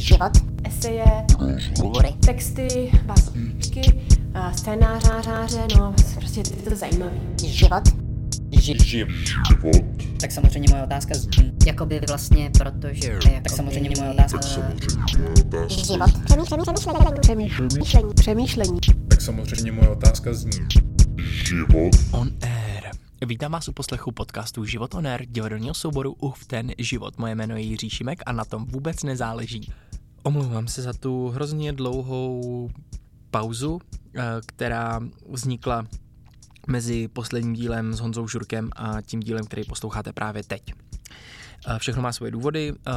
život, 0.00 0.32
eseje, 0.64 1.04
hovory, 1.82 2.08
texty, 2.26 2.90
básničky, 3.06 3.80
a 4.34 4.52
scénáře, 4.52 5.66
no 5.78 5.94
prostě 6.16 6.40
je 6.40 6.70
to 6.70 6.76
zajímavé. 6.76 7.12
život, 7.42 7.82
Tak 10.20 10.32
samozřejmě 10.32 10.68
moje 10.70 10.82
otázka 10.82 11.14
zní, 11.14 11.52
Jakoby 11.66 12.00
vlastně, 12.08 12.50
protože... 12.58 13.08
Jakoby, 13.08 13.40
tak 13.42 13.52
samozřejmě 13.52 14.00
moje 14.00 14.10
otázka 14.10 14.40
život, 14.40 14.64
přemýšlení, 17.20 17.20
přemýšlení, 17.20 18.14
přemýšlení, 18.14 18.14
Přemýšlení. 18.14 18.78
Tak 19.08 19.20
samozřejmě 19.20 19.72
moje 19.72 19.88
otázka 19.88 20.34
zní. 20.34 20.50
On 22.12 22.30
Air. 22.42 22.51
Vítám 23.26 23.52
vás 23.52 23.68
u 23.68 23.72
poslechu 23.72 24.12
podcastu 24.12 24.64
Život 24.64 24.94
on 24.94 25.06
Air, 25.06 25.26
divadelního 25.26 25.74
souboru 25.74 26.12
Uf 26.12 26.46
ten 26.46 26.72
život. 26.78 27.18
Moje 27.18 27.34
jméno 27.34 27.56
je 27.56 27.62
Jiří 27.62 27.90
Šimek 27.90 28.22
a 28.26 28.32
na 28.32 28.44
tom 28.44 28.64
vůbec 28.64 29.02
nezáleží. 29.02 29.72
Omlouvám 30.22 30.68
se 30.68 30.82
za 30.82 30.92
tu 30.92 31.28
hrozně 31.28 31.72
dlouhou 31.72 32.70
pauzu, 33.30 33.80
eh, 34.16 34.22
která 34.46 35.00
vznikla 35.28 35.86
mezi 36.66 37.08
posledním 37.08 37.52
dílem 37.52 37.94
s 37.94 38.00
Honzou 38.00 38.28
Žurkem 38.28 38.70
a 38.76 39.00
tím 39.00 39.20
dílem, 39.20 39.44
který 39.44 39.64
posloucháte 39.64 40.12
právě 40.12 40.42
teď. 40.42 40.62
Eh, 41.66 41.78
Všechno 41.78 42.02
má 42.02 42.12
svoje 42.12 42.30
důvody. 42.30 42.72
Eh, 42.86 42.92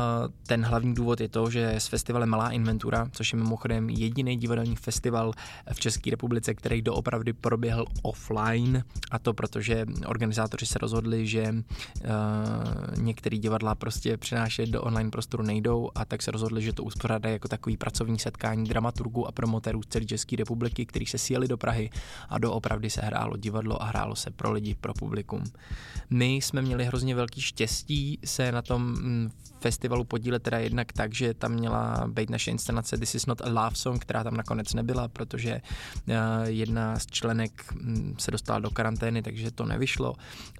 Ten 0.47 0.65
hlavní 0.65 0.93
důvod 0.93 1.21
je 1.21 1.29
to, 1.29 1.49
že 1.49 1.71
s 1.71 1.87
festivalem 1.87 2.29
Malá 2.29 2.49
inventura, 2.49 3.07
což 3.11 3.33
je 3.33 3.39
mimochodem 3.39 3.89
jediný 3.89 4.37
divadelní 4.37 4.75
festival 4.75 5.31
v 5.73 5.79
České 5.79 6.11
republice, 6.11 6.53
který 6.53 6.81
doopravdy 6.81 7.33
proběhl 7.33 7.85
offline, 8.01 8.83
a 9.11 9.19
to 9.19 9.33
protože 9.33 9.85
organizátoři 10.05 10.65
se 10.65 10.79
rozhodli, 10.79 11.27
že 11.27 11.53
uh, 11.53 12.97
některé 12.97 13.37
divadla 13.37 13.75
prostě 13.75 14.17
přenášet 14.17 14.69
do 14.69 14.81
online 14.81 15.09
prostoru 15.11 15.43
nejdou 15.43 15.89
a 15.95 16.05
tak 16.05 16.21
se 16.21 16.31
rozhodli, 16.31 16.61
že 16.61 16.73
to 16.73 16.83
uspořádají 16.83 17.33
jako 17.33 17.47
takový 17.47 17.77
pracovní 17.77 18.19
setkání 18.19 18.69
dramaturgů 18.69 19.27
a 19.27 19.31
promotérů 19.31 19.83
z 19.83 19.87
celé 19.87 20.05
České 20.05 20.35
republiky, 20.35 20.85
kteří 20.85 21.05
se 21.05 21.17
sjeli 21.17 21.47
do 21.47 21.57
Prahy 21.57 21.89
a 22.29 22.37
doopravdy 22.37 22.89
se 22.89 23.01
hrálo 23.01 23.37
divadlo 23.37 23.81
a 23.83 23.85
hrálo 23.85 24.15
se 24.15 24.31
pro 24.31 24.51
lidi, 24.51 24.75
pro 24.81 24.93
publikum. 24.93 25.43
My 26.09 26.33
jsme 26.35 26.61
měli 26.61 26.85
hrozně 26.85 27.15
velký 27.15 27.41
štěstí 27.41 28.19
se 28.25 28.51
na 28.55 28.61
tom 28.61 28.81
mm, 28.81 29.31
festivalu 29.59 30.03
podílet 30.03 30.43
teda 30.43 30.59
jednak 30.59 30.93
tak, 30.93 31.13
že 31.13 31.33
tam 31.33 31.51
měla 31.51 32.07
být 32.07 32.29
naše 32.29 32.51
inscenace 32.51 32.97
This 32.97 33.15
is 33.15 33.25
not 33.25 33.41
a 33.41 33.49
love 33.49 33.75
song, 33.75 34.01
která 34.01 34.23
tam 34.23 34.37
nakonec 34.37 34.73
nebyla, 34.73 35.07
protože 35.07 35.61
uh, 35.61 36.15
jedna 36.43 36.99
z 36.99 37.05
členek 37.05 37.73
mm, 37.73 38.15
se 38.19 38.31
dostala 38.31 38.59
do 38.59 38.69
karantény, 38.69 39.21
takže 39.21 39.51
to 39.51 39.65
nevyšlo, 39.65 40.15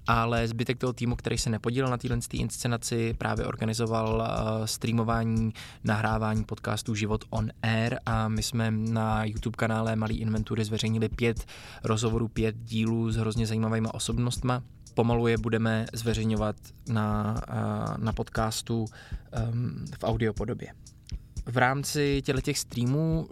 ale 0.06 0.48
zbytek 0.48 0.78
toho 0.78 0.92
týmu, 0.92 1.16
který 1.16 1.38
se 1.38 1.50
nepodílel 1.50 1.90
na 1.90 1.96
téhle 1.96 2.18
inscenaci, 2.32 3.14
právě 3.14 3.46
organizoval 3.46 4.08
uh, 4.16 4.64
streamování, 4.64 5.52
nahrávání 5.84 6.44
podcastů 6.44 6.94
Život 6.94 7.24
on 7.30 7.50
Air 7.62 7.98
a 8.06 8.28
my 8.28 8.42
jsme 8.42 8.70
na 8.70 9.24
YouTube 9.24 9.56
kanále 9.56 9.96
Malý 9.96 10.18
inventury 10.18 10.64
zveřejnili 10.64 11.08
pět 11.08 11.44
rozhovorů, 11.84 12.28
pět 12.28 12.56
dílů 12.56 13.10
s 13.10 13.16
hrozně 13.16 13.46
zajímavými 13.46 13.88
osobnostma 13.92 14.62
pomalu 14.96 15.26
je 15.26 15.38
budeme 15.38 15.86
zveřejňovat 15.92 16.56
na, 16.88 17.36
eh, 17.48 17.54
na 17.98 18.12
podcastu 18.12 18.84
um, 18.84 19.84
v 20.00 20.04
audio 20.04 20.32
podobě. 20.32 20.68
V 21.46 21.56
rámci 21.56 22.22
těch 22.42 22.58
streamů 22.58 23.28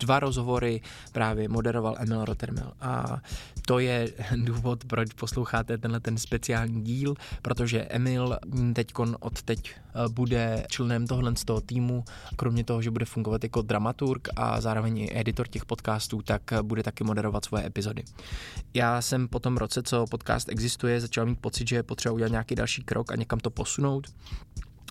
dva 0.00 0.20
rozhovory 0.20 0.80
právě 1.12 1.48
moderoval 1.48 1.96
Emil 1.98 2.24
Rottermel 2.24 2.72
a 2.80 3.20
to 3.66 3.78
je 3.78 4.12
důvod, 4.36 4.84
proč 4.84 5.12
posloucháte 5.12 5.78
tenhle 5.78 6.00
ten 6.00 6.18
speciální 6.18 6.82
díl, 6.82 7.14
protože 7.42 7.82
Emil 7.82 8.38
teď 8.74 8.92
od 9.20 9.42
teď 9.42 9.74
bude 10.08 10.64
členem 10.70 11.06
tohle 11.06 11.36
z 11.36 11.44
toho 11.44 11.60
týmu, 11.60 12.04
kromě 12.36 12.64
toho, 12.64 12.82
že 12.82 12.90
bude 12.90 13.04
fungovat 13.04 13.42
jako 13.42 13.62
dramaturg 13.62 14.28
a 14.36 14.60
zároveň 14.60 14.98
i 14.98 15.20
editor 15.20 15.48
těch 15.48 15.64
podcastů, 15.64 16.22
tak 16.22 16.52
eh, 16.52 16.62
bude 16.62 16.82
taky 16.82 17.04
moderovat 17.04 17.44
svoje 17.44 17.66
epizody. 17.66 18.04
Já 18.74 19.02
jsem 19.02 19.28
po 19.28 19.38
tom 19.38 19.56
roce, 19.56 19.82
co 19.82 20.06
podcast 20.10 20.48
existuje, 20.48 21.00
začal 21.00 21.26
mít 21.26 21.40
pocit, 21.40 21.68
že 21.68 21.76
je 21.76 21.82
potřeba 21.82 22.12
udělat 22.12 22.30
nějaký 22.30 22.54
další 22.54 22.82
krok 22.82 23.12
a 23.12 23.16
někam 23.16 23.40
to 23.40 23.50
posunout. 23.50 24.06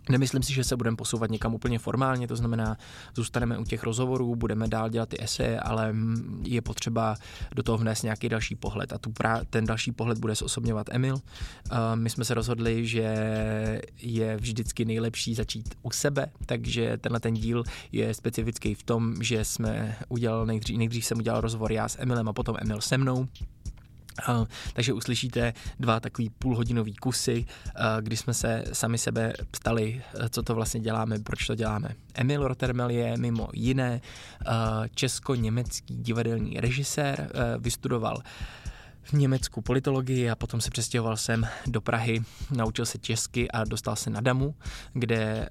Nemyslím 0.10 0.44
si, 0.44 0.54
že 0.54 0.64
se 0.64 0.76
budeme 0.76 0.98
posouvat 0.98 1.32
někam 1.32 1.54
úplně 1.54 1.80
formálně, 1.80 2.28
to 2.28 2.36
znamená, 2.36 2.78
zůstaneme 3.16 3.58
u 3.58 3.64
těch 3.64 3.84
rozhovorů, 3.84 4.36
budeme 4.36 4.68
dál 4.68 4.90
dělat 4.90 5.10
ty 5.10 5.24
eseje, 5.24 5.60
ale 5.60 5.94
mm, 5.94 6.44
je 6.48 6.62
potřeba 6.62 7.16
do 7.56 7.64
toho 7.64 7.78
vnést 7.78 8.04
nějaký 8.04 8.30
další 8.30 8.56
pohled 8.56 8.94
a 8.94 8.98
tu 8.98 9.12
pra, 9.12 9.42
ten 9.50 9.66
další 9.66 9.92
pohled 9.92 10.18
bude 10.18 10.36
zosobňovat 10.36 10.88
Emil. 10.92 11.16
Uh, 11.16 11.22
my 11.96 12.10
jsme 12.10 12.26
se 12.26 12.34
rozhodli, 12.34 12.88
že 12.88 13.16
je 13.98 14.38
vždycky 14.38 14.86
nejlepší 14.86 15.36
začít 15.36 15.76
u 15.82 15.92
sebe, 15.92 16.28
takže 16.46 16.98
tenhle 16.98 17.20
ten 17.20 17.34
díl 17.34 17.64
je 17.92 18.14
specifický 18.14 18.74
v 18.74 18.84
tom, 18.84 19.16
že 19.22 19.46
jsme 19.46 19.98
udělal 20.10 20.46
nejdřív, 20.46 20.78
nejdřív 20.78 21.06
jsem 21.06 21.18
udělal 21.18 21.42
rozhovor 21.42 21.72
já 21.72 21.90
s 21.90 22.00
Emilem 22.00 22.30
a 22.30 22.34
potom 22.34 22.56
Emil 22.60 22.82
se 22.82 22.98
mnou. 22.98 23.28
Takže 24.74 24.94
uslyšíte 24.94 25.54
dva 25.80 26.00
takový 26.00 26.30
půlhodinový 26.30 26.96
kusy, 26.96 27.46
kdy 28.02 28.18
jsme 28.18 28.34
se 28.34 28.64
sami 28.74 28.98
sebe 28.98 29.34
ptali, 29.52 30.02
uh, 30.20 30.28
co 30.30 30.44
to 30.44 30.56
vlastně 30.56 30.80
děláme, 30.80 31.20
proč 31.20 31.48
to 31.48 31.56
děláme. 31.56 31.90
Emil 32.14 32.48
Rottermel 32.48 32.90
je 32.90 33.18
mimo 33.18 33.48
jiné 33.54 34.02
uh, 34.02 34.54
česko-německý 34.96 35.96
divadelní 35.96 36.60
režisér, 36.60 37.32
uh, 37.34 37.64
vystudoval 37.64 38.22
v 39.04 39.14
Německu 39.14 39.62
politologii 39.62 40.30
a 40.30 40.36
potom 40.36 40.62
se 40.62 40.70
přestěhoval 40.70 41.18
sem 41.18 41.48
do 41.68 41.82
Prahy, 41.82 42.22
naučil 42.52 42.86
se 42.86 42.98
česky 42.98 43.52
a 43.52 43.64
dostal 43.64 43.96
se 43.96 44.10
na 44.10 44.22
Damu, 44.22 44.56
kde 44.94 45.48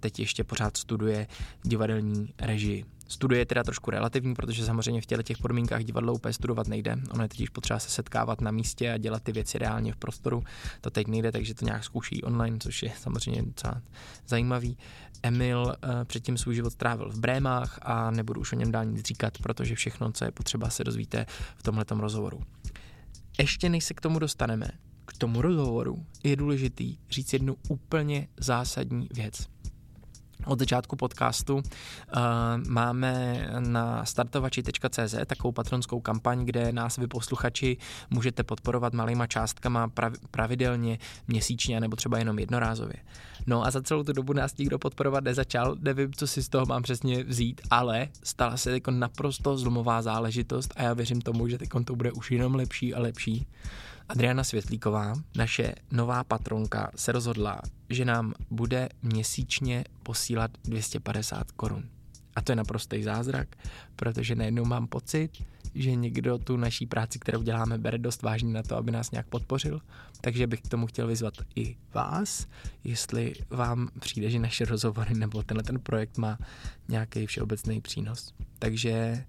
teď 0.00 0.18
ještě 0.18 0.44
pořád 0.44 0.76
studuje 0.76 1.26
divadelní 1.62 2.28
režii. 2.40 2.84
Studuje 3.08 3.40
je 3.40 3.46
teda 3.46 3.62
trošku 3.62 3.90
relativní, 3.90 4.34
protože 4.34 4.64
samozřejmě 4.64 5.00
v 5.00 5.06
těchto 5.06 5.22
těch 5.22 5.38
podmínkách 5.38 5.84
divadlo 5.84 6.14
úplně 6.14 6.32
studovat 6.32 6.68
nejde. 6.68 6.96
Ono 7.10 7.22
je 7.22 7.28
totiž 7.28 7.48
potřeba 7.48 7.78
se 7.78 7.90
setkávat 7.90 8.40
na 8.40 8.50
místě 8.50 8.92
a 8.92 8.98
dělat 8.98 9.22
ty 9.22 9.32
věci 9.32 9.58
reálně 9.58 9.92
v 9.92 9.96
prostoru. 9.96 10.44
To 10.80 10.90
teď 10.90 11.06
nejde, 11.06 11.32
takže 11.32 11.54
to 11.54 11.64
nějak 11.64 11.84
zkouší 11.84 12.22
online, 12.22 12.58
což 12.60 12.82
je 12.82 12.92
samozřejmě 12.98 13.42
docela 13.42 13.82
zajímavý. 14.26 14.78
Emil 15.22 15.62
uh, 15.64 15.90
předtím 16.04 16.38
svůj 16.38 16.54
život 16.54 16.72
strávil 16.72 17.10
v 17.10 17.18
Brémách 17.18 17.78
a 17.82 18.10
nebudu 18.10 18.40
už 18.40 18.52
o 18.52 18.56
něm 18.56 18.72
dál 18.72 18.84
nic 18.84 19.06
říkat, 19.06 19.38
protože 19.38 19.74
všechno, 19.74 20.12
co 20.12 20.24
je 20.24 20.30
potřeba, 20.30 20.70
se 20.70 20.84
dozvíte 20.84 21.26
v 21.56 21.62
tomhletom 21.62 22.00
rozhovoru. 22.00 22.42
Ještě 23.38 23.68
než 23.68 23.84
se 23.84 23.94
k 23.94 24.00
tomu 24.00 24.18
dostaneme, 24.18 24.68
k 25.04 25.18
tomu 25.18 25.42
rozhovoru 25.42 26.06
je 26.24 26.36
důležitý 26.36 26.96
říct 27.10 27.32
jednu 27.32 27.56
úplně 27.68 28.28
zásadní 28.36 29.08
věc 29.14 29.53
od 30.46 30.58
začátku 30.58 30.96
podcastu 30.96 31.54
uh, 31.54 31.62
máme 32.68 33.46
na 33.58 34.04
startovači.cz 34.04 35.14
takovou 35.26 35.52
patronskou 35.52 36.00
kampaň, 36.00 36.44
kde 36.44 36.72
nás 36.72 36.96
vy 36.96 37.06
posluchači 37.06 37.76
můžete 38.10 38.42
podporovat 38.42 38.94
malýma 38.94 39.26
částkama 39.26 39.88
prav- 39.88 40.16
pravidelně, 40.30 40.98
měsíčně 41.28 41.80
nebo 41.80 41.96
třeba 41.96 42.18
jenom 42.18 42.38
jednorázově. 42.38 42.96
No 43.46 43.66
a 43.66 43.70
za 43.70 43.82
celou 43.82 44.02
tu 44.02 44.12
dobu 44.12 44.32
nás 44.32 44.56
nikdo 44.56 44.78
podporovat 44.78 45.24
nezačal, 45.24 45.76
nevím, 45.80 46.12
co 46.12 46.26
si 46.26 46.42
z 46.42 46.48
toho 46.48 46.66
mám 46.66 46.82
přesně 46.82 47.24
vzít, 47.24 47.60
ale 47.70 48.08
stala 48.22 48.56
se 48.56 48.72
jako 48.72 48.90
naprosto 48.90 49.58
zlomová 49.58 50.02
záležitost 50.02 50.72
a 50.76 50.82
já 50.82 50.94
věřím 50.94 51.20
tomu, 51.20 51.48
že 51.48 51.58
teď 51.58 51.68
to 51.84 51.96
bude 51.96 52.12
už 52.12 52.30
jenom 52.30 52.54
lepší 52.54 52.94
a 52.94 53.00
lepší. 53.00 53.46
Adriana 54.08 54.44
Světlíková, 54.44 55.14
naše 55.36 55.74
nová 55.90 56.24
patronka, 56.24 56.90
se 56.96 57.12
rozhodla, 57.12 57.60
že 57.90 58.04
nám 58.04 58.34
bude 58.50 58.88
měsíčně 59.02 59.84
posílat 60.02 60.50
250 60.64 61.52
korun. 61.52 61.88
A 62.36 62.42
to 62.42 62.52
je 62.52 62.56
naprostý 62.56 63.02
zázrak, 63.02 63.56
protože 63.96 64.34
najednou 64.34 64.64
mám 64.64 64.86
pocit, 64.86 65.30
že 65.74 65.94
někdo 65.94 66.38
tu 66.38 66.56
naší 66.56 66.86
práci, 66.86 67.18
kterou 67.18 67.42
děláme, 67.42 67.78
bere 67.78 67.98
dost 67.98 68.22
vážně 68.22 68.52
na 68.52 68.62
to, 68.62 68.76
aby 68.76 68.90
nás 68.90 69.10
nějak 69.10 69.26
podpořil. 69.26 69.80
Takže 70.20 70.46
bych 70.46 70.60
k 70.60 70.68
tomu 70.68 70.86
chtěl 70.86 71.06
vyzvat 71.06 71.34
i 71.56 71.76
vás, 71.94 72.46
jestli 72.84 73.34
vám 73.50 73.88
přijde, 74.00 74.30
že 74.30 74.38
naše 74.38 74.64
rozhovory 74.64 75.14
nebo 75.14 75.42
tenhle 75.42 75.62
ten 75.62 75.80
projekt 75.80 76.18
má 76.18 76.38
nějaký 76.88 77.26
všeobecný 77.26 77.80
přínos. 77.80 78.34
Takže 78.58 79.24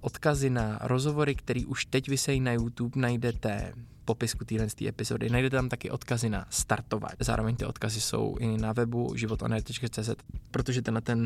odkazy 0.00 0.50
na 0.50 0.78
rozhovory, 0.82 1.34
které 1.34 1.60
už 1.66 1.84
teď 1.84 2.08
vysejí 2.08 2.40
na 2.40 2.52
YouTube, 2.52 3.00
najdete 3.00 3.72
popisku 4.08 4.44
téhle 4.44 4.66
epizody. 4.88 5.30
Najdete 5.30 5.56
tam 5.56 5.68
taky 5.68 5.90
odkazy 5.90 6.28
na 6.28 6.46
startovat. 6.50 7.12
Zároveň 7.20 7.56
ty 7.56 7.64
odkazy 7.64 8.00
jsou 8.00 8.36
i 8.40 8.58
na 8.58 8.72
webu 8.72 9.12
životonet.cz, 9.16 10.10
protože 10.50 10.82
tenhle 10.82 11.00
ten 11.00 11.20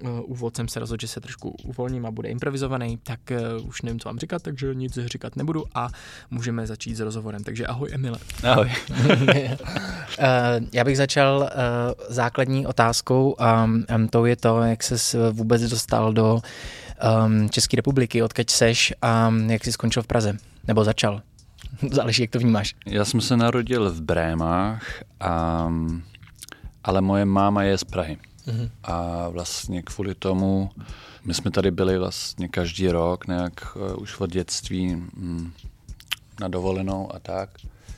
uh, 0.00 0.30
úvod 0.30 0.56
jsem 0.56 0.68
se 0.68 0.80
rozhodl, 0.80 1.00
že 1.00 1.08
se 1.08 1.20
trošku 1.20 1.50
uvolním 1.50 2.06
a 2.06 2.10
bude 2.10 2.28
improvizovaný, 2.28 2.98
tak 3.02 3.20
uh, 3.58 3.68
už 3.68 3.82
nevím, 3.82 4.00
co 4.00 4.08
vám 4.08 4.18
říkat, 4.18 4.42
takže 4.42 4.74
nic 4.74 4.98
říkat 4.98 5.36
nebudu 5.36 5.64
a 5.74 5.88
můžeme 6.30 6.66
začít 6.66 6.94
s 6.94 7.00
rozhovorem. 7.00 7.44
Takže 7.44 7.66
ahoj 7.66 7.88
Emile. 7.92 8.18
Ahoj. 8.44 8.72
Uh, 9.00 9.54
já 10.72 10.84
bych 10.84 10.96
začal 10.96 11.38
uh, 11.38 11.48
základní 12.08 12.66
otázkou 12.66 13.34
a 13.38 13.64
um, 13.64 14.08
to 14.10 14.26
je 14.26 14.36
to, 14.36 14.62
jak 14.62 14.82
se 14.82 15.30
vůbec 15.30 15.62
dostal 15.62 16.12
do 16.12 16.40
um, 17.26 17.50
České 17.50 17.76
republiky, 17.76 18.22
odkud 18.22 18.50
seš 18.50 18.94
a 19.02 19.34
jak 19.46 19.64
jsi 19.64 19.72
skončil 19.72 20.02
v 20.02 20.06
Praze, 20.06 20.38
nebo 20.68 20.84
začal. 20.84 21.22
Záleží, 21.90 22.22
jak 22.22 22.30
to 22.30 22.38
vnímáš. 22.38 22.74
Já 22.86 23.04
jsem 23.04 23.20
se 23.20 23.36
narodil 23.36 23.90
v 23.90 24.00
Brémách, 24.00 25.02
a, 25.20 25.68
ale 26.84 27.00
moje 27.00 27.24
máma 27.24 27.62
je 27.62 27.78
z 27.78 27.84
Prahy. 27.84 28.18
Mm-hmm. 28.46 28.70
A 28.84 29.28
vlastně 29.28 29.82
kvůli 29.82 30.14
tomu, 30.14 30.70
my 31.24 31.34
jsme 31.34 31.50
tady 31.50 31.70
byli 31.70 31.98
vlastně 31.98 32.48
každý 32.48 32.88
rok, 32.88 33.26
nějak 33.26 33.76
uh, 33.76 34.02
už 34.02 34.20
od 34.20 34.30
dětství 34.30 34.94
mm, 34.94 35.52
na 36.40 36.48
dovolenou 36.48 37.14
a 37.14 37.18
tak. 37.18 37.50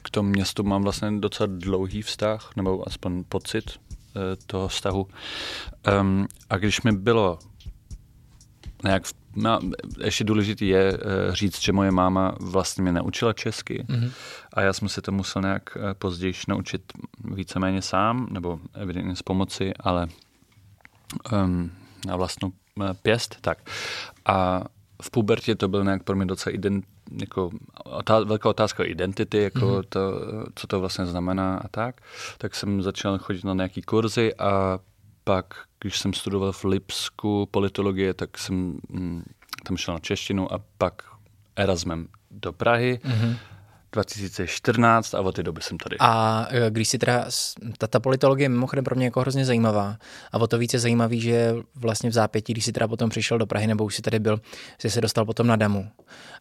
K 0.02 0.10
tomu 0.10 0.28
městu 0.28 0.62
mám 0.62 0.82
vlastně 0.82 1.10
docela 1.18 1.48
dlouhý 1.52 2.02
vztah, 2.02 2.50
nebo 2.56 2.88
aspoň 2.88 3.24
pocit 3.28 3.70
uh, 3.70 4.22
toho 4.46 4.68
vztahu. 4.68 5.06
Um, 6.00 6.26
a 6.50 6.56
když 6.56 6.82
mi 6.82 6.92
bylo 6.92 7.38
nějak 8.84 9.02
no, 9.36 9.60
ještě 10.04 10.24
důležité 10.24 10.64
je 10.64 10.92
uh, 10.92 11.34
říct, 11.34 11.62
že 11.62 11.72
moje 11.72 11.90
máma 11.90 12.34
vlastně 12.40 12.82
mě 12.82 12.92
naučila 12.92 13.32
česky 13.32 13.84
mm-hmm. 13.88 14.10
a 14.52 14.60
já 14.60 14.72
jsem 14.72 14.88
se 14.88 15.02
to 15.02 15.12
musel 15.12 15.42
nějak 15.42 15.76
uh, 15.76 15.82
později 15.92 16.34
naučit 16.48 16.82
víceméně 17.24 17.82
sám, 17.82 18.26
nebo 18.30 18.60
evidentně 18.74 19.16
s 19.16 19.22
pomoci, 19.22 19.72
ale 19.80 20.08
um, 21.32 21.70
na 22.06 22.16
vlastnou 22.16 22.52
uh, 22.74 22.92
pěst, 23.02 23.36
tak. 23.40 23.58
A 24.26 24.64
v 25.02 25.10
pubertě 25.10 25.54
to 25.54 25.68
byl 25.68 25.84
nějak 25.84 26.02
pro 26.02 26.16
mě 26.16 26.26
docela 26.26 26.54
ident, 26.54 26.84
jako 27.20 27.50
otá- 27.84 28.26
velká 28.26 28.48
otázka 28.48 28.84
identity, 28.84 29.42
jako 29.42 29.58
mm-hmm. 29.58 29.84
to, 29.88 30.00
co 30.54 30.66
to 30.66 30.80
vlastně 30.80 31.06
znamená 31.06 31.56
a 31.56 31.68
tak. 31.68 32.00
Tak 32.38 32.54
jsem 32.54 32.82
začal 32.82 33.18
chodit 33.18 33.44
na 33.44 33.54
nějaký 33.54 33.82
kurzy 33.82 34.34
a 34.34 34.78
pak, 35.24 35.54
když 35.80 35.98
jsem 35.98 36.12
studoval 36.12 36.52
v 36.52 36.64
Lipsku 36.64 37.48
politologie, 37.50 38.14
tak 38.14 38.38
jsem 38.38 38.80
mm, 38.88 39.24
tam 39.66 39.76
šel 39.76 39.94
na 39.94 40.00
češtinu 40.00 40.52
a 40.52 40.60
pak 40.78 41.02
Erasmem 41.56 42.08
do 42.30 42.52
Prahy. 42.52 43.00
Mm-hmm. 43.02 43.36
2014 43.92 45.14
a 45.14 45.20
od 45.20 45.34
té 45.34 45.42
doby 45.42 45.62
jsem 45.62 45.78
tady. 45.78 45.96
A 46.00 46.46
e, 46.50 46.70
když 46.70 46.88
si 46.88 46.98
teda, 46.98 47.26
ta, 47.78 47.86
ta 47.86 48.00
politologie 48.00 48.44
je 48.44 48.48
mimochodem 48.48 48.84
pro 48.84 48.96
mě 48.96 49.04
jako 49.04 49.20
hrozně 49.20 49.44
zajímavá 49.44 49.96
a 50.32 50.38
o 50.38 50.46
to 50.46 50.58
více 50.58 50.78
zajímavý, 50.78 51.20
že 51.20 51.54
vlastně 51.74 52.10
v 52.10 52.12
zápětí, 52.12 52.52
když 52.52 52.64
si 52.64 52.72
teda 52.72 52.88
potom 52.88 53.10
přišel 53.10 53.38
do 53.38 53.46
Prahy 53.46 53.66
nebo 53.66 53.84
už 53.84 53.94
si 53.94 54.02
tady 54.02 54.18
byl, 54.18 54.40
jsi 54.78 54.90
se 54.90 55.00
dostal 55.00 55.24
potom 55.24 55.46
na 55.46 55.56
Damu. 55.56 55.88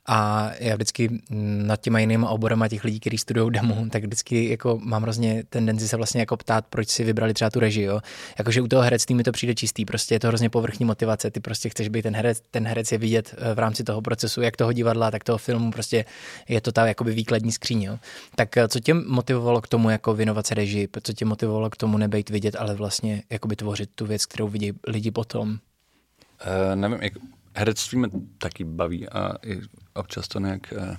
A 0.07 0.51
já 0.59 0.75
vždycky 0.75 1.21
nad 1.29 1.81
těma 1.81 1.99
jinýma 1.99 2.29
oborama 2.29 2.67
těch 2.67 2.83
lidí, 2.83 2.99
kteří 2.99 3.17
studují 3.17 3.51
Damu, 3.51 3.89
tak 3.89 4.03
vždycky 4.03 4.49
jako 4.49 4.79
mám 4.83 5.03
hrozně 5.03 5.43
tendenci 5.49 5.87
se 5.87 5.97
vlastně 5.97 6.19
jako 6.19 6.37
ptát, 6.37 6.65
proč 6.69 6.89
si 6.89 7.03
vybrali 7.03 7.33
třeba 7.33 7.49
tu 7.49 7.59
režii. 7.59 7.89
Jakože 8.37 8.61
u 8.61 8.67
toho 8.67 8.81
herectví 8.81 9.15
mi 9.15 9.23
to 9.23 9.31
přijde 9.31 9.55
čistý, 9.55 9.85
prostě 9.85 10.15
je 10.15 10.19
to 10.19 10.27
hrozně 10.27 10.49
povrchní 10.49 10.85
motivace, 10.85 11.31
ty 11.31 11.39
prostě 11.39 11.69
chceš 11.69 11.89
být 11.89 12.01
ten 12.01 12.15
herec, 12.15 12.41
ten 12.51 12.67
herec 12.67 12.91
je 12.91 12.97
vidět 12.97 13.35
e, 13.37 13.53
v 13.55 13.59
rámci 13.59 13.83
toho 13.83 14.01
procesu, 14.01 14.41
jak 14.41 14.57
toho 14.57 14.73
divadla, 14.73 15.11
tak 15.11 15.23
toho 15.23 15.37
filmu, 15.37 15.71
prostě 15.71 16.05
je 16.47 16.61
to 16.61 16.71
ta 16.71 16.87
jakoby 16.87 17.13
výkladní 17.39 17.51
skříň. 17.51 17.81
Jo? 17.81 17.99
Tak 18.35 18.57
e, 18.57 18.67
co 18.67 18.79
tě 18.79 18.93
motivovalo 18.93 19.61
k 19.61 19.67
tomu 19.67 19.89
jako 19.89 20.13
věnovat 20.13 20.47
se 20.47 20.55
režii, 20.55 20.87
co 21.03 21.13
tě 21.13 21.25
motivovalo 21.25 21.69
k 21.69 21.77
tomu 21.77 21.97
nebejt 21.97 22.29
vidět, 22.29 22.55
ale 22.55 22.75
vlastně 22.75 23.23
jakoby 23.29 23.55
tvořit 23.55 23.89
tu 23.95 24.05
věc, 24.05 24.25
kterou 24.25 24.47
vidí 24.47 24.73
lidi 24.87 25.11
potom? 25.11 25.49
Uh, 25.49 26.75
nevím, 26.75 26.99
jak, 27.01 27.13
herectví 27.55 27.97
mě 27.97 28.07
taky 28.37 28.63
baví 28.63 29.09
a 29.09 29.35
i 29.45 29.61
občas 29.93 30.27
to 30.27 30.39
nějak 30.39 30.73
uh, 30.77 30.95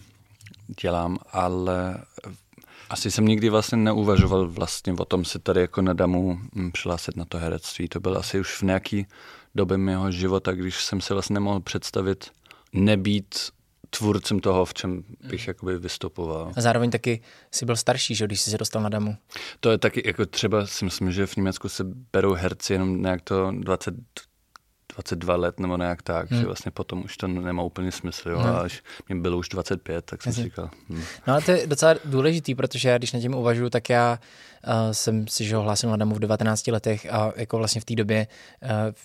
dělám, 0.81 1.19
ale 1.33 2.05
asi 2.91 3.11
jsem 3.11 3.25
nikdy 3.25 3.51
vlastně 3.51 3.79
neuvažoval 3.79 4.49
vlastně 4.49 4.93
o 4.93 5.05
tom 5.05 5.25
si 5.25 5.39
tady 5.39 5.61
jako 5.61 5.83
na 5.83 5.93
damu 5.93 6.39
hm, 6.55 6.71
přihlásit 6.73 7.17
na 7.17 7.25
to 7.25 7.39
herectví. 7.39 7.89
To 7.89 8.01
byl 8.01 8.19
asi 8.19 8.41
už 8.41 8.61
v 8.61 8.63
nějaký 8.63 9.07
době 9.55 9.79
mého 9.79 10.11
života, 10.11 10.53
když 10.53 10.85
jsem 10.85 11.01
si 11.01 11.13
vlastně 11.13 11.35
nemohl 11.35 11.61
představit 11.61 12.31
nebýt 12.73 13.35
tvůrcem 13.91 14.41
toho, 14.41 14.65
v 14.65 14.75
čem 14.75 15.05
bych 15.29 15.49
jakoby 15.49 15.79
vystupoval. 15.79 16.53
A 16.57 16.61
zároveň 16.61 16.91
taky 16.91 17.23
jsi 17.51 17.67
byl 17.67 17.77
starší, 17.77 18.15
že 18.15 18.27
když 18.27 18.41
jsi 18.41 18.51
se 18.51 18.59
dostal 18.59 18.83
na 18.83 18.89
damu. 18.89 19.17
To 19.61 19.71
je 19.71 19.79
taky, 19.79 20.03
jako 20.07 20.27
třeba 20.27 20.67
si 20.67 20.85
myslím, 20.85 21.13
že 21.13 21.27
v 21.27 21.37
Německu 21.37 21.69
se 21.69 21.85
berou 22.13 22.35
herci 22.35 22.73
jenom 22.73 23.03
nějak 23.03 23.23
to 23.23 23.51
20, 23.51 23.95
22 24.95 25.37
let 25.37 25.61
nebo 25.61 25.77
nějak 25.77 26.03
tak, 26.03 26.31
hmm. 26.31 26.41
že 26.41 26.47
vlastně 26.47 26.71
potom 26.71 27.03
už 27.05 27.17
to 27.17 27.29
nemá 27.29 27.63
úplně 27.63 27.93
smysl, 27.93 28.31
jo, 28.31 28.39
hmm. 28.39 28.51
a 28.51 28.59
až 28.59 28.83
mi 29.09 29.21
bylo 29.21 29.39
už 29.39 29.49
25, 29.49 30.05
tak 30.05 30.23
jsem 30.23 30.33
si 30.33 30.43
říkal. 30.43 30.71
Hmm. 30.89 31.03
No 31.27 31.33
ale 31.33 31.43
to 31.43 31.51
je 31.51 31.67
docela 31.67 31.95
důležitý, 32.05 32.55
protože 32.55 32.89
já 32.89 32.99
když 32.99 33.13
na 33.13 33.21
tím 33.21 33.35
uvažuji, 33.35 33.71
tak 33.71 33.91
já 33.91 34.19
uh, 34.67 34.73
jsem 34.93 35.29
si 35.29 35.45
že 35.45 35.57
hlásil 35.57 35.91
na 35.91 35.97
damu 35.97 36.15
v 36.15 36.19
19 36.19 36.67
letech 36.67 37.13
a 37.13 37.33
jako 37.37 37.59
vlastně 37.59 37.81
v 37.81 37.85
té 37.85 37.95
době 37.95 38.27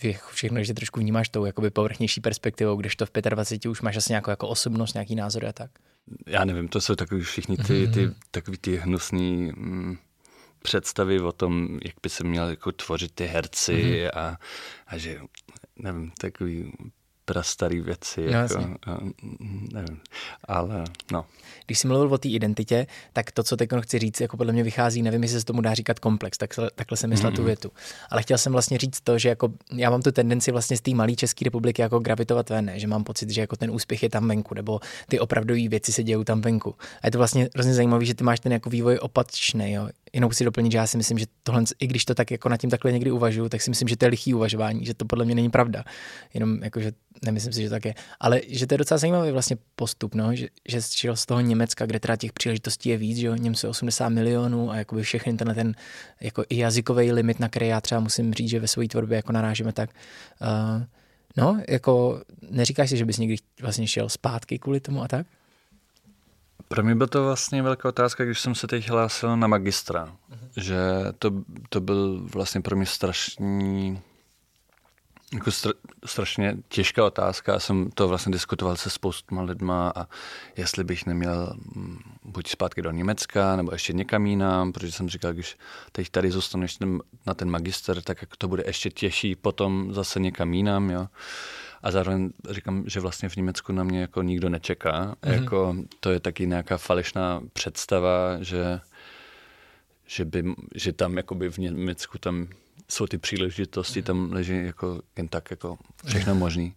uh, 0.02 0.14
všechno, 0.32 0.64
že 0.64 0.74
trošku 0.74 1.00
vnímáš 1.00 1.30
tou 1.30 1.46
jakoby 1.46 1.70
povrchnější 1.70 2.22
perspektivou, 2.22 2.76
když 2.76 2.96
to 2.96 3.06
v 3.06 3.12
25 3.30 3.70
už 3.70 3.82
máš 3.82 3.98
asi 3.98 4.12
nějakou 4.12 4.30
jako 4.30 4.48
osobnost, 4.48 4.94
nějaký 4.94 5.16
názor 5.16 5.46
a 5.46 5.54
tak. 5.54 5.72
Já 6.28 6.46
nevím, 6.46 6.68
to 6.68 6.82
jsou 6.82 6.96
takový 6.96 7.22
všichni 7.22 7.58
ty, 7.58 7.88
ty, 7.88 8.06
mhm. 8.06 8.16
takový 8.32 8.58
ty 8.58 8.78
hnusný 8.78 9.52
mm, 9.56 9.98
představy 10.66 11.20
o 11.20 11.32
tom, 11.32 11.80
jak 11.86 11.96
by 12.04 12.10
se 12.10 12.24
měl 12.24 12.50
jako 12.50 12.72
tvořit 12.72 13.12
ty 13.16 13.26
herci 13.26 13.74
mm-hmm. 13.74 14.10
a, 14.14 14.38
a 14.88 14.98
že 14.98 15.20
nevím, 15.78 16.12
takový 16.18 16.72
prastarý 17.26 17.82
věci, 17.82 18.22
no, 18.26 18.40
jako, 18.40 18.78
nevím, 19.74 20.00
ale 20.48 20.84
no. 21.12 21.26
Když 21.66 21.80
jsi 21.80 21.88
mluvil 21.88 22.14
o 22.14 22.18
té 22.18 22.30
identitě, 22.30 22.88
tak 23.14 23.32
to, 23.32 23.44
co 23.44 23.58
teď 23.58 23.70
chci 23.82 24.00
říct, 24.00 24.22
jako 24.22 24.38
podle 24.38 24.54
mě 24.54 24.64
vychází, 24.64 25.02
nevím, 25.02 25.24
jestli 25.24 25.40
se 25.40 25.46
tomu 25.46 25.62
dá 25.62 25.74
říkat 25.74 26.00
komplex, 26.00 26.38
tak, 26.38 26.54
takhle 26.76 26.98
jsem 26.98 27.10
myslel 27.10 27.32
mm. 27.32 27.36
tu 27.36 27.44
větu. 27.44 27.72
Ale 28.10 28.22
chtěl 28.22 28.38
jsem 28.38 28.52
vlastně 28.52 28.78
říct 28.78 29.02
to, 29.02 29.18
že 29.18 29.30
jako 29.30 29.54
já 29.74 29.90
mám 29.90 30.02
tu 30.02 30.12
tendenci 30.12 30.52
vlastně 30.52 30.78
z 30.78 30.82
té 30.82 30.92
malé 30.92 31.16
České 31.16 31.46
republiky 31.46 31.82
jako 31.82 32.00
gravitovat 32.00 32.50
ven, 32.50 32.72
že 32.76 32.88
mám 32.88 33.04
pocit, 33.04 33.30
že 33.30 33.42
jako 33.42 33.56
ten 33.56 33.72
úspěch 33.72 34.04
je 34.04 34.10
tam 34.10 34.28
venku, 34.28 34.56
nebo 34.56 34.80
ty 35.08 35.20
opravdové 35.20 35.68
věci 35.68 35.94
se 35.94 36.04
dějou 36.04 36.24
tam 36.24 36.42
venku. 36.42 36.76
A 37.02 37.08
je 37.08 37.12
to 37.12 37.18
vlastně 37.18 37.50
hrozně 37.54 37.74
zajímavé, 37.74 38.06
že 38.06 38.14
ty 38.14 38.24
máš 38.24 38.40
ten 38.40 38.52
jako 38.52 38.70
vývoj 38.70 38.98
opačný, 39.02 39.72
jo 39.72 39.90
jenom 40.16 40.32
si 40.32 40.46
doplnit, 40.46 40.72
že 40.72 40.78
já 40.78 40.88
si 40.88 40.98
myslím, 40.98 41.18
že 41.18 41.26
tohle, 41.44 41.64
i 41.80 41.88
když 41.88 42.06
to 42.06 42.16
tak 42.16 42.32
jako 42.32 42.50
nad 42.50 42.58
tím 42.58 42.70
takhle 42.70 42.92
někdy 42.92 43.12
uvažuju, 43.12 43.50
tak 43.50 43.62
si 43.62 43.70
myslím, 43.70 43.88
že 43.88 43.98
to 43.98 44.06
je 44.06 44.10
lichý 44.10 44.34
uvažování, 44.34 44.86
že 44.86 44.94
to 44.94 45.06
podle 45.06 45.26
mě 45.26 45.36
není 45.36 45.50
pravda. 45.50 45.84
Jenom 46.34 46.64
jako, 46.64 46.80
že 46.80 46.92
nemyslím 47.26 47.54
si, 47.54 47.62
že 47.62 47.70
tak 47.70 47.86
je. 47.86 47.96
Ale 48.20 48.42
že 48.48 48.68
to 48.68 48.74
je 48.74 48.78
docela 48.78 48.98
zajímavý 48.98 49.32
vlastně 49.32 49.58
postup, 49.76 50.16
no, 50.16 50.36
že, 50.36 50.48
že 50.68 50.82
šel 50.82 51.16
z 51.16 51.26
toho 51.26 51.42
Německa, 51.42 51.86
kde 51.86 52.00
teda 52.00 52.16
těch 52.16 52.34
příležitostí 52.34 52.90
je 52.90 52.98
víc, 52.98 53.18
že 53.18 53.28
jo, 53.28 53.36
Němci 53.36 53.68
80 53.68 54.10
milionů 54.10 54.72
a 54.72 54.76
jakoby 54.76 55.04
všechny 55.04 55.34
tenhle 55.34 55.56
ten 55.56 55.76
jako 56.22 56.44
i 56.50 56.58
jazykový 56.58 57.12
limit, 57.12 57.40
na 57.40 57.50
který 57.50 57.68
já 57.68 57.82
třeba 57.82 58.02
musím 58.02 58.34
říct, 58.34 58.50
že 58.50 58.60
ve 58.60 58.68
své 58.68 58.88
tvorbě 58.88 59.16
jako 59.16 59.32
narážíme 59.32 59.74
tak. 59.74 59.90
Uh, 60.42 60.84
no, 61.38 61.62
jako 61.70 62.22
neříkáš 62.50 62.90
si, 62.90 62.98
že 62.98 63.06
bys 63.06 63.18
někdy 63.18 63.36
vlastně 63.62 63.88
šel 63.88 64.10
zpátky 64.10 64.60
kvůli 64.60 64.80
tomu 64.80 65.04
a 65.04 65.08
tak? 65.08 65.28
Pro 66.68 66.84
mě 66.84 66.96
byla 66.96 67.08
to 67.08 67.24
vlastně 67.24 67.64
velká 67.64 67.90
otázka, 67.90 68.26
když 68.26 68.40
jsem 68.40 68.56
se 68.56 68.68
teď 68.68 68.90
hlásil 68.90 69.38
na 69.38 69.48
magistra, 69.48 70.06
uh-huh. 70.06 70.48
že 70.58 70.78
to, 71.20 71.32
to 71.70 71.82
byl 71.82 72.28
vlastně 72.34 72.62
pro 72.62 72.76
mě 72.76 72.86
strašný 72.86 74.02
jako 75.34 75.50
str- 75.50 75.74
strašně 76.06 76.58
těžká 76.68 77.06
otázka. 77.06 77.54
Já 77.54 77.60
jsem 77.60 77.90
to 77.94 78.08
vlastně 78.08 78.32
diskutoval 78.32 78.76
se 78.76 78.90
spoustuma 78.90 79.42
lidma 79.42 79.94
a 79.96 80.08
jestli 80.58 80.84
bych 80.84 81.06
neměl 81.06 81.54
mm, 81.76 82.00
buď 82.24 82.48
zpátky 82.48 82.82
do 82.82 82.92
Německa 82.92 83.56
nebo 83.56 83.72
ještě 83.72 83.94
někam 83.94 84.26
jinam, 84.26 84.74
protože 84.74 84.92
jsem 84.92 85.10
říkal, 85.10 85.34
když 85.34 85.58
teď 85.92 86.10
tady 86.10 86.32
zůstaneš 86.32 86.78
na 87.26 87.34
ten 87.34 87.50
magister, 87.50 88.02
tak 88.02 88.18
to 88.38 88.48
bude 88.48 88.64
ještě 88.68 88.90
těžší 88.90 89.36
potom 89.36 89.94
zase 89.94 90.20
někam 90.20 90.54
jinam, 90.54 90.90
jo. 90.90 91.08
A 91.86 91.92
zároveň 91.92 92.30
říkám, 92.50 92.84
že 92.88 93.00
vlastně 93.00 93.30
v 93.30 93.36
Německu 93.36 93.74
na 93.74 93.84
mě 93.84 94.02
jako 94.02 94.22
nikdo 94.22 94.50
nečeká. 94.50 95.16
Mm-hmm. 95.22 95.34
Jako, 95.34 95.76
to 96.00 96.12
je 96.12 96.20
taky 96.20 96.48
nějaká 96.48 96.78
falešná 96.78 97.42
představa, 97.54 98.44
že, 98.44 98.80
že, 100.06 100.26
by, 100.26 100.44
že 100.76 100.94
tam 100.94 101.18
jakoby 101.18 101.52
v 101.52 101.58
Německu 101.58 102.18
tam 102.18 102.48
jsou 102.90 103.08
ty 103.08 103.18
příležitosti, 103.18 104.02
tam 104.02 104.32
leží 104.32 104.66
jako 104.66 105.02
jen 105.18 105.28
tak 105.28 105.52
jako 105.52 105.78
všechno 106.06 106.36
možný. 106.36 106.76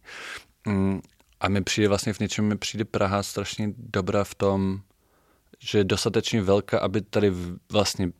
Mm, 0.66 1.00
a 1.40 1.48
mi 1.48 1.62
přijde 1.62 1.88
vlastně 1.88 2.12
v 2.12 2.20
něčem, 2.20 2.44
mi 2.44 2.56
přijde 2.56 2.84
Praha 2.84 3.22
strašně 3.22 3.72
dobrá 3.76 4.24
v 4.24 4.34
tom, 4.34 4.80
že 5.58 5.78
je 5.78 5.84
dostatečně 5.84 6.42
velká, 6.42 6.78
aby 6.78 7.00
tady 7.00 7.32
vlastně 7.72 8.12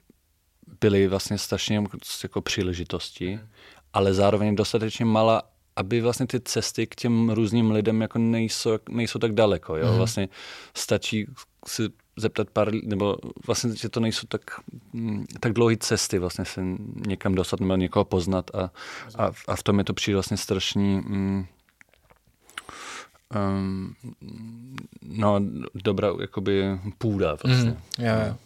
byly 0.80 1.08
vlastně 1.08 1.38
strašně 1.38 1.82
jako 2.22 2.40
příležitosti, 2.40 3.40
ale 3.92 4.14
zároveň 4.14 4.56
dostatečně 4.56 5.04
malá, 5.04 5.42
aby 5.78 6.00
vlastně 6.00 6.26
ty 6.26 6.40
cesty 6.40 6.86
k 6.86 6.94
těm 6.94 7.30
různým 7.30 7.70
lidem 7.70 8.00
jako 8.00 8.18
nejsou, 8.18 8.70
nejsou 8.88 9.18
tak 9.18 9.32
daleko. 9.32 9.76
Jo? 9.76 9.90
Mm. 9.90 9.96
Vlastně 9.96 10.28
stačí 10.74 11.26
si 11.66 11.82
zeptat 12.16 12.50
pár, 12.50 12.72
nebo 12.82 13.16
vlastně, 13.46 13.76
že 13.76 13.88
to 13.88 14.00
nejsou 14.00 14.26
tak, 14.26 14.42
mm, 14.92 15.24
tak 15.40 15.52
dlouhé 15.52 15.76
cesty 15.76 16.18
vlastně 16.18 16.44
se 16.44 16.60
někam 17.06 17.34
dostat 17.34 17.60
nebo 17.60 17.76
někoho 17.76 18.04
poznat 18.04 18.50
a, 18.54 18.70
a, 19.18 19.30
a 19.48 19.56
v 19.56 19.62
tom 19.62 19.78
je 19.78 19.84
to 19.84 19.94
přijde 19.94 20.16
vlastně 20.16 20.36
strašný 20.36 21.02
um, 21.06 21.46
um, 23.36 23.94
no, 25.02 25.40
dobrá 25.74 26.08
jakoby 26.20 26.80
půda 26.98 27.36
vlastně. 27.44 27.70
Mm, 27.70 27.76
jo, 27.98 28.14
jo. 28.26 28.36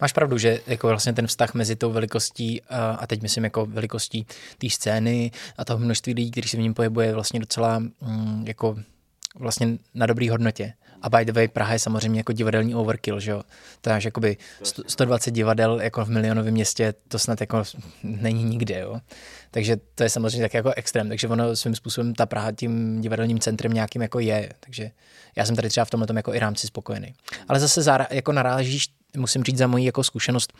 Máš 0.00 0.12
pravdu, 0.12 0.38
že 0.38 0.60
jako 0.66 0.88
vlastně 0.88 1.12
ten 1.12 1.26
vztah 1.26 1.54
mezi 1.54 1.76
tou 1.76 1.92
velikostí 1.92 2.62
a 2.98 3.06
teď 3.06 3.22
myslím 3.22 3.44
jako 3.44 3.66
velikostí 3.66 4.26
té 4.58 4.70
scény 4.70 5.30
a 5.58 5.64
toho 5.64 5.78
množství 5.78 6.14
lidí, 6.14 6.30
kteří 6.30 6.48
se 6.48 6.56
v 6.56 6.60
něm 6.60 6.74
pohybuje, 6.74 7.06
je 7.06 7.14
vlastně 7.14 7.40
docela 7.40 7.78
mm, 7.78 8.44
jako 8.46 8.76
vlastně 9.38 9.78
na 9.94 10.06
dobrý 10.06 10.28
hodnotě. 10.28 10.72
A 11.02 11.08
by 11.08 11.24
the 11.24 11.32
way, 11.32 11.48
Praha 11.48 11.72
je 11.72 11.78
samozřejmě 11.78 12.20
jako 12.20 12.32
divadelní 12.32 12.74
overkill, 12.74 13.20
že 13.20 13.30
jo. 13.30 13.42
To 13.80 13.90
je 13.90 14.00
jakoby 14.04 14.36
100, 14.62 14.82
120 14.86 15.30
divadel 15.30 15.80
jako 15.80 16.04
v 16.04 16.10
milionovém 16.10 16.54
městě, 16.54 16.94
to 17.08 17.18
snad 17.18 17.40
jako 17.40 17.62
není 18.02 18.44
nikde, 18.44 18.78
jo. 18.78 19.00
Takže 19.50 19.76
to 19.94 20.02
je 20.02 20.10
samozřejmě 20.10 20.40
tak 20.40 20.54
jako 20.54 20.72
extrém, 20.76 21.08
takže 21.08 21.28
ono 21.28 21.56
svým 21.56 21.74
způsobem 21.74 22.14
ta 22.14 22.26
Praha 22.26 22.52
tím 22.52 23.00
divadelním 23.00 23.38
centrem 23.38 23.72
nějakým 23.72 24.02
jako 24.02 24.18
je, 24.18 24.52
takže 24.60 24.90
já 25.36 25.46
jsem 25.46 25.56
tady 25.56 25.68
třeba 25.68 25.84
v 25.84 25.90
tomhle 25.90 26.06
jako 26.16 26.34
i 26.34 26.38
rámci 26.38 26.66
spokojený. 26.66 27.14
Ale 27.48 27.60
zase 27.60 27.82
zára, 27.82 28.06
jako 28.10 28.32
narážíš, 28.32 28.88
musím 29.16 29.44
říct 29.44 29.58
za 29.58 29.66
moji 29.66 29.84
jako 29.84 30.04
zkušenost, 30.04 30.52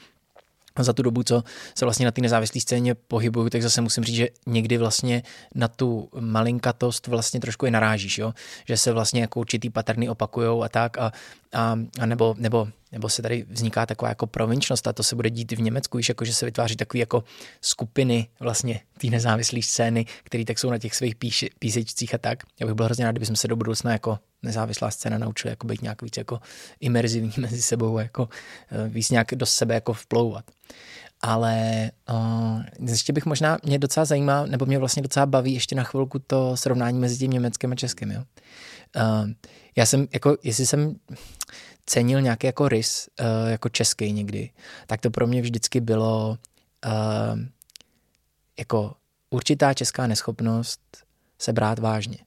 za 0.78 0.92
tu 0.92 1.02
dobu, 1.02 1.22
co 1.22 1.42
se 1.74 1.84
vlastně 1.84 2.04
na 2.04 2.10
té 2.10 2.20
nezávislé 2.20 2.60
scéně 2.60 2.94
pohybuju, 2.94 3.50
tak 3.50 3.62
zase 3.62 3.80
musím 3.80 4.04
říct, 4.04 4.16
že 4.16 4.28
někdy 4.46 4.78
vlastně 4.78 5.22
na 5.54 5.68
tu 5.68 6.08
malinkatost 6.20 7.06
vlastně 7.06 7.40
trošku 7.40 7.66
i 7.66 7.70
narážíš, 7.70 8.18
jo? 8.18 8.34
že 8.68 8.76
se 8.76 8.92
vlastně 8.92 9.20
jako 9.20 9.40
určitý 9.40 9.70
paterny 9.70 10.08
opakujou 10.08 10.62
a 10.62 10.68
tak 10.68 10.98
a, 10.98 11.12
a, 11.52 11.76
a 12.00 12.06
nebo, 12.06 12.34
nebo, 12.38 12.68
nebo 12.92 13.08
se 13.08 13.22
tady 13.22 13.46
vzniká 13.48 13.86
taková 13.86 14.08
jako 14.08 14.26
provinčnost 14.26 14.86
a 14.86 14.92
to 14.92 15.02
se 15.02 15.16
bude 15.16 15.30
dít 15.30 15.52
i 15.52 15.56
v 15.56 15.60
Německu, 15.60 15.98
již 15.98 16.08
jako, 16.08 16.24
že 16.24 16.34
se 16.34 16.46
vytváří 16.46 16.76
takové 16.76 16.98
jako 17.00 17.24
skupiny 17.60 18.28
vlastně 18.40 18.80
té 19.00 19.06
nezávislé 19.06 19.62
scény, 19.62 20.06
které 20.22 20.44
tak 20.44 20.58
jsou 20.58 20.70
na 20.70 20.78
těch 20.78 20.94
svých 20.94 21.16
píš, 21.16 21.44
písečcích 21.58 22.14
a 22.14 22.18
tak. 22.18 22.42
Já 22.60 22.66
bych 22.66 22.74
byl 22.74 22.84
hrozně 22.84 23.04
rád, 23.04 23.10
kdybychom 23.10 23.36
se 23.36 23.48
do 23.48 23.56
budoucna 23.56 23.92
jako 23.92 24.18
nezávislá 24.42 24.90
scéna 24.90 25.18
naučili 25.18 25.52
jako 25.52 25.66
být 25.66 25.82
nějak 25.82 26.02
víc 26.02 26.16
jako 26.16 26.40
imerzivní 26.80 27.32
mezi 27.38 27.62
sebou, 27.62 27.98
jako 27.98 28.28
eh, 28.70 28.88
víc 28.88 29.10
nějak 29.10 29.26
do 29.34 29.46
sebe 29.46 29.74
jako 29.74 29.92
vplouvat. 29.92 30.44
Ale 31.22 31.90
uh, 32.10 32.62
ještě 32.88 33.12
bych 33.12 33.26
možná, 33.26 33.58
mě 33.64 33.78
docela 33.78 34.04
zajímá, 34.04 34.46
nebo 34.46 34.66
mě 34.66 34.78
vlastně 34.78 35.02
docela 35.02 35.26
baví 35.26 35.54
ještě 35.54 35.74
na 35.74 35.84
chvilku 35.84 36.18
to 36.18 36.56
srovnání 36.56 36.98
mezi 36.98 37.18
tím 37.18 37.30
německým 37.30 37.72
a 37.72 37.74
českým. 37.74 38.10
Jo? 38.10 38.22
Uh, 38.96 39.30
já 39.76 39.86
jsem, 39.86 40.08
jako, 40.12 40.36
jestli 40.42 40.66
jsem 40.66 40.96
cenil 41.90 42.20
nějaký 42.20 42.46
jako 42.46 42.68
rys, 42.68 43.08
uh, 43.20 43.50
jako 43.50 43.68
český 43.68 44.12
někdy, 44.12 44.50
tak 44.86 45.00
to 45.00 45.10
pro 45.10 45.26
mě 45.26 45.42
vždycky 45.42 45.80
bylo 45.80 46.38
uh, 46.86 47.40
jako 48.58 48.94
určitá 49.30 49.74
česká 49.74 50.06
neschopnost 50.06 50.80
se 51.38 51.52
brát 51.52 51.78
vážně. 51.78 52.18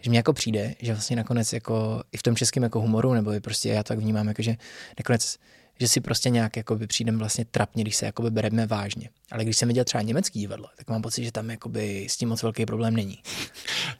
Že 0.00 0.10
mně 0.10 0.18
jako 0.18 0.32
přijde, 0.32 0.74
že 0.80 0.92
vlastně 0.92 1.16
nakonec 1.16 1.52
jako 1.52 2.02
i 2.12 2.16
v 2.16 2.22
tom 2.22 2.36
českém 2.36 2.62
jako 2.62 2.80
humoru, 2.80 3.14
nebo 3.14 3.32
i 3.32 3.40
prostě 3.40 3.68
já 3.68 3.82
to 3.82 3.88
tak 3.88 3.98
vnímám, 3.98 4.28
jako 4.28 4.42
že 4.42 4.56
nakonec 4.98 5.36
že 5.80 5.88
si 5.88 6.00
prostě 6.00 6.30
nějak 6.30 6.56
jakoby 6.56 6.86
přijdem 6.86 7.18
vlastně 7.18 7.44
trapně, 7.44 7.82
když 7.82 7.96
se 7.96 8.06
jakoby 8.06 8.30
bereme 8.30 8.66
vážně. 8.66 9.10
Ale 9.30 9.44
když 9.44 9.56
jsem 9.56 9.68
viděl 9.68 9.84
třeba 9.84 10.02
německý 10.02 10.40
divadlo, 10.40 10.68
tak 10.76 10.90
mám 10.90 11.02
pocit, 11.02 11.24
že 11.24 11.32
tam 11.32 11.50
jakoby 11.50 12.06
s 12.10 12.16
tím 12.16 12.28
moc 12.28 12.42
velký 12.42 12.66
problém 12.66 12.96
není. 12.96 13.18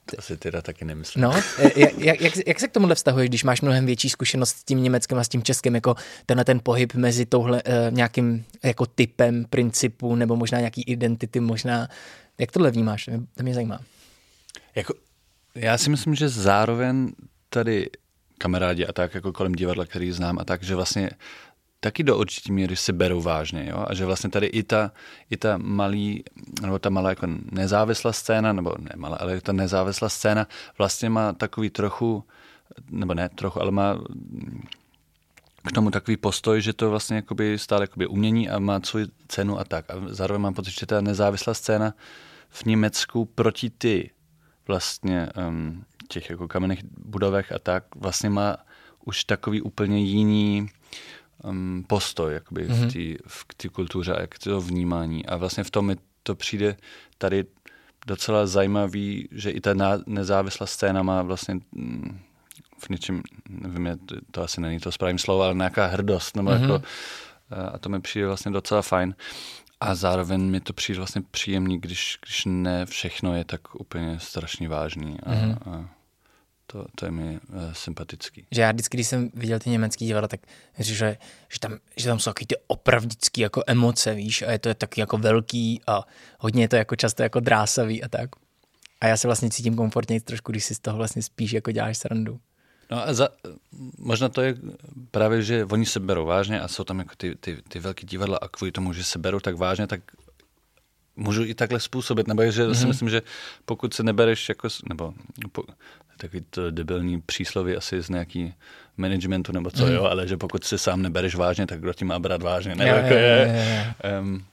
To 0.06 0.22
si 0.22 0.36
teda 0.36 0.62
taky 0.62 0.84
nemyslím. 0.84 1.22
No, 1.22 1.32
jak, 1.76 2.20
jak, 2.20 2.36
jak, 2.46 2.60
se 2.60 2.68
k 2.68 2.72
tomuhle 2.72 2.94
vztahuješ, 2.94 3.28
když 3.28 3.44
máš 3.44 3.60
mnohem 3.60 3.86
větší 3.86 4.10
zkušenost 4.10 4.50
s 4.50 4.64
tím 4.64 4.82
německým 4.82 5.18
a 5.18 5.24
s 5.24 5.28
tím 5.28 5.42
českým, 5.42 5.74
jako 5.74 5.94
tenhle 6.26 6.44
ten 6.44 6.60
pohyb 6.62 6.94
mezi 6.94 7.26
touhle 7.26 7.62
uh, 7.62 7.72
nějakým 7.90 8.44
jako 8.64 8.86
typem 8.86 9.44
principu 9.44 10.14
nebo 10.14 10.36
možná 10.36 10.58
nějaký 10.58 10.82
identity, 10.82 11.40
možná, 11.40 11.88
jak 12.38 12.52
tohle 12.52 12.70
vnímáš, 12.70 13.04
to 13.04 13.10
mě, 13.10 13.20
to 13.34 13.42
mě 13.42 13.54
zajímá. 13.54 13.80
Jako, 14.74 14.94
já 15.54 15.78
si 15.78 15.90
myslím, 15.90 16.14
že 16.14 16.28
zároveň 16.28 17.12
tady 17.48 17.90
kamarádi 18.38 18.86
a 18.86 18.92
tak, 18.92 19.14
jako 19.14 19.32
kolem 19.32 19.52
divadla, 19.52 19.86
který 19.86 20.12
znám 20.12 20.38
a 20.38 20.44
tak, 20.44 20.62
že 20.62 20.74
vlastně 20.74 21.10
taky 21.86 22.02
do 22.02 22.18
určitý 22.18 22.52
míry 22.52 22.76
se 22.76 22.92
berou 22.92 23.20
vážně. 23.20 23.66
Jo? 23.70 23.84
A 23.88 23.94
že 23.94 24.04
vlastně 24.04 24.30
tady 24.30 24.46
i 24.46 24.62
ta, 24.62 24.92
i 25.30 25.36
ta 25.36 25.58
malý, 25.58 26.24
nebo 26.62 26.78
ta 26.78 26.90
malá 26.90 27.10
jako 27.10 27.26
nezávislá 27.52 28.12
scéna, 28.12 28.52
nebo 28.52 28.74
ne 28.78 28.90
malá, 28.96 29.16
ale 29.16 29.40
ta 29.40 29.52
nezávislá 29.52 30.08
scéna 30.08 30.46
vlastně 30.78 31.10
má 31.10 31.32
takový 31.32 31.70
trochu, 31.70 32.24
nebo 32.90 33.14
ne 33.14 33.28
trochu, 33.28 33.62
ale 33.62 33.70
má 33.70 33.98
k 35.62 35.72
tomu 35.72 35.90
takový 35.90 36.16
postoj, 36.16 36.60
že 36.60 36.72
to 36.72 36.90
vlastně 36.90 37.16
jakoby 37.16 37.58
stále 37.58 37.82
jakoby 37.82 38.06
umění 38.06 38.48
a 38.48 38.58
má 38.58 38.80
svou 38.82 39.00
cenu 39.28 39.58
a 39.58 39.64
tak. 39.64 39.90
A 39.90 39.94
zároveň 40.06 40.42
mám 40.42 40.54
pocit, 40.54 40.74
že 40.74 40.86
ta 40.86 41.00
nezávislá 41.00 41.54
scéna 41.54 41.94
v 42.48 42.64
Německu 42.64 43.24
proti 43.24 43.70
ty 43.70 44.10
vlastně 44.66 45.28
um, 45.48 45.84
těch 46.08 46.30
jako 46.30 46.48
kamenných 46.48 46.82
budovech 46.98 47.52
a 47.52 47.58
tak 47.58 47.84
vlastně 47.94 48.30
má 48.30 48.56
už 49.04 49.24
takový 49.24 49.62
úplně 49.62 49.98
jiný 49.98 50.68
um, 51.44 51.84
postoj 51.86 52.34
jakoby 52.34 52.68
mm-hmm. 52.68 53.18
v 53.26 53.54
té 53.54 53.68
v 53.68 53.72
kultuře 53.72 54.14
a 54.14 54.26
k 54.26 54.38
to 54.38 54.60
vnímání. 54.60 55.26
A 55.26 55.36
vlastně 55.36 55.64
v 55.64 55.70
tom 55.70 55.86
mi 55.86 55.96
to 56.22 56.34
přijde 56.34 56.76
tady 57.18 57.44
docela 58.06 58.46
zajímavý, 58.46 59.28
že 59.32 59.50
i 59.50 59.60
ta 59.60 59.74
nezávislá 60.06 60.66
scéna 60.66 61.02
má 61.02 61.22
vlastně 61.22 61.54
mm, 61.72 62.20
v 62.78 62.88
něčem, 62.88 63.22
nevím, 63.48 63.98
to, 64.06 64.14
to 64.30 64.42
asi 64.42 64.60
není 64.60 64.80
to 64.80 64.92
správný 64.92 65.18
slovo, 65.18 65.42
ale 65.42 65.54
nějaká 65.54 65.86
hrdost, 65.86 66.36
nebo 66.36 66.50
mm-hmm. 66.50 66.60
jako, 66.60 66.82
a 67.72 67.78
to 67.78 67.88
mi 67.88 68.00
přijde 68.00 68.26
vlastně 68.26 68.52
docela 68.52 68.82
fajn. 68.82 69.14
A 69.80 69.94
zároveň 69.94 70.40
mi 70.40 70.60
to 70.60 70.72
přijde 70.72 70.98
vlastně 70.98 71.22
příjemný, 71.30 71.80
když, 71.80 72.18
když 72.24 72.44
ne 72.44 72.86
všechno 72.86 73.36
je 73.36 73.44
tak 73.44 73.74
úplně 73.74 74.18
strašně 74.20 74.68
vážný. 74.68 75.20
A, 75.20 75.30
mm-hmm. 75.30 75.58
a 75.70 75.95
to, 76.66 76.86
to 76.94 77.04
je 77.04 77.10
mi 77.10 77.40
uh, 77.48 77.72
sympatický. 77.72 78.46
Že 78.50 78.62
já 78.62 78.72
vždycky, 78.72 78.96
když 78.96 79.06
jsem 79.06 79.30
viděl 79.34 79.58
ty 79.58 79.70
německý 79.70 80.06
divadla, 80.06 80.28
tak 80.28 80.40
říkám, 80.78 80.96
že, 80.96 81.16
že, 81.48 81.60
tam, 81.60 81.78
že 81.96 82.08
tam 82.08 82.18
jsou 82.18 82.30
taky 82.30 82.46
ty 82.46 82.54
opravdický 82.66 83.40
jako 83.40 83.62
emoce, 83.66 84.14
víš, 84.14 84.42
a 84.42 84.50
je 84.50 84.58
to 84.58 84.74
taky 84.74 85.00
jako 85.00 85.18
velký 85.18 85.80
a 85.86 86.04
hodně 86.38 86.64
je 86.64 86.68
to 86.68 86.76
jako 86.76 86.96
často 86.96 87.22
jako 87.22 87.40
drásavý 87.40 88.02
a 88.02 88.08
tak. 88.08 88.30
A 89.00 89.06
já 89.06 89.16
se 89.16 89.28
vlastně 89.28 89.50
cítím 89.50 89.76
komfortně 89.76 90.20
trošku, 90.20 90.52
když 90.52 90.64
si 90.64 90.74
z 90.74 90.78
toho 90.78 90.96
vlastně 90.96 91.22
spíš 91.22 91.52
jako 91.52 91.70
děláš 91.70 91.98
srandu. 91.98 92.40
No 92.90 93.08
a 93.08 93.14
za, 93.14 93.28
možná 93.98 94.28
to 94.28 94.42
je 94.42 94.54
právě, 95.10 95.42
že 95.42 95.64
oni 95.64 95.86
se 95.86 96.00
berou 96.00 96.26
vážně 96.26 96.60
a 96.60 96.68
jsou 96.68 96.84
tam 96.84 96.98
jako 96.98 97.14
ty, 97.16 97.34
ty, 97.34 97.62
ty 97.68 97.78
velké 97.78 98.06
divadla 98.06 98.38
a 98.42 98.48
kvůli 98.48 98.72
tomu, 98.72 98.92
že 98.92 99.04
se 99.04 99.18
berou 99.18 99.40
tak 99.40 99.56
vážně, 99.56 99.86
tak 99.86 100.00
můžu 101.16 101.44
i 101.44 101.54
takhle 101.54 101.80
způsobit, 101.80 102.28
nebo 102.28 102.50
že 102.50 102.66
mm-hmm. 102.66 102.74
si 102.74 102.80
mhm. 102.80 102.88
myslím, 102.88 103.08
že 103.08 103.22
pokud 103.64 103.94
se 103.94 104.02
nebereš 104.02 104.48
jako, 104.48 104.68
nebo 104.88 105.14
po, 105.52 105.62
takový 106.16 106.44
to 106.50 106.70
debilní 106.70 107.20
přísloví 107.20 107.76
asi 107.76 108.02
z 108.02 108.08
nějaký 108.08 108.54
managementu 108.96 109.52
nebo 109.52 109.70
co, 109.70 109.86
mm. 109.86 109.92
jo, 109.92 110.04
ale 110.04 110.28
že 110.28 110.36
pokud 110.36 110.64
si 110.64 110.78
sám 110.78 111.02
nebereš 111.02 111.34
vážně, 111.34 111.66
tak 111.66 111.80
kdo 111.80 111.92
ti 111.92 112.04
má 112.04 112.18
brát 112.18 112.42
vážně, 112.42 112.74
ne? 112.74 112.86
Jako 112.86 113.14
je, 113.14 113.20
je, 113.20 113.46
je, 113.48 113.94
je. 114.04 114.20
Um, 114.20 114.44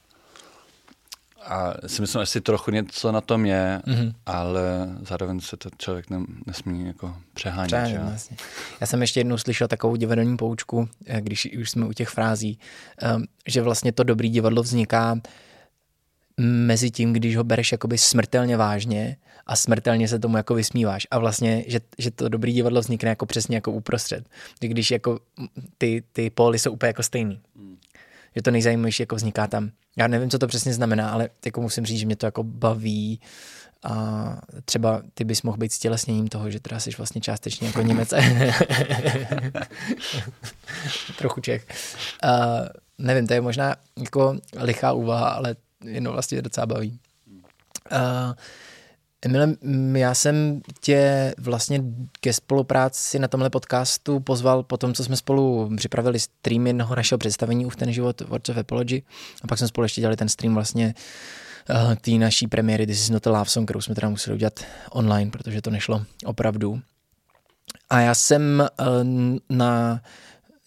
a 1.46 1.74
si 1.88 2.02
myslím, 2.02 2.22
že 2.22 2.26
si 2.26 2.42
trochu 2.42 2.72
něco 2.72 3.12
na 3.12 3.22
tom 3.22 3.46
je, 3.46 3.82
mm-hmm. 3.88 4.14
ale 4.26 4.90
zároveň 5.02 5.40
se 5.40 5.58
to 5.58 5.70
člověk 5.78 6.10
ne, 6.10 6.20
nesmí 6.46 6.88
jako 6.88 7.16
přehánět. 7.34 7.68
Přehánět 7.68 8.02
vlastně. 8.02 8.38
Já 8.82 8.88
jsem 8.88 9.02
ještě 9.02 9.20
jednou 9.20 9.38
slyšel 9.38 9.68
takovou 9.68 9.96
divadelní 9.96 10.38
poučku, 10.38 10.90
eh, 11.06 11.22
když 11.22 11.50
už 11.62 11.70
jsme 11.70 11.86
u 11.86 11.94
těch 11.94 12.10
frází, 12.10 12.60
um, 13.16 13.24
že 13.48 13.62
vlastně 13.62 13.92
to 13.92 14.04
dobrý 14.04 14.30
divadlo 14.30 14.64
vzniká 14.64 15.20
mezi 16.38 16.92
tím, 16.92 17.14
když 17.14 17.36
ho 17.38 17.44
bereš 17.44 17.72
jakoby 17.72 17.98
smrtelně 17.98 18.58
vážně 18.58 19.18
a 19.46 19.56
smrtelně 19.56 20.08
se 20.08 20.20
tomu 20.20 20.38
jako 20.38 20.56
vysmíváš. 20.56 21.08
A 21.12 21.20
vlastně, 21.20 21.64
že, 21.68 21.80
že 21.98 22.12
to 22.12 22.30
dobrý 22.30 22.54
divadlo 22.54 22.82
vznikne 22.82 23.10
jako 23.10 23.26
přesně 23.26 23.58
jako 23.58 23.72
uprostřed. 23.72 24.30
Když 24.60 24.92
jako 24.92 25.20
ty, 25.78 26.04
ty 26.14 26.30
póly 26.30 26.60
jsou 26.60 26.72
úplně 26.72 26.88
jako 26.88 27.04
stejný. 27.04 27.42
Hmm. 27.56 27.78
Že 28.36 28.42
to 28.42 28.52
nejzajímavější 28.52 29.04
jako 29.04 29.16
vzniká 29.16 29.48
tam. 29.48 29.70
Já 29.98 30.08
nevím, 30.08 30.30
co 30.30 30.40
to 30.40 30.48
přesně 30.48 30.74
znamená, 30.74 31.10
ale 31.10 31.30
jako 31.46 31.62
musím 31.62 31.86
říct, 31.86 32.00
že 32.00 32.06
mě 32.06 32.16
to 32.16 32.26
jako 32.26 32.44
baví 32.44 33.20
a 33.84 34.38
třeba 34.66 35.02
ty 35.14 35.24
bys 35.24 35.42
mohl 35.42 35.58
být 35.58 35.72
stělesněním 35.72 36.28
toho, 36.28 36.52
že 36.52 36.60
teda 36.60 36.80
jsi 36.80 36.90
vlastně 36.98 37.22
částečně 37.22 37.68
jako 37.68 37.82
Němec. 37.82 38.10
Trochu 41.18 41.42
Čech. 41.42 41.68
Uh, 42.24 42.30
nevím, 42.98 43.28
to 43.28 43.34
je 43.34 43.42
možná 43.42 43.76
jako 43.98 44.38
lichá 44.58 44.92
úvaha, 44.92 45.30
ale 45.30 45.56
jenom 45.84 46.14
vlastně 46.14 46.42
docela 46.42 46.66
baví. 46.66 47.00
Uh, 47.92 48.34
Emile, 49.26 49.56
já 49.94 50.14
jsem 50.14 50.62
tě 50.82 51.34
vlastně 51.38 51.84
ke 52.20 52.34
spolupráci 52.34 53.20
na 53.20 53.28
tomhle 53.28 53.50
podcastu 53.50 54.20
pozval 54.20 54.64
po 54.64 54.78
tom, 54.78 54.94
co 54.94 55.04
jsme 55.04 55.16
spolu 55.16 55.72
připravili 55.78 56.20
stream 56.20 56.68
jednoho 56.68 56.96
našeho 56.96 57.20
představení 57.20 57.70
v 57.70 57.76
ten 57.76 57.94
život 57.94 58.22
Words 58.22 58.50
of 58.50 58.58
Apology 58.58 59.02
a 59.44 59.48
pak 59.48 59.58
jsme 59.58 59.68
spolu 59.68 59.86
ještě 59.86 60.02
dělali 60.02 60.18
ten 60.18 60.30
stream 60.30 60.54
vlastně 60.54 60.94
uh, 61.70 61.96
té 61.96 62.12
naší 62.12 62.48
premiéry 62.48 62.88
This 62.88 63.02
is 63.02 63.10
not 63.10 63.28
a 63.28 63.32
love 63.32 63.50
song, 63.50 63.68
kterou 63.68 63.82
jsme 63.82 63.96
teda 63.96 64.10
museli 64.10 64.36
udělat 64.36 64.60
online, 64.92 65.32
protože 65.32 65.62
to 65.62 65.70
nešlo 65.70 66.06
opravdu. 66.26 66.82
A 67.90 68.00
já 68.00 68.16
jsem 68.16 68.68
uh, 68.80 68.88
na 69.50 70.02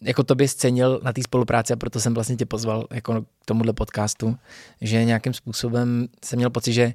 jako 0.03 0.23
to 0.23 0.35
by 0.35 0.49
scenil 0.49 1.01
na 1.03 1.13
té 1.13 1.23
spolupráci 1.23 1.73
a 1.73 1.77
proto 1.77 2.01
jsem 2.01 2.15
vlastně 2.15 2.37
tě 2.37 2.47
pozval 2.47 2.87
jako 2.91 3.23
k 3.23 3.45
tomuhle 3.45 3.73
podcastu, 3.73 4.37
že 4.81 5.05
nějakým 5.05 5.33
způsobem 5.33 6.09
jsem 6.25 6.37
měl 6.37 6.51
pocit, 6.51 6.73
že 6.73 6.93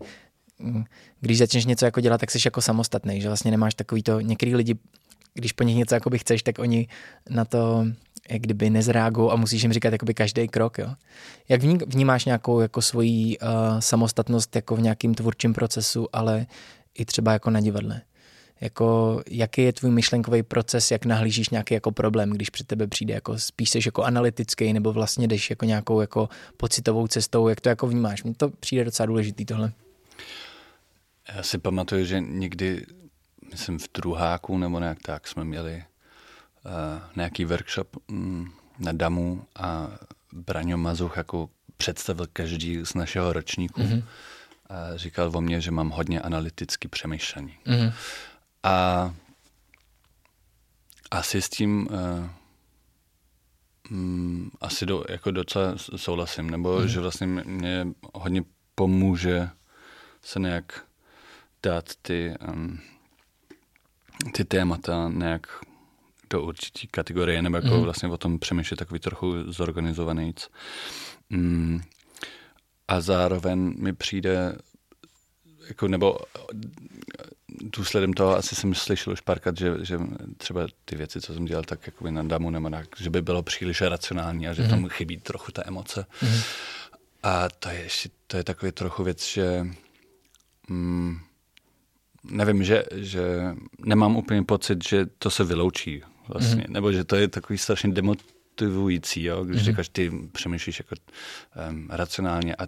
mm, 0.59 0.83
když 1.19 1.37
začneš 1.37 1.65
něco 1.65 1.85
jako 1.85 2.01
dělat, 2.01 2.17
tak 2.17 2.31
jsi 2.31 2.39
jako 2.45 2.61
samostatný, 2.61 3.21
že 3.21 3.27
vlastně 3.27 3.51
nemáš 3.51 3.75
takový 3.75 4.03
to, 4.03 4.19
některý 4.19 4.55
lidi, 4.55 4.75
když 5.33 5.51
po 5.51 5.63
nich 5.63 5.75
něco 5.75 5.95
jakoby 5.95 6.19
chceš, 6.19 6.43
tak 6.43 6.59
oni 6.59 6.87
na 7.29 7.45
to 7.45 7.85
jak 8.29 8.41
kdyby 8.41 8.69
nezreagují 8.69 9.31
a 9.31 9.35
musíš 9.35 9.63
jim 9.63 9.73
říkat 9.73 9.91
jakoby 9.91 10.13
každý 10.13 10.47
krok, 10.47 10.77
jo. 10.77 10.87
Jak 11.49 11.63
vnímáš 11.63 12.25
nějakou 12.25 12.59
jako 12.59 12.81
svoji 12.81 13.37
uh, 13.37 13.47
samostatnost 13.79 14.55
jako 14.55 14.75
v 14.75 14.81
nějakým 14.81 15.13
tvůrčím 15.13 15.53
procesu, 15.53 16.07
ale 16.13 16.45
i 16.97 17.05
třeba 17.05 17.33
jako 17.33 17.49
na 17.49 17.59
divadle? 17.59 18.01
Jako 18.61 19.21
jaký 19.29 19.61
je 19.61 19.73
tvůj 19.73 19.91
myšlenkový 19.91 20.43
proces, 20.43 20.91
jak 20.91 21.05
nahlížíš 21.05 21.49
nějaký 21.49 21.73
jako 21.73 21.91
problém, 21.91 22.29
když 22.29 22.49
před 22.49 22.67
tebe 22.67 22.87
přijde, 22.87 23.13
jako 23.13 23.39
spíš 23.39 23.69
jsi 23.69 23.79
jako 23.85 24.03
analytický, 24.03 24.73
nebo 24.73 24.93
vlastně 24.93 25.27
jdeš 25.27 25.49
jako 25.49 25.65
nějakou 25.65 26.01
jako 26.01 26.29
pocitovou 26.57 27.07
cestou, 27.07 27.47
jak 27.47 27.61
to 27.61 27.69
jako 27.69 27.87
vnímáš? 27.87 28.23
Mně 28.23 28.33
to 28.33 28.49
přijde 28.49 28.85
docela 28.85 29.05
důležitý 29.05 29.45
tohle. 29.45 29.71
Já 31.35 31.43
si 31.43 31.57
pamatuju, 31.57 32.05
že 32.05 32.19
někdy, 32.19 32.85
myslím 33.51 33.79
v 33.79 33.89
druháku 33.93 34.57
nebo 34.57 34.79
nějak 34.79 34.97
tak, 35.01 35.27
jsme 35.27 35.43
měli 35.43 35.83
uh, 36.65 36.71
nějaký 37.15 37.45
workshop 37.45 37.97
um, 38.09 38.53
na 38.79 38.91
Damu 38.91 39.43
a 39.55 39.91
Braňo 40.33 40.77
Mazuch 40.77 41.17
jako 41.17 41.49
představil 41.77 42.27
každý 42.33 42.85
z 42.85 42.93
našeho 42.93 43.33
ročníku. 43.33 43.81
Mm-hmm. 43.81 44.03
A 44.69 44.97
říkal 44.97 45.31
o 45.35 45.41
mně, 45.41 45.61
že 45.61 45.71
mám 45.71 45.89
hodně 45.89 46.21
analyticky 46.21 46.87
přemýšlení. 46.87 47.53
Mm-hmm. 47.65 47.93
A 48.63 49.13
asi 51.11 51.41
s 51.41 51.49
tím 51.49 51.87
uh, 51.91 52.29
um, 53.91 54.51
asi 54.61 54.85
do, 54.85 55.03
jako 55.09 55.31
docela 55.31 55.73
souhlasím, 55.77 56.49
nebo 56.49 56.79
mm-hmm. 56.79 56.85
že 56.85 56.99
vlastně 56.99 57.27
mě 57.27 57.87
hodně 58.13 58.43
pomůže 58.75 59.49
se 60.21 60.39
nějak 60.39 60.85
dát 61.63 61.85
ty, 62.01 62.33
um, 62.53 62.79
ty 64.33 64.45
témata 64.45 65.11
nějak 65.13 65.47
do 66.29 66.41
určitý 66.41 66.87
kategorie, 66.87 67.41
nebo 67.41 67.55
jako 67.55 67.67
mm. 67.67 67.81
vlastně 67.81 68.09
o 68.09 68.17
tom 68.17 68.39
přemýšlet 68.39 68.77
takový 68.77 68.99
trochu 68.99 69.51
zorganizovaný. 69.51 70.33
Mm. 71.29 71.81
A 72.87 73.01
zároveň 73.01 73.73
mi 73.77 73.93
přijde, 73.93 74.57
jako, 75.71 75.87
nebo 75.87 76.17
důsledem 77.61 78.13
toho 78.13 78.37
asi 78.37 78.55
jsem 78.55 78.73
slyšel 78.73 79.13
už 79.13 79.21
párkrát, 79.21 79.57
že, 79.57 79.73
že 79.81 79.99
třeba 80.37 80.67
ty 80.85 80.95
věci, 80.95 81.21
co 81.21 81.33
jsem 81.33 81.45
dělal, 81.45 81.63
tak 81.63 81.87
jakoby 81.87 82.11
na 82.11 82.23
damu 82.23 82.49
nebo 82.49 82.69
tak, 82.69 82.87
že 82.99 83.09
by 83.09 83.21
bylo 83.21 83.43
příliš 83.43 83.81
racionální 83.81 84.47
a 84.47 84.53
že 84.53 84.63
mm. 84.63 84.69
tam 84.69 84.87
chybí 84.87 85.17
trochu 85.17 85.51
ta 85.51 85.63
emoce. 85.65 86.05
Mm. 86.21 86.39
A 87.23 87.49
to 87.49 87.69
je, 87.69 87.87
to 88.27 88.37
je 88.37 88.43
takový 88.43 88.71
trochu 88.71 89.03
věc, 89.03 89.27
že 89.27 89.67
mm, 90.69 91.19
nevím, 92.23 92.63
že, 92.63 92.83
že 92.95 93.55
nemám 93.85 94.15
úplně 94.15 94.43
pocit, 94.43 94.87
že 94.87 95.05
to 95.05 95.29
se 95.29 95.43
vyloučí 95.43 96.03
vlastně, 96.27 96.65
mm. 96.67 96.73
nebo 96.73 96.91
že 96.91 97.03
to 97.03 97.15
je 97.15 97.27
takový 97.27 97.57
strašně 97.57 97.91
demotivující, 97.91 99.23
jo? 99.23 99.43
když 99.43 99.61
mm. 99.61 99.65
říkáš, 99.65 99.89
ty 99.89 100.11
přemýšlíš 100.31 100.79
jako 100.79 100.95
um, 101.69 101.87
racionálně 101.91 102.55
a 102.55 102.67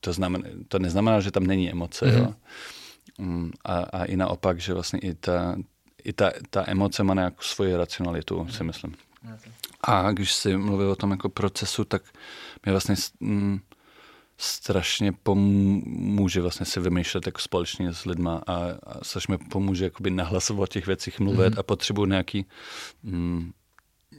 to, 0.00 0.12
znamená, 0.12 0.44
to 0.68 0.78
neznamená, 0.78 1.20
že 1.20 1.30
tam 1.30 1.46
není 1.46 1.70
emoce, 1.70 2.06
mm. 2.06 2.18
jo? 2.18 2.34
Um, 3.18 3.52
a, 3.64 3.74
a 3.74 4.04
i 4.04 4.16
naopak, 4.16 4.60
že 4.60 4.74
vlastně 4.74 4.98
i 4.98 5.14
ta, 5.14 5.56
i 6.04 6.12
ta, 6.12 6.30
ta 6.50 6.64
emoce 6.66 7.02
má 7.02 7.14
nějakou 7.14 7.42
svoji 7.42 7.76
racionalitu, 7.76 8.44
mm. 8.44 8.50
si 8.50 8.64
myslím. 8.64 8.94
A 9.84 10.12
když 10.12 10.32
si 10.32 10.56
mluvil 10.56 10.90
o 10.90 10.96
tom 10.96 11.10
jako 11.10 11.28
procesu, 11.28 11.84
tak 11.84 12.02
mě 12.64 12.72
vlastně 12.72 12.94
mm, 13.20 13.60
strašně 14.38 15.12
pomůže 15.12 16.40
vlastně 16.40 16.66
si 16.66 16.80
vymýšlet 16.80 17.26
jako 17.26 17.38
společně 17.38 17.92
s 17.92 18.04
lidma 18.04 18.42
a, 18.46 18.54
a 18.82 19.04
strašně 19.04 19.32
mi 19.32 19.38
pomůže 19.38 19.84
jakoby 19.84 20.10
nahlasovat 20.10 20.62
o 20.62 20.66
těch 20.66 20.86
věcích 20.86 21.20
mluvit 21.20 21.54
mm-hmm. 21.54 21.60
a 21.60 21.62
potřebuji 21.62 22.04
nějaký 22.04 22.46
mm, 23.02 23.52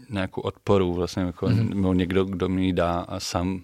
nějakou 0.09 0.41
odporu 0.41 0.93
vlastně 0.93 1.23
jako 1.23 1.45
mm-hmm. 1.45 1.95
někdo, 1.95 2.25
kdo 2.25 2.49
mi 2.49 2.73
dá 2.73 2.99
a 2.99 3.19
sám, 3.19 3.61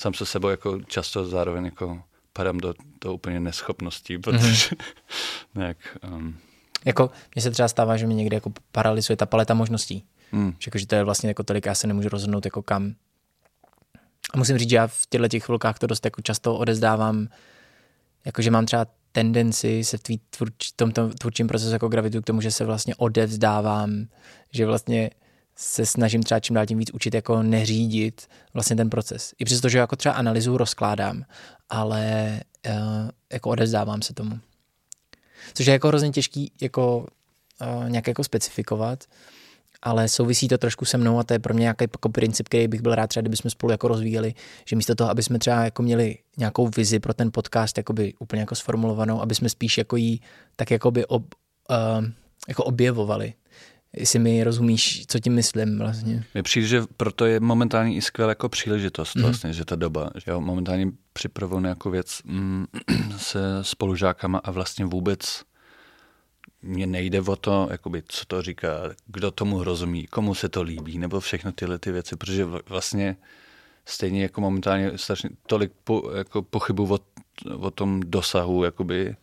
sám 0.00 0.14
se 0.14 0.26
sebou 0.26 0.48
jako 0.48 0.80
často 0.80 1.26
zároveň 1.26 1.64
jako 1.64 2.02
padám 2.32 2.58
do, 2.58 2.74
do 3.00 3.14
úplně 3.14 3.40
neschopností, 3.40 4.14
mhm. 4.14 4.22
protože 4.22 4.52
mm-hmm. 4.52 4.76
nějak... 5.54 5.76
Um, 6.04 6.38
jako 6.84 7.10
mně 7.34 7.42
se 7.42 7.50
třeba 7.50 7.68
stává, 7.68 7.96
že 7.96 8.06
mi 8.06 8.14
někde 8.14 8.36
jako 8.36 8.52
paralyzuje 8.72 9.16
ta 9.16 9.26
paleta 9.26 9.54
možností. 9.54 10.04
Mm. 10.32 10.54
Že, 10.58 10.68
jako, 10.68 10.78
že 10.78 10.86
to 10.86 10.94
je 10.94 11.04
vlastně 11.04 11.28
jako 11.28 11.42
tolik, 11.42 11.66
já 11.66 11.74
se 11.74 11.86
nemůžu 11.86 12.08
rozhodnout 12.08 12.44
jako 12.44 12.62
kam, 12.62 12.94
a 14.34 14.38
musím 14.38 14.58
říct, 14.58 14.70
že 14.70 14.76
já 14.76 14.86
v 14.86 15.06
těchto 15.08 15.28
těch 15.28 15.44
chvilkách 15.44 15.78
to 15.78 15.86
dost 15.86 16.04
jako 16.04 16.22
často 16.22 16.56
odezdávám, 16.56 17.28
jakože 18.24 18.50
mám 18.50 18.66
třeba 18.66 18.86
tendenci 19.12 19.84
se 19.84 19.98
v 19.98 20.02
tvý 20.02 20.20
tvůrč, 20.30 20.70
tomto 20.76 21.08
tvůrčím 21.08 21.46
procesu 21.46 21.72
jako 21.72 21.88
gravitu 21.88 22.22
k 22.22 22.24
tomu, 22.24 22.40
že 22.40 22.50
se 22.50 22.64
vlastně 22.64 22.94
odevzdávám, 22.94 24.06
že 24.52 24.66
vlastně 24.66 25.10
se 25.60 25.86
snažím 25.86 26.22
třeba 26.22 26.40
čím 26.40 26.54
dál 26.54 26.66
tím 26.66 26.78
víc 26.78 26.90
učit 26.90 27.14
jako 27.14 27.42
neřídit 27.42 28.28
vlastně 28.54 28.76
ten 28.76 28.90
proces. 28.90 29.34
I 29.38 29.44
přesto, 29.44 29.68
že 29.68 29.78
jako 29.78 29.96
třeba 29.96 30.14
analýzu 30.14 30.56
rozkládám, 30.56 31.24
ale 31.70 32.40
uh, 32.68 32.74
jako 33.32 33.50
odevzdávám 33.50 34.02
se 34.02 34.14
tomu. 34.14 34.38
Což 35.54 35.66
je 35.66 35.72
jako 35.72 35.88
hrozně 35.88 36.10
těžký 36.10 36.52
jako 36.60 36.98
uh, 36.98 37.88
nějak 37.88 38.06
jako 38.06 38.24
specifikovat, 38.24 39.04
ale 39.82 40.08
souvisí 40.08 40.48
to 40.48 40.58
trošku 40.58 40.84
se 40.84 40.98
mnou 40.98 41.18
a 41.18 41.24
to 41.24 41.32
je 41.32 41.38
pro 41.38 41.54
mě 41.54 41.62
nějaký 41.62 41.82
jako 41.82 42.08
princip, 42.08 42.48
který 42.48 42.68
bych 42.68 42.82
byl 42.82 42.94
rád 42.94 43.06
třeba, 43.06 43.20
kdybychom 43.20 43.50
spolu 43.50 43.70
jako 43.70 43.88
rozvíjeli, 43.88 44.34
že 44.68 44.76
místo 44.76 44.94
toho, 44.94 45.10
aby 45.10 45.22
jsme 45.22 45.38
třeba 45.38 45.64
jako 45.64 45.82
měli 45.82 46.18
nějakou 46.36 46.68
vizi 46.68 46.98
pro 46.98 47.14
ten 47.14 47.30
podcast 47.32 47.76
jakoby 47.78 48.14
úplně 48.18 48.42
jako 48.42 48.54
sformulovanou, 48.54 49.20
aby 49.22 49.34
jsme 49.34 49.48
spíš 49.48 49.78
jako 49.78 49.96
jí 49.96 50.20
tak 50.56 50.70
jakoby 50.70 51.06
ob, 51.06 51.34
uh, 51.70 52.04
jako 52.48 52.64
objevovali. 52.64 53.34
Jestli 53.96 54.18
mi 54.18 54.44
rozumíš, 54.44 55.06
co 55.06 55.18
tím 55.18 55.34
myslím 55.34 55.78
vlastně. 55.78 56.24
Mně 56.34 56.42
přijde, 56.42 56.66
že 56.66 56.82
proto 56.96 57.26
je 57.26 57.40
momentálně 57.40 57.94
i 57.94 58.02
skvělá 58.02 58.30
jako 58.30 58.48
příležitost 58.48 59.14
mm. 59.14 59.22
vlastně, 59.22 59.52
že 59.52 59.64
ta 59.64 59.76
doba, 59.76 60.10
že 60.24 60.30
jo, 60.30 60.40
momentálně 60.40 60.86
připravuju 61.12 61.60
nějakou 61.60 61.90
věc 61.90 62.20
mm, 62.24 62.66
se 63.16 63.40
spolužákama 63.62 64.38
a 64.38 64.50
vlastně 64.50 64.84
vůbec 64.84 65.42
mně 66.62 66.86
nejde 66.86 67.20
o 67.20 67.36
to, 67.36 67.68
jakoby, 67.70 68.02
co 68.08 68.24
to 68.26 68.42
říká, 68.42 68.68
kdo 69.06 69.30
tomu 69.30 69.64
rozumí, 69.64 70.06
komu 70.06 70.34
se 70.34 70.48
to 70.48 70.62
líbí, 70.62 70.98
nebo 70.98 71.20
všechno 71.20 71.52
tyhle 71.52 71.78
ty 71.78 71.92
věci, 71.92 72.16
protože 72.16 72.44
vlastně 72.44 73.16
stejně 73.84 74.22
jako 74.22 74.40
momentálně 74.40 74.98
strašně 74.98 75.30
tolik 75.46 75.72
po, 75.84 76.10
jako 76.14 76.42
pochybu 76.42 76.94
o, 76.94 76.98
o 77.58 77.70
tom 77.70 78.00
dosahu, 78.06 78.64
jakoby, 78.64 79.16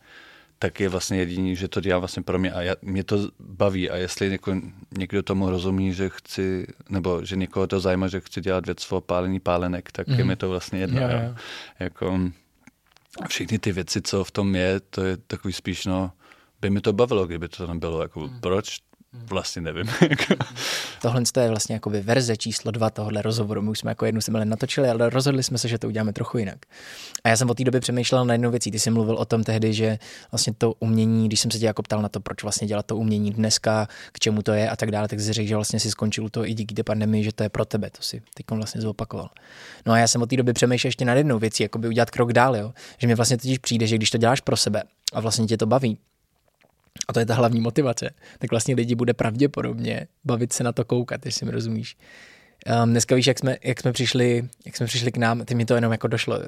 tak 0.58 0.80
je 0.80 0.88
vlastně 0.88 1.18
jediný, 1.18 1.56
že 1.56 1.68
to 1.68 1.80
dělá 1.80 1.98
vlastně 1.98 2.22
pro 2.22 2.38
mě 2.38 2.52
a 2.52 2.62
já, 2.62 2.74
mě 2.82 3.04
to 3.04 3.30
baví 3.40 3.90
a 3.90 3.96
jestli 3.96 4.32
jako 4.32 4.56
někdo 4.98 5.22
tomu 5.22 5.50
rozumí, 5.50 5.92
že 5.92 6.08
chci, 6.08 6.66
nebo 6.88 7.24
že 7.24 7.36
někoho 7.36 7.66
to 7.66 7.80
zajímá, 7.80 8.08
že 8.08 8.20
chci 8.20 8.40
dělat 8.40 8.66
věc 8.66 8.92
o 8.92 9.00
pálení 9.00 9.40
pálenek, 9.40 9.92
tak 9.92 10.06
mm. 10.06 10.14
je 10.14 10.18
mhm. 10.18 10.28
mi 10.28 10.36
to 10.36 10.48
vlastně 10.48 10.80
jedno. 10.80 11.00
Yeah, 11.00 11.12
yeah. 11.12 11.36
Jako, 11.80 12.20
všechny 13.28 13.58
ty 13.58 13.72
věci, 13.72 14.02
co 14.02 14.24
v 14.24 14.30
tom 14.30 14.54
je, 14.54 14.80
to 14.80 15.04
je 15.04 15.16
takový 15.16 15.52
spíš, 15.52 15.86
no, 15.86 16.12
by 16.60 16.70
mi 16.70 16.80
to 16.80 16.92
bavilo, 16.92 17.26
kdyby 17.26 17.48
to 17.48 17.66
tam 17.66 17.78
bylo. 17.78 18.02
Jako, 18.02 18.20
hmm. 18.20 18.40
Proč? 18.40 18.78
Vlastně 19.12 19.62
nevím. 19.62 19.86
Tohle 21.02 21.22
je 21.40 21.48
vlastně 21.48 21.74
jako 21.74 21.90
verze 21.90 22.36
číslo 22.36 22.70
dva 22.70 22.90
tohohle 22.90 23.22
rozhovoru. 23.22 23.62
My 23.62 23.70
už 23.70 23.78
jsme 23.78 23.90
jako 23.90 24.06
jednu 24.06 24.20
jsme 24.20 24.44
natočili, 24.44 24.88
ale 24.88 25.10
rozhodli 25.10 25.42
jsme 25.42 25.58
se, 25.58 25.68
že 25.68 25.78
to 25.78 25.88
uděláme 25.88 26.12
trochu 26.12 26.38
jinak. 26.38 26.58
A 27.24 27.28
já 27.28 27.36
jsem 27.36 27.50
od 27.50 27.56
té 27.56 27.64
doby 27.64 27.80
přemýšlel 27.80 28.24
na 28.24 28.34
jednu 28.34 28.50
věc. 28.50 28.64
Ty 28.64 28.78
jsi 28.78 28.90
mluvil 28.90 29.14
o 29.14 29.24
tom 29.24 29.44
tehdy, 29.44 29.74
že 29.74 29.98
vlastně 30.30 30.52
to 30.58 30.72
umění, 30.72 31.28
když 31.28 31.40
jsem 31.40 31.50
se 31.50 31.58
tě 31.58 31.66
jako 31.66 31.82
ptal 31.82 32.02
na 32.02 32.08
to, 32.08 32.20
proč 32.20 32.42
vlastně 32.42 32.68
dělat 32.68 32.86
to 32.86 32.96
umění 32.96 33.30
dneska, 33.30 33.88
k 34.12 34.18
čemu 34.18 34.42
to 34.42 34.52
je 34.52 34.70
a 34.70 34.76
tak 34.76 34.90
dále, 34.90 35.08
tak 35.08 35.20
jsi 35.20 35.32
řekl, 35.32 35.48
že 35.48 35.54
vlastně 35.54 35.80
si 35.80 35.90
skončil 35.90 36.28
to 36.28 36.46
i 36.46 36.54
díky 36.54 36.74
té 36.74 36.82
pandemii, 36.82 37.24
že 37.24 37.32
to 37.32 37.42
je 37.42 37.48
pro 37.48 37.64
tebe. 37.64 37.90
To 37.90 38.02
si 38.02 38.22
teď 38.34 38.46
vlastně 38.50 38.80
zopakoval. 38.80 39.30
No 39.86 39.92
a 39.92 39.98
já 39.98 40.08
jsem 40.08 40.22
od 40.22 40.30
té 40.30 40.36
doby 40.36 40.52
přemýšlel 40.52 40.88
ještě 40.88 41.04
na 41.04 41.14
jednou 41.14 41.38
věcí, 41.38 41.62
jako 41.62 41.78
by 41.78 41.88
udělat 41.88 42.10
krok 42.10 42.32
dál, 42.32 42.56
jo? 42.56 42.72
že 42.98 43.06
mi 43.06 43.14
vlastně 43.14 43.36
totiž 43.36 43.58
přijde, 43.58 43.86
že 43.86 43.96
když 43.96 44.10
to 44.10 44.18
děláš 44.18 44.40
pro 44.40 44.56
sebe 44.56 44.82
a 45.12 45.20
vlastně 45.20 45.46
tě 45.46 45.56
to 45.56 45.66
baví, 45.66 45.98
a 47.08 47.12
to 47.12 47.20
je 47.20 47.26
ta 47.26 47.34
hlavní 47.34 47.60
motivace, 47.60 48.10
tak 48.38 48.50
vlastně 48.50 48.74
lidi 48.74 48.94
bude 48.94 49.14
pravděpodobně 49.14 50.06
bavit 50.24 50.52
se 50.52 50.64
na 50.64 50.72
to 50.72 50.84
koukat, 50.84 51.26
jestli 51.26 51.46
mi 51.46 51.52
rozumíš. 51.52 51.96
Um, 52.82 52.90
dneska 52.90 53.14
víš, 53.14 53.26
jak 53.26 53.38
jsme, 53.38 53.56
jak 53.64 53.80
jsme 53.80 53.92
přišli, 53.92 54.48
jak 54.66 54.76
jsme 54.76 54.86
přišli 54.86 55.12
k 55.12 55.16
nám, 55.16 55.44
ty 55.44 55.54
mi 55.54 55.64
to 55.64 55.74
jenom 55.74 55.92
jako 55.92 56.08
došlo 56.08 56.38
uh, 56.38 56.46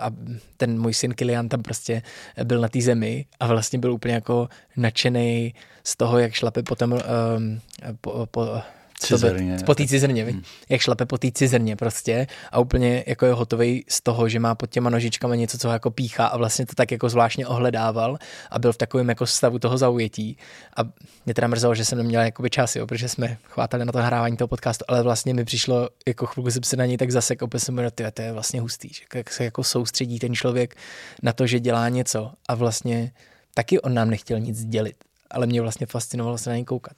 a 0.00 0.10
ten 0.56 0.80
můj 0.80 0.94
syn 0.94 1.14
Kilian 1.14 1.48
tam 1.48 1.62
prostě 1.62 2.02
byl 2.44 2.60
na 2.60 2.68
té 2.68 2.80
zemi 2.80 3.26
a 3.40 3.46
vlastně 3.46 3.78
byl 3.78 3.92
úplně 3.92 4.14
jako 4.14 4.48
nadšený 4.76 5.54
z 5.84 5.96
toho, 5.96 6.18
jak 6.18 6.32
šlape 6.32 6.62
potom 6.62 6.92
um, 6.92 7.60
po, 8.00 8.26
po, 8.30 8.62
Cizrně. 9.06 9.56
Po 9.66 9.74
té 9.74 9.86
cizrně, 9.86 10.24
hmm. 10.24 10.42
jak 10.68 10.80
šlape 10.80 11.06
po 11.06 11.18
té 11.18 11.32
cizrně 11.32 11.76
prostě 11.76 12.26
a 12.52 12.60
úplně 12.60 13.04
jako 13.06 13.26
je 13.26 13.32
hotový 13.32 13.84
z 13.88 14.00
toho, 14.00 14.28
že 14.28 14.40
má 14.40 14.54
pod 14.54 14.70
těma 14.70 14.90
nožičkama 14.90 15.34
něco, 15.34 15.58
co 15.58 15.68
ho 15.68 15.72
jako 15.72 15.90
píchá 15.90 16.26
a 16.26 16.36
vlastně 16.36 16.66
to 16.66 16.74
tak 16.74 16.92
jako 16.92 17.08
zvláštně 17.08 17.46
ohledával 17.46 18.18
a 18.50 18.58
byl 18.58 18.72
v 18.72 18.76
takovém 18.76 19.08
jako 19.08 19.26
stavu 19.26 19.58
toho 19.58 19.78
zaujetí 19.78 20.36
a 20.76 20.82
mě 21.26 21.34
teda 21.34 21.48
mrzelo, 21.48 21.74
že 21.74 21.84
jsem 21.84 21.98
neměl 21.98 22.20
jakoby 22.20 22.50
čas, 22.50 22.76
jo, 22.76 22.86
protože 22.86 23.08
jsme 23.08 23.36
chvátali 23.42 23.84
na 23.84 23.92
to 23.92 23.98
nahrávání 23.98 24.36
toho 24.36 24.48
podcastu, 24.48 24.84
ale 24.88 25.02
vlastně 25.02 25.34
mi 25.34 25.44
přišlo, 25.44 25.88
jako 26.06 26.26
chvilku 26.26 26.50
jsem 26.50 26.62
se 26.62 26.76
na 26.76 26.86
něj 26.86 26.96
tak 26.96 27.10
zase 27.10 27.36
opět 27.40 27.60
jsem 27.60 27.74
byl, 27.74 27.90
to 27.90 28.22
je 28.22 28.32
vlastně 28.32 28.60
hustý, 28.60 28.88
že 28.88 29.02
jak 29.14 29.32
se 29.32 29.44
jako 29.44 29.64
soustředí 29.64 30.18
ten 30.18 30.34
člověk 30.34 30.74
na 31.22 31.32
to, 31.32 31.46
že 31.46 31.60
dělá 31.60 31.88
něco 31.88 32.32
a 32.48 32.54
vlastně 32.54 33.12
taky 33.54 33.80
on 33.80 33.94
nám 33.94 34.10
nechtěl 34.10 34.40
nic 34.40 34.64
dělit, 34.64 34.96
ale 35.30 35.46
mě 35.46 35.60
vlastně 35.60 35.86
fascinovalo 35.86 36.38
se 36.38 36.50
na 36.50 36.56
něj 36.56 36.64
koukat 36.64 36.96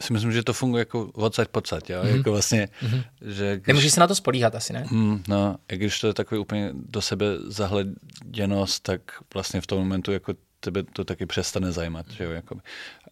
si 0.00 0.12
myslím, 0.12 0.32
že 0.32 0.42
to 0.42 0.52
funguje 0.52 0.80
jako 0.80 1.10
odsaď 1.12 1.48
pocať, 1.48 1.90
jo? 1.90 2.02
Mm-hmm. 2.02 2.16
Jako 2.16 2.30
vlastně, 2.30 2.68
mm-hmm. 2.82 3.04
že 3.20 3.56
když, 3.56 3.66
Nemůžeš 3.66 3.92
se 3.92 4.00
na 4.00 4.06
to 4.06 4.14
spolíhat 4.14 4.54
asi, 4.54 4.72
ne? 4.72 4.86
Mm, 4.90 5.22
no, 5.28 5.56
i 5.72 5.76
když 5.76 6.00
to 6.00 6.06
je 6.06 6.14
takový 6.14 6.38
úplně 6.38 6.70
do 6.74 7.02
sebe 7.02 7.26
zahleděnost, 7.46 8.82
tak 8.82 9.00
vlastně 9.34 9.60
v 9.60 9.66
tom 9.66 9.78
momentu 9.78 10.12
jako 10.12 10.34
tebe 10.60 10.82
to 10.82 11.04
taky 11.04 11.26
přestane 11.26 11.72
zajímat, 11.72 12.10
že 12.10 12.24
jo, 12.24 12.30
jakoby. 12.30 12.60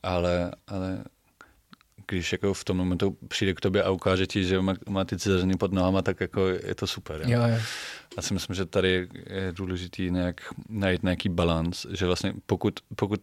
Ale, 0.02 0.52
ale 0.66 1.04
když 2.06 2.32
jako 2.32 2.54
v 2.54 2.64
tom 2.64 2.76
momentu 2.76 3.16
přijde 3.28 3.54
k 3.54 3.60
tobě 3.60 3.82
a 3.82 3.90
ukáže 3.90 4.26
ti, 4.26 4.44
že 4.44 4.60
má, 4.60 4.74
má 4.88 5.04
ty 5.04 5.18
cizařiny 5.18 5.56
pod 5.56 5.72
nohama, 5.72 6.02
tak 6.02 6.20
jako 6.20 6.48
je 6.48 6.74
to 6.74 6.86
super. 6.86 7.20
Jo. 7.24 7.30
Jo, 7.30 7.48
jo. 7.48 7.58
Já 8.16 8.22
si 8.22 8.34
myslím, 8.34 8.56
že 8.56 8.64
tady 8.64 9.08
je 9.26 9.52
důležitý 9.52 10.10
nějak 10.10 10.40
najít 10.68 11.02
nějaký 11.02 11.28
balans, 11.28 11.86
že 11.90 12.06
vlastně 12.06 12.32
pokud, 12.46 12.74
pokud, 12.96 13.20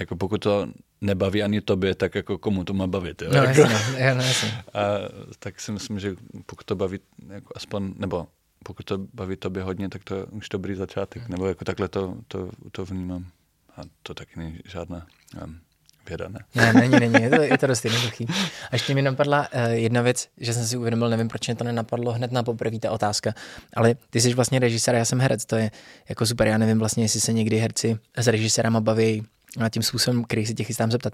jako 0.00 0.16
pokud 0.16 0.38
to 0.38 0.66
nebaví 1.00 1.42
ani 1.42 1.60
tobě, 1.60 1.94
tak 1.94 2.14
jako 2.14 2.38
komu 2.38 2.64
to 2.64 2.74
má 2.74 2.86
bavit. 2.86 3.22
Jo? 3.22 3.28
No, 3.32 3.36
jako, 3.36 3.60
jasně, 3.60 4.08
no, 4.08 4.14
no, 4.14 4.22
jasně. 4.22 4.64
a 4.74 4.80
tak 5.38 5.60
si 5.60 5.72
myslím, 5.72 5.98
že 5.98 6.14
pokud 6.46 6.64
to 6.64 6.76
baví 6.76 6.98
jako 7.28 7.52
aspoň, 7.56 7.94
nebo 7.96 8.26
pokud 8.64 8.86
to 8.86 8.98
baví 8.98 9.36
tobě 9.36 9.62
hodně, 9.62 9.88
tak 9.88 10.04
to 10.04 10.14
je 10.14 10.24
už 10.24 10.48
dobrý 10.48 10.74
začátek. 10.74 11.28
Nebo 11.28 11.46
jako 11.46 11.64
takhle 11.64 11.88
to, 11.88 12.14
to, 12.28 12.50
to 12.72 12.84
vnímám. 12.84 13.26
A 13.76 13.80
to 14.02 14.14
taky 14.14 14.32
není 14.36 14.58
žádná 14.64 15.06
um, 15.44 15.60
věda, 16.08 16.28
ne? 16.28 16.40
Ne, 16.54 16.72
není, 16.72 17.00
není, 17.00 17.22
je 17.24 17.30
to, 17.30 17.42
je 17.42 17.58
to 17.58 17.66
dost 17.66 17.84
jednoduchý. 17.84 18.26
A 18.70 18.74
ještě 18.74 18.94
mi 18.94 19.02
napadla 19.02 19.48
uh, 19.54 19.72
jedna 19.72 20.02
věc, 20.02 20.28
že 20.38 20.54
jsem 20.54 20.66
si 20.66 20.76
uvědomil, 20.76 21.10
nevím, 21.10 21.28
proč 21.28 21.46
mě 21.46 21.54
to 21.54 21.64
nenapadlo 21.64 22.12
hned 22.12 22.32
na 22.32 22.42
poprvé 22.42 22.78
ta 22.78 22.90
otázka, 22.90 23.34
ale 23.74 23.94
ty 24.10 24.20
jsi 24.20 24.34
vlastně 24.34 24.58
režisér, 24.58 24.94
já 24.94 25.04
jsem 25.04 25.20
herec, 25.20 25.44
to 25.44 25.56
je 25.56 25.70
jako 26.08 26.26
super, 26.26 26.46
já 26.46 26.58
nevím 26.58 26.78
vlastně, 26.78 27.04
jestli 27.04 27.20
se 27.20 27.32
někdy 27.32 27.58
herci 27.58 27.98
s 28.16 28.26
režisérama 28.26 28.80
baví 28.80 29.26
a 29.60 29.68
tím 29.68 29.82
způsobem, 29.82 30.24
který 30.24 30.46
si 30.46 30.54
tě 30.54 30.64
chystám 30.64 30.90
zeptat. 30.90 31.12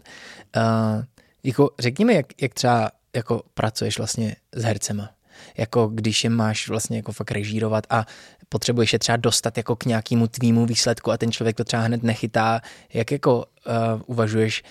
Uh, 0.57 1.05
jako 1.43 1.71
řekni 1.79 2.05
mi, 2.05 2.15
jak, 2.15 2.27
jak 2.43 2.55
třeba 2.55 2.91
jako 3.17 3.43
pracuješ 3.55 3.99
vlastně 3.99 4.37
s 4.53 4.63
hercema, 4.63 5.11
jako 5.57 5.87
když 5.87 6.25
je 6.25 6.31
máš 6.31 6.69
vlastně 6.69 6.97
jako 6.97 7.13
fakt 7.13 7.31
režírovat 7.31 7.87
a 7.91 8.07
potřebuješ 8.49 8.93
je 8.93 8.99
třeba 8.99 9.17
dostat 9.17 9.57
jako 9.57 9.77
k 9.77 9.85
nějakému 9.85 10.29
tvýmu 10.29 10.67
výsledku 10.67 11.11
a 11.11 11.17
ten 11.17 11.33
člověk 11.33 11.57
to 11.57 11.65
třeba 11.65 11.83
hned 11.83 12.03
nechytá, 12.03 12.61
jak 12.95 13.13
jako 13.13 13.37
uh, 13.37 14.03
uvažuješ 14.07 14.63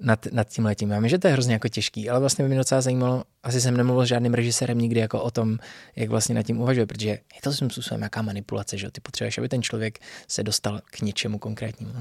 nad, 0.00 0.26
nad 0.32 0.48
tím 0.48 0.64
letím. 0.64 0.90
Já 0.90 1.00
vím, 1.00 1.08
že 1.08 1.18
to 1.18 1.26
je 1.26 1.32
hrozně 1.32 1.52
jako 1.52 1.68
těžký, 1.68 2.10
ale 2.10 2.20
vlastně 2.20 2.44
by 2.44 2.48
mě 2.48 2.58
docela 2.58 2.80
zajímalo, 2.80 3.24
asi 3.42 3.60
jsem 3.60 3.76
nemluvil 3.76 4.06
s 4.06 4.08
žádným 4.08 4.34
režisérem 4.34 4.78
nikdy 4.78 5.00
jako 5.00 5.22
o 5.22 5.30
tom, 5.30 5.58
jak 5.96 6.08
vlastně 6.08 6.34
nad 6.34 6.42
tím 6.42 6.60
uvažuje, 6.60 6.86
protože 6.86 7.08
je 7.08 7.40
to 7.42 7.52
svým 7.52 7.70
způsobem 7.70 8.02
jaká 8.02 8.22
manipulace, 8.22 8.78
že 8.78 8.90
ty 8.90 9.00
potřebuješ, 9.00 9.38
aby 9.38 9.48
ten 9.48 9.62
člověk 9.62 9.98
se 10.28 10.42
dostal 10.42 10.80
k 10.84 11.00
něčemu 11.00 11.38
konkrétnímu. 11.38 11.92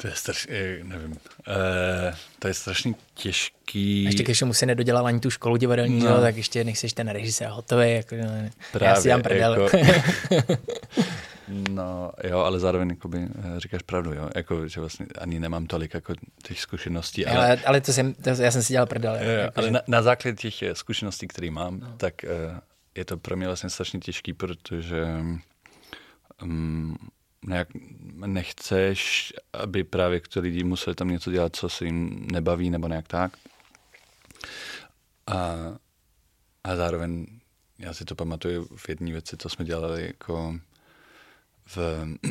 To 0.00 0.06
je 0.06 0.14
strašně, 0.14 0.78
nevím, 0.82 1.10
uh, 1.10 1.16
to 2.38 2.48
je 2.48 2.54
strašně 2.54 2.94
těžký. 3.14 4.06
A 4.06 4.08
ještě 4.08 4.22
když 4.22 4.42
mu 4.42 4.54
si 4.54 4.66
nedodělal 4.66 5.06
ani 5.06 5.20
tu 5.20 5.30
školu 5.30 5.56
divadelní, 5.56 6.02
no. 6.02 6.20
tak 6.20 6.36
ještě 6.36 6.64
nechceš 6.64 6.92
ten 6.92 7.08
režisér 7.08 7.48
hotový, 7.48 7.94
jako, 7.94 8.16
Právě, 8.72 8.88
já 8.88 9.00
si 9.00 9.08
dám 9.08 9.22
prdel. 9.22 9.52
Jako, 9.52 9.76
no 11.48 12.12
jo, 12.24 12.38
ale 12.38 12.60
zároveň 12.60 12.88
jakoby, 12.90 13.18
eh, 13.18 13.60
říkáš 13.60 13.82
pravdu, 13.82 14.14
jo, 14.14 14.30
jako, 14.36 14.68
že 14.68 14.80
vlastně 14.80 15.06
ani 15.18 15.40
nemám 15.40 15.66
tolik 15.66 15.94
jako 15.94 16.14
těch 16.42 16.60
zkušeností. 16.60 17.26
Ale, 17.26 17.46
ale, 17.46 17.58
ale 17.66 17.80
to 17.80 17.92
jsem, 17.92 18.14
to, 18.14 18.28
já 18.28 18.50
jsem 18.50 18.62
si 18.62 18.72
dělal 18.72 18.86
prdel. 18.86 19.14
jo, 19.14 19.30
jako, 19.30 19.58
ale 19.58 19.66
že- 19.66 19.72
na, 19.72 19.80
na 19.86 20.02
základě 20.02 20.36
těch 20.36 20.62
eh, 20.62 20.74
zkušeností, 20.74 21.28
které 21.28 21.50
mám, 21.50 21.80
no. 21.80 21.94
tak 21.96 22.14
uh, 22.24 22.58
je 22.94 23.04
to 23.04 23.16
pro 23.16 23.36
mě 23.36 23.46
vlastně 23.46 23.70
strašně 23.70 24.00
těžký, 24.00 24.32
protože 24.32 25.04
um, 26.42 26.96
nějak 27.46 27.68
nechceš, 28.26 29.32
aby 29.52 29.84
právě 29.84 30.20
ty 30.20 30.40
lidi 30.40 30.64
museli 30.64 30.96
tam 30.96 31.08
něco 31.08 31.30
dělat, 31.30 31.56
co 31.56 31.68
se 31.68 31.84
jim 31.84 32.26
nebaví, 32.32 32.70
nebo 32.70 32.88
nějak 32.88 33.08
tak. 33.08 33.32
A, 35.26 35.56
a 36.64 36.76
zároveň, 36.76 37.26
já 37.78 37.94
si 37.94 38.04
to 38.04 38.14
pamatuju 38.14 38.68
v 38.76 38.88
jedné 38.88 39.12
věci, 39.12 39.36
co 39.36 39.48
jsme 39.48 39.64
dělali 39.64 40.06
jako 40.06 40.60
v, 41.66 41.78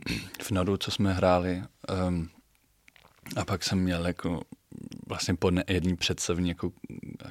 v 0.43 0.52
Nodu, 0.52 0.78
co 0.78 0.91
jsme 0.91 1.13
hráli. 1.13 1.63
Um, 2.08 2.30
a 3.36 3.45
pak 3.45 3.63
jsem 3.63 3.80
měl 3.80 4.08
jako 4.08 4.41
vlastně 5.10 5.36
po 5.36 5.52
jedný 5.67 5.95
představní 5.95 6.50
jako 6.50 6.72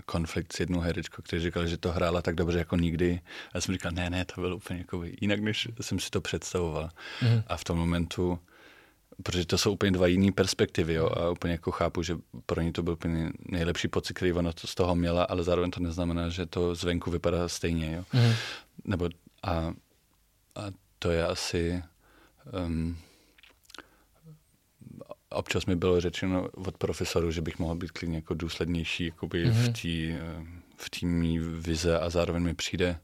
konflikt 0.07 0.53
s 0.53 0.61
jednou 0.61 0.81
herečkou, 0.81 1.23
který 1.23 1.43
říkal, 1.43 1.67
že 1.67 1.77
to 1.77 1.93
hrála 1.93 2.23
tak 2.23 2.35
dobře 2.35 2.59
jako 2.59 2.77
nikdy. 2.77 3.21
A 3.25 3.51
já 3.55 3.61
jsem 3.61 3.75
říkal, 3.75 3.93
ne, 3.93 4.11
ne, 4.11 4.25
to 4.25 4.41
bylo 4.41 4.57
úplně 4.57 4.79
jako 4.79 5.03
jinak, 5.21 5.41
než 5.41 5.69
jsem 5.81 5.99
si 5.99 6.11
to 6.11 6.21
představoval. 6.21 6.91
Mm. 7.23 7.43
A 7.47 7.57
v 7.57 7.65
tom 7.65 7.79
momentu, 7.79 8.39
protože 9.23 9.47
to 9.47 9.59
jsou 9.59 9.73
úplně 9.73 9.93
dva 9.93 10.07
jiné 10.07 10.33
perspektivy, 10.33 10.95
jo, 10.95 11.07
a 11.07 11.31
úplně 11.31 11.53
jako 11.53 11.71
chápu, 11.71 12.03
že 12.03 12.17
pro 12.47 12.61
ní 12.61 12.73
to 12.73 12.83
byl 12.83 12.93
úplně 12.93 13.31
nejlepší 13.49 13.89
pocit, 13.89 14.15
který 14.15 14.33
ona 14.33 14.53
to 14.53 14.67
z 14.67 14.75
toho 14.75 14.95
měla, 14.95 15.25
ale 15.25 15.45
zároveň 15.45 15.71
to 15.71 15.81
neznamená, 15.81 16.29
že 16.29 16.47
to 16.47 16.75
zvenku 16.75 17.11
vypadá 17.11 17.49
stejně, 17.49 17.97
jo. 17.97 18.05
Mm. 18.13 18.33
Nebo 18.85 19.09
a, 19.43 19.53
a 20.55 20.65
to 20.99 21.11
je 21.11 21.27
asi 21.27 21.83
um, 22.67 22.97
občas 25.31 25.67
mi 25.67 25.77
bylo 25.77 26.01
řečeno 26.01 26.49
od 26.49 26.77
profesoru, 26.77 27.31
že 27.31 27.43
bych 27.43 27.59
mohl 27.59 27.75
být 27.75 27.91
klidně 27.91 28.17
jako 28.17 28.35
důslednější 28.35 29.05
jakoby 29.05 29.47
mm-hmm. 29.47 29.53
v 29.53 29.69
té 29.69 30.23
v 30.79 30.91
té 30.91 31.07
mý 31.07 31.39
vize 31.39 32.01
a 32.01 32.11
zároveň 32.11 32.43
mi 32.43 32.55
přijde 32.55 33.01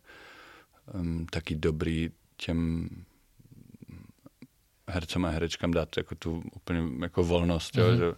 um, 0.94 1.26
taky 1.26 1.54
dobrý 1.54 2.10
těm 2.36 2.88
hercem 4.88 5.24
a 5.24 5.28
herečkám 5.28 5.70
dát 5.70 5.96
jako 5.96 6.14
tu 6.14 6.44
úplně 6.52 6.82
jako 7.02 7.24
volnost, 7.24 7.74
mm-hmm. 7.74 7.80
jo, 7.80 7.96
že, 7.96 8.12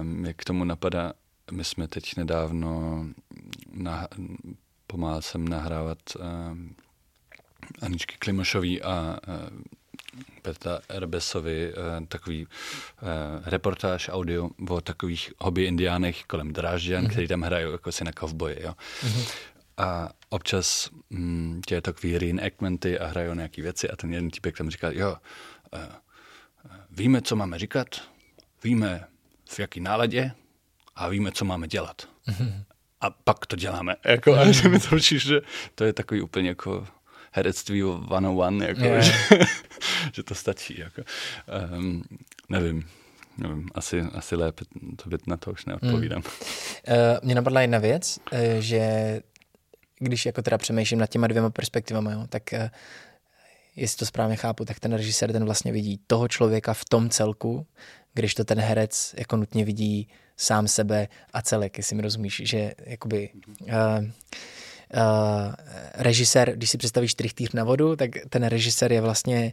um, 0.00 0.24
jak 0.24 0.36
k 0.36 0.44
tomu 0.44 0.64
napadá, 0.64 1.12
my 1.50 1.64
jsme 1.64 1.88
teď 1.88 2.16
nedávno 2.16 3.04
na, 3.72 4.08
pomáhal 4.86 5.22
jsem 5.22 5.48
nahrávat 5.48 5.98
um, 6.50 6.74
Aničky 7.82 8.16
Klimošový 8.18 8.82
a 8.82 9.18
uh, 9.28 9.58
Petra 10.42 10.80
Erbesovi 10.88 11.72
uh, 11.72 12.06
takový 12.06 12.46
uh, 12.46 13.08
reportáž 13.46 14.10
audio 14.12 14.50
o 14.68 14.80
takových 14.80 15.32
hobby 15.38 15.64
indiánech 15.64 16.24
kolem 16.24 16.52
Drážďan, 16.52 17.04
mm-hmm. 17.04 17.10
který 17.10 17.28
tam 17.28 17.42
hrají 17.42 17.72
jako 17.72 17.92
si 17.92 18.04
na 18.04 18.12
kovboje. 18.12 18.62
Jo. 18.62 18.74
Mm-hmm. 19.02 19.30
A 19.76 20.10
občas 20.28 20.90
mm, 21.10 21.60
tě 21.66 21.74
je 21.74 21.80
takový 21.80 22.18
reenactmenty 22.18 22.98
a 22.98 23.06
hrajou 23.06 23.34
nějaké 23.34 23.62
věci 23.62 23.90
a 23.90 23.96
ten 23.96 24.12
jeden 24.12 24.30
týpek 24.30 24.56
tam 24.56 24.70
říká, 24.70 24.90
jo, 24.90 25.16
uh, 25.74 25.80
víme, 26.90 27.22
co 27.22 27.36
máme 27.36 27.58
říkat, 27.58 27.88
víme, 28.64 29.04
v 29.48 29.58
jaký 29.58 29.80
náladě 29.80 30.32
a 30.96 31.08
víme, 31.08 31.32
co 31.32 31.44
máme 31.44 31.68
dělat. 31.68 32.08
Mm-hmm. 32.28 32.64
A 33.00 33.10
pak 33.10 33.46
to 33.46 33.56
děláme. 33.56 33.96
Jako, 34.04 34.34
a 34.38 34.52
že 34.52 34.68
mi 34.68 34.80
to 34.80 34.96
přijde, 34.96 35.20
že 35.20 35.40
to 35.74 35.84
je 35.84 35.92
takový 35.92 36.22
úplně 36.22 36.48
jako 36.48 36.86
herectví 37.32 37.82
101, 38.06 38.66
jako, 38.66 38.84
Jo. 38.84 39.00
že, 39.00 39.12
že 40.12 40.22
to 40.22 40.34
stačí. 40.34 40.80
Jako. 40.80 41.02
Um, 41.76 42.02
nevím, 42.48 42.88
nevím, 43.38 43.68
asi, 43.74 44.00
asi 44.00 44.36
lépe 44.36 44.64
to 45.02 45.10
být 45.10 45.26
na 45.26 45.36
to 45.36 45.50
už 45.50 45.64
neodpovídám. 45.64 46.22
Mm. 46.22 46.96
Uh, 46.96 47.18
mě 47.22 47.34
napadla 47.34 47.60
jedna 47.60 47.78
věc, 47.78 48.18
uh, 48.32 48.38
že 48.58 49.20
když 49.98 50.26
jako 50.26 50.42
teda 50.42 50.58
přemýšlím 50.58 50.98
nad 50.98 51.10
těma 51.10 51.26
dvěma 51.26 51.50
perspektivama, 51.50 52.12
jo, 52.12 52.24
tak 52.28 52.42
uh, 52.52 52.68
jestli 53.76 53.98
to 53.98 54.06
správně 54.06 54.36
chápu, 54.36 54.64
tak 54.64 54.80
ten 54.80 54.92
režisér 54.92 55.32
ten 55.32 55.44
vlastně 55.44 55.72
vidí 55.72 56.00
toho 56.06 56.28
člověka 56.28 56.74
v 56.74 56.84
tom 56.84 57.10
celku, 57.10 57.66
když 58.14 58.34
to 58.34 58.44
ten 58.44 58.60
herec 58.60 59.14
jako 59.18 59.36
nutně 59.36 59.64
vidí 59.64 60.08
sám 60.36 60.68
sebe 60.68 61.08
a 61.32 61.42
celek, 61.42 61.78
jestli 61.78 61.96
mi 61.96 62.02
rozumíš, 62.02 62.42
že 62.44 62.72
jakoby 62.86 63.30
uh, 63.60 63.68
Uh, 64.94 65.54
režisér, 65.94 66.52
když 66.56 66.70
si 66.70 66.78
představíš 66.78 67.14
trichtýř 67.14 67.52
na 67.52 67.64
vodu, 67.64 67.96
tak 67.96 68.10
ten 68.28 68.44
režisér 68.44 68.92
je 68.92 69.00
vlastně 69.00 69.52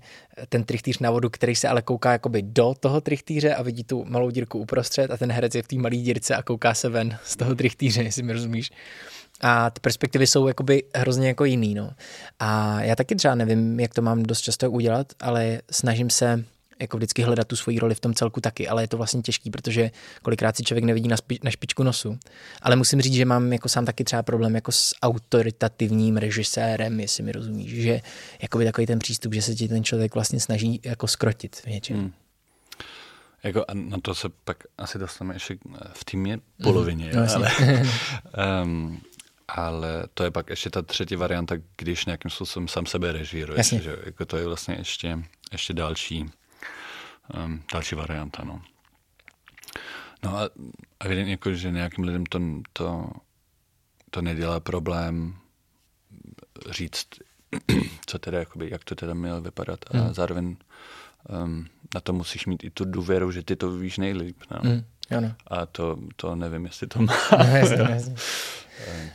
ten 0.49 0.63
trichtýř 0.63 0.99
na 0.99 1.11
vodu, 1.11 1.29
který 1.29 1.55
se 1.55 1.67
ale 1.67 1.81
kouká 1.81 2.11
jakoby 2.11 2.41
do 2.41 2.73
toho 2.79 3.01
trichtýře 3.01 3.55
a 3.55 3.61
vidí 3.61 3.83
tu 3.83 4.05
malou 4.05 4.29
dírku 4.29 4.59
uprostřed 4.59 5.11
a 5.11 5.17
ten 5.17 5.31
herec 5.31 5.55
je 5.55 5.63
v 5.63 5.67
té 5.67 5.75
malé 5.75 5.95
dírce 5.95 6.35
a 6.35 6.43
kouká 6.43 6.73
se 6.73 6.89
ven 6.89 7.17
z 7.23 7.35
toho 7.35 7.55
trichtýře, 7.55 8.03
jestli 8.03 8.23
mi 8.23 8.33
rozumíš. 8.33 8.71
A 9.41 9.69
ty 9.69 9.79
perspektivy 9.79 10.27
jsou 10.27 10.47
jakoby 10.47 10.83
hrozně 10.95 11.27
jako 11.27 11.45
jiný, 11.45 11.75
no. 11.75 11.91
A 12.39 12.81
já 12.81 12.95
taky 12.95 13.15
třeba 13.15 13.35
nevím, 13.35 13.79
jak 13.79 13.93
to 13.93 14.01
mám 14.01 14.23
dost 14.23 14.41
často 14.41 14.71
udělat, 14.71 15.07
ale 15.19 15.61
snažím 15.71 16.09
se 16.09 16.45
jako 16.79 16.97
vždycky 16.97 17.21
hledat 17.21 17.47
tu 17.47 17.55
svoji 17.55 17.79
roli 17.79 17.95
v 17.95 17.99
tom 17.99 18.13
celku 18.13 18.41
taky, 18.41 18.67
ale 18.67 18.83
je 18.83 18.88
to 18.88 18.97
vlastně 18.97 19.21
těžký, 19.21 19.49
protože 19.49 19.91
kolikrát 20.21 20.57
si 20.57 20.63
člověk 20.63 20.83
nevidí 20.83 21.07
na, 21.07 21.15
spi- 21.15 21.39
na 21.43 21.51
špičku 21.51 21.83
nosu. 21.83 22.17
Ale 22.61 22.75
musím 22.75 23.01
říct, 23.01 23.13
že 23.13 23.25
mám 23.25 23.53
jako 23.53 23.69
sám 23.69 23.85
taky 23.85 24.03
třeba 24.03 24.23
problém 24.23 24.55
jako 24.55 24.71
s 24.71 24.95
autoritativním 25.01 26.17
režisérem, 26.17 26.99
jestli 26.99 27.23
mi 27.23 27.31
rozumíš, 27.31 27.71
že 27.71 28.01
jakoby 28.41 28.65
takový 28.65 28.88
ten 28.88 28.99
přístup, 28.99 29.33
že 29.33 29.41
se 29.41 29.55
ti 29.55 29.67
ten 29.67 29.83
člověk 29.83 30.13
vlastně 30.15 30.39
snaží 30.39 30.79
jako 30.83 31.07
skrotit 31.07 31.55
v 31.55 31.65
něčem. 31.67 31.97
Hmm. 31.97 32.13
Jako 33.43 33.65
a 33.67 33.73
na 33.73 33.97
to 34.01 34.15
se 34.15 34.29
pak 34.43 34.63
asi 34.77 34.99
dostaneme 34.99 35.35
ještě 35.35 35.57
v 35.93 36.05
týmě 36.05 36.39
polovině, 36.63 37.05
No, 37.13 37.17
mm, 37.17 37.23
jasně. 37.23 37.45
ale, 38.33 38.63
um, 38.63 39.01
ale 39.47 40.03
to 40.13 40.23
je 40.23 40.31
pak 40.31 40.49
ještě 40.49 40.69
ta 40.69 40.81
třetí 40.81 41.15
varianta, 41.15 41.55
když 41.77 42.05
nějakým 42.05 42.31
způsobem 42.31 42.67
sám 42.67 42.85
sebe 42.85 43.11
režíruješ. 43.11 43.67
Že? 43.69 43.95
Jako 44.05 44.25
to 44.25 44.38
je 44.38 44.47
vlastně 44.47 44.75
ještě, 44.79 45.19
ještě 45.51 45.73
další, 45.73 46.25
um, 47.33 47.63
další 47.73 47.95
varianta. 47.95 48.43
No. 48.43 48.61
No 50.23 50.38
a 50.38 50.49
evidentně, 50.99 51.31
jako, 51.33 51.53
že 51.53 51.71
nějakým 51.71 52.03
lidem 52.03 52.25
to, 52.25 52.39
to, 52.73 53.09
to 54.11 54.21
nedělá 54.21 54.59
problém 54.59 55.35
říct, 56.69 57.07
co 58.05 58.19
teda, 58.19 58.39
jakoby, 58.39 58.69
jak 58.71 58.83
to 58.83 58.95
teda 58.95 59.13
mělo 59.13 59.41
vypadat 59.41 59.79
a 59.93 59.97
Hmm. 59.97 60.13
zároveň 60.13 60.55
um, 61.43 61.67
na 61.95 62.01
to 62.01 62.13
musíš 62.13 62.45
mít 62.45 62.63
i 62.63 62.69
tu 62.69 62.85
důvěru, 62.85 63.31
že 63.31 63.43
ty 63.43 63.55
to 63.55 63.71
víš 63.71 63.97
nejlíp. 63.97 64.38
No. 64.51 64.71
Mm, 64.71 64.85
jo, 65.11 65.21
no. 65.21 65.31
A 65.47 65.65
to, 65.65 65.97
to 66.15 66.35
nevím, 66.35 66.65
jestli 66.65 66.87
to 66.87 67.01
má. 67.01 67.13
No, 67.37 67.57
jasně, 67.57 67.77
jasně. 67.89 68.15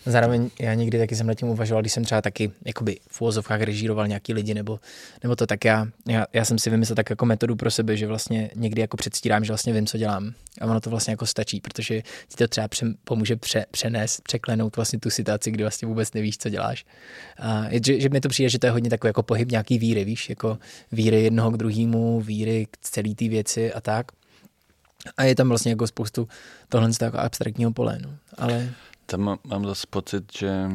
Zároveň 0.06 0.50
já 0.60 0.74
někdy 0.74 0.98
taky 0.98 1.16
jsem 1.16 1.26
nad 1.26 1.34
tím 1.34 1.48
uvažoval, 1.48 1.82
když 1.82 1.92
jsem 1.92 2.04
třeba 2.04 2.22
taky 2.22 2.52
jakoby 2.64 2.98
v 3.08 3.20
úvozovkách 3.20 3.60
režíroval 3.60 4.08
nějaký 4.08 4.34
lidi, 4.34 4.54
nebo, 4.54 4.80
nebo 5.22 5.36
to 5.36 5.46
tak 5.46 5.64
já, 5.64 5.86
já, 6.08 6.26
já, 6.32 6.44
jsem 6.44 6.58
si 6.58 6.70
vymyslel 6.70 6.96
tak 6.96 7.10
jako 7.10 7.26
metodu 7.26 7.56
pro 7.56 7.70
sebe, 7.70 7.96
že 7.96 8.06
vlastně 8.06 8.50
někdy 8.54 8.80
jako 8.80 8.96
předstírám, 8.96 9.44
že 9.44 9.52
vlastně 9.52 9.72
vím, 9.72 9.86
co 9.86 9.98
dělám. 9.98 10.32
A 10.60 10.66
ono 10.66 10.80
to 10.80 10.90
vlastně 10.90 11.10
jako 11.10 11.26
stačí, 11.26 11.60
protože 11.60 12.02
ti 12.02 12.36
to 12.36 12.48
třeba 12.48 12.68
pře, 12.68 12.86
pomůže 13.04 13.36
pře, 13.36 13.66
přenést, 13.70 14.20
překlenout 14.20 14.76
vlastně 14.76 14.98
tu 14.98 15.10
situaci, 15.10 15.50
kdy 15.50 15.64
vlastně 15.64 15.88
vůbec 15.88 16.12
nevíš, 16.12 16.38
co 16.38 16.48
děláš. 16.48 16.84
A 17.38 17.68
je, 17.68 17.80
že, 17.86 18.00
že 18.00 18.08
mi 18.08 18.20
to 18.20 18.28
přijde, 18.28 18.48
že 18.48 18.58
to 18.58 18.66
je 18.66 18.70
hodně 18.70 18.90
takový 18.90 19.08
jako 19.08 19.22
pohyb 19.22 19.50
nějaký 19.50 19.78
víry, 19.78 20.04
víš, 20.04 20.30
jako 20.30 20.58
víry 20.92 21.22
jednoho 21.22 21.50
k 21.50 21.56
druhému, 21.56 22.20
víry 22.20 22.66
k 22.70 22.76
celé 22.80 23.14
té 23.14 23.28
věci 23.28 23.72
a 23.72 23.80
tak. 23.80 24.06
A 25.16 25.22
je 25.22 25.34
tam 25.34 25.48
vlastně 25.48 25.72
jako 25.72 25.86
spoustu 25.86 26.28
tohle 26.68 26.90
jako 27.02 27.18
abstraktního 27.18 27.72
pole, 27.72 27.98
no. 28.02 28.16
Ale 28.38 28.70
tam 29.06 29.20
mám, 29.20 29.38
mám 29.44 29.64
zase 29.64 29.86
pocit, 29.90 30.38
že 30.38 30.70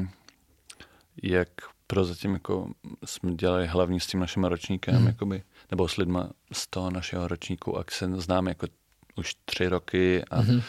jak 1.24 1.50
prozatím 1.88 2.34
jako 2.34 2.70
jsme 3.06 3.36
dělali 3.36 3.68
hlavní 3.68 4.00
s 4.00 4.08
tím 4.08 4.20
naším 4.20 4.44
ročníkem, 4.44 5.02
mm. 5.02 5.08
jakoby, 5.08 5.44
nebo 5.72 5.88
s 5.88 5.98
lidma 5.98 6.30
z 6.52 6.68
toho 6.68 6.92
našeho 6.92 7.28
ročníku, 7.28 7.80
a 7.80 7.84
se 7.92 8.22
známe 8.22 8.52
jako 8.52 8.68
už 9.16 9.36
tři 9.46 9.68
roky 9.68 10.24
a 10.24 10.42
mm. 10.42 10.62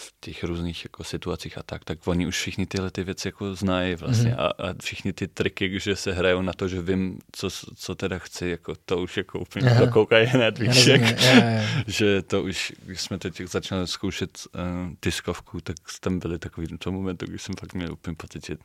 V 0.00 0.12
těch 0.20 0.44
různých 0.44 0.84
jako 0.84 1.04
situacích 1.04 1.58
a 1.58 1.62
tak, 1.62 1.84
tak 1.84 2.08
oni 2.08 2.26
už 2.26 2.36
všichni 2.36 2.66
tyhle 2.66 2.90
ty 2.90 3.04
věci 3.04 3.28
jako 3.28 3.54
znají 3.54 3.94
vlastně 3.94 4.30
mm. 4.30 4.36
a, 4.38 4.46
a 4.46 4.74
všichni 4.82 5.12
ty 5.12 5.28
triky, 5.28 5.80
že 5.80 5.96
se 5.96 6.12
hrajou 6.12 6.42
na 6.42 6.52
to, 6.52 6.68
že 6.68 6.82
vím, 6.82 7.18
co, 7.32 7.50
co 7.76 7.94
teda 7.94 8.18
chci, 8.18 8.48
jako 8.48 8.74
to 8.84 8.98
už 8.98 9.16
jako 9.16 9.38
úplně 9.38 9.74
to 9.78 9.86
koukají 9.86 10.26
hned, 10.26 10.60
jak, 10.60 11.02
že 11.86 12.22
to 12.22 12.42
už, 12.42 12.72
když 12.82 13.00
jsme 13.00 13.18
teď 13.18 13.40
začali 13.40 13.88
zkoušet 13.88 14.38
uh, 14.54 14.60
tiskovku, 15.00 15.60
tak 15.60 15.76
tam 16.00 16.18
byly 16.18 16.38
takový 16.38 16.66
v 16.66 16.78
tom 16.78 16.94
momentu, 16.94 17.26
když 17.26 17.42
jsem 17.42 17.54
fakt 17.60 17.74
měl 17.74 17.92
úplně 17.92 18.16
pocit, 18.16 18.46
že 18.46 18.56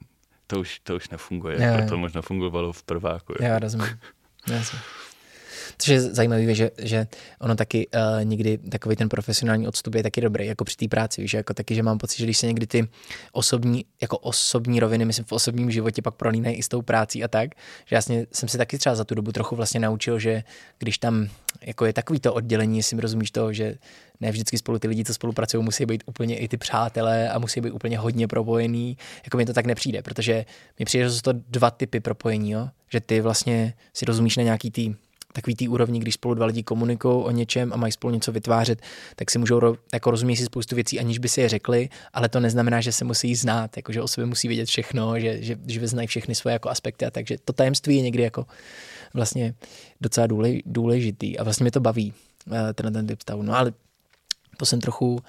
to 0.47 0.59
už, 0.59 0.79
to 0.79 0.95
už 0.95 1.09
nefunguje, 1.09 1.55
Jo, 1.55 1.61
jako 1.61 1.81
jo. 1.81 1.89
to 1.89 1.97
možná 1.97 2.21
fungovalo 2.21 2.73
v 2.73 2.83
prváku. 2.83 3.33
Jako. 3.33 3.43
Já 3.43 3.59
rozumím. 3.59 3.99
Jasně. 4.47 4.79
Což 5.77 5.87
je 5.87 6.01
zajímavé, 6.01 6.55
že, 6.55 6.71
že 6.77 7.07
ono 7.41 7.55
taky 7.55 7.87
uh, 7.87 8.25
někdy 8.25 8.57
takový 8.57 8.95
ten 8.95 9.09
profesionální 9.09 9.67
odstup 9.67 9.95
je 9.95 10.03
taky 10.03 10.21
dobrý, 10.21 10.47
jako 10.47 10.65
při 10.65 10.75
té 10.75 10.87
práci, 10.87 11.21
víš, 11.21 11.33
jako 11.33 11.53
taky, 11.53 11.75
že 11.75 11.83
mám 11.83 11.97
pocit, 11.97 12.17
že 12.17 12.23
když 12.23 12.37
se 12.37 12.47
někdy 12.47 12.67
ty 12.67 12.87
osobní, 13.31 13.85
jako 14.01 14.17
osobní 14.17 14.79
roviny, 14.79 15.05
myslím 15.05 15.25
v 15.25 15.31
osobním 15.31 15.71
životě 15.71 16.01
pak 16.01 16.15
prolínají 16.15 16.55
i 16.55 16.63
s 16.63 16.67
tou 16.67 16.81
prácí 16.81 17.23
a 17.23 17.27
tak, 17.27 17.49
že 17.85 17.95
jasně 17.95 18.25
jsem 18.31 18.49
si 18.49 18.57
taky 18.57 18.77
třeba 18.77 18.95
za 18.95 19.03
tu 19.03 19.15
dobu 19.15 19.31
trochu 19.31 19.55
vlastně 19.55 19.79
naučil, 19.79 20.19
že 20.19 20.43
když 20.79 20.97
tam 20.97 21.27
jako 21.61 21.85
je 21.85 21.93
takový 21.93 22.19
to 22.19 22.33
oddělení, 22.33 22.77
jestli 22.77 22.95
mi 22.95 23.01
rozumíš 23.01 23.31
to, 23.31 23.53
že 23.53 23.75
ne 24.21 24.31
vždycky 24.31 24.57
spolu 24.57 24.79
ty 24.79 24.87
lidi, 24.87 25.03
co 25.03 25.13
spolupracují, 25.13 25.63
musí 25.63 25.85
být 25.85 26.03
úplně 26.05 26.37
i 26.37 26.47
ty 26.47 26.57
přátelé 26.57 27.29
a 27.29 27.39
musí 27.39 27.61
být 27.61 27.71
úplně 27.71 27.97
hodně 27.97 28.27
propojený. 28.27 28.97
Jako 29.25 29.37
mi 29.37 29.45
to 29.45 29.53
tak 29.53 29.65
nepřijde, 29.65 30.01
protože 30.01 30.45
mi 30.79 30.85
přijde, 30.85 31.05
že 31.05 31.11
jsou 31.11 31.21
to 31.21 31.33
dva 31.33 31.71
typy 31.71 31.99
propojení, 31.99 32.51
jo? 32.51 32.69
že 32.89 32.99
ty 32.99 33.21
vlastně 33.21 33.73
si 33.93 34.05
rozumíš 34.05 34.37
na 34.37 34.43
nějaký 34.43 34.71
tý 34.71 34.95
takový 35.35 35.55
tý 35.55 35.67
úrovni, 35.67 35.99
když 35.99 36.13
spolu 36.13 36.33
dva 36.33 36.45
lidi 36.45 36.63
komunikují 36.63 37.23
o 37.23 37.31
něčem 37.31 37.73
a 37.73 37.77
mají 37.77 37.91
spolu 37.91 38.13
něco 38.13 38.31
vytvářet, 38.31 38.81
tak 39.15 39.31
si 39.31 39.39
můžou 39.39 39.59
ro, 39.59 39.75
jako 39.93 40.11
rozumět 40.11 40.35
si 40.35 40.45
spoustu 40.45 40.75
věcí, 40.75 40.99
aniž 40.99 41.17
by 41.17 41.29
si 41.29 41.41
je 41.41 41.49
řekli, 41.49 41.89
ale 42.13 42.29
to 42.29 42.39
neznamená, 42.39 42.81
že 42.81 42.91
se 42.91 43.05
musí 43.05 43.35
znát, 43.35 43.77
jako 43.77 43.91
že 43.91 44.01
o 44.01 44.07
sobě 44.07 44.25
musí 44.25 44.47
vědět 44.47 44.65
všechno, 44.65 45.19
že, 45.19 45.43
že, 45.43 45.57
že 45.67 45.79
vyznají 45.79 46.07
všechny 46.07 46.35
svoje 46.35 46.53
jako 46.53 46.69
aspekty 46.69 47.05
a 47.05 47.11
takže 47.11 47.37
to 47.45 47.53
tajemství 47.53 47.95
je 47.95 48.01
někdy 48.01 48.23
jako 48.23 48.45
vlastně 49.13 49.53
docela 50.01 50.27
důlež, 50.27 50.61
důležitý 50.65 51.39
a 51.39 51.43
vlastně 51.43 51.63
mě 51.63 51.71
to 51.71 51.79
baví, 51.79 52.13
eh, 52.51 52.73
tenhle 52.73 52.91
ten 52.91 53.07
typ 53.07 53.21
stavu. 53.21 53.43
No 53.43 53.57
ale 53.57 53.73
to 54.57 54.65
jsem 54.65 54.81
trochu 54.81 55.13
uh, 55.15 55.19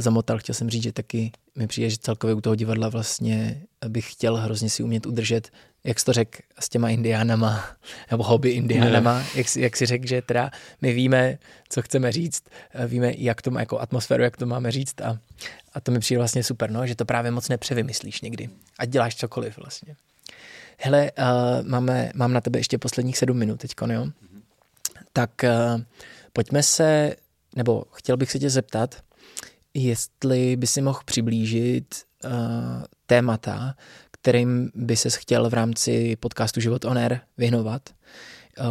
zamotal, 0.00 0.38
chtěl 0.38 0.54
jsem 0.54 0.70
říct, 0.70 0.82
že 0.82 0.92
taky 0.92 1.32
mi 1.56 1.66
přijde, 1.66 1.90
že 1.90 1.96
celkově 2.00 2.34
u 2.34 2.40
toho 2.40 2.54
divadla 2.54 2.88
vlastně 2.88 3.62
bych 3.88 4.12
chtěl 4.12 4.36
hrozně 4.36 4.70
si 4.70 4.82
umět 4.82 5.06
udržet, 5.06 5.50
jak 5.84 6.00
jsi 6.00 6.04
to 6.04 6.12
řekl 6.12 6.38
s 6.60 6.68
těma 6.68 6.88
indiánama, 6.88 7.64
nebo 8.10 8.22
hobby 8.22 8.50
indiánama, 8.50 9.12
yeah. 9.14 9.36
jak, 9.36 9.48
si- 9.48 9.60
jak 9.60 9.76
si 9.76 9.86
řekl, 9.86 10.06
že 10.06 10.22
teda 10.22 10.50
my 10.80 10.92
víme, 10.92 11.38
co 11.68 11.82
chceme 11.82 12.12
říct, 12.12 12.44
eh, 12.74 12.86
víme, 12.86 13.12
jak 13.16 13.42
to 13.42 13.50
má 13.50 13.60
jako 13.60 13.78
atmosféru, 13.78 14.22
jak 14.22 14.36
to 14.36 14.46
máme 14.46 14.70
říct 14.70 15.00
a, 15.00 15.18
a 15.74 15.80
to 15.80 15.92
mi 15.92 15.98
přijde 15.98 16.18
vlastně 16.18 16.44
super, 16.44 16.70
no, 16.70 16.86
že 16.86 16.94
to 16.94 17.04
právě 17.04 17.30
moc 17.30 17.48
nepřevymyslíš 17.48 18.20
někdy. 18.20 18.48
Ať 18.78 18.88
děláš 18.88 19.16
cokoliv 19.16 19.58
vlastně. 19.58 19.96
Hele, 20.78 21.10
uh, 21.18 21.68
máme, 21.68 22.12
mám 22.14 22.32
na 22.32 22.40
tebe 22.40 22.58
ještě 22.58 22.78
posledních 22.78 23.18
sedm 23.18 23.36
minut 23.36 23.60
teďko, 23.60 23.86
jo? 23.86 24.06
Tak 25.12 25.30
uh, 25.44 25.82
pojďme 26.32 26.62
se, 26.62 27.16
nebo 27.56 27.84
chtěl 27.92 28.16
bych 28.16 28.30
se 28.30 28.38
tě 28.38 28.50
zeptat, 28.50 29.02
jestli 29.74 30.56
by 30.56 30.66
si 30.66 30.82
mohl 30.82 31.00
přiblížit 31.04 31.94
uh, 32.24 32.30
témata, 33.06 33.74
kterým 34.10 34.70
by 34.74 34.96
ses 34.96 35.14
chtěl 35.14 35.50
v 35.50 35.54
rámci 35.54 36.16
podcastu 36.16 36.60
Život 36.60 36.84
on 36.84 36.98
Air 36.98 37.18
věnovat, 37.38 37.82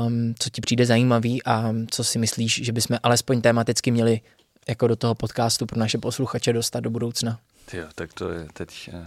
um, 0.05 0.33
co 0.39 0.49
ti 0.49 0.61
přijde 0.61 0.85
zajímavý 0.85 1.43
a 1.43 1.73
co 1.91 2.03
si 2.03 2.19
myslíš, 2.19 2.61
že 2.63 2.71
bychom 2.71 2.97
alespoň 3.03 3.41
tematicky 3.41 3.91
měli 3.91 4.21
jako 4.67 4.87
do 4.87 4.95
toho 4.95 5.15
podcastu 5.15 5.65
pro 5.65 5.79
naše 5.79 5.97
posluchače 5.97 6.53
dostat 6.53 6.79
do 6.79 6.89
budoucna. 6.89 7.39
Tyjo, 7.65 7.87
tak 7.95 8.13
to 8.13 8.29
je 8.31 8.47
teď 8.53 8.89
eh, 8.93 9.05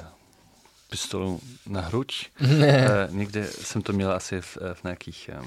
pistolou 0.90 1.40
na 1.66 1.80
hruď. 1.80 2.26
eh, 2.62 3.08
někde 3.10 3.46
jsem 3.46 3.82
to 3.82 3.92
měl 3.92 4.12
asi 4.12 4.40
v, 4.40 4.58
v 4.74 4.84
nějakých 4.84 5.30
eh, 5.32 5.46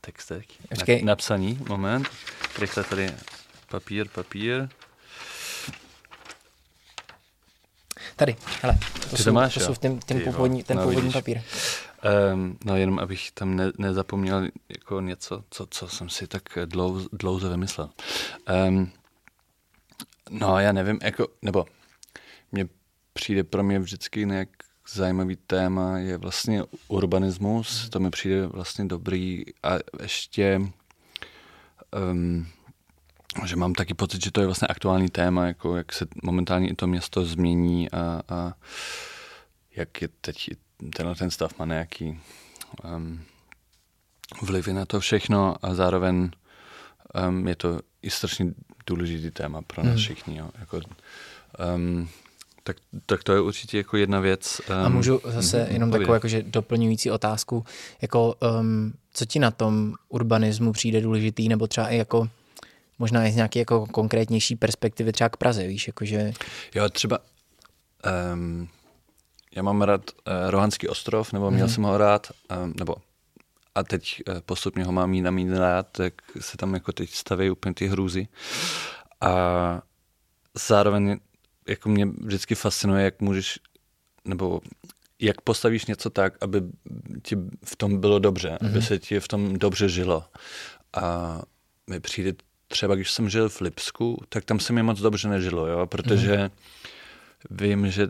textech. 0.00 0.46
Počkej. 0.68 1.02
Na, 1.02 1.06
napsaný, 1.06 1.58
moment. 1.68 2.08
Rychle 2.58 2.84
tady 2.84 3.12
papír, 3.74 4.08
papír. 4.08 4.68
Tady, 8.16 8.36
hele, 8.62 8.78
to, 8.92 9.08
Ty 9.08 9.16
jsou, 9.16 9.24
to 9.24 9.32
máš, 9.32 9.54
to 9.54 9.60
jsou 9.60 9.74
ten, 9.74 9.98
ten 9.98 10.18
Ty 10.18 10.24
původní, 10.24 10.62
ten 10.64 10.76
no 10.76 10.82
původní 10.82 11.02
vidíš. 11.02 11.14
papír. 11.14 11.42
Um, 12.32 12.58
no 12.64 12.76
jenom, 12.76 12.98
abych 12.98 13.30
tam 13.32 13.56
ne, 13.56 13.72
nezapomněl 13.78 14.48
jako 14.68 15.00
něco, 15.00 15.44
co, 15.50 15.66
co 15.66 15.88
jsem 15.88 16.08
si 16.08 16.26
tak 16.26 16.42
dlouze, 16.64 17.08
dlouze 17.12 17.48
vymyslel. 17.48 17.90
Um, 18.68 18.92
no 20.30 20.58
já 20.58 20.72
nevím, 20.72 20.98
jako, 21.02 21.28
nebo 21.42 21.66
mně 22.52 22.68
přijde 23.12 23.44
pro 23.44 23.62
mě 23.62 23.78
vždycky 23.78 24.26
nějak 24.26 24.48
zajímavý 24.88 25.36
téma 25.36 25.98
je 25.98 26.16
vlastně 26.16 26.62
urbanismus, 26.88 27.88
to 27.88 28.00
mi 28.00 28.10
přijde 28.10 28.46
vlastně 28.46 28.84
dobrý 28.84 29.44
a 29.62 29.70
ještě 30.02 30.60
um, 32.12 32.46
že 33.44 33.56
mám 33.56 33.72
taky 33.72 33.94
pocit, 33.94 34.24
že 34.24 34.30
to 34.30 34.40
je 34.40 34.46
vlastně 34.46 34.68
aktuální 34.68 35.08
téma, 35.08 35.46
jako 35.46 35.76
jak 35.76 35.92
se 35.92 36.06
momentálně 36.22 36.68
i 36.68 36.74
to 36.74 36.86
město 36.86 37.24
změní 37.24 37.90
a, 37.90 38.22
a 38.28 38.52
jak 39.76 40.02
je 40.02 40.08
teď 40.20 40.50
tenhle 40.96 41.14
ten 41.14 41.30
stav 41.30 41.58
má 41.58 41.64
nějaký 41.64 42.20
um, 42.96 43.20
vlivy 44.42 44.72
na 44.72 44.86
to 44.86 45.00
všechno 45.00 45.56
a 45.62 45.74
zároveň 45.74 46.30
um, 47.28 47.48
je 47.48 47.56
to 47.56 47.80
i 48.02 48.10
strašně 48.10 48.54
důležitý 48.86 49.30
téma 49.30 49.62
pro 49.62 49.82
nás 49.82 49.90
Hmm. 49.90 49.98
všichni. 49.98 50.38
Jo. 50.38 50.50
Jako, 50.60 50.80
um, 51.76 52.08
tak, 52.62 52.76
tak 53.06 53.24
to 53.24 53.32
je 53.32 53.40
určitě 53.40 53.78
jako 53.78 53.96
jedna 53.96 54.20
věc. 54.20 54.60
Um, 54.70 54.76
A 54.76 54.88
můžu 54.88 55.20
zase 55.24 55.62
mhm, 55.62 55.72
jenom 55.72 55.90
takovou 55.90 56.12
jakože 56.14 56.42
doplňující 56.42 57.10
otázku, 57.10 57.64
jako 58.02 58.34
um, 58.60 58.92
co 59.12 59.24
ti 59.24 59.38
na 59.38 59.50
tom 59.50 59.94
urbanismu 60.08 60.72
přijde 60.72 61.00
důležitý, 61.00 61.48
nebo 61.48 61.66
třeba 61.66 61.88
i 61.88 61.96
jako 61.96 62.28
možná 62.98 63.26
i 63.26 63.32
z 63.32 63.36
nějaké 63.36 63.58
jako 63.58 63.86
konkrétnější 63.86 64.56
perspektivy 64.56 65.12
třeba 65.12 65.28
k 65.28 65.36
Praze, 65.36 65.66
víš, 65.66 65.86
jakože 65.86 66.32
Jo, 66.74 66.88
třeba 66.88 67.18
um, 68.32 68.68
já 69.56 69.62
mám 69.62 69.82
rád 69.82 70.10
uh, 70.10 70.50
Rohanský 70.50 70.88
ostrov, 70.88 71.32
nebo 71.32 71.50
měl 71.50 71.68
jsem 71.68 71.82
ho 71.82 71.98
rád, 71.98 72.26
um, 72.62 72.74
nebo 72.78 72.96
a 73.74 73.82
teď 73.82 74.22
uh, 74.28 74.34
postupně 74.40 74.84
ho 74.84 74.92
mám 74.92 75.10
mít 75.10 75.26
a 75.26 75.30
mít 75.30 75.56
rád, 75.56 75.86
tak 75.92 76.14
se 76.40 76.56
tam 76.56 76.74
jako 76.74 76.92
teď 76.92 77.10
staví 77.10 77.50
úplně 77.50 77.74
ty 77.74 77.86
hrůzy. 77.86 78.28
A 79.20 79.82
zároveň 80.54 81.18
jako 81.68 81.88
mě 81.88 82.06
vždycky 82.06 82.54
fascinuje, 82.54 83.04
jak 83.04 83.20
můžeš, 83.20 83.58
nebo 84.24 84.60
jak 85.20 85.40
postavíš 85.40 85.86
něco 85.86 86.10
tak, 86.10 86.34
aby 86.40 86.62
ti 87.22 87.36
v 87.64 87.76
tom 87.76 88.00
bylo 88.00 88.18
dobře, 88.18 88.48
mm-hmm. 88.48 88.66
aby 88.66 88.82
se 88.82 88.98
ti 88.98 89.20
v 89.20 89.28
tom 89.28 89.58
dobře 89.58 89.88
žilo. 89.88 90.24
A 90.96 91.42
mi 91.90 92.00
přijde 92.00 92.32
třeba, 92.74 92.94
když 92.94 93.10
jsem 93.10 93.30
žil 93.30 93.48
v 93.48 93.60
Lipsku, 93.60 94.22
tak 94.28 94.44
tam 94.44 94.60
se 94.60 94.72
mi 94.72 94.82
moc 94.82 95.00
dobře 95.00 95.28
nežilo, 95.28 95.66
jo? 95.66 95.86
protože 95.86 96.36
mm-hmm. 96.36 96.50
vím, 97.50 97.90
že 97.90 98.08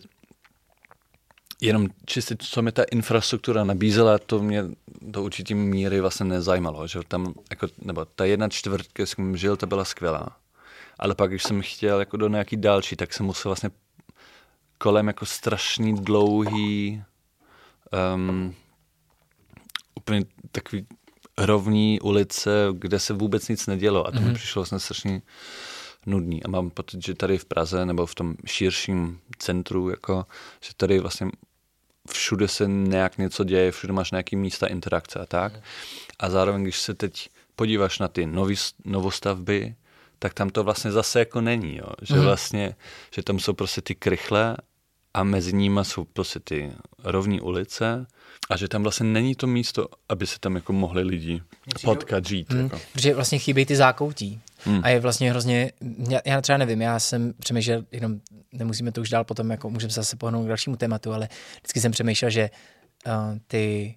jenom 1.60 1.88
čistě, 2.06 2.36
co 2.38 2.62
mi 2.62 2.72
ta 2.72 2.82
infrastruktura 2.92 3.64
nabízela, 3.64 4.18
to 4.18 4.42
mě 4.42 4.64
do 5.00 5.22
určitý 5.22 5.54
míry 5.54 6.00
vlastně 6.00 6.26
nezajímalo, 6.26 6.86
že 6.86 7.00
tam, 7.08 7.34
jako, 7.50 7.66
nebo 7.78 8.04
ta 8.04 8.24
jedna 8.24 8.48
čtvrt, 8.48 8.86
kde 8.94 9.06
jsem 9.06 9.36
žil, 9.36 9.56
ta 9.56 9.66
byla 9.66 9.84
skvělá. 9.84 10.36
Ale 10.98 11.14
pak, 11.14 11.30
když 11.30 11.42
jsem 11.42 11.62
chtěl 11.62 12.00
jako 12.00 12.16
do 12.16 12.28
nějaký 12.28 12.56
další, 12.56 12.96
tak 12.96 13.12
jsem 13.14 13.26
musel 13.26 13.48
vlastně 13.48 13.70
kolem 14.78 15.06
jako 15.06 15.26
strašný 15.26 15.94
dlouhý 15.94 17.02
um, 18.14 18.54
úplně 19.94 20.24
takový 20.52 20.86
rovní 21.38 22.00
ulice, 22.00 22.50
kde 22.72 22.98
se 22.98 23.12
vůbec 23.12 23.48
nic 23.48 23.66
nedělo 23.66 24.06
a 24.06 24.10
to 24.10 24.16
Mhm. 24.16 24.24
mm-hmm. 24.24 24.28
mi 24.28 24.34
přišlo 24.34 24.60
vlastně 24.62 24.78
strašně 24.80 25.22
nudný. 26.06 26.42
A 26.44 26.48
mám 26.48 26.70
pocit, 26.70 27.04
že 27.04 27.14
tady 27.14 27.38
v 27.38 27.44
Praze 27.44 27.86
nebo 27.86 28.06
v 28.06 28.14
tom 28.14 28.34
širším 28.46 29.20
centru, 29.38 29.90
jako, 29.90 30.26
že 30.60 30.70
tady 30.76 30.98
vlastně 30.98 31.30
všude 32.10 32.48
se 32.48 32.64
nějak 32.68 33.18
něco 33.18 33.44
děje, 33.44 33.70
všude 33.72 33.92
máš 33.92 34.10
nějaký 34.10 34.36
místa 34.36 34.66
interakce 34.66 35.18
a 35.18 35.26
tak. 35.26 35.52
A 36.18 36.30
zároveň, 36.30 36.62
když 36.62 36.80
se 36.80 36.94
teď 36.94 37.28
podíváš 37.56 37.98
na 37.98 38.08
ty 38.08 38.26
nový, 38.26 38.54
novostavby, 38.84 39.74
tak 40.18 40.34
tam 40.34 40.50
to 40.50 40.64
vlastně 40.64 40.92
zase 40.92 41.18
jako 41.18 41.40
není, 41.40 41.76
jo? 41.76 41.86
že 42.02 42.14
vlastně, 42.20 42.76
že 43.14 43.22
tam 43.22 43.38
jsou 43.38 43.52
prostě 43.52 43.80
ty 43.82 43.94
krychle 43.94 44.56
a 45.14 45.24
mezi 45.24 45.52
nimi 45.52 45.80
jsou 45.82 46.04
prostě 46.04 46.40
ty 46.40 46.72
rovní 47.04 47.40
ulice 47.40 48.06
a 48.50 48.56
že 48.56 48.68
tam 48.68 48.82
vlastně 48.82 49.06
není 49.06 49.34
to 49.34 49.46
místo, 49.46 49.88
aby 50.08 50.26
se 50.26 50.38
tam 50.38 50.54
jako 50.54 50.72
mohli 50.72 51.02
lidi 51.02 51.42
potkat, 51.84 52.26
žít. 52.26 52.52
Hmm. 52.52 52.62
Jako. 52.62 52.80
Protože 52.92 53.14
vlastně 53.14 53.38
chybí 53.38 53.66
ty 53.66 53.76
zákoutí. 53.76 54.40
Hmm. 54.64 54.80
A 54.84 54.88
je 54.88 55.00
vlastně 55.00 55.30
hrozně, 55.30 55.72
já, 56.10 56.20
já 56.26 56.40
třeba 56.40 56.58
nevím, 56.58 56.82
já 56.82 56.98
jsem 56.98 57.32
přemýšlel, 57.38 57.84
jenom 57.92 58.20
nemusíme 58.52 58.92
to 58.92 59.00
už 59.00 59.10
dál 59.10 59.24
potom, 59.24 59.50
jako 59.50 59.70
můžeme 59.70 59.90
se 59.90 60.00
zase 60.00 60.16
pohnout 60.16 60.44
k 60.44 60.48
dalšímu 60.48 60.76
tématu, 60.76 61.12
ale 61.12 61.28
vždycky 61.58 61.80
jsem 61.80 61.92
přemýšlel, 61.92 62.30
že 62.30 62.50
uh, 63.06 63.12
ty 63.46 63.96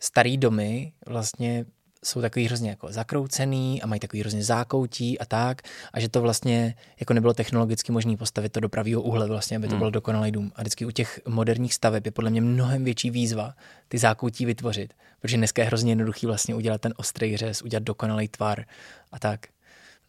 starý 0.00 0.36
domy 0.36 0.92
vlastně 1.06 1.64
jsou 2.04 2.20
takový 2.20 2.46
hrozně 2.46 2.70
jako 2.70 2.92
zakroucený 2.92 3.82
a 3.82 3.86
mají 3.86 4.00
takový 4.00 4.20
hrozně 4.20 4.44
zákoutí 4.44 5.18
a 5.18 5.24
tak 5.24 5.62
a 5.92 6.00
že 6.00 6.08
to 6.08 6.20
vlastně 6.20 6.74
jako 7.00 7.14
nebylo 7.14 7.34
technologicky 7.34 7.92
možné 7.92 8.16
postavit 8.16 8.52
to 8.52 8.60
do 8.60 8.68
pravého 8.68 9.02
úhle 9.02 9.28
vlastně, 9.28 9.56
aby 9.56 9.68
to 9.68 9.76
byl 9.76 9.90
dokonalý 9.90 10.32
dům. 10.32 10.52
A 10.56 10.60
vždycky 10.60 10.86
u 10.86 10.90
těch 10.90 11.20
moderních 11.28 11.74
staveb 11.74 12.06
je 12.06 12.12
podle 12.12 12.30
mě 12.30 12.40
mnohem 12.40 12.84
větší 12.84 13.10
výzva 13.10 13.54
ty 13.88 13.98
zákoutí 13.98 14.46
vytvořit, 14.46 14.94
protože 15.20 15.36
dneska 15.36 15.62
je 15.62 15.66
hrozně 15.66 15.92
jednoduchý 15.92 16.26
vlastně 16.26 16.54
udělat 16.54 16.80
ten 16.80 16.94
ostrý 16.96 17.36
řez, 17.36 17.62
udělat 17.62 17.82
dokonalý 17.82 18.28
tvar 18.28 18.64
a 19.12 19.18
tak. 19.18 19.46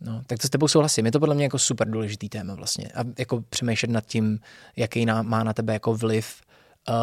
No, 0.01 0.21
tak 0.27 0.39
to 0.39 0.47
s 0.47 0.49
tebou 0.49 0.67
souhlasím. 0.67 1.05
Je 1.05 1.11
to 1.11 1.19
podle 1.19 1.35
mě 1.35 1.43
jako 1.43 1.59
super 1.59 1.89
důležitý 1.89 2.29
téma 2.29 2.55
vlastně. 2.55 2.91
A 2.95 3.03
jako 3.19 3.41
přemýšlet 3.49 3.91
nad 3.91 4.05
tím, 4.05 4.39
jaký 4.75 5.05
na, 5.05 5.21
má 5.21 5.43
na 5.43 5.53
tebe 5.53 5.73
jako 5.73 5.95
vliv 5.95 6.41
uh, 6.89 6.95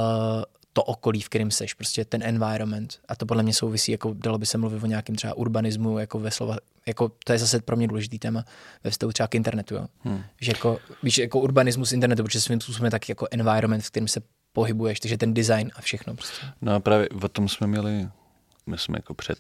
to 0.73 0.83
okolí, 0.83 1.21
v 1.21 1.29
kterém 1.29 1.51
seš, 1.51 1.75
prostě 1.75 2.05
ten 2.05 2.23
environment. 2.23 2.99
A 3.09 3.17
to 3.17 3.27
podle 3.27 3.43
mě 3.43 3.55
souvisí, 3.55 3.93
jako 3.93 4.15
dalo 4.15 4.39
by 4.39 4.47
se 4.47 4.59
mluvit 4.59 4.83
o 4.83 4.87
nějakém 4.87 5.17
třeba 5.17 5.35
urbanismu, 5.35 5.99
jako 5.99 6.19
ve 6.19 6.31
slova, 6.31 6.57
jako 6.87 7.13
to 7.25 7.33
je 7.33 7.39
zase 7.39 7.61
pro 7.61 7.77
mě 7.77 7.89
důležitý 7.89 8.19
téma 8.19 8.45
ve 8.85 8.91
vztahu 8.91 9.13
třeba 9.13 9.27
k 9.27 9.35
internetu, 9.35 9.75
jo. 9.75 9.87
Hmm. 10.01 10.23
Že 10.41 10.51
jako, 10.51 10.79
víš, 11.03 11.19
jako 11.19 11.41
urbanismus 11.41 11.93
internetu, 11.93 12.25
protože 12.25 12.41
svým 12.41 12.61
způsobem 12.61 12.85
je 12.85 12.91
taky 12.91 13.13
jako 13.13 13.29
environment, 13.31 13.85
v 13.85 13.91
kterém 13.91 14.09
se 14.09 14.21
pohybuješ, 14.53 15.01
takže 15.01 15.19
ten 15.19 15.35
design 15.35 15.71
a 15.77 15.81
všechno 15.81 16.15
prostě. 16.15 16.47
No 16.63 16.75
a 16.75 16.81
právě 16.81 17.09
o 17.09 17.29
tom 17.29 17.49
jsme 17.49 17.67
měli, 17.67 18.09
my 18.67 18.79
jsme 18.79 18.99
jako 18.99 19.15
před 19.15 19.39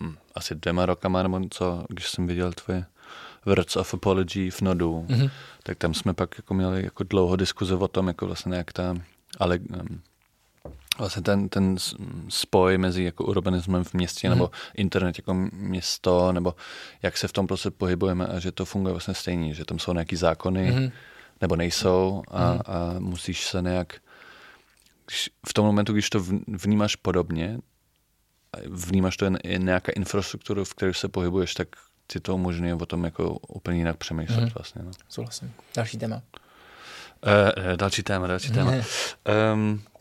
hm, 0.00 0.14
asi 0.34 0.54
dvěma 0.54 0.86
rokama, 0.86 1.22
nebo 1.22 1.40
co, 1.50 1.84
když 1.88 2.10
jsem 2.10 2.26
viděl 2.26 2.52
tvoje 2.52 2.84
Words 3.46 3.76
of 3.76 3.94
Apology 3.94 4.50
v 4.50 4.60
Nodu, 4.60 5.06
mm-hmm. 5.08 5.30
tak 5.62 5.78
tam 5.78 5.94
jsme 5.94 6.14
pak 6.14 6.38
jako 6.38 6.54
měli 6.54 6.84
jako 6.84 7.04
dlouho 7.04 7.36
diskuze 7.36 7.74
o 7.74 7.88
tom, 7.88 8.08
jako 8.08 8.26
vlastně 8.26 8.56
jak 8.56 8.72
ta, 8.72 8.94
ale 9.38 9.58
um, 9.58 10.00
vlastně 10.98 11.22
ten, 11.22 11.48
ten 11.48 11.76
spoj 12.28 12.78
mezi 12.78 13.02
jako 13.02 13.24
urbanismem 13.24 13.84
v 13.84 13.94
městě 13.94 14.28
mm-hmm. 14.28 14.34
nebo 14.34 14.50
internet 14.74 15.18
jako 15.18 15.34
město, 15.52 16.32
nebo 16.32 16.54
jak 17.02 17.16
se 17.16 17.28
v 17.28 17.32
tom 17.32 17.46
prostě 17.46 17.70
pohybujeme 17.70 18.26
a 18.26 18.38
že 18.38 18.52
to 18.52 18.64
funguje 18.64 18.92
vlastně 18.92 19.14
stejně, 19.14 19.54
že 19.54 19.64
tam 19.64 19.78
jsou 19.78 19.92
nějaký 19.92 20.16
zákony, 20.16 20.72
mm-hmm. 20.72 20.92
nebo 21.40 21.56
nejsou 21.56 22.22
a, 22.28 22.54
mm-hmm. 22.54 22.60
a 22.66 22.98
musíš 22.98 23.46
se 23.46 23.62
nějak 23.62 24.00
když, 25.06 25.30
v 25.48 25.54
tom 25.54 25.66
momentu, 25.66 25.92
když 25.92 26.10
to 26.10 26.20
vnímáš 26.46 26.96
podobně, 26.96 27.58
a 28.52 28.56
vnímáš 28.70 29.16
to 29.16 29.24
jen, 29.24 29.38
nějaká 29.58 29.92
infrastruktura, 29.96 30.64
v 30.64 30.74
které 30.74 30.94
se 30.94 31.08
pohybuješ, 31.08 31.54
tak 31.54 31.68
ti 32.06 32.20
to 32.20 32.34
umožňuje 32.34 32.74
o 32.74 32.86
tom 32.86 33.04
jako 33.04 33.38
úplně 33.48 33.78
jinak 33.78 33.96
přemýšlet 33.96 34.40
mm. 34.40 34.50
vlastně. 34.54 34.82
No. 34.84 34.90
Souhlasím. 35.08 35.52
Další 35.76 35.98
téma. 35.98 36.16
Uh, 36.16 37.64
uh, 37.70 37.76
další 37.76 38.02
téma, 38.02 38.26
další 38.26 38.50
téma. 38.50 38.72
Um, 39.52 39.82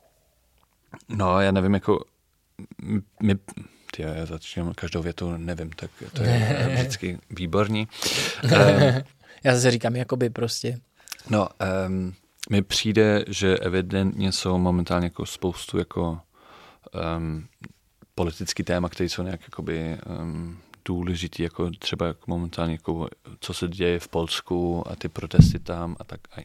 no, 1.10 1.42
já 1.42 1.52
nevím, 1.52 1.74
jako 1.74 2.06
my, 3.24 3.36
ty, 3.92 4.02
já 4.02 4.26
začínám 4.26 4.74
každou 4.74 5.02
větu, 5.02 5.38
nevím, 5.38 5.70
tak 5.70 5.92
to 6.14 6.24
je 6.24 6.70
vždycky 6.76 7.20
výborný. 7.30 7.88
Um, 8.44 8.52
Já 9.46 9.56
zase 9.56 9.72
říkám, 9.72 9.96
jakoby 9.96 10.30
prostě. 10.30 10.80
No, 11.30 11.50
um, 11.88 12.14
mi 12.50 12.62
přijde, 12.62 13.26
že 13.28 13.58
evidentně 13.58 14.32
jsou 14.32 14.58
momentálně 14.58 15.06
jako 15.06 15.26
spoustu 15.26 15.78
jako 15.78 16.20
um, 17.18 17.48
politický 18.16 18.64
téma, 18.64 18.90
které 18.90 19.10
jsou 19.10 19.24
nějak 19.24 19.42
jakoby 19.42 19.98
um, 20.22 20.58
důležitý, 20.86 21.44
jako 21.44 21.72
třeba 21.80 22.08
jako 22.08 22.24
momentálně, 22.28 22.74
jako, 22.74 23.08
co 23.40 23.54
se 23.54 23.68
děje 23.68 24.00
v 24.00 24.08
Polsku 24.08 24.84
a 24.88 24.96
ty 24.96 25.10
protesty 25.10 25.60
tam 25.60 25.96
a 26.00 26.04
tak. 26.04 26.20
Aj, 26.32 26.44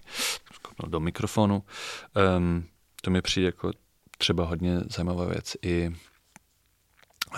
do 0.86 1.00
mikrofonu. 1.00 1.62
Um, 2.36 2.64
to 3.02 3.10
mi 3.10 3.22
přijde 3.22 3.46
jako 3.46 3.72
třeba 4.20 4.44
hodně 4.44 4.80
zajímavá 4.90 5.24
věc 5.24 5.56
i 5.62 5.92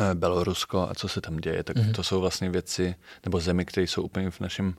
eh, 0.00 0.14
Belorusko 0.14 0.88
a 0.90 0.94
co 0.94 1.08
se 1.08 1.20
tam 1.20 1.36
děje, 1.36 1.62
tak 1.62 1.76
mm-hmm. 1.76 1.94
to 1.94 2.02
jsou 2.02 2.20
vlastně 2.20 2.50
věci, 2.50 2.94
nebo 3.24 3.40
zemi, 3.40 3.64
které 3.64 3.86
jsou 3.86 4.02
úplně 4.02 4.30
v 4.30 4.40
našem 4.40 4.74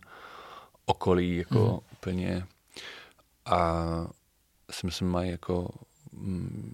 okolí, 0.86 1.38
jako 1.38 1.60
mm. 1.60 1.80
úplně 1.92 2.48
a 3.46 3.84
si 4.72 4.86
myslím, 4.86 5.08
mají 5.08 5.32
jako 5.32 5.70
mm, 6.12 6.74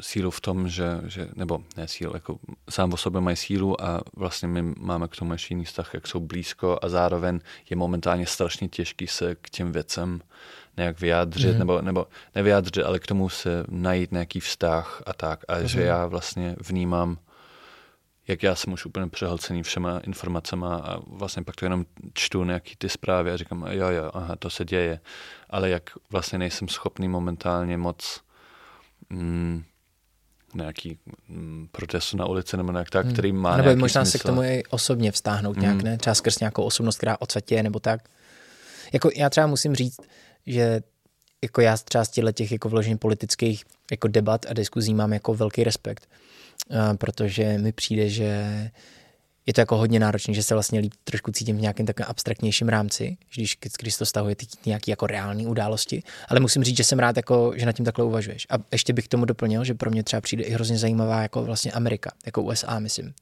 sílu 0.00 0.30
v 0.30 0.40
tom, 0.40 0.68
že, 0.68 1.00
že 1.06 1.28
nebo 1.34 1.64
ne 1.76 1.88
sílu, 1.88 2.14
jako 2.14 2.38
sám 2.70 2.92
o 2.92 2.96
sobě 2.96 3.20
mají 3.20 3.36
sílu 3.36 3.82
a 3.82 4.00
vlastně 4.16 4.48
my 4.48 4.62
máme 4.62 5.08
k 5.08 5.16
tomu 5.16 5.32
ještě 5.32 5.54
jiný 5.54 5.64
vztah, 5.64 5.94
jak 5.94 6.06
jsou 6.06 6.20
blízko 6.20 6.78
a 6.82 6.88
zároveň 6.88 7.40
je 7.70 7.76
momentálně 7.76 8.26
strašně 8.26 8.68
těžký 8.68 9.06
se 9.06 9.34
k 9.34 9.50
těm 9.50 9.72
věcem 9.72 10.20
nějak 10.76 11.00
vyjádřit, 11.00 11.52
mm. 11.52 11.58
nebo, 11.58 11.82
nebo 11.82 12.06
nevyjádřit, 12.34 12.82
ale 12.82 12.98
k 12.98 13.06
tomu 13.06 13.28
se 13.28 13.64
najít 13.68 14.12
nějaký 14.12 14.40
vztah 14.40 15.02
a 15.06 15.12
tak. 15.12 15.44
A 15.48 15.58
mm. 15.58 15.66
že 15.66 15.82
já 15.82 16.06
vlastně 16.06 16.56
vnímám 16.60 17.18
jak 18.28 18.42
já 18.42 18.54
jsem 18.54 18.72
už 18.72 18.86
úplně 18.86 19.06
přehlcený 19.06 19.62
všema 19.62 19.98
informacema 19.98 20.76
a 20.76 20.98
vlastně 21.06 21.42
pak 21.42 21.56
to 21.56 21.64
jenom 21.64 21.84
čtu 22.14 22.44
nějaký 22.44 22.76
ty 22.78 22.88
zprávy 22.88 23.30
a 23.30 23.36
říkám, 23.36 23.66
jo, 23.70 23.88
jo, 23.88 24.10
aha, 24.14 24.36
to 24.36 24.50
se 24.50 24.64
děje. 24.64 25.00
Ale 25.50 25.68
jak 25.68 25.90
vlastně 26.10 26.38
nejsem 26.38 26.68
schopný 26.68 27.08
momentálně 27.08 27.76
moc 27.76 28.20
mm, 29.10 29.64
nějaký 30.54 30.98
mm, 31.28 31.68
protestu 31.72 32.16
na 32.16 32.26
ulici 32.26 32.56
nebo 32.56 32.72
nějak 32.72 32.90
tak, 32.90 33.12
který 33.12 33.32
má 33.32 33.50
Hmm. 33.50 33.56
nebo 33.56 33.68
nějaký 33.68 33.80
možná 33.80 34.04
smysl. 34.04 34.18
se 34.18 34.18
k 34.18 34.26
tomu 34.26 34.42
i 34.42 34.62
osobně 34.70 35.12
vztáhnout 35.12 35.56
nějak, 35.56 35.82
ne? 35.82 35.98
Třeba 35.98 36.14
skrz 36.14 36.38
nějakou 36.40 36.62
osobnost, 36.62 36.96
která 36.96 37.16
je, 37.50 37.62
nebo 37.62 37.80
tak. 37.80 38.00
Jako 38.92 39.10
já 39.16 39.30
třeba 39.30 39.46
musím 39.46 39.74
říct, 39.74 40.00
že 40.46 40.80
jako 41.42 41.60
já 41.60 41.76
třeba 41.76 42.04
z 42.04 42.10
těch 42.32 42.52
jako 42.52 42.68
vloženě 42.68 42.96
politických 42.96 43.64
jako 43.90 44.08
debat 44.08 44.46
a 44.48 44.52
diskuzí 44.52 44.94
mám 44.94 45.12
jako 45.12 45.34
velký 45.34 45.64
respekt, 45.64 46.08
uh, 46.70 46.96
protože 46.96 47.58
mi 47.58 47.72
přijde, 47.72 48.08
že 48.08 48.70
je 49.46 49.52
to 49.52 49.60
jako 49.60 49.76
hodně 49.76 50.00
náročné, 50.00 50.34
že 50.34 50.42
se 50.42 50.54
vlastně 50.54 50.80
líp 50.80 50.92
trošku 51.04 51.32
cítím 51.32 51.56
v 51.56 51.60
nějakém 51.60 51.86
takovém 51.86 52.10
abstraktnějším 52.10 52.68
rámci, 52.68 53.16
když, 53.34 53.58
když 53.78 53.96
to 53.96 54.06
stahuje 54.06 54.36
ty 54.36 54.46
nějaké 54.66 54.90
jako 54.90 55.06
reální 55.06 55.46
události, 55.46 56.02
ale 56.28 56.40
musím 56.40 56.64
říct, 56.64 56.76
že 56.76 56.84
jsem 56.84 56.98
rád, 56.98 57.16
jako, 57.16 57.52
že 57.56 57.66
nad 57.66 57.72
tím 57.72 57.84
takhle 57.84 58.04
uvažuješ. 58.04 58.46
A 58.50 58.54
ještě 58.72 58.92
bych 58.92 59.04
k 59.04 59.08
tomu 59.08 59.24
doplnil, 59.24 59.64
že 59.64 59.74
pro 59.74 59.90
mě 59.90 60.02
třeba 60.02 60.20
přijde 60.20 60.44
i 60.44 60.52
hrozně 60.52 60.78
zajímavá 60.78 61.22
jako 61.22 61.44
vlastně 61.44 61.72
Amerika, 61.72 62.10
jako 62.26 62.42
USA, 62.42 62.78
myslím. 62.78 63.14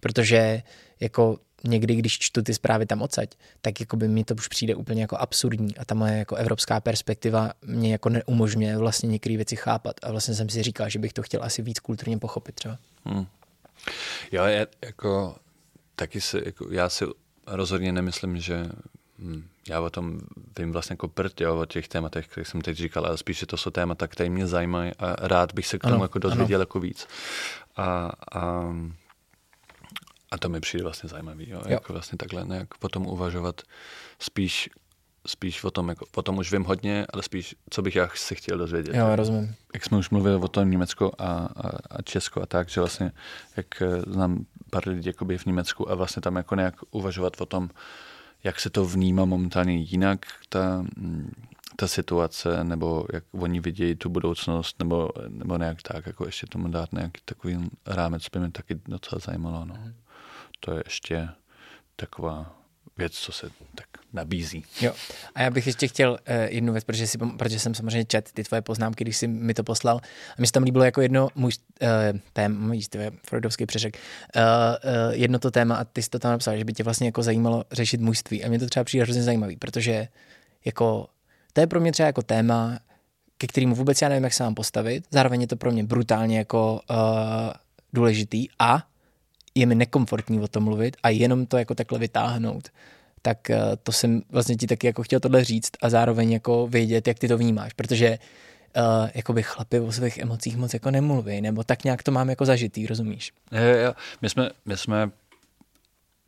Protože 0.00 0.62
jako 1.00 1.38
někdy, 1.64 1.94
když 1.94 2.18
čtu 2.18 2.42
ty 2.42 2.54
zprávy 2.54 2.86
tam 2.86 3.02
odsaď, 3.02 3.30
tak 3.60 3.80
jako 3.80 3.96
by 3.96 4.08
mi 4.08 4.24
to 4.24 4.34
už 4.34 4.48
přijde 4.48 4.74
úplně 4.74 5.00
jako 5.02 5.16
absurdní 5.16 5.76
a 5.76 5.84
ta 5.84 5.94
moje 5.94 6.18
jako 6.18 6.36
evropská 6.36 6.80
perspektiva 6.80 7.52
mě 7.62 7.92
jako 7.92 8.08
neumožňuje 8.08 8.78
vlastně 8.78 9.08
některé 9.08 9.36
věci 9.36 9.56
chápat 9.56 9.96
a 10.02 10.10
vlastně 10.10 10.34
jsem 10.34 10.48
si 10.48 10.62
říkal, 10.62 10.88
že 10.88 10.98
bych 10.98 11.12
to 11.12 11.22
chtěl 11.22 11.44
asi 11.44 11.62
víc 11.62 11.78
kulturně 11.78 12.18
pochopit 12.18 12.54
třeba. 12.54 12.78
Hmm. 13.04 13.26
Jo, 14.32 14.44
já, 14.44 14.66
jako, 14.84 15.36
taky 15.96 16.20
si, 16.20 16.42
jako, 16.44 16.66
já 16.70 16.88
si 16.88 17.04
rozhodně 17.46 17.92
nemyslím, 17.92 18.40
že 18.40 18.66
hm, 19.18 19.44
já 19.68 19.80
o 19.80 19.90
tom 19.90 20.20
vím 20.58 20.72
vlastně 20.72 20.92
jako 20.94 21.08
prd, 21.08 21.40
jo, 21.40 21.60
o 21.60 21.66
těch 21.66 21.88
tématech, 21.88 22.28
které 22.28 22.44
jsem 22.44 22.60
teď 22.60 22.76
říkal, 22.76 23.06
ale 23.06 23.18
spíš, 23.18 23.38
že 23.38 23.46
to 23.46 23.56
jsou 23.56 23.70
témata, 23.70 24.06
které 24.06 24.30
mě 24.30 24.46
zajímají 24.46 24.92
a 24.98 25.28
rád 25.28 25.54
bych 25.54 25.66
se 25.66 25.78
k 25.78 25.82
tomu 25.82 25.94
Ano, 25.94 26.04
jako 26.04 26.18
dozvěděl 26.18 26.60
jako 26.60 26.80
víc. 26.80 27.06
A, 27.76 28.12
a, 28.32 28.74
a 30.32 30.38
to 30.38 30.48
mi 30.48 30.60
přijde 30.60 30.84
vlastně 30.84 31.08
zajímavý, 31.08 31.50
jo, 31.50 31.58
Jo. 31.58 31.70
jako 31.70 31.92
vlastně 31.92 32.18
takhle 32.18 32.44
nějak 32.46 32.78
potom 32.78 33.06
uvažovat 33.06 33.60
spíš 34.18 34.70
spíš 35.26 35.64
o 35.64 35.70
tom, 35.70 35.88
jako, 35.88 36.06
o 36.16 36.22
tom 36.22 36.38
už 36.38 36.52
vím 36.52 36.64
hodně, 36.64 37.06
ale 37.12 37.22
spíš, 37.22 37.54
co 37.70 37.82
bych 37.82 37.96
já 37.96 38.08
si 38.14 38.34
chtěl 38.34 38.58
dozvědět. 38.58 38.94
Jo, 38.94 39.16
rozumím. 39.16 39.54
Jak 39.74 39.84
jsme 39.84 39.98
už 39.98 40.10
mluvili 40.10 40.36
o 40.36 40.48
tom 40.48 40.70
Německo 40.70 41.12
a, 41.18 41.24
a, 41.26 41.68
a 41.90 42.02
Česko 42.02 42.42
a 42.42 42.46
tak, 42.46 42.68
že 42.68 42.80
vlastně, 42.80 43.12
jak 43.56 43.82
eh, 43.82 44.00
znám 44.00 44.44
pár 44.70 44.88
lidí 44.88 45.06
jakoby 45.06 45.38
v 45.38 45.46
Německu 45.46 45.90
a 45.90 45.94
vlastně 45.94 46.22
tam 46.22 46.36
jako 46.36 46.54
nějak 46.54 46.74
uvažovat 46.90 47.40
o 47.40 47.46
tom, 47.46 47.70
jak 48.44 48.60
se 48.60 48.70
to 48.70 48.84
vnímá 48.84 49.24
momentálně 49.24 49.74
jinak, 49.74 50.26
ta, 50.48 50.84
mm, 50.96 51.32
ta 51.76 51.86
situace, 51.88 52.64
nebo 52.64 53.06
jak 53.12 53.24
oni 53.32 53.60
vidějí 53.60 53.94
tu 53.94 54.08
budoucnost, 54.08 54.78
nebo, 54.78 55.10
nebo 55.28 55.58
nějak 55.58 55.82
tak, 55.82 56.06
jako 56.06 56.26
ještě 56.26 56.46
tomu 56.46 56.68
dát 56.68 56.92
nějaký 56.92 57.20
takový 57.24 57.70
rámec, 57.86 58.28
by 58.28 58.40
mě 58.40 58.50
taky 58.50 58.80
docela 58.88 59.20
zajímalo. 59.24 59.64
No. 59.64 59.74
To 60.64 60.72
je 60.72 60.82
ještě 60.86 61.28
taková 61.96 62.58
věc, 62.98 63.12
co 63.12 63.32
se 63.32 63.50
tak 63.74 63.86
nabízí. 64.12 64.64
Jo. 64.80 64.92
A 65.34 65.42
já 65.42 65.50
bych 65.50 65.66
ještě 65.66 65.88
chtěl 65.88 66.10
uh, 66.10 66.16
jednu 66.44 66.72
věc, 66.72 66.84
protože, 66.84 67.06
si, 67.06 67.18
protože 67.18 67.58
jsem 67.58 67.74
samozřejmě 67.74 68.04
čet 68.04 68.30
ty 68.32 68.44
tvoje 68.44 68.62
poznámky, 68.62 69.04
když 69.04 69.16
jsi 69.16 69.26
mi 69.26 69.54
to 69.54 69.64
poslal. 69.64 70.00
A 70.38 70.40
mi 70.40 70.46
se 70.46 70.52
tam 70.52 70.62
líbilo 70.62 70.84
jako 70.84 71.00
jedno 71.00 71.28
můj 71.34 71.52
uh, 71.82 71.88
téma, 72.32 72.66
můj 72.66 72.80
je 72.94 73.12
freudovský 73.26 73.66
přeřek, 73.66 73.96
uh, 73.96 74.42
uh, 74.42 75.14
jedno 75.14 75.38
to 75.38 75.50
téma 75.50 75.76
a 75.76 75.84
ty 75.84 76.02
jsi 76.02 76.10
to 76.10 76.18
tam 76.18 76.30
napsal, 76.30 76.56
že 76.56 76.64
by 76.64 76.72
tě 76.72 76.84
vlastně 76.84 77.08
jako 77.08 77.22
zajímalo 77.22 77.64
řešit 77.72 78.00
mužství. 78.00 78.44
A 78.44 78.48
mě 78.48 78.58
to 78.58 78.66
třeba 78.66 78.84
přijde 78.84 79.04
hrozně 79.04 79.22
zajímavý, 79.22 79.56
protože 79.56 80.08
jako 80.64 81.08
to 81.52 81.60
je 81.60 81.66
pro 81.66 81.80
mě 81.80 81.92
třeba 81.92 82.06
jako 82.06 82.22
téma, 82.22 82.78
ke 83.38 83.46
kterému 83.46 83.74
vůbec 83.74 84.02
já 84.02 84.08
nevím, 84.08 84.24
jak 84.24 84.32
se 84.32 84.42
mám 84.42 84.54
postavit. 84.54 85.04
Zároveň 85.10 85.40
je 85.40 85.46
to 85.46 85.56
pro 85.56 85.72
mě 85.72 85.84
brutálně 85.84 86.38
jako 86.38 86.80
uh, 86.90 86.96
důležitý 87.92 88.48
a 88.58 88.86
je 89.54 89.66
mi 89.66 89.74
nekomfortní 89.74 90.40
o 90.40 90.48
tom 90.48 90.64
mluvit 90.64 90.96
a 91.02 91.08
jenom 91.08 91.46
to 91.46 91.58
jako 91.58 91.74
takhle 91.74 91.98
vytáhnout, 91.98 92.68
tak 93.22 93.38
uh, 93.50 93.56
to 93.82 93.92
jsem 93.92 94.22
vlastně 94.30 94.56
ti 94.56 94.66
taky 94.66 94.86
jako 94.86 95.02
chtěl 95.02 95.20
tohle 95.20 95.44
říct 95.44 95.70
a 95.82 95.90
zároveň 95.90 96.32
jako 96.32 96.66
vědět, 96.66 97.08
jak 97.08 97.18
ty 97.18 97.28
to 97.28 97.38
vnímáš, 97.38 97.72
protože 97.72 98.18
uh, 98.76 99.08
jakoby 99.14 99.42
chlapi 99.42 99.80
o 99.80 99.92
svých 99.92 100.18
emocích 100.18 100.56
moc 100.56 100.74
jako 100.74 100.90
nemluví, 100.90 101.40
nebo 101.40 101.64
tak 101.64 101.84
nějak 101.84 102.02
to 102.02 102.10
mám 102.12 102.30
jako 102.30 102.44
zažitý, 102.44 102.86
rozumíš? 102.86 103.32
Jo, 103.52 103.78
jo. 103.84 103.94
My 104.22 104.30
jsme, 104.30 104.50
my 104.64 104.76
jsme 104.76 105.10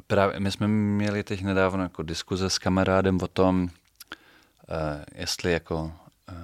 právě, 0.07 0.41
my 0.41 0.51
jsme 0.51 0.69
měli 0.69 1.23
teď 1.23 1.43
nedávno 1.43 1.83
jako 1.83 2.03
diskuze 2.03 2.51
s 2.51 2.59
kamarádem 2.59 3.19
o 3.23 3.29
tom, 3.29 3.63
uh, 3.63 3.69
jestli 5.15 5.53
jako 5.53 5.83
uh, 5.85 5.93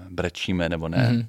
brečíme 0.09 0.69
nebo 0.69 0.89
ne. 0.89 1.11
Mm-hmm. 1.13 1.27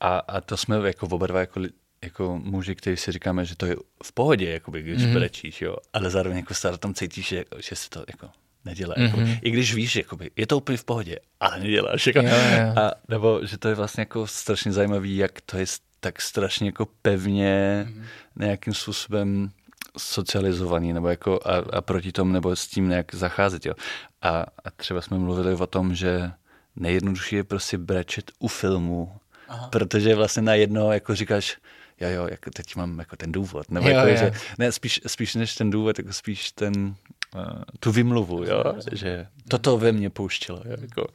A, 0.00 0.18
a 0.18 0.40
to 0.40 0.56
jsme 0.56 0.76
jako 0.86 1.06
oba 1.06 1.26
dva 1.26 1.40
jako, 1.40 1.60
jako 2.02 2.40
muži, 2.42 2.74
kteří 2.74 2.96
si 2.96 3.12
říkáme, 3.12 3.44
že 3.44 3.56
to 3.56 3.66
je 3.66 3.76
v 4.02 4.12
pohodě, 4.12 4.50
jakoby, 4.50 4.82
když 4.82 5.02
mm-hmm. 5.02 5.12
brečíš, 5.12 5.62
jo. 5.62 5.76
Ale 5.92 6.10
zároveň 6.10 6.38
jako 6.38 6.54
stále 6.54 6.78
tam 6.78 6.94
cítíš, 6.94 7.28
že, 7.28 7.44
že 7.68 7.76
se 7.76 7.90
to 7.90 8.04
jako 8.08 8.30
nedělá. 8.64 8.94
Mm-hmm. 8.94 9.26
Jako, 9.26 9.40
I 9.42 9.50
když 9.50 9.74
víš, 9.74 9.96
jakoby, 9.96 10.30
je 10.36 10.46
to 10.46 10.56
úplně 10.56 10.78
v 10.78 10.84
pohodě, 10.84 11.18
ale 11.40 11.60
neděláš. 11.60 12.06
Jako, 12.06 12.18
Jo, 12.18 12.26
jo. 12.26 12.72
A, 12.76 12.92
nebo 13.08 13.40
že 13.42 13.58
to 13.58 13.68
je 13.68 13.74
vlastně 13.74 14.00
jako 14.00 14.26
strašně 14.26 14.72
zajímavý, 14.72 15.16
jak 15.16 15.40
to 15.40 15.58
je 15.58 15.66
tak 16.00 16.22
strašně 16.22 16.68
jako 16.68 16.88
pevně 17.02 17.86
mm-hmm. 17.88 18.04
nějakým 18.36 18.74
způsobem 18.74 19.50
socializovaný, 19.98 20.92
nebo 20.92 21.08
jako 21.08 21.40
a, 21.44 21.76
a 21.76 21.80
proti 21.80 22.12
tomu, 22.12 22.32
nebo 22.32 22.56
s 22.56 22.66
tím 22.66 22.88
nějak 22.88 23.14
zacházet, 23.14 23.66
jo. 23.66 23.74
A, 24.22 24.44
a 24.64 24.70
třeba 24.76 25.00
jsme 25.00 25.18
mluvili 25.18 25.54
o 25.54 25.66
tom, 25.66 25.94
že 25.94 26.30
nejjednodušší 26.76 27.36
je 27.36 27.44
prostě 27.44 27.78
brečet 27.78 28.30
u 28.38 28.48
filmu, 28.48 29.12
Aha. 29.48 29.68
protože 29.68 30.14
vlastně 30.14 30.42
na 30.42 30.54
jedno 30.54 30.92
jako 30.92 31.14
říkáš, 31.14 31.56
jo, 32.00 32.08
jo, 32.08 32.28
jako 32.30 32.50
teď 32.50 32.76
mám 32.76 32.98
jako 32.98 33.16
ten 33.16 33.32
důvod, 33.32 33.70
nebo 33.70 33.88
Jo, 33.88 33.96
jako, 33.96 34.08
jo. 34.08 34.16
že, 34.16 34.32
ne, 34.58 34.72
spíš, 34.72 35.00
spíš 35.06 35.34
než 35.34 35.54
ten 35.54 35.70
důvod, 35.70 35.98
jako 35.98 36.12
spíš 36.12 36.52
ten, 36.52 36.94
uh, 37.34 37.62
tu 37.80 37.92
vymluvu, 37.92 38.44
jo, 38.44 38.64
že 38.92 39.26
toto 39.48 39.78
ve 39.78 39.92
mně 39.92 40.10
pouštilo, 40.10 40.62
jo, 40.64 40.76
jako, 40.80 41.06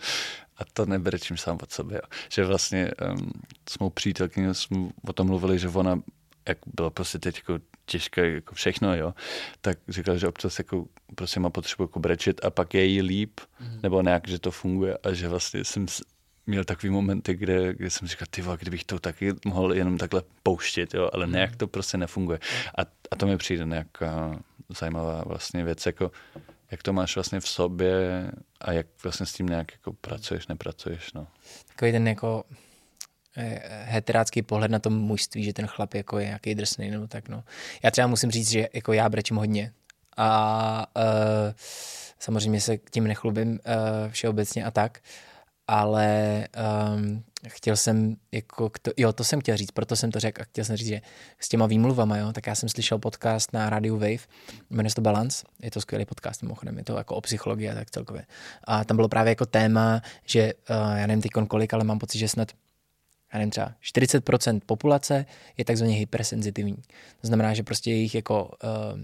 a 0.58 0.62
to 0.74 0.86
nebrečím 0.86 1.38
sám 1.38 1.58
od 1.64 1.72
sebe, 1.72 1.96
jo. 1.96 2.02
že 2.30 2.46
vlastně 2.46 2.92
um, 3.10 3.32
s 3.70 3.80
mou 3.80 3.90
přítelkyní 3.90 4.56
jsme 4.56 4.78
o 5.08 5.14
tom 5.14 5.28
mluvili, 5.28 5.60
že 5.60 5.70
ona 5.70 6.00
jak 6.48 6.58
bylo 6.76 6.90
prostě 6.90 7.20
teď 7.20 7.36
jako 7.36 7.60
těžké 7.86 8.32
jako 8.32 8.56
všechno, 8.56 8.96
jo, 8.96 9.14
tak 9.62 9.78
říkala, 9.88 10.18
že 10.18 10.28
občas 10.28 10.60
jako 10.60 10.86
prostě 11.16 11.40
má 11.40 11.50
potřebu 11.50 11.84
jako 11.84 12.00
brečet 12.00 12.46
a 12.46 12.50
pak 12.50 12.74
je 12.74 12.86
jí 12.86 13.02
líp, 13.02 13.40
mm. 13.60 13.80
nebo 13.84 14.02
nějak, 14.02 14.28
že 14.28 14.40
to 14.40 14.52
funguje 14.52 14.98
a 14.98 15.14
že 15.14 15.28
vlastně 15.28 15.64
jsem 15.64 15.86
měl 16.46 16.64
takový 16.64 16.90
momenty, 16.90 17.34
kde, 17.34 17.74
kde 17.74 17.90
jsem 17.90 18.08
říkal, 18.08 18.28
ty 18.30 18.44
kdybych 18.60 18.84
to 18.84 19.00
taky 19.00 19.34
mohl 19.46 19.74
jenom 19.74 19.98
takhle 19.98 20.24
pouštět, 20.44 20.94
jo, 20.94 21.10
ale 21.14 21.28
nějak 21.28 21.56
to 21.56 21.68
prostě 21.68 21.98
nefunguje. 21.98 22.40
A, 22.78 22.82
a 23.12 23.16
to 23.16 23.28
mi 23.28 23.38
přijde 23.38 23.66
nějaká 23.66 24.40
zajímavá 24.80 25.24
vlastně 25.26 25.64
věc, 25.64 25.86
jako 25.86 26.12
jak 26.72 26.84
to 26.84 26.94
máš 26.94 27.16
vlastně 27.16 27.40
v 27.40 27.48
sobě 27.48 28.32
a 28.62 28.72
jak 28.72 28.88
vlastně 29.04 29.26
s 29.26 29.34
tím 29.34 29.46
nějak 29.46 29.72
jako 29.72 29.94
pracuješ, 29.94 30.48
nepracuješ, 30.48 31.14
no. 31.14 31.28
Takový 31.68 31.92
ten 31.92 32.08
jako 32.08 32.44
eh, 33.38 33.62
heterácký 33.86 34.42
pohled 34.42 34.72
na 34.72 34.80
to 34.80 34.90
mužství, 34.90 35.44
že 35.44 35.54
ten 35.54 35.68
chlap 35.68 35.94
jako 35.94 36.20
je 36.20 36.26
nějaký 36.26 36.56
drsný 36.56 36.92
nebo 36.92 37.08
tak, 37.08 37.30
no. 37.30 37.44
Já 37.84 37.92
třeba 37.92 38.08
musím 38.08 38.32
říct, 38.32 38.50
že 38.50 38.68
jako 38.74 38.94
já 38.94 39.10
brečím 39.10 39.38
hodně 39.38 39.74
a 40.18 40.88
uh, 40.98 41.04
samozřejmě 42.20 42.62
se 42.62 42.78
tím 42.78 43.08
nechlubím 43.08 43.52
uh, 43.52 43.60
všeobecně 44.12 44.66
a 44.66 44.72
tak, 44.72 45.00
ale 45.68 46.48
um, 46.96 47.24
chtěl 47.48 47.76
jsem, 47.78 48.16
jako, 48.32 48.72
to, 48.82 48.92
jo, 48.98 49.14
to 49.14 49.24
jsem 49.24 49.40
chtěl 49.42 49.58
říct, 49.58 49.72
proto 49.72 49.96
jsem 49.96 50.12
to 50.12 50.20
řekl 50.20 50.42
a 50.42 50.46
chtěl 50.46 50.66
jsem 50.66 50.78
říct, 50.78 50.88
že 50.88 51.02
s 51.40 51.50
těma 51.50 51.66
výmluvama, 51.66 52.18
jo, 52.18 52.34
tak 52.34 52.48
já 52.48 52.56
jsem 52.56 52.70
slyšel 52.70 53.00
podcast 53.00 53.54
na 53.54 53.70
Radio 53.70 53.94
Wave, 53.94 54.28
jmenuje 54.70 54.90
se 54.90 54.96
to 54.96 55.02
Balance, 55.02 55.46
je 55.62 55.72
to 55.72 55.82
skvělý 55.82 56.06
podcast, 56.06 56.42
mimochodem, 56.42 56.78
je 56.78 56.84
to 56.84 56.98
jako 56.98 57.16
o 57.16 57.22
psychologii 57.22 57.70
a 57.70 57.76
tak 57.76 57.92
celkově. 57.92 58.26
A 58.64 58.84
tam 58.84 58.98
bylo 58.98 59.10
právě 59.10 59.32
jako 59.32 59.46
téma, 59.46 60.02
že 60.26 60.54
uh, 60.54 60.98
já 60.98 61.08
nevím 61.08 61.22
teď 61.22 61.32
kolik, 61.48 61.74
ale 61.74 61.84
mám 61.84 62.00
pocit, 62.00 62.20
že 62.20 62.28
snad 62.28 62.52
já 63.34 63.40
nevím, 63.40 63.52
třeba 63.52 63.74
40% 63.96 64.60
populace 64.66 65.26
je 65.58 65.66
takzvaně 65.66 65.96
hypersenzitivní. 65.96 66.78
To 67.22 67.28
znamená, 67.28 67.54
že 67.54 67.64
prostě 67.64 67.92
jejich 67.92 68.16
jako 68.16 68.44
uh, 68.44 69.00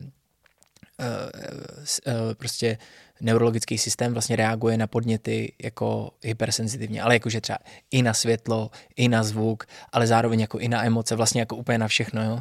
prostě 2.38 2.78
neurologický 3.22 3.78
systém 3.78 4.14
vlastně 4.14 4.36
reaguje 4.36 4.78
na 4.78 4.88
podněty 4.88 5.54
jako 5.64 6.12
hypersenzitivně, 6.24 7.02
ale 7.02 7.16
jakože 7.16 7.42
třeba 7.42 7.58
i 7.92 8.02
na 8.02 8.14
světlo, 8.14 8.72
i 8.96 9.08
na 9.08 9.24
zvuk, 9.24 9.66
ale 9.92 10.08
zároveň 10.08 10.40
jako 10.40 10.60
i 10.60 10.68
na 10.68 10.86
emoce, 10.86 11.16
vlastně 11.16 11.42
jako 11.42 11.56
úplně 11.56 11.78
na 11.78 11.88
všechno, 11.88 12.24
jo. 12.24 12.40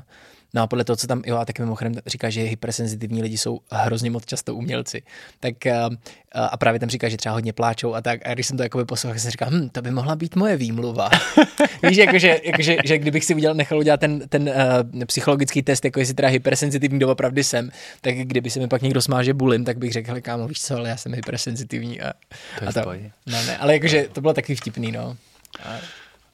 No 0.54 0.62
a 0.62 0.66
podle 0.66 0.84
toho, 0.84 0.96
co 0.96 1.06
tam, 1.06 1.22
jo, 1.26 1.36
a 1.36 1.44
taky 1.44 1.62
mimochodem 1.62 1.94
říká, 2.06 2.30
že 2.30 2.42
hypersenzitivní 2.42 3.22
lidi 3.22 3.38
jsou 3.38 3.60
hrozně 3.70 4.10
moc 4.10 4.26
často 4.26 4.54
umělci. 4.54 5.02
Tak 5.40 5.66
a, 5.66 5.90
a 6.32 6.56
právě 6.56 6.80
tam 6.80 6.88
říká, 6.88 7.08
že 7.08 7.16
třeba 7.16 7.32
hodně 7.32 7.52
pláčou 7.52 7.94
a 7.94 8.00
tak. 8.00 8.26
A 8.26 8.34
když 8.34 8.46
jsem 8.46 8.56
to 8.56 8.62
jakoby 8.62 8.84
poslouchal, 8.84 9.14
tak 9.14 9.22
jsem 9.22 9.30
říkal, 9.30 9.48
hm, 9.50 9.68
to 9.68 9.82
by 9.82 9.90
mohla 9.90 10.16
být 10.16 10.36
moje 10.36 10.56
výmluva. 10.56 11.08
Víš, 11.88 11.96
jakože, 11.96 12.40
jakože, 12.44 12.76
že 12.84 12.98
kdybych 12.98 13.24
si 13.24 13.34
udělal, 13.34 13.54
nechal 13.54 13.78
udělat 13.78 14.00
ten, 14.00 14.28
ten 14.28 14.48
uh, 14.94 15.04
psychologický 15.04 15.62
test, 15.62 15.84
jako 15.84 16.00
jestli 16.00 16.14
teda 16.14 16.28
hypersenzitivní 16.28 16.98
doopravdy 16.98 17.44
jsem, 17.44 17.70
tak 18.00 18.14
kdyby 18.14 18.50
se 18.50 18.60
mi 18.60 18.68
pak 18.68 18.82
někdo 18.82 19.02
smál, 19.02 19.22
že 19.22 19.34
bulím, 19.34 19.64
tak 19.64 19.78
bych 19.78 19.92
řekl, 19.92 20.20
kámo, 20.20 20.48
víš 20.48 20.60
co, 20.60 20.76
ale 20.76 20.88
já 20.88 20.96
jsem 20.96 21.14
hypersenzitivní. 21.14 22.00
A, 22.00 22.12
To 22.58 22.64
je 22.64 22.68
a 22.68 22.82
pohodě. 22.82 23.10
No, 23.26 23.42
ne, 23.42 23.58
ale 23.58 23.72
jakože 23.72 24.08
to 24.12 24.20
bylo 24.20 24.34
taky 24.34 24.54
vtipný, 24.54 24.92
no. 24.92 25.16
A, 25.62 25.76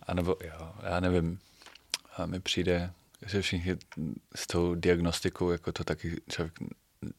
A 0.07 0.15
nebo, 0.15 0.37
jo, 0.45 0.69
já 0.91 1.01
nevím, 1.01 1.39
a 2.17 2.27
mi 2.27 2.41
přijde, 2.41 2.91
že 3.27 3.43
všichni 3.43 3.77
s 4.37 4.47
tou 4.47 4.75
diagnostikou, 4.75 5.51
jako 5.51 5.72
to 5.72 5.85
taky 5.85 6.16
člověk 6.31 6.53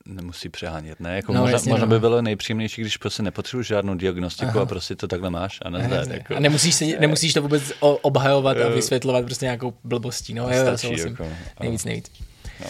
nemusí 0.05 0.49
přehánět, 0.49 0.99
ne? 0.99 1.15
Jako 1.15 1.33
No, 1.33 1.41
možná, 1.41 1.51
jasně, 1.51 1.71
možná 1.71 1.85
no. 1.85 1.89
by 1.89 1.99
bylo 1.99 2.21
nejpříjemnější, 2.21 2.81
když 2.81 2.97
prostě 2.97 3.23
nepotřebuješ 3.23 3.67
žádnou 3.67 3.95
diagnostiku 3.95 4.51
Aha. 4.51 4.61
a 4.61 4.65
prostě 4.65 4.95
to 4.95 5.07
takhle 5.07 5.29
máš 5.29 5.59
a 5.61 5.69
nazdar. 5.69 6.11
Jako. 6.11 6.35
a 6.35 6.39
nemusíš, 6.39 6.75
se, 6.75 6.85
nemusíš 6.85 7.33
to 7.33 7.41
vůbec 7.41 7.73
obhajovat 7.79 8.57
a 8.57 8.69
vysvětlovat 8.69 9.25
prostě 9.25 9.45
nějakou 9.45 9.73
blbostí. 9.83 10.33
No, 10.33 10.43
jo, 10.43 10.57
jo, 10.57 10.61
Stačí, 10.63 10.81
souhlasím. 10.81 11.07
jako, 11.07 11.27
nejvíc, 11.61 11.85
nejvíc. 11.85 12.11
No. 12.59 12.67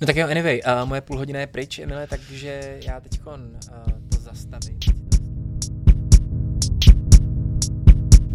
No 0.00 0.06
tak 0.06 0.16
jo, 0.16 0.28
anyway, 0.28 0.60
uh, 0.82 0.88
moje 0.88 1.00
půl 1.00 1.18
hodina 1.18 1.40
je 1.40 1.46
pryč, 1.46 1.78
Emile, 1.78 2.06
takže 2.06 2.78
já 2.86 3.00
teď 3.00 3.20
uh, 3.26 3.32
to 4.08 4.20
zastavím. 4.20 5.01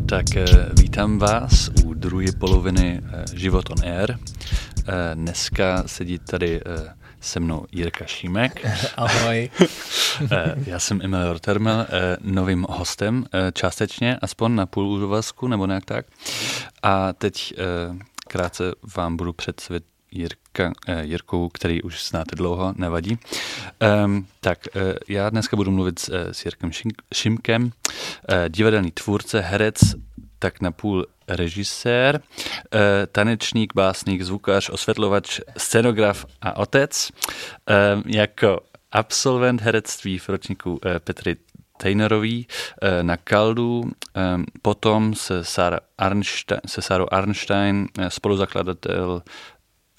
Tak 0.10 0.36
eh, 0.36 0.46
vítám 0.80 1.20
vás 1.20 1.70
u 1.86 1.94
druhé 1.94 2.26
poloviny 2.40 3.02
eh, 3.04 3.26
Život 3.34 3.70
on 3.70 3.90
Air. 3.90 4.12
Eh, 4.12 5.16
Dneska 5.16 5.84
sedí 5.86 6.20
tady 6.20 6.62
se 7.22 7.40
mnou 7.40 7.66
Jirka 7.72 8.06
Šímek. 8.06 8.66
Ahoj. 8.98 9.50
Já 10.66 10.80
jsem 10.80 11.02
Emil 11.02 11.34
Rotermel, 11.34 11.88
novým 12.22 12.66
hostem 12.70 13.26
částečně, 13.54 14.18
aspoň 14.22 14.56
na 14.56 14.66
půl 14.66 14.86
úvazku 14.86 15.48
nebo 15.48 15.66
nějak 15.66 15.86
tak. 15.86 16.06
A 16.84 17.14
teď 17.14 17.54
krátce 18.28 18.64
vám 18.96 19.18
budu 19.18 19.34
představit 19.34 19.84
Jirka, 20.12 20.74
eh, 20.88 21.06
Jirku, 21.06 21.50
který 21.50 21.82
už 21.82 22.08
znáte 22.08 22.36
dlouho, 22.36 22.74
nevadí. 22.78 23.18
Um, 24.06 24.28
tak 24.42 24.60
eh, 24.76 24.96
já 25.08 25.30
dneska 25.30 25.56
budu 25.58 25.72
mluvit 25.72 26.00
s, 26.00 26.10
eh, 26.10 26.34
s 26.34 26.46
Jirkem 26.46 26.72
Šimkem, 27.14 27.72
eh, 28.30 28.50
divadelný 28.50 28.92
tvůrce, 28.92 29.40
herec, 29.42 29.80
tak 30.40 30.62
na 30.62 30.72
půl 30.72 31.06
režisér, 31.28 32.22
eh, 32.74 33.08
tanečník, 33.12 33.74
básník, 33.76 34.22
zvukař, 34.22 34.70
osvětlovač, 34.70 35.40
scenograf 35.58 36.26
a 36.42 36.58
otec. 36.58 37.12
Jako 38.06 38.60
absolvent 38.92 39.62
herectví 39.62 40.18
v 40.20 40.30
ročníku 40.30 40.80
eh, 40.86 41.00
Petry 41.00 41.36
Tejnerový 41.80 42.48
na 43.02 43.18
Kaldu, 43.18 43.92
potom 44.62 45.16
se, 45.16 45.44
Sara 45.44 45.80
Arnstein, 45.98 46.62
se 46.66 46.82
Sarou 46.82 47.06
Arnstein, 47.12 47.88
spoluzakladatel 48.10 49.22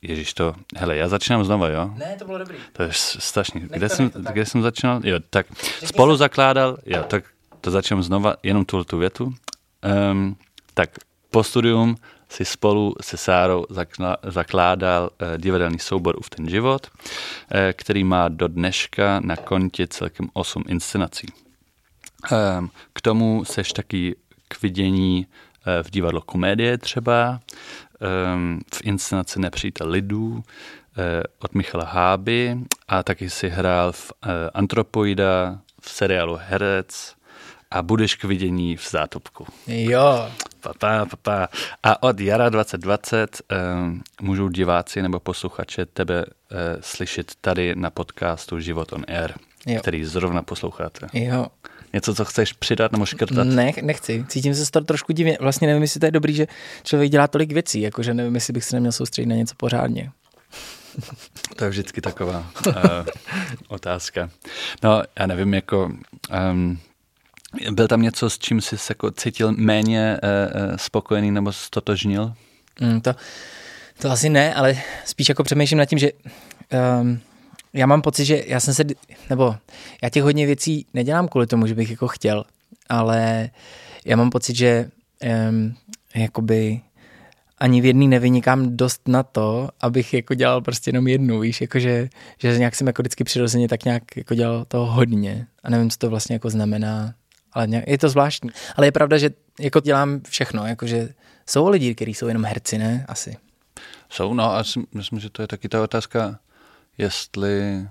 Ježíš 0.02 0.34
to, 0.34 0.54
hele, 0.76 0.96
já 0.96 1.08
začínám 1.08 1.44
znova, 1.44 1.68
jo? 1.68 1.90
Ne, 1.96 2.16
to 2.18 2.24
bylo 2.24 2.38
dobrý. 2.38 2.56
To 2.72 2.82
je 2.82 2.88
strašný. 2.92 3.60
Nech 3.60 3.70
Kde 3.70 3.88
to, 3.88 3.94
jsem, 3.94 4.10
kde 4.32 4.46
jsem 4.46 4.62
začínal? 4.62 5.00
Jo, 5.04 5.18
tak 5.30 5.46
spolu 5.84 6.16
zakládal, 6.16 6.78
jo, 6.86 7.02
tak 7.02 7.24
to 7.60 7.70
začnu 7.70 8.02
znova, 8.02 8.36
jenom 8.42 8.64
tuhle 8.64 8.84
tu 8.84 8.98
větu. 8.98 9.34
Um, 10.10 10.36
tak 10.74 10.90
po 11.30 11.44
studium 11.44 11.96
si 12.28 12.44
spolu 12.44 12.94
se 13.00 13.16
Sárou 13.16 13.66
zakla, 13.70 14.16
zakládal 14.22 15.10
uh, 15.22 15.38
divadelní 15.38 15.78
soubor 15.78 16.18
Uf 16.18 16.30
ten 16.30 16.48
život, 16.48 16.86
uh, 16.86 17.60
který 17.72 18.04
má 18.04 18.28
do 18.28 18.48
dneška 18.48 19.20
na 19.20 19.36
kontě 19.36 19.86
celkem 19.86 20.28
8 20.32 20.64
inscenací. 20.68 21.26
Um, 22.58 22.70
k 22.92 23.00
tomu 23.00 23.44
seš 23.44 23.72
taky 23.72 24.16
k 24.48 24.62
vidění 24.62 25.26
uh, 25.26 25.82
v 25.82 25.90
divadlo 25.90 26.20
komedie 26.20 26.78
třeba, 26.78 27.40
v 28.74 28.80
inscenaci 28.84 29.40
Nepřítel 29.40 29.88
lidů 29.90 30.30
uh, 30.32 30.42
od 31.38 31.54
Michala 31.54 31.84
Háby 31.84 32.56
a 32.88 33.02
taky 33.02 33.30
si 33.30 33.48
hrál 33.48 33.92
v 33.92 34.12
uh, 34.26 34.30
Antropoida, 34.54 35.58
v 35.80 35.90
seriálu 35.90 36.38
Herec 36.42 37.14
a 37.70 37.82
budeš 37.82 38.14
k 38.14 38.24
vidění 38.24 38.76
v 38.76 38.90
Zátopku. 38.90 39.46
Jo. 39.66 40.30
Papa, 40.60 41.06
papa. 41.06 41.48
A 41.82 42.02
od 42.02 42.20
jara 42.20 42.48
2020 42.48 43.42
um, 43.82 44.02
můžou 44.20 44.48
diváci 44.48 45.02
nebo 45.02 45.20
posluchače 45.20 45.86
tebe 45.86 46.24
uh, 46.26 46.30
slyšet 46.80 47.32
tady 47.40 47.74
na 47.76 47.90
podcastu 47.90 48.60
Život 48.60 48.92
on 48.92 49.04
Air, 49.08 49.32
Jo. 49.66 49.80
který 49.80 50.04
zrovna 50.04 50.42
posloucháte. 50.42 51.06
Jo. 51.12 51.46
Něco, 51.92 52.14
co 52.14 52.24
chceš 52.24 52.52
přidat 52.52 52.92
nebo 52.92 53.06
škrtat? 53.06 53.46
Ne, 53.46 53.72
nechci. 53.82 54.24
Cítím 54.28 54.54
se 54.54 54.66
z 54.66 54.70
toho 54.70 54.84
trošku 54.84 55.12
divně. 55.12 55.38
Vlastně 55.40 55.66
nevím, 55.66 55.82
jestli 55.82 56.00
to 56.00 56.06
je 56.06 56.12
dobrý, 56.12 56.34
že 56.34 56.46
člověk 56.82 57.10
dělá 57.10 57.28
tolik 57.28 57.52
věcí, 57.52 57.80
jakože 57.80 58.14
nevím, 58.14 58.34
jestli 58.34 58.52
bych 58.52 58.64
se 58.64 58.76
neměl 58.76 58.92
soustředit 58.92 59.26
na 59.26 59.36
něco 59.36 59.54
pořádně. 59.56 60.10
To 61.56 61.64
je 61.64 61.70
vždycky 61.70 62.00
taková 62.00 62.50
uh, 62.66 62.74
otázka. 63.68 64.30
No, 64.82 65.02
já 65.18 65.26
nevím, 65.26 65.54
jako... 65.54 65.92
Um, 66.50 66.78
byl 67.70 67.88
tam 67.88 68.02
něco, 68.02 68.30
s 68.30 68.38
čím 68.38 68.60
jsi 68.60 68.78
se 68.78 68.90
jako 68.90 69.10
cítil 69.10 69.52
méně 69.52 70.18
uh, 70.22 70.76
spokojený 70.76 71.30
nebo 71.30 71.52
stotožnil? 71.52 72.32
Mm, 72.80 73.00
to, 73.00 73.14
to 73.98 74.10
asi 74.10 74.28
ne, 74.28 74.54
ale 74.54 74.76
spíš 75.04 75.28
jako 75.28 75.44
přemýšlím 75.44 75.78
nad 75.78 75.86
tím, 75.86 75.98
že 75.98 76.10
um, 77.00 77.20
já 77.72 77.86
mám 77.86 78.02
pocit, 78.02 78.24
že 78.24 78.44
já 78.46 78.60
jsem 78.60 78.74
se, 78.74 78.84
nebo 79.30 79.56
já 80.02 80.08
těch 80.08 80.22
hodně 80.22 80.46
věcí 80.46 80.86
nedělám 80.94 81.28
kvůli 81.28 81.46
tomu, 81.46 81.66
že 81.66 81.74
bych 81.74 81.90
jako 81.90 82.08
chtěl, 82.08 82.44
ale 82.88 83.50
já 84.04 84.16
mám 84.16 84.30
pocit, 84.30 84.56
že 84.56 84.90
um, 85.50 85.74
jakoby 86.14 86.80
ani 87.58 87.80
v 87.80 87.84
jedný 87.84 88.08
nevynikám 88.08 88.76
dost 88.76 89.08
na 89.08 89.22
to, 89.22 89.68
abych 89.80 90.14
jako 90.14 90.34
dělal 90.34 90.60
prostě 90.60 90.88
jenom 90.88 91.08
jednu, 91.08 91.40
víš, 91.40 91.60
jakože, 91.60 92.08
že 92.38 92.58
nějak 92.58 92.74
jsem 92.74 92.86
jako 92.86 93.02
vždycky 93.02 93.24
přirozeně 93.24 93.68
tak 93.68 93.84
nějak 93.84 94.16
jako 94.16 94.34
dělal 94.34 94.64
toho 94.64 94.86
hodně 94.86 95.46
a 95.62 95.70
nevím, 95.70 95.90
co 95.90 95.98
to 95.98 96.10
vlastně 96.10 96.34
jako 96.34 96.50
znamená, 96.50 97.14
ale 97.52 97.66
nějak, 97.66 97.88
je 97.88 97.98
to 97.98 98.08
zvláštní. 98.08 98.50
Ale 98.76 98.86
je 98.86 98.92
pravda, 98.92 99.18
že 99.18 99.30
jako 99.60 99.80
dělám 99.80 100.20
všechno, 100.28 100.66
jakože 100.66 101.08
jsou 101.46 101.68
lidi, 101.68 101.94
kteří 101.94 102.14
jsou 102.14 102.28
jenom 102.28 102.44
herci, 102.44 102.78
ne? 102.78 103.04
Asi. 103.08 103.36
Jsou, 104.10 104.34
no 104.34 104.56
a 104.56 104.64
myslím, 104.94 105.20
že 105.20 105.30
to 105.30 105.42
je 105.42 105.48
taky 105.48 105.68
ta 105.68 105.82
otázka, 105.82 106.38
jestli, 106.98 107.86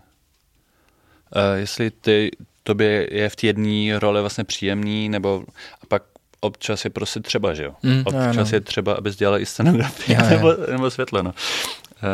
uh, 1.36 1.58
jestli 1.58 1.91
ty, 1.91 2.32
tobě 2.64 3.08
je 3.12 3.30
v 3.30 3.36
té 3.36 3.47
jedné 3.47 3.99
roli 3.99 4.22
vlastně 4.22 4.43
příjemný, 4.43 5.10
nebo 5.10 5.43
a 5.82 5.86
pak 5.88 6.03
občas 6.39 6.86
je 6.86 6.89
prostě 6.89 7.20
třeba, 7.20 7.53
že 7.53 7.64
jo? 7.64 7.74
Mm, 7.84 8.01
občas 8.05 8.51
no, 8.51 8.55
je 8.58 8.62
třeba, 8.62 8.93
abys 8.93 9.16
dělal 9.16 9.39
i 9.39 9.45
scenografii 9.45 10.18
nebo, 10.30 10.53
nebo 10.72 10.91
světlo, 10.91 11.24
no. 11.24 11.34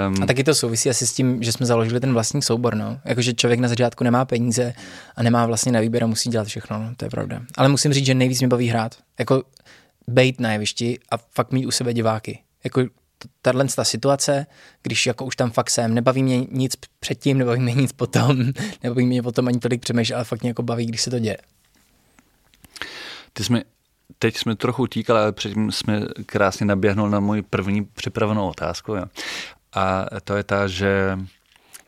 Um, 0.08 0.24
A 0.24 0.26
taky 0.26 0.44
to 0.44 0.56
souvisí 0.56 0.90
asi 0.90 1.08
s 1.08 1.14
tím, 1.14 1.44
že 1.44 1.52
jsme 1.52 1.66
založili 1.66 2.00
ten 2.00 2.14
vlastní 2.14 2.42
soubor, 2.42 2.76
no. 2.76 3.00
Jakože 3.06 3.34
člověk 3.34 3.60
na 3.60 3.68
začátku 3.68 4.04
nemá 4.04 4.26
peníze 4.26 4.74
a 5.16 5.24
nemá 5.24 5.46
vlastně 5.46 5.72
na 5.72 5.80
výběr 5.80 6.04
a 6.04 6.08
musí 6.08 6.30
dělat 6.30 6.48
všechno, 6.48 6.80
no. 6.80 6.94
to 6.98 7.06
je 7.06 7.10
pravda. 7.10 7.42
Ale 7.58 7.70
musím 7.70 7.94
říct, 7.94 8.06
že 8.06 8.14
nejvíc 8.14 8.40
mě 8.40 8.48
baví 8.48 8.68
hrát. 8.68 8.96
Jako 9.20 9.44
bejt 10.08 10.40
na 10.40 10.52
jevišti 10.52 11.00
a 11.12 11.18
fakt 11.18 11.52
mít 11.52 11.66
u 11.66 11.72
sebe 11.72 11.94
diváky. 11.94 12.40
Jako 12.64 12.82
tahle 13.42 13.66
ta 13.76 13.84
situace, 13.84 14.46
když 14.84 15.06
jako 15.06 15.26
už 15.26 15.36
tam 15.36 15.52
fakt 15.52 15.70
jsem, 15.70 15.94
nebaví 15.94 16.24
mě 16.24 16.46
nic 16.52 16.74
předtím, 17.00 17.38
nebaví 17.38 17.60
mě 17.60 17.74
nic 17.74 17.92
potom, 17.92 18.38
nebaví 18.84 19.06
mě 19.06 19.24
potom 19.24 19.48
ani 19.48 19.60
tolik 19.60 19.82
přemýšlet, 19.82 20.16
ale 20.16 20.26
fakt 20.26 20.42
mě 20.42 20.50
jako 20.50 20.64
baví, 20.64 20.86
když 20.86 21.02
se 21.02 21.10
to 21.10 21.20
děje. 21.20 21.38
Ty 23.34 23.44
jsme, 23.44 23.62
teď 24.20 24.38
jsme 24.38 24.56
trochu 24.56 24.84
utíkali, 24.84 25.20
ale 25.20 25.32
předtím 25.32 25.72
jsme 25.72 26.02
krásně 26.26 26.66
naběhnul 26.66 27.10
na 27.10 27.20
moji 27.20 27.42
první 27.42 27.86
připravenou 27.86 28.50
otázku. 28.50 28.96
Jo. 28.96 29.06
A 29.74 30.06
to 30.24 30.36
je 30.36 30.44
ta, 30.44 30.68
že 30.68 31.20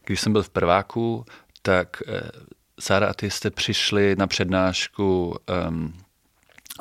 když 0.05 0.21
jsem 0.21 0.33
byl 0.33 0.43
v 0.43 0.49
prváku, 0.49 1.25
tak 1.61 2.01
eh, 2.07 2.21
Sára 2.79 3.07
a 3.07 3.13
ty 3.13 3.31
jste 3.31 3.51
přišli 3.51 4.15
na 4.15 4.27
přednášku 4.27 5.35
um, 5.69 5.93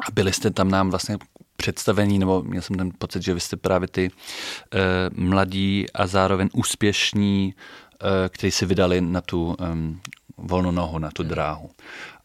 a 0.08 0.10
byli 0.12 0.32
jste 0.32 0.50
tam 0.50 0.70
nám 0.70 0.90
vlastně 0.90 1.18
představení, 1.56 2.18
nebo 2.18 2.42
měl 2.42 2.62
jsem 2.62 2.76
ten 2.76 2.90
pocit, 2.98 3.22
že 3.22 3.34
vy 3.34 3.40
jste 3.40 3.56
právě 3.56 3.88
ty 3.88 4.10
uh, 4.10 5.24
mladí 5.24 5.86
a 5.94 6.06
zároveň 6.06 6.48
úspěšní, 6.52 7.54
uh, 7.54 8.08
kteří 8.28 8.50
si 8.50 8.66
vydali 8.66 9.00
na 9.00 9.20
tu 9.20 9.56
um, 9.72 10.00
volnou 10.36 10.70
nohu, 10.70 10.98
na 10.98 11.10
tu 11.10 11.22
dráhu. 11.22 11.70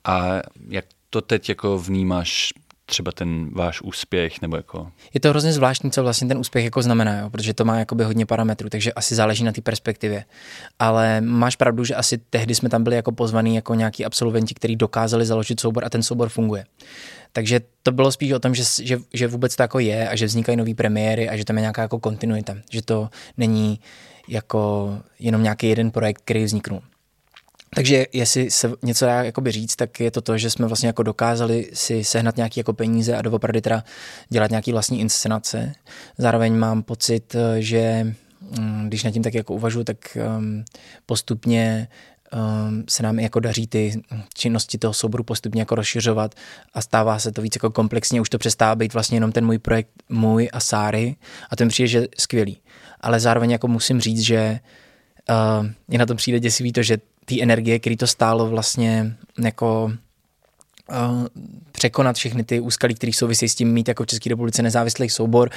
A 0.05 0.41
jak 0.69 0.85
to 1.09 1.21
teď 1.21 1.49
jako 1.49 1.79
vnímáš 1.79 2.53
třeba 2.89 3.11
ten 3.11 3.49
váš 3.53 3.81
úspěch, 3.81 4.41
nebo 4.41 4.57
jako... 4.57 4.91
Je 5.13 5.19
to 5.19 5.29
hrozně 5.29 5.53
zvláštní, 5.53 5.91
co 5.91 6.03
vlastně 6.03 6.27
ten 6.27 6.37
úspěch 6.37 6.65
jako 6.65 6.81
znamená, 6.81 7.19
jo? 7.19 7.29
protože 7.29 7.53
to 7.53 7.65
má 7.65 7.79
jakoby 7.79 8.03
hodně 8.03 8.25
parametrů, 8.25 8.69
takže 8.69 8.93
asi 8.93 9.15
záleží 9.15 9.43
na 9.43 9.51
té 9.51 9.61
perspektivě. 9.61 10.25
Ale 10.79 11.21
máš 11.21 11.55
pravdu, 11.55 11.83
že 11.83 11.95
asi 11.95 12.17
tehdy 12.17 12.55
jsme 12.55 12.69
tam 12.69 12.83
byli 12.83 12.95
jako 12.95 13.11
pozvaní 13.11 13.55
jako 13.55 13.73
nějaký 13.75 14.05
absolventi, 14.05 14.53
kteří 14.53 14.75
dokázali 14.75 15.25
založit 15.25 15.59
soubor 15.59 15.85
a 15.85 15.89
ten 15.89 16.03
soubor 16.03 16.29
funguje. 16.29 16.65
Takže 17.33 17.61
to 17.83 17.91
bylo 17.91 18.11
spíš 18.11 18.31
o 18.31 18.39
tom, 18.39 18.55
že, 18.55 18.63
že, 18.81 18.97
že 19.13 19.27
vůbec 19.27 19.55
to 19.55 19.63
jako 19.63 19.79
je 19.79 20.09
a 20.09 20.15
že 20.15 20.25
vznikají 20.25 20.55
nové 20.55 20.73
premiéry 20.73 21.29
a 21.29 21.37
že 21.37 21.45
tam 21.45 21.57
je 21.57 21.61
nějaká 21.61 21.81
jako 21.81 21.99
kontinuita, 21.99 22.55
že 22.69 22.81
to 22.81 23.09
není 23.37 23.79
jako 24.27 24.93
jenom 25.19 25.43
nějaký 25.43 25.69
jeden 25.69 25.91
projekt, 25.91 26.21
který 26.21 26.43
vzniknul. 26.43 26.81
Takže 27.75 28.05
jestli 28.13 28.51
se 28.51 28.71
něco 28.83 29.05
dá 29.05 29.23
jakoby 29.23 29.51
říct, 29.51 29.75
tak 29.75 29.99
je 29.99 30.11
to 30.11 30.21
to, 30.21 30.37
že 30.37 30.49
jsme 30.49 30.67
vlastně 30.67 30.87
jako 30.87 31.03
dokázali 31.03 31.69
si 31.73 32.03
sehnat 32.03 32.37
nějaké 32.37 32.59
jako 32.59 32.73
peníze 32.73 33.15
a 33.15 33.21
doopravdy 33.21 33.61
teda 33.61 33.83
dělat 34.29 34.49
nějaký 34.49 34.71
vlastní 34.71 34.99
inscenace. 34.99 35.73
Zároveň 36.17 36.55
mám 36.55 36.83
pocit, 36.83 37.35
že 37.59 38.13
mm, 38.59 38.87
když 38.87 39.03
nad 39.03 39.11
tím 39.11 39.23
tak 39.23 39.33
jako 39.33 39.53
uvažuji, 39.53 39.83
tak 39.83 40.17
um, 40.37 40.65
postupně 41.05 41.87
um, 42.33 42.83
se 42.89 43.03
nám 43.03 43.19
jako 43.19 43.39
daří 43.39 43.67
ty 43.67 44.01
činnosti 44.33 44.77
toho 44.77 44.93
souboru 44.93 45.23
postupně 45.23 45.61
jako 45.61 45.75
rozšiřovat 45.75 46.35
a 46.73 46.81
stává 46.81 47.19
se 47.19 47.31
to 47.31 47.41
víc 47.41 47.55
jako 47.55 47.69
komplexně, 47.69 48.21
už 48.21 48.29
to 48.29 48.37
přestává 48.37 48.75
být 48.75 48.93
vlastně 48.93 49.17
jenom 49.17 49.31
ten 49.31 49.45
můj 49.45 49.57
projekt 49.57 49.89
můj 50.09 50.49
a 50.53 50.59
Sáry 50.59 51.15
a 51.49 51.55
ten 51.55 51.67
přijde, 51.67 51.87
že 51.87 52.07
skvělý. 52.17 52.57
Ale 53.01 53.19
zároveň 53.19 53.51
jako 53.51 53.67
musím 53.67 54.01
říct, 54.01 54.19
že 54.19 54.59
uh, 55.29 55.65
je 55.89 55.99
na 55.99 56.05
tom 56.05 56.17
přijde 56.17 56.39
děsivý 56.39 56.73
to, 56.73 56.83
že 56.83 56.97
té 57.29 57.41
energie, 57.41 57.79
který 57.79 57.97
to 57.97 58.07
stálo 58.07 58.49
vlastně 58.49 59.15
jako 59.39 59.91
uh, 60.89 61.27
překonat 61.71 62.15
všechny 62.15 62.43
ty 62.43 62.59
úskalí, 62.59 62.95
které 62.95 63.13
souvisí 63.13 63.49
s 63.49 63.55
tím 63.55 63.73
mít 63.73 63.87
jako 63.87 64.03
v 64.03 64.07
České 64.07 64.29
republice 64.29 64.63
nezávislý 64.63 65.09
soubor, 65.09 65.49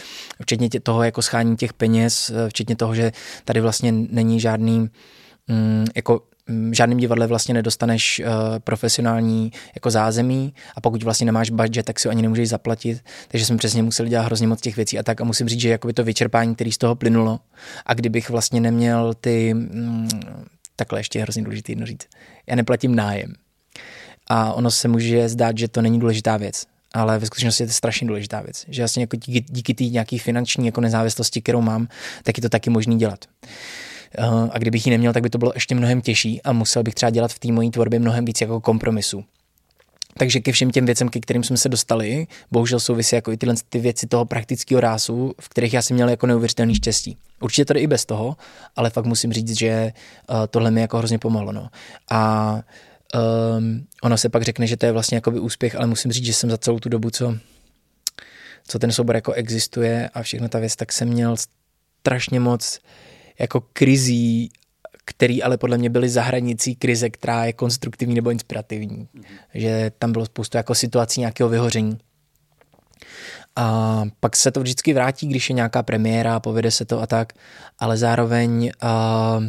včetně 0.42 0.68
toho 0.82 1.02
jako 1.02 1.22
schání 1.22 1.56
těch 1.56 1.72
peněz, 1.72 2.30
eh, 2.30 2.48
včetně 2.48 2.76
toho, 2.76 2.94
že 2.94 3.12
tady 3.44 3.60
vlastně 3.60 3.92
není 3.92 4.40
žádný 4.40 4.78
um, 4.78 5.84
jako 5.96 6.22
v 6.46 6.72
žádném 6.72 6.98
divadle 6.98 7.26
vlastně 7.26 7.54
nedostaneš 7.54 8.20
uh, 8.20 8.58
profesionální 8.58 9.52
jako 9.74 9.90
zázemí 9.90 10.54
a 10.76 10.80
pokud 10.80 11.02
vlastně 11.02 11.26
nemáš 11.26 11.50
budget, 11.50 11.86
tak 11.86 12.00
si 12.00 12.08
ho 12.08 12.10
ani 12.10 12.22
nemůžeš 12.22 12.48
zaplatit, 12.48 13.04
takže 13.28 13.46
jsme 13.46 13.56
přesně 13.56 13.82
museli 13.82 14.08
dělat 14.08 14.22
hrozně 14.22 14.46
moc 14.46 14.60
těch 14.60 14.76
věcí 14.76 14.98
a 14.98 15.02
tak. 15.02 15.20
A 15.20 15.24
musím 15.24 15.48
říct, 15.48 15.60
že 15.60 15.68
jakoby 15.68 15.92
to 15.92 16.04
vyčerpání, 16.04 16.54
který 16.54 16.72
z 16.72 16.78
toho 16.78 16.94
plynulo 16.94 17.40
a 17.86 17.94
kdybych 17.94 18.30
vlastně 18.30 18.60
neměl 18.60 19.14
ty, 19.20 19.54
mm, 19.54 20.08
takhle 20.76 21.00
ještě 21.00 21.18
je 21.18 21.22
hrozně 21.22 21.42
důležité 21.42 21.72
jedno 21.72 21.86
říct, 21.86 22.06
já 22.46 22.56
neplatím 22.56 22.94
nájem 22.94 23.32
a 24.26 24.52
ono 24.52 24.70
se 24.70 24.88
může 24.88 25.28
zdát, 25.28 25.58
že 25.58 25.68
to 25.68 25.82
není 25.82 26.00
důležitá 26.00 26.36
věc, 26.36 26.66
ale 26.94 27.18
ve 27.18 27.26
skutečnosti 27.26 27.62
je 27.62 27.66
to 27.66 27.72
strašně 27.72 28.06
důležitá 28.06 28.40
věc, 28.40 28.64
že 28.68 28.82
vlastně 28.82 29.02
jako 29.02 29.16
díky, 29.16 29.44
díky 29.48 29.74
té 29.74 29.84
nějaký 29.84 30.18
finanční 30.18 30.66
jako 30.66 30.80
nezávislosti, 30.80 31.42
kterou 31.42 31.60
mám, 31.60 31.88
tak 32.22 32.38
je 32.38 32.42
to 32.42 32.48
taky 32.48 32.70
možný 32.70 32.98
dělat. 32.98 33.24
Uh, 34.18 34.48
a 34.52 34.58
kdybych 34.58 34.86
ji 34.86 34.90
neměl, 34.90 35.12
tak 35.12 35.22
by 35.22 35.30
to 35.30 35.38
bylo 35.38 35.52
ještě 35.54 35.74
mnohem 35.74 36.00
těžší 36.00 36.42
a 36.42 36.52
musel 36.52 36.82
bych 36.82 36.94
třeba 36.94 37.10
dělat 37.10 37.32
v 37.32 37.38
té 37.38 37.52
mojí 37.52 37.70
tvorbě 37.70 37.98
mnohem 37.98 38.24
víc 38.24 38.40
jako 38.40 38.60
kompromisu. 38.60 39.24
Takže 40.18 40.40
ke 40.40 40.52
všem 40.52 40.70
těm 40.70 40.86
věcem, 40.86 41.08
ke 41.08 41.20
kterým 41.20 41.44
jsme 41.44 41.56
se 41.56 41.68
dostali, 41.68 42.26
bohužel 42.50 42.80
souvisí 42.80 43.14
jako 43.14 43.32
i 43.32 43.36
tyhle 43.36 43.54
ty 43.68 43.78
věci 43.78 44.06
toho 44.06 44.24
praktického 44.24 44.80
rásu, 44.80 45.34
v 45.40 45.48
kterých 45.48 45.74
já 45.74 45.82
jsem 45.82 45.94
měl 45.94 46.08
jako 46.08 46.26
neuvěřitelný 46.26 46.74
štěstí. 46.74 47.16
Určitě 47.40 47.74
jde 47.74 47.80
i 47.80 47.86
bez 47.86 48.04
toho, 48.04 48.36
ale 48.76 48.90
fakt 48.90 49.06
musím 49.06 49.32
říct, 49.32 49.58
že 49.58 49.92
uh, 50.30 50.36
tohle 50.50 50.70
mi 50.70 50.80
jako 50.80 50.98
hrozně 50.98 51.18
pomohlo. 51.18 51.52
No. 51.52 51.68
A 52.10 52.54
um, 53.58 53.86
ono 54.02 54.18
se 54.18 54.28
pak 54.28 54.42
řekne, 54.42 54.66
že 54.66 54.76
to 54.76 54.86
je 54.86 54.92
vlastně 54.92 55.16
jakoby 55.16 55.40
úspěch, 55.40 55.76
ale 55.76 55.86
musím 55.86 56.12
říct, 56.12 56.24
že 56.24 56.34
jsem 56.34 56.50
za 56.50 56.58
celou 56.58 56.78
tu 56.78 56.88
dobu, 56.88 57.10
co, 57.10 57.36
co 58.66 58.78
ten 58.78 58.92
soubor 58.92 59.14
jako 59.14 59.32
existuje 59.32 60.08
a 60.14 60.22
všechno 60.22 60.48
ta 60.48 60.58
věc, 60.58 60.76
tak 60.76 60.92
jsem 60.92 61.08
měl 61.08 61.36
strašně 62.00 62.40
moc 62.40 62.78
jako 63.38 63.60
krizí, 63.72 64.50
který 65.04 65.42
ale 65.42 65.58
podle 65.58 65.78
mě 65.78 65.90
byly 65.90 66.08
za 66.08 66.22
hranicí 66.22 66.76
krize, 66.76 67.10
která 67.10 67.44
je 67.44 67.52
konstruktivní 67.52 68.14
nebo 68.14 68.30
inspirativní. 68.30 69.08
Mm-hmm. 69.14 69.24
Že 69.54 69.92
tam 69.98 70.12
bylo 70.12 70.26
spoustu 70.26 70.56
jako 70.56 70.74
situací 70.74 71.20
nějakého 71.20 71.48
vyhoření. 71.48 71.98
A 73.56 74.02
pak 74.20 74.36
se 74.36 74.50
to 74.50 74.60
vždycky 74.60 74.94
vrátí, 74.94 75.26
když 75.26 75.50
je 75.50 75.54
nějaká 75.54 75.82
premiéra, 75.82 76.40
povede 76.40 76.70
se 76.70 76.84
to 76.84 77.02
a 77.02 77.06
tak, 77.06 77.32
ale 77.78 77.96
zároveň 77.96 78.72
uh, 78.82 79.44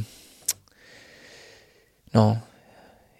no, 2.13 2.41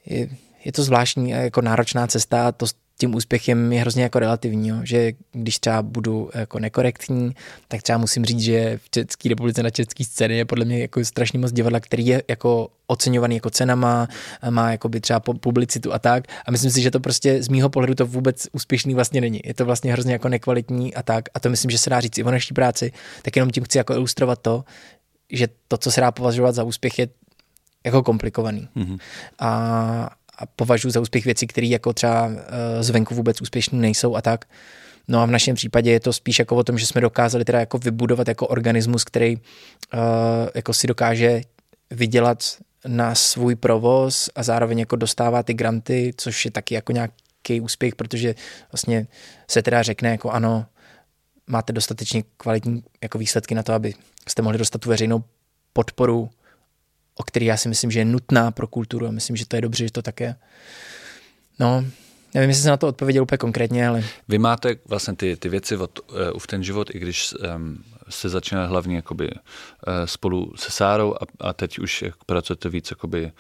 je, 0.05 0.29
je 0.65 0.71
to 0.71 0.84
zvláštní 0.84 1.29
jako 1.29 1.61
náročná 1.61 2.07
cesta, 2.07 2.51
to 2.51 2.65
tím 3.00 3.16
úspěchem 3.16 3.74
je 3.74 3.82
hrozně 3.82 4.04
jako 4.04 4.20
relativní, 4.20 4.68
jo? 4.68 4.76
že 4.84 5.12
když 5.32 5.60
třeba 5.60 5.82
budu 5.82 6.30
jako 6.34 6.60
nekorektní, 6.60 7.36
tak 7.68 7.82
třeba 7.82 7.98
musím 7.98 8.26
říct, 8.26 8.39
že 8.39 8.80
v 8.84 8.89
České 8.89 9.30
republice 9.30 9.64
na 9.64 9.70
české 9.70 10.04
scéně 10.04 10.36
je 10.36 10.46
podle 10.46 10.66
mě 10.66 10.80
jako 10.80 11.06
strašně 11.06 11.39
moc 11.39 11.52
divadla, 11.52 11.80
který 11.80 12.06
je 12.06 12.24
jako 12.30 12.70
oceňovaný 12.88 13.36
jako 13.36 13.50
cenama, 13.50 14.08
má 14.50 14.72
jako 14.72 14.89
by 14.89 15.02
třeba 15.02 15.20
publicitu 15.20 15.94
a 15.94 16.00
tak 16.00 16.24
a 16.46 16.52
myslím 16.52 16.72
si, 16.72 16.82
že 16.82 16.91
to 16.91 17.00
prostě 17.00 17.44
z 17.44 17.50
mýho 17.50 17.70
pohledu 17.70 17.96
to 17.96 18.06
vůbec 18.06 18.48
úspěšný 18.52 18.96
vlastně 18.96 19.22
není. 19.22 19.41
Je 19.46 19.54
to 19.54 19.66
vlastně 19.66 19.94
hrozně 19.94 20.14
jako 20.14 20.30
nekvalitní 20.30 20.96
a 20.96 21.04
tak 21.04 21.30
a 21.34 21.39
to 21.39 21.50
myslím, 21.50 21.72
že 21.72 21.78
se 21.78 21.89
dá 21.89 22.00
říct 22.00 22.18
i 22.18 22.24
o 22.24 22.32
naší 22.32 22.54
práci, 22.54 22.91
tak 23.22 23.36
jenom 23.36 23.50
tím 23.50 23.64
chci 23.64 23.78
jako 23.78 23.94
ilustrovat 23.94 24.39
to, 24.41 24.64
že 25.32 25.48
to, 25.68 25.78
co 25.78 25.91
se 25.91 26.02
dá 26.02 26.12
považovat 26.12 26.56
za 26.56 26.64
úspěch, 26.64 27.00
je 27.00 27.08
jako 27.86 28.04
komplikovaný. 28.04 28.68
Mm-hmm. 28.76 28.98
A, 29.39 30.10
a 30.38 30.45
považuji 30.45 30.89
za 30.89 30.99
úspěch 30.99 31.25
věci, 31.25 31.47
které 31.47 31.67
jako 31.67 31.93
třeba 31.93 32.31
eh, 32.31 32.84
zvenku 32.84 33.15
vůbec 33.15 33.41
úspěšné 33.41 33.79
nejsou 33.79 34.15
a 34.15 34.21
tak. 34.21 34.45
No 35.07 35.19
a 35.19 35.25
v 35.25 35.31
našem 35.31 35.55
případě 35.55 35.91
je 35.91 35.99
to 35.99 36.13
spíš 36.13 36.39
jako 36.39 36.55
o 36.55 36.63
tom, 36.63 36.77
že 36.77 36.88
jsme 36.88 37.01
dokázali 37.01 37.45
teda 37.45 37.59
jako 37.59 37.77
vybudovat 37.77 38.27
jako 38.27 38.47
organismus, 38.47 39.03
který 39.03 39.36
uh, 39.36 39.41
jako 40.55 40.73
si 40.73 40.88
dokáže 40.88 41.41
vydělat 41.91 42.43
na 42.88 43.15
svůj 43.15 43.55
provoz 43.55 44.29
a 44.36 44.43
zároveň 44.43 44.79
jako 44.79 44.95
dostává 44.95 45.43
ty 45.43 45.53
granty, 45.53 46.13
což 46.17 46.45
je 46.45 46.51
taky 46.51 46.75
jako 46.75 46.91
nějaký 46.91 47.61
úspěch, 47.61 47.95
protože 47.95 48.36
vlastně 48.71 49.07
se 49.47 49.61
teda 49.61 49.84
řekne 49.84 50.09
jako 50.09 50.31
ano, 50.31 50.65
máte 51.47 51.73
dostatečně 51.73 52.23
kvalitní 52.38 52.84
jako 53.03 53.17
výsledky 53.17 53.55
na 53.55 53.63
to, 53.63 53.73
aby 53.73 53.93
jste 54.27 54.41
mohli 54.41 54.57
dostat 54.57 54.81
tu 54.81 54.89
veřejnou 54.89 55.23
podporu 55.73 56.29
o 57.16 57.24
který 57.24 57.45
já 57.45 57.57
si 57.57 57.70
myslím, 57.70 57.91
že 57.91 57.99
je 57.99 58.05
nutná 58.05 58.51
pro 58.51 58.68
kulturu 58.68 59.07
a 59.07 59.11
myslím, 59.11 59.36
že 59.36 59.45
to 59.45 59.55
je 59.55 59.61
dobře, 59.61 59.84
že 59.86 59.91
to 59.91 60.01
také. 60.01 60.36
No, 61.59 61.86
nevím, 62.34 62.49
jestli 62.49 62.64
jsem 62.64 62.70
na 62.70 62.78
to 62.78 62.88
odpověděl 62.88 63.24
úplně 63.24 63.38
konkrétně, 63.38 63.88
ale... 63.88 64.03
Vy 64.28 64.38
máte 64.38 64.76
vlastně 64.86 65.16
ty, 65.16 65.36
ty 65.36 65.49
věci 65.49 65.78
od, 65.78 65.99
uh, 65.99 66.39
v 66.39 66.47
ten 66.47 66.64
život, 66.64 66.95
i 66.95 66.99
když 66.99 67.34
um, 67.55 67.84
se 68.09 68.30
začíná 68.30 68.66
hlavně 68.66 68.95
jakoby, 68.95 69.32
uh, 69.32 69.39
spolu 70.05 70.53
se 70.55 70.72
Sárou 70.72 71.14
a, 71.14 71.26
a 71.39 71.53
teď 71.53 71.80
už 71.80 72.01
jak 72.01 72.16
pracujete 72.26 72.70
víc 72.70 72.91
jakoby, 72.91 73.32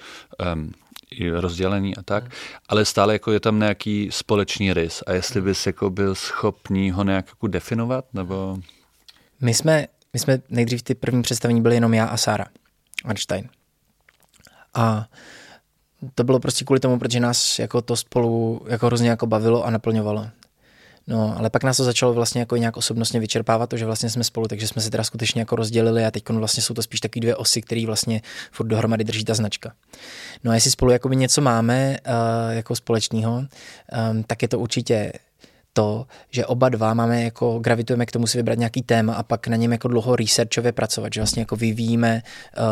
um, 0.53 0.71
i 1.11 1.29
rozdělení 1.29 1.95
a 1.95 2.01
tak, 2.01 2.31
ale 2.69 2.85
stále 2.85 3.13
jako 3.13 3.31
je 3.31 3.39
tam 3.39 3.59
nějaký 3.59 4.09
společný 4.11 4.73
rys 4.73 5.03
a 5.07 5.13
jestli 5.13 5.41
bys 5.41 5.67
jako 5.67 5.89
byl 5.89 6.15
schopný 6.15 6.91
ho 6.91 7.03
nějak 7.03 7.27
jako 7.27 7.47
definovat, 7.47 8.05
nebo... 8.13 8.57
My 9.41 9.53
jsme, 9.53 9.87
my 10.13 10.19
jsme 10.19 10.39
nejdřív 10.49 10.83
ty 10.83 10.95
první 10.95 11.21
představení 11.21 11.61
byli 11.61 11.75
jenom 11.75 11.93
já 11.93 12.05
a 12.05 12.17
Sára 12.17 12.45
Einstein. 13.05 13.49
A 14.73 15.07
to 16.15 16.23
bylo 16.23 16.39
prostě 16.39 16.65
kvůli 16.65 16.79
tomu, 16.79 16.99
protože 16.99 17.19
nás 17.19 17.59
jako 17.59 17.81
to 17.81 17.95
spolu 17.95 18.61
jako 18.67 18.85
hrozně 18.85 19.09
jako 19.09 19.27
bavilo 19.27 19.65
a 19.65 19.69
naplňovalo. 19.69 20.27
No, 21.07 21.37
ale 21.37 21.49
pak 21.49 21.63
nás 21.63 21.77
to 21.77 21.83
začalo 21.83 22.13
vlastně 22.13 22.39
jako 22.39 22.55
nějak 22.55 22.77
osobnostně 22.77 23.19
vyčerpávat, 23.19 23.69
to, 23.69 23.77
že 23.77 23.85
vlastně 23.85 24.09
jsme 24.09 24.23
spolu, 24.23 24.47
takže 24.47 24.67
jsme 24.67 24.81
se 24.81 24.89
teda 24.89 25.03
skutečně 25.03 25.41
jako 25.41 25.55
rozdělili 25.55 26.05
a 26.05 26.11
teď 26.11 26.29
vlastně 26.29 26.63
jsou 26.63 26.73
to 26.73 26.81
spíš 26.81 26.99
takové 26.99 27.21
dvě 27.21 27.35
osy, 27.35 27.61
které 27.61 27.85
vlastně 27.85 28.21
furt 28.51 28.67
dohromady 28.67 29.03
drží 29.03 29.25
ta 29.25 29.33
značka. 29.33 29.73
No 30.43 30.51
a 30.51 30.55
jestli 30.55 30.71
spolu 30.71 30.91
jakoby 30.91 31.15
něco 31.15 31.41
máme 31.41 31.97
uh, 32.07 32.13
jako 32.53 32.75
společného, 32.75 33.37
um, 33.37 34.23
tak 34.23 34.41
je 34.41 34.47
to 34.47 34.59
určitě 34.59 35.13
to, 35.73 36.07
že 36.29 36.45
oba 36.45 36.69
dva 36.69 36.93
máme 36.93 37.23
jako 37.23 37.59
gravitujeme 37.59 38.05
k 38.05 38.11
tomu 38.11 38.27
si 38.27 38.37
vybrat 38.37 38.57
nějaký 38.57 38.81
téma 38.81 39.13
a 39.13 39.23
pak 39.23 39.47
na 39.47 39.55
něm 39.55 39.71
jako 39.71 39.87
dlouho 39.87 40.15
researchově 40.15 40.71
pracovat, 40.71 41.13
že 41.13 41.21
vlastně 41.21 41.41
jako 41.41 41.55
vyvíjíme, 41.55 42.21
uh, 42.57 42.63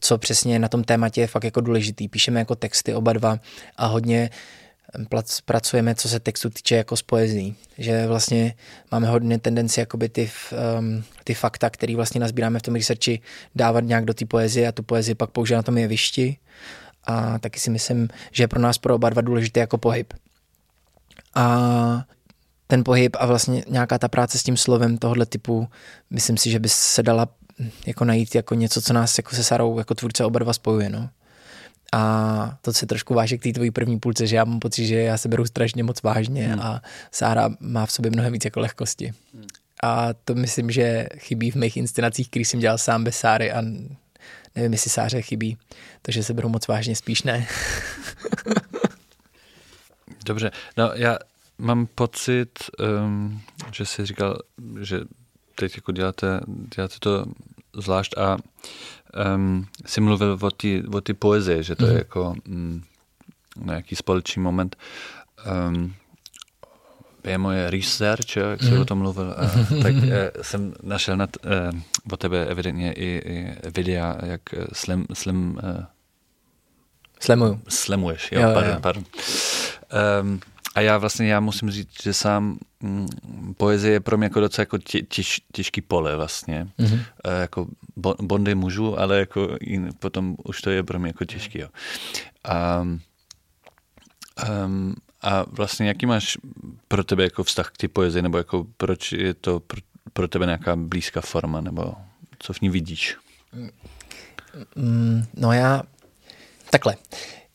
co 0.00 0.18
přesně 0.18 0.58
na 0.58 0.68
tom 0.68 0.84
tématě 0.84 1.20
je 1.20 1.26
fakt 1.26 1.44
jako 1.44 1.60
důležitý. 1.60 2.08
Píšeme 2.08 2.40
jako 2.40 2.54
texty 2.54 2.94
oba 2.94 3.12
dva 3.12 3.38
a 3.76 3.86
hodně 3.86 4.30
pracujeme, 5.44 5.94
co 5.94 6.08
se 6.08 6.20
textu 6.20 6.50
týče 6.50 6.76
jako 6.76 6.96
z 6.96 7.02
poezí. 7.02 7.56
Že 7.78 8.06
vlastně 8.06 8.54
máme 8.90 9.06
hodně 9.06 9.38
tendenci 9.38 9.80
jakoby 9.80 10.08
ty, 10.08 10.30
um, 10.78 11.04
ty 11.24 11.34
fakta, 11.34 11.70
které 11.70 11.96
vlastně 11.96 12.20
nazbíráme 12.20 12.58
v 12.58 12.62
tom 12.62 12.74
researchi, 12.74 13.20
dávat 13.54 13.80
nějak 13.84 14.04
do 14.04 14.14
té 14.14 14.26
poezie 14.26 14.68
a 14.68 14.72
tu 14.72 14.82
poezii 14.82 15.14
pak 15.14 15.30
používat 15.30 15.58
na 15.58 15.62
tom 15.62 15.78
jevišti. 15.78 16.36
A 17.04 17.38
taky 17.38 17.60
si 17.60 17.70
myslím, 17.70 18.08
že 18.32 18.42
je 18.42 18.48
pro 18.48 18.60
nás 18.60 18.78
pro 18.78 18.94
oba 18.94 19.10
dva 19.10 19.22
důležité 19.22 19.60
jako 19.60 19.78
pohyb. 19.78 20.14
A 21.34 22.04
ten 22.72 22.84
pohyb 22.84 23.16
a 23.20 23.26
vlastně 23.26 23.64
nějaká 23.68 23.98
ta 23.98 24.08
práce 24.08 24.38
s 24.38 24.42
tím 24.42 24.56
slovem 24.56 24.98
tohohle 24.98 25.26
typu, 25.26 25.68
myslím 26.10 26.36
si, 26.36 26.50
že 26.50 26.58
by 26.58 26.68
se 26.68 27.02
dala 27.02 27.28
jako 27.86 28.04
najít 28.04 28.34
jako 28.34 28.54
něco, 28.54 28.82
co 28.82 28.92
nás 28.92 29.18
jako 29.18 29.36
se 29.36 29.44
Sarou 29.44 29.78
jako 29.78 29.94
tvůrce 29.94 30.24
oba 30.24 30.38
dva 30.38 30.52
spojuje, 30.52 30.90
no. 30.90 31.08
A 31.92 32.58
to 32.62 32.72
se 32.72 32.86
trošku 32.86 33.14
váže 33.14 33.38
k 33.38 33.42
té 33.42 33.52
tvojí 33.52 33.70
první 33.70 34.00
půlce, 34.00 34.26
že 34.26 34.36
já 34.36 34.44
mám 34.44 34.60
pocit, 34.60 34.86
že 34.86 35.02
já 35.02 35.18
se 35.18 35.28
beru 35.28 35.44
strašně 35.44 35.84
moc 35.84 36.02
vážně 36.02 36.48
hmm. 36.48 36.60
a 36.60 36.82
Sára 37.10 37.50
má 37.60 37.86
v 37.86 37.92
sobě 37.92 38.10
mnohem 38.10 38.32
víc 38.32 38.44
jako 38.44 38.60
lehkosti. 38.60 39.12
Hmm. 39.34 39.46
A 39.82 40.08
to 40.24 40.34
myslím, 40.34 40.70
že 40.70 41.06
chybí 41.16 41.50
v 41.50 41.54
mých 41.54 41.76
inscenacích, 41.76 42.28
který 42.28 42.44
jsem 42.44 42.60
dělal 42.60 42.78
sám 42.78 43.04
bez 43.04 43.16
Sáry 43.16 43.52
a 43.52 43.62
nevím, 44.54 44.72
jestli 44.72 44.90
Sáře 44.90 45.22
chybí, 45.22 45.56
takže 46.02 46.24
se 46.24 46.34
beru 46.34 46.48
moc 46.48 46.68
vážně, 46.68 46.96
spíš 46.96 47.22
ne. 47.22 47.46
Dobře, 50.24 50.50
no 50.76 50.90
já 50.94 51.18
mám 51.62 51.86
pocit, 51.86 52.70
um, 53.04 53.40
že 53.72 53.86
jsi 53.86 54.06
říkal, 54.06 54.38
že 54.80 55.00
teď 55.54 55.76
jako 55.76 55.92
děláte, 55.92 56.40
děláte 56.76 56.94
to 57.00 57.24
zvlášť 57.76 58.18
a 58.18 58.36
um, 59.34 59.66
jsi 59.86 60.00
mluvil 60.00 60.38
o 60.42 60.50
té 60.50 60.82
o 60.92 61.00
ty 61.00 61.14
poezie, 61.14 61.62
že 61.62 61.76
to 61.76 61.84
mm-hmm. 61.84 61.86
je 61.86 61.92
mhm. 61.92 61.98
jako 61.98 62.34
um, 62.48 62.82
nějaký 63.64 63.96
společný 63.96 64.42
moment. 64.42 64.76
Um, 65.68 65.94
je 67.24 67.38
moje 67.38 67.70
research, 67.70 68.36
jak 68.36 68.62
mm. 68.62 68.68
jsem 68.68 68.80
o 68.80 68.84
tom 68.84 68.98
mluvil, 68.98 69.34
uh, 69.42 69.82
tak 69.82 69.94
uh, 69.94 70.08
jsem 70.42 70.74
našel 70.82 71.16
na 71.16 71.28
uh, 71.44 71.80
o 72.12 72.16
tebe 72.16 72.46
evidentně 72.46 72.92
i, 72.92 73.06
i 73.06 73.54
videa, 73.76 74.16
jak 74.22 74.40
slim, 74.72 75.06
slim 75.12 75.58
uh, 75.62 75.84
Slemuju. 77.22 77.60
Slemuješ, 77.68 78.32
jo, 78.32 78.40
jo 78.40 78.50
pardon, 78.54 78.72
jo. 78.72 78.80
pardon. 78.80 79.04
Um, 80.20 80.40
a 80.74 80.80
já 80.80 80.98
vlastně 80.98 81.28
já 81.28 81.40
musím 81.40 81.70
říct, 81.70 82.02
že 82.02 82.14
sám 82.14 82.58
mm, 82.80 83.08
poezie 83.56 83.92
je 83.92 84.00
pro 84.00 84.18
mě 84.18 84.26
jako 84.26 84.40
docela 84.40 84.62
jako 84.62 84.78
tě, 84.78 85.02
těž, 85.02 85.40
těžký 85.52 85.80
pole 85.80 86.16
vlastně. 86.16 86.68
Mm-hmm. 86.78 87.04
E, 87.24 87.40
jako 87.40 87.66
bondy 88.22 88.54
mužů, 88.54 88.98
ale 88.98 89.18
jako 89.18 89.56
jin, 89.60 89.90
potom 89.98 90.36
už 90.44 90.62
to 90.62 90.70
je 90.70 90.82
pro 90.82 90.98
mě 90.98 91.08
jako 91.08 91.24
těžký. 91.24 91.58
Jo. 91.58 91.68
A, 92.44 92.80
um, 94.64 94.94
a 95.22 95.44
vlastně 95.48 95.88
jaký 95.88 96.06
máš 96.06 96.38
pro 96.88 97.04
tebe 97.04 97.22
jako 97.22 97.44
vztah 97.44 97.70
k 97.70 97.76
té 97.76 97.88
poezii, 97.88 98.22
nebo 98.22 98.38
jako 98.38 98.66
proč 98.76 99.12
je 99.12 99.34
to 99.34 99.60
pro, 99.60 99.80
pro 100.12 100.28
tebe 100.28 100.46
nějaká 100.46 100.76
blízká 100.76 101.20
forma, 101.20 101.60
nebo 101.60 101.94
co 102.38 102.52
v 102.52 102.60
ní 102.60 102.68
vidíš? 102.68 103.16
Mm, 104.76 105.24
no 105.34 105.52
já, 105.52 105.82
takhle, 106.70 106.96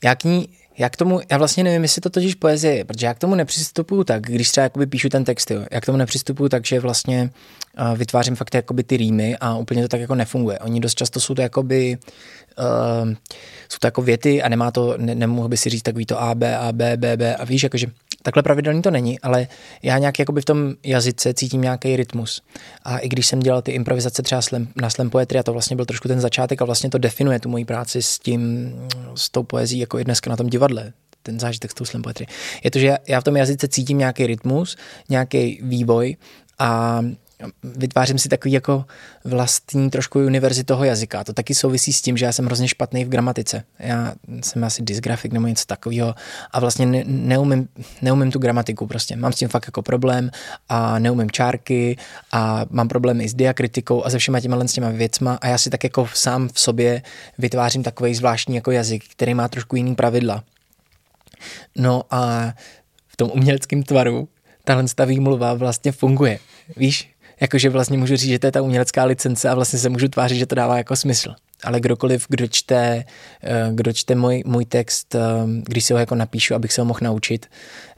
já 0.04 0.16
k 0.16 0.24
ní 0.24 0.50
já 0.78 0.90
k 0.90 0.96
tomu, 0.96 1.20
já 1.32 1.38
vlastně 1.38 1.64
nevím, 1.64 1.82
jestli 1.82 2.02
to 2.02 2.10
totiž 2.10 2.36
poezie 2.36 2.76
je, 2.76 2.86
protože 2.86 3.06
já 3.06 3.14
k 3.14 3.20
tomu 3.20 3.36
nepřistupuju 3.36 4.04
tak, 4.04 4.22
když 4.22 4.52
třeba 4.52 4.64
jakoby 4.64 4.86
píšu 4.86 5.10
ten 5.10 5.24
text, 5.24 5.52
jo, 5.52 5.66
já 5.72 5.82
k 5.82 5.86
tomu 5.86 5.98
nepřistupuju 5.98 6.50
tak, 6.50 6.66
že 6.66 6.80
vlastně 6.80 7.30
uh, 7.80 7.98
vytvářím 7.98 8.36
fakt 8.36 8.56
jakoby 8.56 8.84
ty 8.84 8.98
rýmy 8.98 9.38
a 9.38 9.58
úplně 9.58 9.82
to 9.82 9.88
tak 9.88 10.02
jako 10.02 10.16
nefunguje. 10.16 10.60
Oni 10.60 10.80
dost 10.80 10.96
často 10.96 11.20
jsou 11.20 11.36
to 11.36 11.42
jakoby, 11.42 11.98
uh, 12.60 13.14
jsou 13.70 13.78
to 13.80 13.88
jako 13.88 14.02
věty 14.02 14.42
a 14.42 14.50
nemá 14.50 14.72
to, 14.72 14.98
ne, 14.98 15.16
nemohl 15.16 15.48
by 15.48 15.58
si 15.58 15.70
říct 15.70 15.84
takový 15.84 16.06
to 16.06 16.22
A, 16.22 16.36
B, 16.36 16.58
A, 16.58 16.72
B, 16.72 16.98
B, 16.98 17.18
B 17.18 17.36
a 17.36 17.46
víš, 17.46 17.64
jakože 17.64 17.88
Takhle 18.28 18.44
pravidelný 18.44 18.82
to 18.82 18.92
není, 18.92 19.20
ale 19.20 19.48
já 19.84 19.98
nějak 19.98 20.20
jakoby 20.20 20.42
v 20.42 20.46
tom 20.46 20.74
jazyce 20.84 21.34
cítím 21.34 21.62
nějaký 21.62 21.96
rytmus. 21.96 22.42
A 22.84 22.98
i 22.98 23.10
když 23.10 23.28
jsem 23.28 23.40
dělal 23.40 23.62
ty 23.62 23.72
improvizace 23.72 24.22
třeba 24.22 24.42
na 24.82 24.90
slam 24.90 25.10
poetry, 25.10 25.40
a 25.40 25.44
to 25.44 25.54
vlastně 25.54 25.76
byl 25.76 25.86
trošku 25.86 26.08
ten 26.08 26.22
začátek 26.22 26.62
a 26.62 26.66
vlastně 26.66 26.90
to 26.90 26.98
definuje 26.98 27.40
tu 27.40 27.50
moji 27.50 27.66
práci 27.66 28.02
s 28.02 28.20
tím, 28.20 28.72
s 29.16 29.30
tou 29.30 29.44
poezí, 29.44 29.80
jako 29.80 30.00
i 30.00 30.04
dneska 30.04 30.30
na 30.30 30.36
tom 30.36 30.48
divadle, 30.48 30.94
ten 31.24 31.40
zážitek 31.40 31.72
s 31.72 31.74
tou 31.74 31.86
slam 31.86 32.02
poetry, 32.02 32.26
je 32.64 32.72
to, 32.72 32.80
že 32.80 32.98
já 33.08 33.22
v 33.22 33.24
tom 33.24 33.38
jazyce 33.38 33.68
cítím 33.68 33.98
nějaký 33.98 34.28
rytmus, 34.28 34.78
nějaký 35.10 35.60
vývoj 35.64 36.16
a 36.60 37.02
vytvářím 37.64 38.20
si 38.20 38.30
takový 38.30 38.52
jako 38.52 38.86
vlastní 39.24 39.90
trošku 39.90 40.20
univerzi 40.20 40.64
toho 40.64 40.84
jazyka. 40.84 41.24
To 41.24 41.34
taky 41.34 41.56
souvisí 41.56 41.94
s 41.94 42.02
tím, 42.02 42.18
že 42.18 42.26
já 42.26 42.32
jsem 42.32 42.46
hrozně 42.46 42.68
špatný 42.68 43.06
v 43.06 43.10
gramatice. 43.10 43.64
Já 43.80 44.14
jsem 44.44 44.64
asi 44.64 44.84
dysgrafik 44.84 45.34
nebo 45.34 45.48
něco 45.48 45.66
takového 45.66 46.16
a 46.52 46.60
vlastně 46.60 46.86
ne, 46.86 47.04
neumím, 47.06 47.70
neumím 48.02 48.32
tu 48.32 48.40
gramatiku 48.40 48.88
prostě. 48.88 49.16
Mám 49.16 49.34
s 49.34 49.36
tím 49.36 49.50
fakt 49.50 49.68
jako 49.68 49.82
problém 49.82 50.32
a 50.70 51.00
neumím 51.00 51.32
čárky 51.32 51.98
a 52.32 52.66
mám 52.70 52.88
problémy 52.88 53.30
s 53.30 53.34
diakritikou 53.34 54.06
a 54.06 54.10
se 54.10 54.18
všema 54.18 54.40
těma 54.40 54.68
s 54.68 54.74
těma 54.74 54.90
věcma 54.90 55.38
a 55.42 55.48
já 55.48 55.58
si 55.58 55.70
tak 55.70 55.84
jako 55.84 56.08
sám 56.14 56.50
v 56.54 56.60
sobě 56.60 57.02
vytvářím 57.38 57.84
takový 57.84 58.16
zvláštní 58.16 58.56
jako 58.56 58.72
jazyk, 58.72 59.04
který 59.08 59.34
má 59.34 59.48
trošku 59.48 59.76
jiný 59.76 59.96
pravidla. 59.96 60.44
No 61.76 62.04
a 62.12 62.54
v 63.08 63.18
tom 63.18 63.32
uměleckém 63.34 63.84
tvaru 63.84 64.28
tahle 64.64 64.84
ta 64.96 65.06
výmluva 65.06 65.54
vlastně 65.54 65.92
funguje. 65.92 66.40
Víš, 66.78 67.10
jakože 67.40 67.70
vlastně 67.70 67.98
můžu 67.98 68.16
říct, 68.16 68.30
že 68.30 68.40
to 68.40 68.48
je 68.48 68.52
ta 68.52 68.62
umělecká 68.62 69.04
licence 69.04 69.50
a 69.50 69.56
vlastně 69.56 69.80
se 69.80 69.90
můžu 69.90 70.08
tvářit, 70.08 70.38
že 70.38 70.46
to 70.46 70.56
dává 70.56 70.78
jako 70.78 70.96
smysl. 70.96 71.34
Ale 71.64 71.80
kdokoliv, 71.80 72.26
kdo 72.30 72.48
čte, 72.48 73.04
eh, 73.44 73.70
kdo 73.74 73.94
čte 73.94 74.16
můj, 74.16 74.44
můj 74.46 74.66
text, 74.66 75.16
eh, 75.16 75.20
když 75.64 75.84
si 75.84 75.94
ho 75.94 76.00
jako 76.00 76.16
napíšu, 76.16 76.56
abych 76.56 76.74
se 76.74 76.82
ho 76.82 76.86
mohl 76.86 77.00
naučit, 77.04 77.46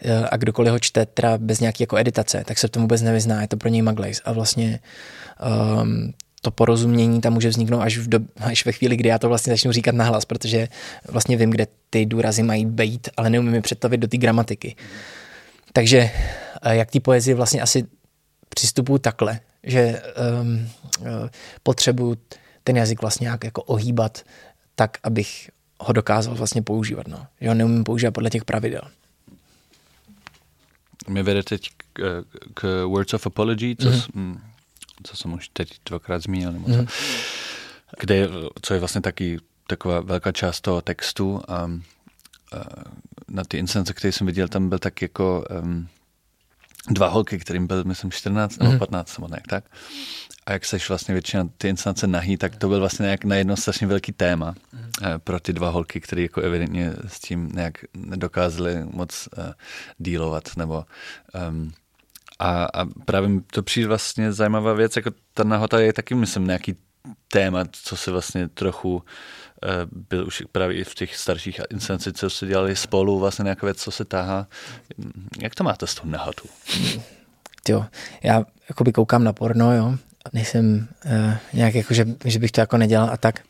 eh, 0.02 0.28
a 0.32 0.38
kdokoliv 0.38 0.72
ho 0.72 0.80
čte 0.80 1.06
teda 1.06 1.38
bez 1.38 1.60
nějaké 1.60 1.84
jako 1.84 1.98
editace, 1.98 2.44
tak 2.48 2.58
se 2.58 2.68
v 2.68 2.72
tom 2.72 2.82
vůbec 2.82 3.02
nevyzná, 3.02 3.42
je 3.42 3.48
to 3.48 3.58
pro 3.58 3.70
něj 3.70 3.82
maglejs. 3.82 4.22
A 4.26 4.32
vlastně 4.32 4.80
um, 5.82 6.14
to 6.42 6.52
porozumění 6.52 7.22
tam 7.22 7.34
může 7.34 7.50
vzniknout 7.50 7.82
až, 7.82 7.98
v 7.98 8.10
do, 8.10 8.20
až 8.40 8.66
ve 8.66 8.72
chvíli, 8.72 8.98
kdy 8.98 9.10
já 9.10 9.20
to 9.20 9.30
vlastně 9.30 9.54
začnu 9.54 9.72
říkat 9.72 9.96
nahlas, 9.96 10.26
protože 10.26 10.68
vlastně 11.10 11.38
vím, 11.38 11.50
kde 11.50 11.68
ty 11.90 12.06
důrazy 12.06 12.44
mají 12.44 12.66
být, 12.66 13.10
ale 13.18 13.30
neumím 13.30 13.54
je 13.54 13.62
představit 13.62 13.98
do 13.98 14.08
té 14.08 14.18
gramatiky. 14.18 14.76
Takže 15.74 16.12
jak 16.70 16.92
ty 16.92 17.00
poezie 17.00 17.36
vlastně 17.36 17.62
asi 17.62 17.84
přistupuji 18.50 19.00
takhle, 19.00 19.40
že 19.64 20.02
um, 20.42 20.70
potřebuji 21.64 22.18
ten 22.64 22.78
jazyk 22.78 23.02
vlastně 23.02 23.26
nějak 23.26 23.44
jako 23.44 23.64
ohýbat 23.64 24.24
tak, 24.76 24.98
abych 25.04 25.50
ho 25.80 25.94
dokázal 25.94 26.36
vlastně 26.36 26.62
používat. 26.62 27.08
No. 27.08 27.28
Že 27.42 27.48
ho 27.48 27.54
neumím 27.54 27.84
používat 27.84 28.12
podle 28.12 28.30
těch 28.30 28.46
pravidel. 28.46 28.82
Mě 31.08 31.24
vede 31.24 31.44
teď 31.44 31.70
k, 31.94 32.24
k 32.54 32.86
Words 32.86 33.14
of 33.14 33.28
Apology, 33.28 33.76
co, 33.76 33.90
mm-hmm. 33.90 34.40
co 35.04 35.18
jsem 35.18 35.34
už 35.34 35.50
teď 35.50 35.70
dvakrát 35.86 36.24
zmínil, 36.24 36.52
nebo 36.52 36.66
co, 36.66 36.72
mm-hmm. 36.72 36.90
kde, 38.00 38.28
co 38.62 38.74
je 38.74 38.80
vlastně 38.80 39.02
taky 39.02 39.40
taková 39.68 40.00
velká 40.02 40.32
část 40.32 40.62
toho 40.62 40.82
textu 40.82 41.42
a, 41.48 41.54
a 41.54 41.70
na 43.28 43.44
ty 43.44 43.58
instance, 43.58 43.94
které 43.94 44.12
jsem 44.12 44.28
viděl, 44.28 44.48
tam 44.48 44.70
byl 44.70 44.80
tak 44.80 45.02
jako 45.02 45.46
um, 45.64 45.88
dva 46.90 47.08
holky, 47.08 47.40
kterým 47.40 47.68
byl, 47.68 47.84
myslím, 47.84 48.12
14 48.12 48.58
nebo 48.58 48.78
15 48.78 49.18
mhm. 49.18 49.22
nebo 49.24 49.34
nějak 49.34 49.48
tak. 49.48 49.64
A 50.46 50.52
jak 50.52 50.66
seš 50.66 50.90
vlastně 50.90 51.14
většina 51.14 51.50
ty 51.58 51.70
instanace 51.70 52.08
nahý, 52.08 52.38
tak 52.38 52.56
to 52.56 52.68
byl 52.68 52.80
vlastně 52.80 53.04
nějak 53.04 53.24
na 53.24 53.36
jedno 53.36 53.58
strašně 53.58 53.88
velký 53.88 54.12
téma 54.12 54.56
mm. 54.74 54.82
pro 55.18 55.40
ty 55.40 55.54
dva 55.54 55.70
holky, 55.70 56.00
které 56.00 56.22
jako 56.22 56.42
evidentně 56.42 56.94
s 57.08 57.20
tím 57.20 57.50
nějak 57.54 57.74
nedokázali 57.94 58.84
moc 58.84 59.30
uh, 59.38 59.44
dílovat, 59.98 60.44
nebo 60.58 60.86
um, 61.50 61.72
a, 62.40 62.66
a 62.66 62.86
právě 63.06 63.30
to 63.52 63.64
přijde 63.64 63.88
vlastně 63.88 64.34
zajímavá 64.34 64.74
věc, 64.74 64.96
jako 64.96 65.12
ta 65.34 65.44
nahota 65.44 65.80
je 65.80 65.94
taky, 65.94 66.16
myslím, 66.16 66.48
nějaký 66.48 66.76
téma, 67.28 67.66
co 67.72 67.98
se 67.98 68.12
vlastně 68.12 68.48
trochu 68.48 69.04
Eh, 69.64 69.88
byl 70.10 70.28
už 70.28 70.44
právě 70.52 70.78
i 70.78 70.84
v 70.84 70.96
těch 70.96 71.16
starších 71.16 71.62
instancích, 71.70 72.14
co 72.14 72.30
se 72.30 72.48
dělali 72.48 72.76
spolu, 72.76 73.20
vlastně 73.20 73.44
nějaká 73.44 73.68
věc, 73.68 73.78
co 73.78 73.92
se 73.92 74.06
táhá. 74.06 74.48
Jak 75.42 75.56
to 75.56 75.64
máte 75.64 75.88
s 75.88 75.96
tou 75.96 76.08
nahotou? 76.08 76.50
Jo, 77.70 77.86
já 78.24 78.46
jakoby 78.70 78.92
koukám 78.92 79.24
na 79.24 79.34
porno, 79.34 79.76
jo, 79.76 79.98
nejsem 80.34 80.88
uh, 81.06 81.34
nějak 81.54 81.76
jako, 81.76 81.94
že, 81.94 82.06
že 82.26 82.40
bych 82.40 82.52
to 82.52 82.62
jako 82.62 82.78
nedělal 82.78 83.10
a 83.10 83.18
tak, 83.18 83.42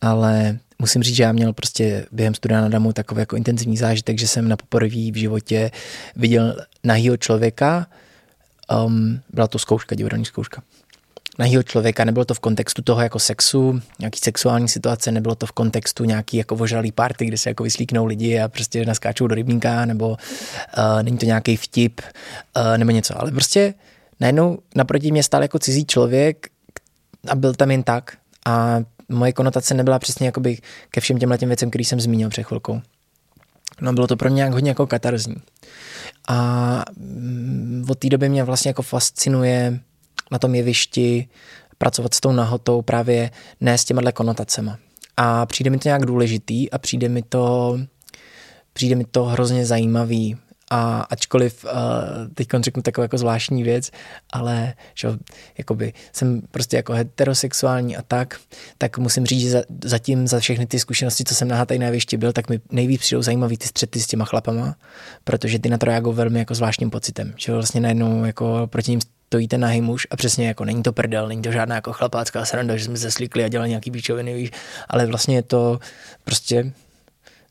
ale 0.00 0.58
musím 0.78 1.02
říct, 1.02 1.16
že 1.16 1.22
já 1.22 1.32
měl 1.32 1.52
prostě 1.52 2.06
během 2.12 2.34
studia 2.34 2.60
na 2.60 2.68
Damu 2.68 2.92
takový 2.92 3.20
jako 3.20 3.36
intenzivní 3.36 3.76
zážitek, 3.76 4.18
že 4.18 4.28
jsem 4.28 4.48
na 4.48 4.56
poprvé 4.56 4.88
v 4.88 5.18
životě 5.18 5.70
viděl 6.16 6.56
nahýho 6.84 7.16
člověka, 7.16 7.86
um, 8.84 9.20
byla 9.30 9.46
to 9.46 9.58
zkouška, 9.58 9.94
divadelní 9.94 10.24
zkouška 10.24 10.62
nahýho 11.38 11.62
člověka, 11.62 12.04
nebylo 12.04 12.24
to 12.24 12.34
v 12.34 12.40
kontextu 12.40 12.82
toho 12.82 13.00
jako 13.00 13.18
sexu, 13.18 13.80
nějaký 13.98 14.20
sexuální 14.20 14.68
situace, 14.68 15.12
nebylo 15.12 15.34
to 15.34 15.46
v 15.46 15.52
kontextu 15.52 16.04
nějaký 16.04 16.36
jako 16.36 16.54
ožralý 16.54 16.92
party, 16.92 17.26
kde 17.26 17.38
se 17.38 17.50
jako 17.50 17.62
vyslíknou 17.62 18.04
lidi 18.04 18.40
a 18.40 18.48
prostě 18.48 18.86
naskáčou 18.86 19.26
do 19.26 19.34
rybníka, 19.34 19.84
nebo 19.84 20.08
uh, 20.08 20.16
není 21.02 21.18
to 21.18 21.26
nějaký 21.26 21.56
vtip, 21.56 22.00
uh, 22.56 22.78
nebo 22.78 22.90
něco, 22.90 23.20
ale 23.20 23.30
prostě 23.30 23.74
najednou 24.20 24.58
naproti 24.74 25.10
mě 25.10 25.22
stál 25.22 25.42
jako 25.42 25.58
cizí 25.58 25.84
člověk 25.86 26.46
a 27.28 27.34
byl 27.34 27.54
tam 27.54 27.70
jen 27.70 27.82
tak 27.82 28.16
a 28.46 28.78
moje 29.08 29.32
konotace 29.32 29.74
nebyla 29.74 29.98
přesně 29.98 30.26
jakoby 30.26 30.58
ke 30.90 31.00
všem 31.00 31.18
těm 31.18 31.38
těm 31.38 31.48
věcem, 31.48 31.70
který 31.70 31.84
jsem 31.84 32.00
zmínil 32.00 32.28
před 32.28 32.42
chvilkou. 32.42 32.80
No 33.80 33.92
bylo 33.92 34.06
to 34.06 34.16
pro 34.16 34.30
mě 34.30 34.36
nějak 34.36 34.52
hodně 34.52 34.70
jako 34.70 34.86
katarzní. 34.86 35.36
A 36.28 36.84
mm, 36.96 37.86
od 37.88 37.98
té 37.98 38.08
doby 38.08 38.28
mě 38.28 38.44
vlastně 38.44 38.68
jako 38.68 38.82
fascinuje 38.82 39.80
na 40.34 40.38
tom 40.38 40.54
jevišti 40.54 41.28
pracovat 41.78 42.14
s 42.14 42.20
tou 42.20 42.32
nahotou 42.32 42.82
právě 42.82 43.30
ne 43.60 43.78
s 43.78 43.84
těma 43.84 44.12
konotacema. 44.12 44.78
A 45.16 45.46
přijde 45.46 45.70
mi 45.70 45.78
to 45.78 45.88
nějak 45.88 46.06
důležitý 46.06 46.70
a 46.70 46.78
přijde 46.78 47.08
mi 47.08 47.22
to, 47.22 47.78
přijde 48.72 48.96
mi 48.96 49.04
to 49.04 49.24
hrozně 49.24 49.66
zajímavý. 49.66 50.36
A 50.70 51.00
ačkoliv 51.00 51.64
uh, 51.64 51.70
teď 52.34 52.48
řeknu 52.60 52.82
takovou 52.82 53.02
jako 53.02 53.18
zvláštní 53.18 53.62
věc, 53.62 53.90
ale 54.32 54.74
že 54.94 55.08
jakoby 55.58 55.92
jsem 56.12 56.42
prostě 56.50 56.76
jako 56.76 56.92
heterosexuální 56.92 57.96
a 57.96 58.02
tak, 58.02 58.40
tak 58.78 58.98
musím 58.98 59.26
říct, 59.26 59.40
že 59.40 59.50
za, 59.50 59.62
zatím 59.84 60.26
za 60.26 60.40
všechny 60.40 60.66
ty 60.66 60.78
zkušenosti, 60.78 61.24
co 61.24 61.34
jsem 61.34 61.48
na 61.48 61.64
tady 61.64 61.78
na 61.78 61.90
byl, 62.16 62.32
tak 62.32 62.48
mi 62.48 62.60
nejvíc 62.70 63.00
přijdou 63.00 63.22
zajímavý 63.22 63.56
ty 63.56 63.66
střety 63.66 64.00
s 64.00 64.06
těma 64.06 64.24
chlapama, 64.24 64.76
protože 65.24 65.58
ty 65.58 65.68
na 65.68 65.78
to 65.78 65.86
reagují 65.86 66.16
velmi 66.16 66.38
jako 66.38 66.54
zvláštním 66.54 66.90
pocitem, 66.90 67.34
že 67.36 67.52
vlastně 67.52 67.80
najednou 67.80 68.24
jako 68.24 68.66
proti 68.66 68.90
ním 68.90 69.00
stojí 69.26 69.48
ten 69.48 69.60
nahý 69.60 69.80
muž 69.80 70.06
a 70.10 70.16
přesně 70.16 70.48
jako 70.48 70.64
není 70.64 70.82
to 70.82 70.92
prdel, 70.92 71.28
není 71.28 71.42
to 71.42 71.52
žádná 71.52 71.74
jako 71.74 71.92
chlapácká 71.92 72.44
sranda, 72.44 72.76
že 72.76 72.84
jsme 72.84 72.96
se 72.96 73.10
slíkli 73.10 73.44
a 73.44 73.48
dělali 73.48 73.68
nějaký 73.68 73.90
píčoviny, 73.90 74.34
víš, 74.34 74.50
ale 74.88 75.06
vlastně 75.06 75.36
je 75.36 75.42
to 75.42 75.78
prostě 76.24 76.72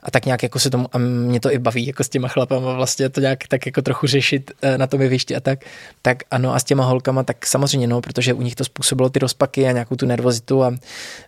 a 0.03 0.11
tak 0.11 0.25
nějak 0.25 0.43
jako 0.43 0.59
se 0.59 0.69
tomu, 0.69 0.87
a 0.91 0.97
mě 0.97 1.39
to 1.39 1.51
i 1.51 1.59
baví 1.59 1.87
jako 1.87 2.03
s 2.03 2.09
těma 2.09 2.27
chlapama 2.27 2.73
vlastně 2.73 3.09
to 3.09 3.21
nějak 3.21 3.47
tak 3.47 3.65
jako 3.65 3.81
trochu 3.81 4.07
řešit 4.07 4.51
eh, 4.61 4.77
na 4.77 4.87
tom 4.87 5.01
jevišti 5.01 5.35
a 5.35 5.39
tak, 5.39 5.59
tak 6.01 6.17
ano 6.31 6.55
a 6.55 6.59
s 6.59 6.63
těma 6.63 6.85
holkama 6.85 7.23
tak 7.23 7.45
samozřejmě 7.45 7.87
no, 7.87 8.01
protože 8.01 8.33
u 8.33 8.41
nich 8.41 8.55
to 8.55 8.63
způsobilo 8.63 9.09
ty 9.09 9.19
rozpaky 9.19 9.67
a 9.67 9.71
nějakou 9.71 9.95
tu 9.95 10.05
nervozitu 10.05 10.63
a, 10.63 10.75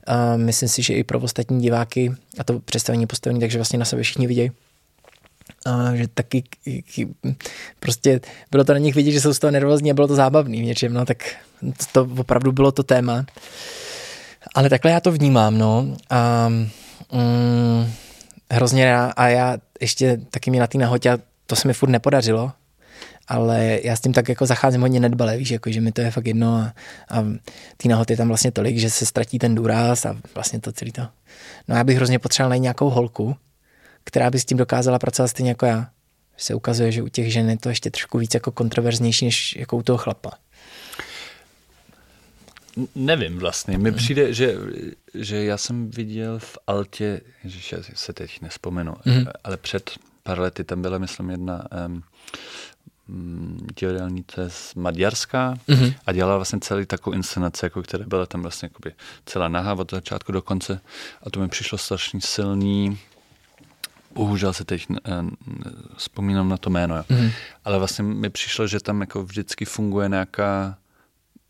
a 0.08 0.38
myslím 0.38 0.70
si, 0.70 0.82
že 0.82 0.93
i 0.93 1.04
pro 1.04 1.20
ostatní 1.20 1.62
diváky 1.62 2.16
a 2.39 2.43
to 2.43 2.60
představení 2.60 3.08
postavení, 3.08 3.39
takže 3.39 3.58
vlastně 3.58 3.80
na 3.80 3.86
sebe 3.86 4.04
všichni 4.04 4.28
vidějí 4.28 4.52
a 5.66 5.95
že 5.95 6.07
taky 6.07 6.43
prostě 7.80 8.22
bylo 8.51 8.63
to 8.63 8.74
na 8.74 8.80
nich 8.80 8.95
vidět, 8.95 9.11
že 9.11 9.22
jsou 9.22 9.34
z 9.34 9.39
toho 9.39 9.51
nervózní 9.51 9.91
a 9.91 9.93
bylo 9.93 10.07
to 10.07 10.16
zábavný 10.16 10.61
v 10.61 10.66
něčem, 10.66 10.93
no 10.93 11.05
tak 11.05 11.18
to 11.91 12.09
opravdu 12.18 12.51
bylo 12.51 12.72
to 12.72 12.84
téma. 12.84 13.26
Ale 14.55 14.70
takhle 14.70 14.91
já 14.91 14.99
to 14.99 15.11
vnímám, 15.11 15.57
no. 15.57 15.97
A 16.09 16.49
mm, 16.49 17.91
hrozně 18.51 18.86
rád, 18.86 19.13
a 19.16 19.28
já 19.28 19.57
ještě 19.82 20.18
taky 20.30 20.51
mě 20.51 20.59
na 20.59 20.68
té 20.68 20.78
nahotě, 20.78 21.18
to 21.45 21.55
se 21.55 21.68
mi 21.68 21.74
furt 21.74 21.89
nepodařilo, 21.89 22.51
ale 23.28 23.80
já 23.84 23.95
s 23.95 24.01
tím 24.01 24.13
tak 24.13 24.30
jako 24.30 24.45
zacházím 24.45 24.82
hodně 24.82 24.99
nedbale, 24.99 25.38
víš, 25.38 25.49
jako, 25.49 25.72
že 25.72 25.82
mi 25.82 25.91
to 25.91 26.01
je 26.01 26.11
fakt 26.11 26.28
jedno 26.28 26.55
a, 26.55 26.74
a 27.09 27.26
ty 27.78 27.88
nahoty 27.88 28.13
je 28.13 28.18
tam 28.18 28.28
vlastně 28.28 28.51
tolik, 28.51 28.78
že 28.78 28.89
se 28.89 29.05
ztratí 29.05 29.39
ten 29.39 29.55
důraz 29.55 30.05
a 30.05 30.16
vlastně 30.36 30.59
to 30.59 30.72
celý 30.72 30.91
to. 30.91 31.01
No 31.68 31.76
já 31.76 31.84
bych 31.84 31.95
hrozně 31.97 32.20
potřeboval 32.20 32.49
najít 32.49 32.61
nějakou 32.61 32.89
holku, 32.89 33.36
která 34.06 34.30
by 34.30 34.39
s 34.39 34.45
tím 34.45 34.58
dokázala 34.58 34.99
pracovat 34.99 35.28
stejně 35.28 35.51
jako 35.51 35.66
já. 35.66 35.89
Se 36.38 36.53
ukazuje, 36.53 36.91
že 36.91 37.01
u 37.01 37.08
těch 37.08 37.34
žen 37.34 37.49
je 37.49 37.58
to 37.58 37.70
ještě 37.70 37.91
trošku 37.91 38.18
víc 38.18 38.34
jako 38.34 38.51
kontroverznější, 38.51 39.26
než 39.26 39.56
jako 39.56 39.78
u 39.78 39.84
toho 39.84 39.97
chlapa. 39.97 40.32
Nevím 42.95 43.39
vlastně. 43.39 43.78
Mi 43.78 43.91
přijde, 43.91 44.34
že, 44.34 44.56
že 45.14 45.43
já 45.43 45.58
jsem 45.58 45.89
viděl 45.91 46.39
v 46.39 46.58
Altě, 46.68 47.22
že 47.43 47.78
se 47.93 48.14
teď 48.14 48.41
nespomenu, 48.41 48.91
mm-hmm. 48.91 49.32
ale 49.43 49.58
před 49.58 49.91
pár 50.24 50.39
lety 50.39 50.64
tam 50.64 50.82
byla, 50.82 50.97
myslím, 50.97 51.30
jedna 51.30 51.64
um, 51.88 52.03
divadelnice 53.80 54.49
z 54.49 54.76
Maďarska 54.76 55.56
mm-hmm. 55.70 55.93
a 56.06 56.12
dělala 56.12 56.36
vlastně 56.36 56.60
celý 56.60 56.86
takovou 56.86 57.14
inscenaci, 57.14 57.66
jako 57.66 57.84
která 57.84 58.06
byla 58.06 58.26
tam 58.26 58.41
vlastně 58.41 58.70
celá 59.26 59.47
nahá 59.47 59.74
od 59.74 59.91
začátku 59.91 60.32
do 60.32 60.41
konce 60.41 60.80
a 61.24 61.30
to 61.30 61.39
mi 61.39 61.47
přišlo 61.47 61.78
strašně 61.78 62.22
silný 62.22 62.99
bohužel 64.16 64.53
se 64.53 64.66
teď 64.66 64.88
uh, 64.89 64.95
vzpomínám 65.97 66.49
na 66.49 66.57
to 66.57 66.70
jméno, 66.70 66.95
jo. 66.97 67.03
Mm. 67.09 67.32
ale 67.66 67.78
vlastně 67.78 68.03
mi 68.03 68.30
přišlo, 68.30 68.68
že 68.68 68.80
tam 68.80 69.01
jako 69.01 69.24
vždycky 69.24 69.66
funguje 69.66 70.09
nějaká, 70.09 70.78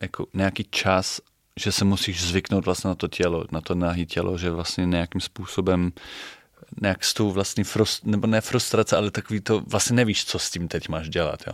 jako 0.02 0.28
nějaký 0.34 0.64
čas, 0.70 1.22
že 1.60 1.72
se 1.72 1.86
musíš 1.86 2.24
zvyknout 2.24 2.66
vlastně 2.66 2.88
na 2.88 2.96
to 2.96 3.08
tělo, 3.08 3.46
na 3.52 3.62
to 3.62 3.76
nahý 3.76 4.06
tělo, 4.06 4.38
že 4.38 4.50
vlastně 4.52 4.86
nějakým 4.86 5.22
způsobem 5.22 5.92
nějak 6.82 7.04
s 7.04 7.14
tou 7.14 7.32
vlastní 7.32 7.64
frust, 7.64 8.06
nebo 8.06 8.28
ne 8.28 8.42
frustrace, 8.42 8.98
ale 8.98 9.12
takový 9.12 9.40
to, 9.42 9.60
vlastně 9.60 9.96
nevíš, 9.96 10.26
co 10.26 10.40
s 10.40 10.52
tím 10.52 10.68
teď 10.68 10.90
máš 10.90 11.10
dělat, 11.10 11.40
jo. 11.48 11.54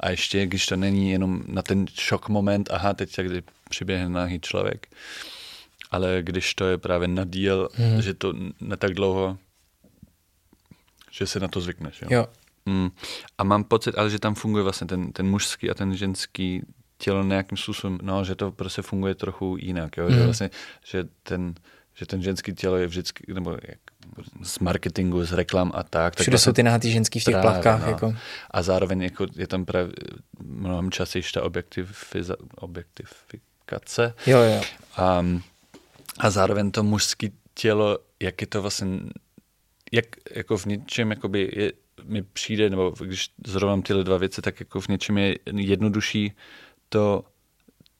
A 0.00 0.10
ještě, 0.10 0.46
když 0.46 0.66
to 0.66 0.76
není 0.76 1.10
jenom 1.10 1.42
na 1.46 1.62
ten 1.62 1.86
šok 1.94 2.28
moment, 2.28 2.68
aha, 2.72 2.94
teď 2.94 3.16
kdy 3.16 3.42
přiběhne 3.70 4.08
nahý 4.08 4.40
člověk, 4.40 4.88
ale 5.90 6.18
když 6.22 6.54
to 6.54 6.66
je 6.66 6.78
právě 6.78 7.08
na 7.08 7.24
díl, 7.24 7.68
hmm. 7.74 8.02
že 8.02 8.14
to 8.14 8.32
ne 8.60 8.76
tak 8.76 8.94
dlouho, 8.94 9.38
že 11.10 11.26
se 11.26 11.40
na 11.40 11.48
to 11.48 11.60
zvykneš, 11.60 12.02
jo. 12.02 12.08
Jo. 12.10 12.26
Mm. 12.66 12.90
A 13.38 13.44
mám 13.44 13.64
pocit, 13.64 13.94
ale 13.98 14.10
že 14.10 14.18
tam 14.18 14.34
funguje 14.34 14.62
vlastně 14.64 14.86
ten, 14.86 15.12
ten 15.12 15.26
mužský 15.26 15.70
a 15.70 15.74
ten 15.74 15.96
ženský 15.96 16.62
tělo 16.98 17.24
nějakým 17.24 17.58
způsobem, 17.58 17.98
no, 18.02 18.24
že 18.24 18.34
to 18.34 18.52
prostě 18.52 18.82
funguje 18.82 19.14
trochu 19.14 19.56
jinak, 19.60 19.96
jo? 19.96 20.08
Mm. 20.08 20.14
že 20.14 20.24
vlastně, 20.24 20.50
že 20.84 21.04
ten, 21.22 21.54
že 21.94 22.06
ten 22.06 22.22
ženský 22.22 22.52
tělo 22.52 22.76
je 22.76 22.86
vždycky, 22.86 23.24
nebo 23.34 23.50
jak, 23.50 23.78
z 24.42 24.58
marketingu, 24.58 25.24
z 25.24 25.32
reklam 25.32 25.72
a 25.74 25.82
tak. 25.82 26.14
tak 26.14 26.22
Všude 26.22 26.38
jsou 26.38 26.52
ty 26.52 26.62
nahatý 26.62 26.92
ženský 26.92 27.20
v 27.20 27.24
těch 27.24 27.34
Právě, 27.34 27.50
plavkách. 27.50 27.82
no. 27.82 27.90
Jako. 27.90 28.14
A 28.50 28.62
zároveň 28.62 29.02
jako 29.02 29.26
je 29.36 29.46
tam 29.46 29.64
právě 29.64 29.92
mnohem 30.42 30.90
častěji 30.90 31.22
ta 31.34 31.42
objektiviza, 31.42 32.36
objektifikace. 32.56 34.14
Jo, 34.26 34.38
jo. 34.38 34.60
A, 34.96 35.24
a 36.18 36.30
zároveň 36.30 36.70
to 36.70 36.82
mužské 36.82 37.28
tělo, 37.54 37.98
jak 38.20 38.40
je 38.40 38.46
to 38.46 38.62
vlastně, 38.62 38.86
jak 39.92 40.06
jako 40.30 40.56
v 40.56 40.66
něčem 40.66 41.10
jakoby 41.10 41.52
je, 41.56 41.72
mi 42.04 42.22
přijde, 42.22 42.70
nebo 42.70 42.94
když 43.04 43.30
zrovnám 43.46 43.82
tyhle 43.82 44.04
dva 44.04 44.18
věci, 44.18 44.42
tak 44.42 44.60
jako 44.60 44.80
v 44.80 44.88
něčem 44.88 45.18
je 45.18 45.38
jednodušší 45.56 46.32
to, 46.88 47.24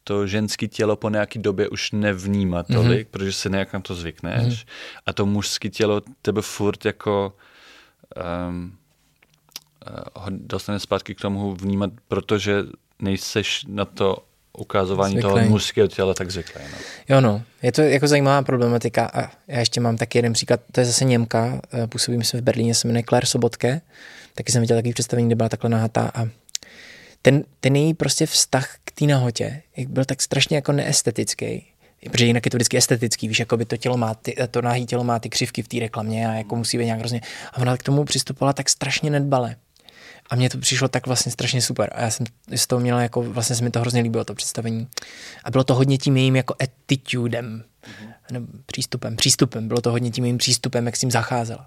to 0.05 0.27
ženské 0.27 0.69
tělo 0.69 0.97
po 0.97 1.09
nějaký 1.09 1.39
době 1.39 1.69
už 1.69 1.93
nevnímat 1.93 2.67
tolik, 2.67 3.07
mm-hmm. 3.07 3.11
protože 3.11 3.33
se 3.33 3.49
nějak 3.49 3.73
na 3.73 3.81
to 3.81 3.95
zvykneš. 3.95 4.65
Mm-hmm. 4.65 4.69
A 5.07 5.13
to 5.13 5.27
mužské 5.27 5.69
tělo 5.69 6.03
tebe 6.23 6.43
furt 6.43 6.85
jako 6.85 7.37
um, 8.49 8.77
dostane 10.31 10.81
zpátky 10.81 11.15
k 11.15 11.21
tomu 11.21 11.55
vnímat, 11.55 11.91
protože 12.09 12.65
nejseš 12.99 13.65
na 13.69 13.85
to 13.85 14.25
ukazování 14.61 15.13
Zvyklý. 15.13 15.31
toho 15.31 15.49
mužského 15.49 15.89
těla 15.89 16.15
tak 16.15 16.31
zvyklý. 16.31 16.63
No. 16.73 16.79
Jo 17.09 17.21
no, 17.21 17.43
je 17.63 17.73
to 17.73 17.83
jako 17.83 18.09
zajímavá 18.09 18.43
problematika 18.43 19.11
a 19.15 19.31
já 19.49 19.59
ještě 19.59 19.81
mám 19.81 19.97
taky 19.97 20.19
jeden 20.19 20.33
příklad, 20.33 20.61
to 20.73 20.81
je 20.81 20.85
zase 20.85 21.05
Němka, 21.05 21.61
eh, 21.73 21.87
působí 21.87 22.17
myslím 22.17 22.41
v 22.41 22.45
Berlíně, 22.45 22.75
se 22.75 22.89
jmenuje 22.89 23.03
Claire 23.09 23.27
Sobotke, 23.27 23.81
taky 24.35 24.53
jsem 24.53 24.61
viděl 24.61 24.77
takový 24.77 24.93
představení, 24.93 25.29
kde 25.29 25.37
byla 25.37 25.49
takhle 25.49 25.71
nahatá 25.71 26.11
a 26.15 26.29
ten, 27.23 27.45
ten 27.61 27.77
její 27.77 27.95
prostě 27.95 28.27
vztah 28.27 28.77
k 28.85 28.93
té 28.93 29.05
nahotě 29.05 29.63
byl 29.89 30.05
tak 30.05 30.23
strašně 30.23 30.57
jako 30.57 30.73
neestetický, 30.73 31.67
protože 32.11 32.27
jinak 32.27 32.47
je 32.47 32.51
to 32.51 32.57
vždycky 32.57 32.77
estetický, 32.77 33.29
víš, 33.29 33.39
jako 33.39 33.57
by 33.57 33.65
to 33.65 33.77
tělo 33.77 33.97
má, 33.97 34.15
ty, 34.15 34.37
to 34.51 34.63
nahý 34.63 34.87
tělo 34.87 35.05
má 35.05 35.19
ty 35.19 35.29
křivky 35.29 35.63
v 35.63 35.69
té 35.69 35.79
reklamě 35.79 36.29
a 36.29 36.33
jako 36.33 36.57
musí 36.57 36.79
být 36.79 36.85
nějak 36.85 36.99
hrozně, 36.99 37.21
a 37.53 37.59
ona 37.59 37.77
k 37.77 37.83
tomu 37.83 38.05
přistupovala 38.05 38.53
tak 38.53 38.69
strašně 38.69 39.11
nedbale. 39.11 39.57
A 40.31 40.37
mně 40.37 40.51
to 40.51 40.59
přišlo 40.59 40.89
tak 40.89 41.07
vlastně 41.07 41.33
strašně 41.33 41.63
super. 41.63 41.91
A 41.95 42.01
já 42.01 42.11
jsem 42.11 42.27
z 42.57 42.67
toho 42.67 42.81
měla 42.81 43.03
jako, 43.03 43.23
vlastně 43.23 43.57
se 43.57 43.65
mi 43.65 43.71
to 43.71 43.81
hrozně 43.81 44.03
líbilo, 44.03 44.25
to 44.25 44.35
představení. 44.35 44.89
A 45.45 45.51
bylo 45.51 45.65
to 45.65 45.75
hodně 45.75 45.99
tím 45.99 46.17
jejím 46.17 46.37
jako 46.37 46.55
attitudem, 46.63 47.65
nebo 48.33 48.47
přístupem, 48.67 49.17
přístupem. 49.17 49.69
Bylo 49.69 49.81
to 49.81 49.91
hodně 49.91 50.11
tím 50.11 50.25
jejím 50.25 50.39
přístupem, 50.39 50.87
jak 50.87 50.97
s 50.97 51.01
tím 51.01 51.11
zacházela. 51.11 51.67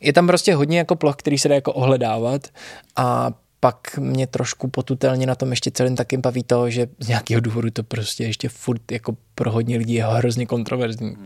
Je 0.00 0.12
tam 0.12 0.26
prostě 0.26 0.54
hodně 0.54 0.78
jako 0.78 0.96
ploch, 0.96 1.16
který 1.16 1.38
se 1.38 1.48
dá 1.48 1.54
jako 1.54 1.72
ohledávat 1.72 2.48
a 2.96 3.32
pak 3.60 3.98
mě 3.98 4.26
trošku 4.26 4.68
potutelně 4.68 5.26
na 5.26 5.34
tom 5.34 5.50
ještě 5.50 5.70
celým 5.70 5.96
taky 5.96 6.16
baví 6.16 6.42
to, 6.42 6.70
že 6.70 6.86
z 6.98 7.08
nějakého 7.08 7.40
důvodu 7.40 7.70
to 7.70 7.82
prostě 7.82 8.24
ještě 8.24 8.48
furt 8.48 8.92
jako 8.92 9.16
pro 9.34 9.50
hodně 9.50 9.76
lidí 9.76 9.94
je 9.94 10.04
hrozně 10.04 10.46
kontroverzní. 10.46 11.16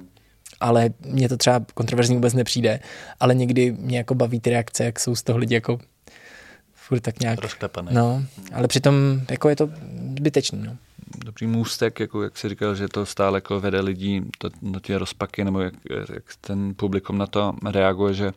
Ale 0.61 0.91
mně 1.07 1.29
to 1.29 1.37
třeba 1.37 1.66
kontroverzní 1.74 2.16
vůbec 2.16 2.35
nepřijde, 2.35 2.81
ale 3.20 3.35
někdy 3.35 3.72
mě 3.72 3.99
jako 3.99 4.14
baví 4.14 4.41
ty 4.41 4.51
reakce, 4.51 4.85
jak 4.85 5.01
jsou 5.01 5.14
z 5.14 5.22
toho 5.22 5.39
lidi 5.39 5.55
jako 5.55 5.79
furt 6.87 7.01
tak 7.01 7.20
nějak... 7.20 7.43
Rozklepaný. 7.43 7.89
No, 7.93 8.24
ale 8.55 8.68
přitom 8.68 8.95
jako 9.30 9.49
je 9.49 9.57
to 9.57 9.70
zbytečný, 10.18 10.62
no. 10.62 10.76
Dobrý 11.24 11.47
můstek, 11.47 12.01
jako 12.01 12.22
jak 12.22 12.37
jsi 12.39 12.49
říkal, 12.49 12.74
že 12.74 12.89
to 12.89 13.07
stále 13.07 13.37
jako 13.37 13.61
vede 13.61 13.80
lidí 13.80 14.22
do, 14.43 14.51
do 14.62 14.80
ty 14.80 14.97
rozpaky, 14.97 15.45
nebo 15.45 15.61
jak, 15.61 15.74
jak 16.14 16.24
ten 16.41 16.74
publikum 16.74 17.18
na 17.18 17.26
to 17.26 17.55
reaguje, 17.70 18.14
že 18.14 18.32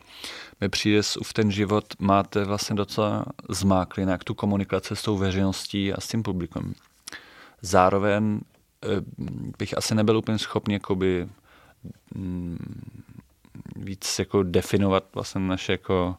mi 0.62 0.70
přijde 0.70 1.02
v 1.24 1.34
ten 1.34 1.52
život 1.52 1.86
máte 2.00 2.46
vlastně 2.46 2.76
docela 2.76 3.26
zmáklý 3.50 4.06
nějak 4.06 4.24
tu 4.24 4.34
komunikaci 4.34 4.96
s 4.96 5.02
tou 5.02 5.18
veřejností 5.18 5.94
a 5.94 6.02
s 6.02 6.08
tím 6.08 6.24
publikem. 6.24 6.74
Zároveň 7.62 8.40
eh, 8.84 8.88
bych 9.60 9.78
asi 9.78 9.96
nebyl 9.96 10.18
úplně 10.18 10.38
schopný 10.38 10.74
jakoby 10.74 11.28
mm, 12.16 12.58
víc 13.76 14.20
jako 14.20 14.44
definovat 14.44 15.04
vlastně 15.14 15.42
naše 15.42 15.72
jako 15.72 16.16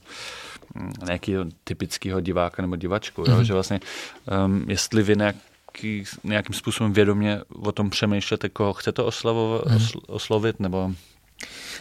nějakého 1.07 1.45
typického 1.65 2.21
diváka 2.21 2.63
nebo 2.63 2.77
divačku, 2.77 3.23
mm-hmm. 3.23 3.39
jo? 3.39 3.45
že 3.45 3.53
vlastně 3.53 3.81
um, 4.45 4.65
jestli 4.69 5.03
vy 5.03 5.17
nějaký, 5.17 6.05
nějakým 6.25 6.55
způsobem 6.55 6.93
vědomě 6.93 7.41
o 7.51 7.73
tom 7.73 7.91
přemýšlíte, 7.91 8.49
koho 8.49 8.73
chcete 8.73 9.03
oslavovat, 9.03 9.67
mm. 9.67 9.77
osl, 9.77 10.01
oslovit, 10.07 10.61
nebo 10.61 10.93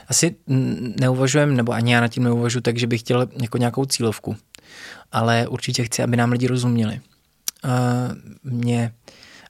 Asi 0.08 0.36
mm, 0.48 0.94
neuvažujem, 1.00 1.56
nebo 1.56 1.72
ani 1.72 1.94
já 1.94 2.02
nad 2.02 2.08
tím 2.08 2.24
neuvažuji, 2.24 2.62
takže 2.62 2.88
bych 2.88 3.02
chtěl 3.02 3.28
jako 3.42 3.58
nějakou 3.58 3.86
cílovku. 3.86 4.38
Ale 5.12 5.48
určitě 5.48 5.84
chci, 5.84 6.04
aby 6.04 6.18
nám 6.18 6.32
lidi 6.32 6.48
rozuměli. 6.48 7.02
Uh, 7.66 7.72
mě, 8.44 8.94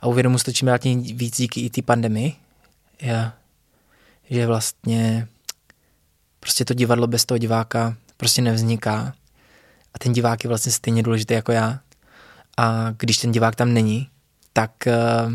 a 0.02 0.08
uvědomuji 0.08 0.38
si 0.38 0.46
to 0.46 0.52
čím 0.52 0.66
dál 0.66 0.78
tím 0.78 1.04
víc 1.04 1.38
díky 1.38 1.62
i 1.62 1.70
té 1.70 1.82
pandemii, 1.82 2.36
je, 3.02 3.32
že 4.30 4.48
vlastně 4.48 5.28
prostě 6.40 6.66
to 6.66 6.74
divadlo 6.74 7.08
bez 7.08 7.26
toho 7.26 7.38
diváka 7.38 7.98
prostě 8.18 8.42
nevzniká. 8.42 9.14
A 9.94 10.00
ten 10.00 10.14
divák 10.14 10.44
je 10.44 10.48
vlastně 10.48 10.72
stejně 10.72 11.04
důležitý 11.04 11.34
jako 11.34 11.52
já. 11.52 11.80
A 12.58 12.92
když 12.98 13.18
ten 13.18 13.32
divák 13.32 13.56
tam 13.56 13.74
není, 13.74 14.10
tak 14.54 14.72
uh, 14.88 15.34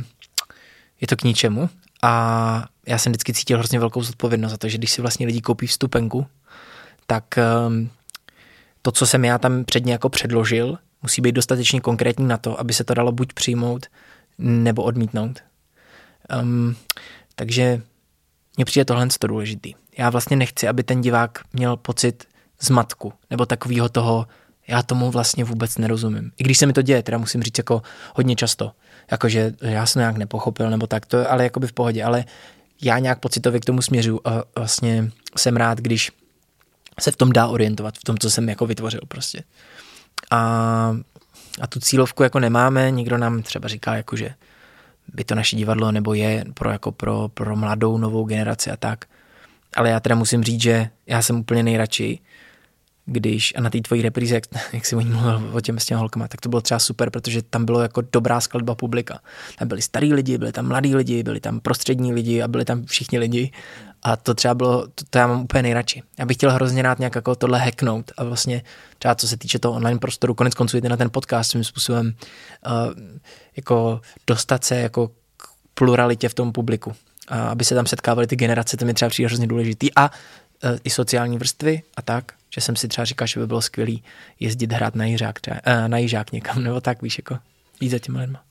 je 1.01 1.07
to 1.07 1.17
k 1.17 1.23
ničemu. 1.23 1.71
A 2.03 2.65
já 2.87 2.99
jsem 2.99 3.13
vždycky 3.13 3.33
cítil 3.33 3.59
hrozně 3.59 3.79
velkou 3.79 4.03
zodpovědnost 4.03 4.51
za 4.51 4.57
to, 4.59 4.69
že 4.69 4.79
když 4.79 4.91
si 4.91 5.01
vlastně 5.01 5.27
lidi 5.27 5.41
koupí 5.41 5.67
vstupenku, 5.67 6.27
tak 7.07 7.25
um, 7.67 7.91
to, 8.83 8.93
co 8.93 9.07
jsem 9.07 9.25
já 9.25 9.39
tam 9.39 9.65
předně 9.65 9.93
jako 9.93 10.09
předložil, 10.09 10.79
musí 11.03 11.23
být 11.23 11.33
dostatečně 11.33 11.81
konkrétní 11.81 12.27
na 12.27 12.37
to, 12.37 12.61
aby 12.61 12.73
se 12.73 12.85
to 12.85 12.95
dalo 12.95 13.13
buď 13.13 13.33
přijmout, 13.33 13.87
nebo 14.39 14.83
odmítnout. 14.83 15.41
Um, 16.43 16.77
takže 17.35 17.83
mně 18.57 18.65
přijde 18.65 18.85
tohle 18.85 19.09
to 19.19 19.27
důležitý. 19.27 19.75
Já 19.99 20.11
vlastně 20.11 20.37
nechci, 20.37 20.69
aby 20.69 20.83
ten 20.83 21.01
divák 21.01 21.39
měl 21.53 21.77
pocit 21.77 22.25
zmatku, 22.61 23.13
nebo 23.31 23.47
takového 23.47 23.89
toho, 23.89 24.27
já 24.67 24.83
tomu 24.83 25.11
vlastně 25.11 25.45
vůbec 25.45 25.79
nerozumím. 25.79 26.33
I 26.37 26.45
když 26.45 26.59
se 26.59 26.67
mi 26.67 26.73
to 26.73 26.83
děje, 26.83 27.03
teda 27.03 27.19
musím 27.19 27.43
říct 27.43 27.59
jako 27.59 27.83
hodně 28.15 28.37
často, 28.37 28.73
jakože 29.11 29.53
já 29.61 29.87
jsem 29.87 30.01
nějak 30.01 30.17
nepochopil, 30.17 30.71
nebo 30.71 30.87
tak, 30.87 31.07
to 31.07 31.17
je 31.17 31.27
ale 31.27 31.45
jakoby 31.45 31.67
v 31.67 31.73
pohodě, 31.73 32.05
ale 32.05 32.25
já 32.83 32.99
nějak 32.99 33.19
pocitově 33.19 33.61
k 33.61 33.65
tomu 33.65 33.83
směřu 33.83 34.29
a 34.29 34.45
vlastně 34.57 35.11
jsem 35.37 35.57
rád, 35.57 35.79
když 35.79 36.13
se 37.01 37.11
v 37.11 37.17
tom 37.17 37.33
dá 37.33 37.47
orientovat, 37.47 37.99
v 37.99 38.05
tom, 38.05 38.19
co 38.19 38.31
jsem 38.31 38.49
jako 38.49 38.67
vytvořil 38.67 39.01
prostě. 39.09 39.43
A, 40.31 40.97
a 41.61 41.67
tu 41.67 41.81
cílovku 41.81 42.23
jako 42.23 42.41
nemáme, 42.41 42.91
někdo 42.91 43.19
nám 43.19 43.43
třeba 43.43 43.69
říká, 43.69 43.95
jako, 43.95 44.17
že 44.17 44.35
by 45.15 45.25
to 45.25 45.35
naše 45.35 45.57
divadlo 45.57 45.93
nebo 45.93 46.15
je 46.15 46.45
pro, 46.55 46.71
jako 46.71 46.93
pro, 46.93 47.29
pro 47.35 47.57
mladou 47.57 47.99
novou 47.99 48.25
generaci 48.25 48.71
a 48.71 48.77
tak. 48.77 49.05
Ale 49.77 49.91
já 49.91 50.01
teda 50.01 50.15
musím 50.15 50.45
říct, 50.45 50.61
že 50.61 50.91
já 51.07 51.23
jsem 51.23 51.41
úplně 51.41 51.63
nejradši, 51.63 52.19
když, 53.07 53.53
a 53.57 53.61
na 53.61 53.71
té 53.71 53.81
tvojí 53.81 54.03
repríze, 54.03 54.35
jak, 54.35 54.45
jak 54.73 54.87
jsi 54.87 54.97
o 54.97 55.01
ní 55.01 55.11
mluvil 55.11 55.51
o 55.53 55.61
těm 55.61 55.79
s 55.79 55.85
těmi 55.85 55.99
holkama, 55.99 56.29
tak 56.29 56.41
to 56.41 56.49
bylo 56.49 56.61
třeba 56.63 56.79
super, 56.79 57.11
protože 57.11 57.43
tam 57.43 57.65
bylo 57.65 57.81
jako 57.81 58.03
dobrá 58.13 58.41
skladba 58.41 58.75
publika. 58.75 59.21
Tam 59.59 59.69
byli 59.69 59.83
starý 59.83 60.15
lidi, 60.15 60.39
byli 60.39 60.53
tam 60.53 60.69
mladí 60.69 60.95
lidi, 60.95 61.23
byli 61.23 61.41
tam 61.41 61.61
prostřední 61.61 62.13
lidi 62.13 62.43
a 62.43 62.49
byli 62.49 62.65
tam 62.65 62.85
všichni 62.85 63.19
lidi. 63.19 63.51
A 64.03 64.17
to 64.17 64.35
třeba 64.35 64.55
bylo, 64.55 64.87
to, 64.87 65.05
to 65.11 65.19
já 65.19 65.27
mám 65.27 65.43
úplně 65.43 65.63
nejradši. 65.63 66.03
Já 66.19 66.27
bych 66.27 66.37
chtěl 66.37 66.53
hrozně 66.53 66.83
rád 66.83 66.99
nějak 66.99 67.15
jako 67.15 67.35
tohle 67.35 67.59
hacknout 67.59 68.13
a 68.17 68.25
vlastně 68.25 68.63
třeba 68.99 69.15
co 69.15 69.29
se 69.29 69.37
týče 69.37 69.59
toho 69.59 69.75
online 69.75 69.99
prostoru, 69.99 70.35
konec 70.35 70.55
konců 70.55 70.81
na 70.89 70.97
ten 70.97 71.11
podcast 71.11 71.51
svým 71.51 71.65
způsobem 71.65 72.15
uh, 72.67 72.73
jako 73.57 74.01
dostat 74.27 74.65
se 74.65 74.77
jako 74.77 75.09
k 75.37 75.49
pluralitě 75.75 76.29
v 76.29 76.35
tom 76.35 76.53
publiku. 76.53 76.93
A 77.29 77.49
aby 77.49 77.65
se 77.65 77.75
tam 77.75 77.87
setkávaly 77.87 78.27
ty 78.27 78.37
generace, 78.37 78.77
to 78.77 78.85
mi 78.85 78.95
třeba 78.95 79.09
přijde 79.09 79.27
hrozně 79.27 79.47
důležitý. 79.47 79.95
A 79.97 80.11
uh, 80.11 80.71
i 80.85 80.91
sociální 80.91 81.39
vrstvy 81.39 81.83
a 81.97 82.03
tak, 82.03 82.33
že 82.55 82.61
jsem 82.61 82.77
si 82.77 82.89
třeba 82.89 83.05
říkal, 83.05 83.27
že 83.27 83.41
by 83.41 83.47
bylo 83.47 83.63
skvělý 83.63 84.05
jezdit 84.41 84.73
hrát 84.73 84.95
na 84.95 85.05
jižák, 85.05 85.41
třeba, 85.41 85.61
uh, 85.67 85.89
na 85.89 85.99
jižák 85.99 86.33
někam, 86.33 86.63
nebo 86.63 86.81
tak, 86.81 87.03
víš, 87.03 87.19
jako 87.19 87.39
jít 87.81 87.89
za 87.89 87.99
těma 87.99 88.21
lidma. 88.21 88.45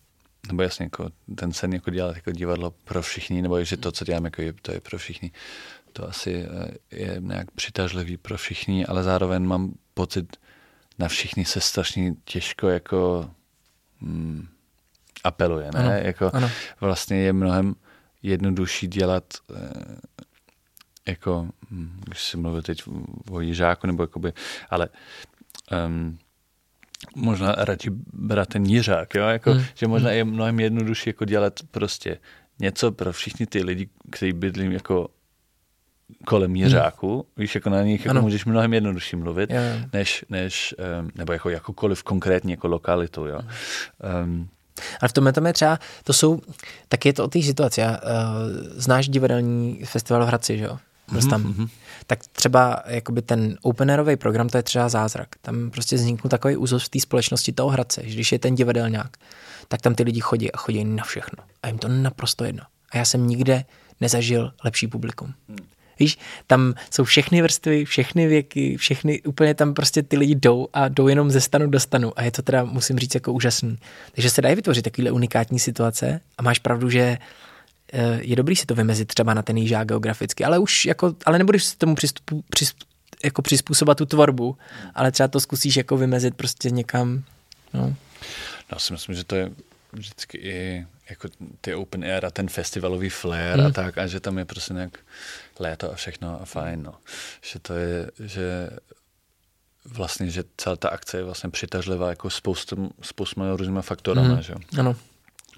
nebo 0.47 0.63
jasně, 0.63 0.83
jako 0.85 1.09
ten 1.35 1.53
sen 1.53 1.73
jako 1.73 1.91
dělat 1.91 2.15
jako 2.15 2.31
divadlo 2.31 2.71
pro 2.71 3.01
všichni, 3.01 3.41
nebo 3.41 3.63
že 3.63 3.77
to, 3.77 3.91
co 3.91 4.05
děláme, 4.05 4.27
jako 4.27 4.41
je, 4.41 4.53
to 4.61 4.71
je 4.71 4.81
pro 4.81 4.97
všichni. 4.97 5.31
To 5.93 6.09
asi 6.09 6.45
eh, 6.45 6.71
je 6.91 7.15
nějak 7.19 7.51
přitažlivý 7.51 8.17
pro 8.17 8.37
všichni, 8.37 8.85
ale 8.85 9.03
zároveň 9.03 9.43
mám 9.43 9.73
pocit, 9.93 10.37
na 10.99 11.07
všichni 11.07 11.45
se 11.45 11.61
strašně 11.61 12.13
těžko 12.25 12.67
jako 12.67 13.29
hmm, 14.01 14.47
apeluje, 15.23 15.69
ne? 15.73 15.79
Ano, 15.79 15.91
jako 15.91 16.31
ano. 16.33 16.49
vlastně 16.81 17.17
je 17.17 17.33
mnohem 17.33 17.75
jednodušší 18.23 18.87
dělat 18.87 19.23
eh, 19.55 19.55
jako, 21.07 21.47
hm, 21.71 21.99
když 22.05 22.23
si 22.23 22.37
mluvil 22.37 22.61
teď 22.61 22.83
o 23.31 23.39
jižáku, 23.39 23.87
nebo 23.87 24.03
jakoby, 24.03 24.33
ale 24.69 24.89
um, 25.87 26.17
možná 27.15 27.51
radši 27.57 27.89
brát 28.13 28.47
ten 28.49 28.65
jiřák, 28.65 29.15
jo? 29.15 29.23
Jako, 29.27 29.51
Hmm. 29.53 29.63
že 29.75 29.87
možná 29.87 30.11
je 30.11 30.23
mnohem 30.23 30.59
jednodušší 30.59 31.09
jako 31.09 31.25
dělat 31.25 31.59
prostě 31.71 32.17
něco 32.59 32.91
pro 32.91 33.11
všichni 33.13 33.45
ty 33.45 33.63
lidi, 33.63 33.89
kteří 34.11 34.33
bydlí 34.33 34.73
jako 34.73 35.07
kolem 36.25 36.55
jiřáku, 36.55 37.27
víš, 37.37 37.55
jako 37.55 37.69
na 37.69 37.81
nich 37.83 37.99
jako 38.05 38.09
Ano. 38.09 38.21
můžeš 38.21 38.45
mnohem 38.45 38.73
jednodušší 38.73 39.15
mluvit, 39.15 39.49
Jo, 39.49 39.55
jo. 39.61 39.85
než, 39.93 40.25
než 40.29 40.75
um, 41.01 41.11
nebo 41.15 41.33
jako 41.33 41.49
jakokoliv 41.49 42.03
konkrétní 42.03 42.51
jako 42.51 42.67
lokalitu, 42.67 43.25
jo. 43.25 43.39
Um, 44.23 44.49
Ale 45.01 45.09
v 45.09 45.13
tomhle 45.13 45.33
tom 45.33 45.45
je 45.45 45.53
třeba, 45.53 45.79
to 46.03 46.13
jsou, 46.13 46.41
tak 46.87 47.05
je 47.05 47.13
to 47.13 47.23
o 47.23 47.27
té 47.27 47.41
situaci. 47.41 47.81
Já, 47.81 47.89
uh, 47.91 47.97
znáš 48.75 49.09
divadelní 49.09 49.81
festival 49.85 50.23
v 50.23 50.27
Hradci, 50.27 50.57
že 50.57 50.63
jo? 50.63 50.77
Tam. 51.29 51.43
Mm-hmm. 51.43 51.69
Tak 52.07 52.19
třeba 52.31 52.83
jakoby 52.87 53.21
ten 53.21 53.57
openerový 53.61 54.15
program, 54.15 54.49
to 54.49 54.57
je 54.57 54.63
třeba 54.63 54.89
zázrak. 54.89 55.27
Tam 55.41 55.71
prostě 55.71 55.95
vzniknul 55.95 56.29
takový 56.29 56.57
úzos 56.57 56.83
v 56.83 56.89
té 56.89 56.99
společnosti 56.99 57.51
toho 57.51 57.69
Hradce, 57.69 58.01
že 58.05 58.13
když 58.13 58.31
je 58.31 58.39
ten 58.39 58.55
divadelňák, 58.55 59.17
tak 59.67 59.81
tam 59.81 59.95
ty 59.95 60.03
lidi 60.03 60.19
chodí 60.19 60.51
a 60.51 60.57
chodí 60.57 60.85
na 60.85 61.03
všechno. 61.03 61.43
A 61.63 61.67
jim 61.67 61.77
to 61.77 61.87
naprosto 61.87 62.43
jedno. 62.43 62.63
A 62.91 62.97
já 62.97 63.05
jsem 63.05 63.27
nikde 63.27 63.65
nezažil 64.01 64.51
lepší 64.63 64.87
publikum. 64.87 65.33
Víš, 65.99 66.17
tam 66.47 66.73
jsou 66.91 67.03
všechny 67.03 67.41
vrstvy, 67.41 67.85
všechny 67.85 68.27
věky, 68.27 68.77
všechny, 68.77 69.21
úplně 69.21 69.55
tam 69.55 69.73
prostě 69.73 70.03
ty 70.03 70.17
lidi 70.17 70.35
jdou 70.35 70.67
a 70.73 70.87
jdou 70.87 71.07
jenom 71.07 71.31
ze 71.31 71.41
stanu 71.41 71.67
do 71.67 71.79
stanu 71.79 72.19
a 72.19 72.23
je 72.23 72.31
to 72.31 72.41
teda, 72.41 72.63
musím 72.63 72.99
říct, 72.99 73.15
jako 73.15 73.33
úžasný. 73.33 73.77
Takže 74.11 74.29
se 74.29 74.41
dají 74.41 74.55
vytvořit 74.55 74.81
takovéhle 74.81 75.11
unikátní 75.11 75.59
situace 75.59 76.21
a 76.37 76.41
máš 76.41 76.59
pravdu, 76.59 76.89
že 76.89 77.17
je 78.21 78.35
dobrý 78.35 78.55
si 78.55 78.65
to 78.65 78.75
vymezit 78.75 79.07
třeba 79.07 79.33
na 79.33 79.41
ten 79.41 79.57
jížák 79.57 79.87
geograficky, 79.87 80.43
ale 80.45 80.59
už 80.59 80.85
jako, 80.85 81.15
ale 81.25 81.37
nebudeš 81.37 81.63
si 81.63 81.77
tomu 81.77 81.95
přistupu, 81.95 82.43
přis, 82.49 82.73
jako 83.23 83.41
přizpůsobovat 83.41 83.97
tu 83.97 84.05
tvorbu, 84.05 84.57
ale 84.95 85.11
třeba 85.11 85.27
to 85.27 85.39
zkusíš 85.39 85.75
jako 85.75 85.97
vymezit 85.97 86.35
prostě 86.35 86.69
někam, 86.69 87.23
no. 87.73 87.95
Já 88.71 88.79
si 88.79 88.93
myslím, 88.93 89.15
že 89.15 89.23
to 89.23 89.35
je 89.35 89.51
vždycky 89.93 90.37
i 90.37 90.85
jako 91.09 91.27
ty 91.61 91.73
open 91.75 92.03
air 92.03 92.25
a 92.25 92.31
ten 92.31 92.47
festivalový 92.49 93.09
flair 93.09 93.57
Hmm. 93.57 93.65
a 93.67 93.71
tak, 93.71 93.97
a 93.97 94.07
že 94.07 94.19
tam 94.19 94.37
je 94.37 94.45
prostě 94.45 94.73
nějak 94.73 94.97
léto 95.59 95.91
a 95.91 95.95
všechno 95.95 96.41
a 96.41 96.45
fajn, 96.45 96.83
no. 96.83 96.93
Že 97.51 97.59
to 97.59 97.73
je, 97.73 98.11
že 98.19 98.69
vlastně, 99.85 100.29
že 100.29 100.43
celá 100.57 100.75
ta 100.75 100.89
akce 100.89 101.17
je 101.17 101.23
vlastně 101.23 101.49
přitažlivá 101.49 102.09
jako 102.09 102.29
spoustu, 102.29 102.91
spoustu 103.01 103.57
různýma 103.57 103.81
faktorama, 103.81 104.27
Mhm. 104.33 104.41
že. 104.41 104.53
Ano, 104.79 104.95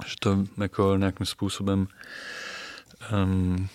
Že 0.08 0.16
to 0.20 0.46
jako 0.62 0.98
nějakým 0.98 1.26
způsobem 1.26 1.88
um, 3.24 3.70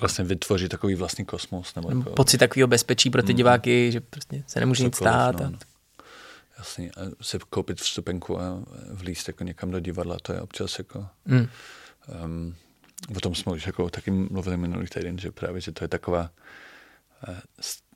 vlastně 0.00 0.24
vytvoří 0.24 0.68
takový 0.68 0.94
vlastní 0.94 1.24
kosmos. 1.24 1.74
Nebo 1.74 1.90
jako, 1.90 2.10
pocit 2.10 2.38
takového 2.38 2.66
bezpečí 2.66 3.10
pro 3.10 3.22
ty 3.22 3.34
diváky, 3.34 3.92
že 3.92 4.00
prostě 4.00 4.44
se 4.46 4.60
nemůže 4.60 4.84
nic 4.84 4.96
stát. 4.96 5.40
no, 5.40 5.46
A... 5.46 5.50
no. 5.50 5.58
Jasně, 6.58 6.90
a 6.90 7.24
si 7.24 7.38
koupit 7.50 7.80
vstupenku 7.80 8.40
a 8.40 8.64
vlíst 8.90 9.28
jako 9.28 9.44
někam 9.44 9.70
do 9.70 9.80
divadla, 9.80 10.16
to 10.22 10.32
je 10.32 10.40
občas 10.40 10.78
jako... 10.78 11.06
Mm. 11.24 11.48
Um, 12.24 12.56
o 13.16 13.20
tom 13.20 13.34
jsme 13.34 13.52
už 13.52 13.66
jako 13.66 13.90
taky 13.90 14.10
mluvili 14.10 14.56
minulý 14.56 14.86
týden, 14.86 15.18
že 15.18 15.30
právě, 15.30 15.60
že 15.60 15.72
to 15.72 15.84
je 15.84 15.88
taková 15.88 16.30
uh, 17.28 17.34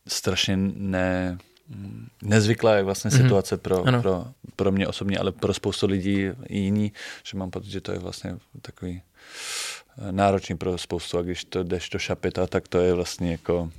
strašně 0.09 0.57
ne, 0.57 1.39
nezvyklá 2.23 2.75
je 2.75 2.83
vlastně 2.83 3.11
Mhm. 3.14 3.23
situace 3.23 3.57
pro, 3.57 3.85
Ano. 3.85 4.03
pro, 4.03 4.25
pro 4.57 4.73
mě 4.73 4.89
osobně, 4.89 5.18
ale 5.18 5.33
pro 5.33 5.55
spoustu 5.55 5.87
lidí 5.87 6.27
i 6.47 6.59
jiný, 6.59 6.93
že 7.25 7.39
mám 7.39 7.51
pocit, 7.51 7.70
že 7.70 7.81
to 7.81 7.93
je 7.93 7.99
vlastně 7.99 8.37
takový 8.62 9.03
eh, 10.09 10.12
náročný 10.12 10.57
pro 10.57 10.79
spoustu 10.79 11.18
a 11.18 11.23
když 11.23 11.45
to 11.45 11.62
jdeš 11.64 11.91
do 11.91 11.99
šapita, 11.99 12.47
tak 12.47 12.68
to 12.68 12.79
je 12.81 12.95
vlastně 12.95 13.33
jako 13.33 13.70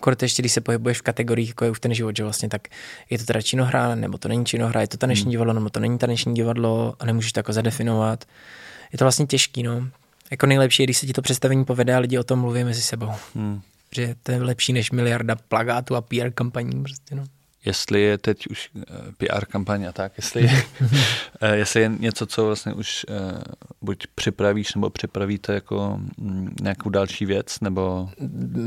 Kort 0.00 0.22
ještě, 0.22 0.42
když 0.42 0.52
se 0.52 0.60
pohybuješ 0.60 0.98
v 0.98 1.02
kategoriích, 1.02 1.48
jako 1.48 1.64
je 1.64 1.70
už 1.70 1.80
ten 1.80 1.94
život, 1.94 2.16
že 2.16 2.22
vlastně 2.22 2.48
tak 2.48 2.68
je 3.10 3.18
to 3.18 3.24
teda 3.24 3.42
činohra, 3.42 3.94
nebo 3.94 4.18
to 4.18 4.28
není 4.28 4.44
činohra, 4.46 4.80
je 4.80 4.86
to 4.88 4.96
taneční 4.96 5.22
Hmm. 5.24 5.30
divadlo, 5.30 5.52
nebo 5.54 5.70
to 5.70 5.80
není 5.80 5.98
taneční 5.98 6.34
divadlo 6.34 6.94
a 6.98 7.04
nemůžeš 7.04 7.32
to 7.32 7.38
jako 7.38 7.52
zadefinovat. 7.52 8.24
Je 8.92 8.98
to 8.98 9.04
vlastně 9.04 9.26
těžký, 9.26 9.62
no. 9.62 9.88
Jako 10.30 10.46
nejlepší 10.46 10.82
je, 10.82 10.86
když 10.86 10.98
se 10.98 11.06
ti 11.06 11.12
to 11.12 11.22
představení 11.22 11.64
povede 11.64 11.94
a 11.94 11.98
lidi 11.98 12.18
o 12.18 12.24
tom 12.24 12.38
mluví 12.38 12.64
mezi 12.64 12.82
sebou. 12.82 13.08
hmm. 13.34 13.60
Že 13.94 14.14
to 14.22 14.32
je 14.32 14.42
lepší 14.42 14.72
než 14.72 14.90
miliarda 14.90 15.36
plagátů 15.48 15.96
a 15.96 16.00
PR 16.00 16.30
kampaní. 16.34 16.82
Prostě, 16.82 17.14
no. 17.14 17.24
Jestli 17.64 18.00
je 18.00 18.18
teď 18.18 18.46
už 18.46 18.70
eh, 18.76 18.82
PR 19.16 19.44
kampaň 19.44 19.84
a 19.84 19.92
tak, 19.92 20.12
jestli 20.16 20.42
je, 20.42 20.62
eh, 21.40 21.56
jestli 21.56 21.80
je 21.80 21.92
něco, 21.98 22.26
co 22.26 22.46
vlastně 22.46 22.72
už 22.72 23.06
eh, 23.08 23.42
buď 23.82 24.06
připravíš, 24.14 24.74
nebo 24.74 24.90
připravíte 24.90 25.54
jako 25.54 26.00
mm, 26.18 26.54
nějakou 26.60 26.90
další 26.90 27.26
věc, 27.26 27.60
nebo 27.60 28.08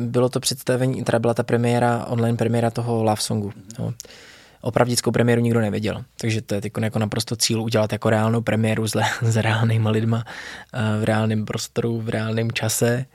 Bylo 0.05 0.29
to 0.29 0.39
představení, 0.39 1.03
teda 1.03 1.19
byla 1.19 1.33
ta 1.33 1.43
premiéra, 1.43 2.05
online 2.05 2.37
premiéra 2.37 2.69
toho 2.71 3.03
Love 3.03 3.21
Songu. 3.21 3.53
No. 3.79 3.93
Opravdickou 4.61 5.11
premiéru 5.11 5.41
nikdo 5.41 5.59
nevěděl, 5.59 6.05
takže 6.17 6.41
to 6.41 6.55
je 6.55 6.61
teď 6.61 6.73
jako 6.81 6.99
naprosto 6.99 7.35
cíl 7.35 7.61
udělat 7.61 7.91
jako 7.91 8.09
reálnou 8.09 8.41
premiéru 8.41 8.87
s, 8.87 8.97
s 9.21 9.35
reálnýma 9.35 9.89
lidma 9.89 10.23
v 10.99 11.03
reálném 11.03 11.45
prostoru, 11.45 12.01
v 12.01 12.09
reálném 12.09 12.51
čase, 12.51 13.05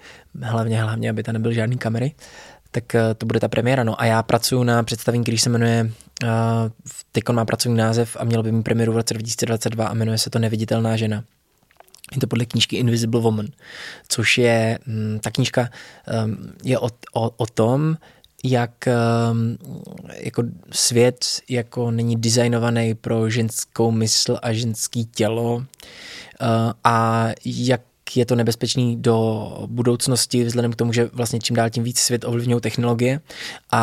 hlavně, 0.42 0.82
hlavně, 0.82 1.10
aby 1.10 1.22
tam 1.22 1.32
nebyl 1.32 1.52
žádný 1.52 1.78
kamery, 1.78 2.12
tak 2.70 2.94
eh, 2.94 3.14
to 3.14 3.26
bude 3.26 3.40
ta 3.40 3.48
premiéra. 3.48 3.84
No 3.84 4.00
a 4.00 4.04
já 4.04 4.22
pracuji 4.22 4.64
na 4.64 4.82
představení, 4.82 5.24
který 5.24 5.38
se 5.38 5.50
jmenuje, 5.50 5.90
uh, 6.22 6.28
teď 7.12 7.24
má 7.32 7.44
pracovní 7.44 7.78
název 7.78 8.16
a 8.20 8.24
měl 8.24 8.42
by 8.42 8.52
mít 8.52 8.62
premiéru 8.62 8.92
v 8.92 8.96
roce 8.96 9.14
2022 9.14 9.86
a 9.86 9.94
jmenuje 9.94 10.18
se 10.18 10.30
to 10.30 10.38
Neviditelná 10.38 10.96
žena. 10.96 11.24
Je 12.14 12.20
to 12.20 12.26
podle 12.26 12.46
knížky 12.46 12.76
Invisible 12.76 13.20
Woman, 13.20 13.46
což 14.08 14.38
je, 14.38 14.78
mm, 14.86 15.18
ta 15.22 15.30
knížka 15.30 15.68
um, 16.24 16.52
je 16.64 16.78
o, 16.78 16.88
o, 17.12 17.30
o 17.30 17.46
tom, 17.46 17.96
jak 18.44 18.88
um, 19.32 19.58
jako 20.12 20.42
svět 20.72 21.26
jako 21.48 21.90
není 21.90 22.16
designovaný 22.16 22.94
pro 22.94 23.30
ženskou 23.30 23.90
mysl 23.90 24.38
a 24.42 24.52
ženský 24.52 25.04
tělo 25.04 25.54
uh, 25.56 25.64
a 26.84 27.28
jak 27.44 27.80
je 28.16 28.26
to 28.26 28.34
nebezpečný 28.34 28.96
do 28.96 29.56
budoucnosti 29.66 30.44
vzhledem 30.44 30.72
k 30.72 30.76
tomu, 30.76 30.92
že 30.92 31.10
vlastně 31.12 31.40
čím 31.40 31.56
dál 31.56 31.70
tím 31.70 31.84
víc 31.84 31.98
svět 31.98 32.24
ovlivňují 32.24 32.60
technologie 32.60 33.20
a, 33.70 33.82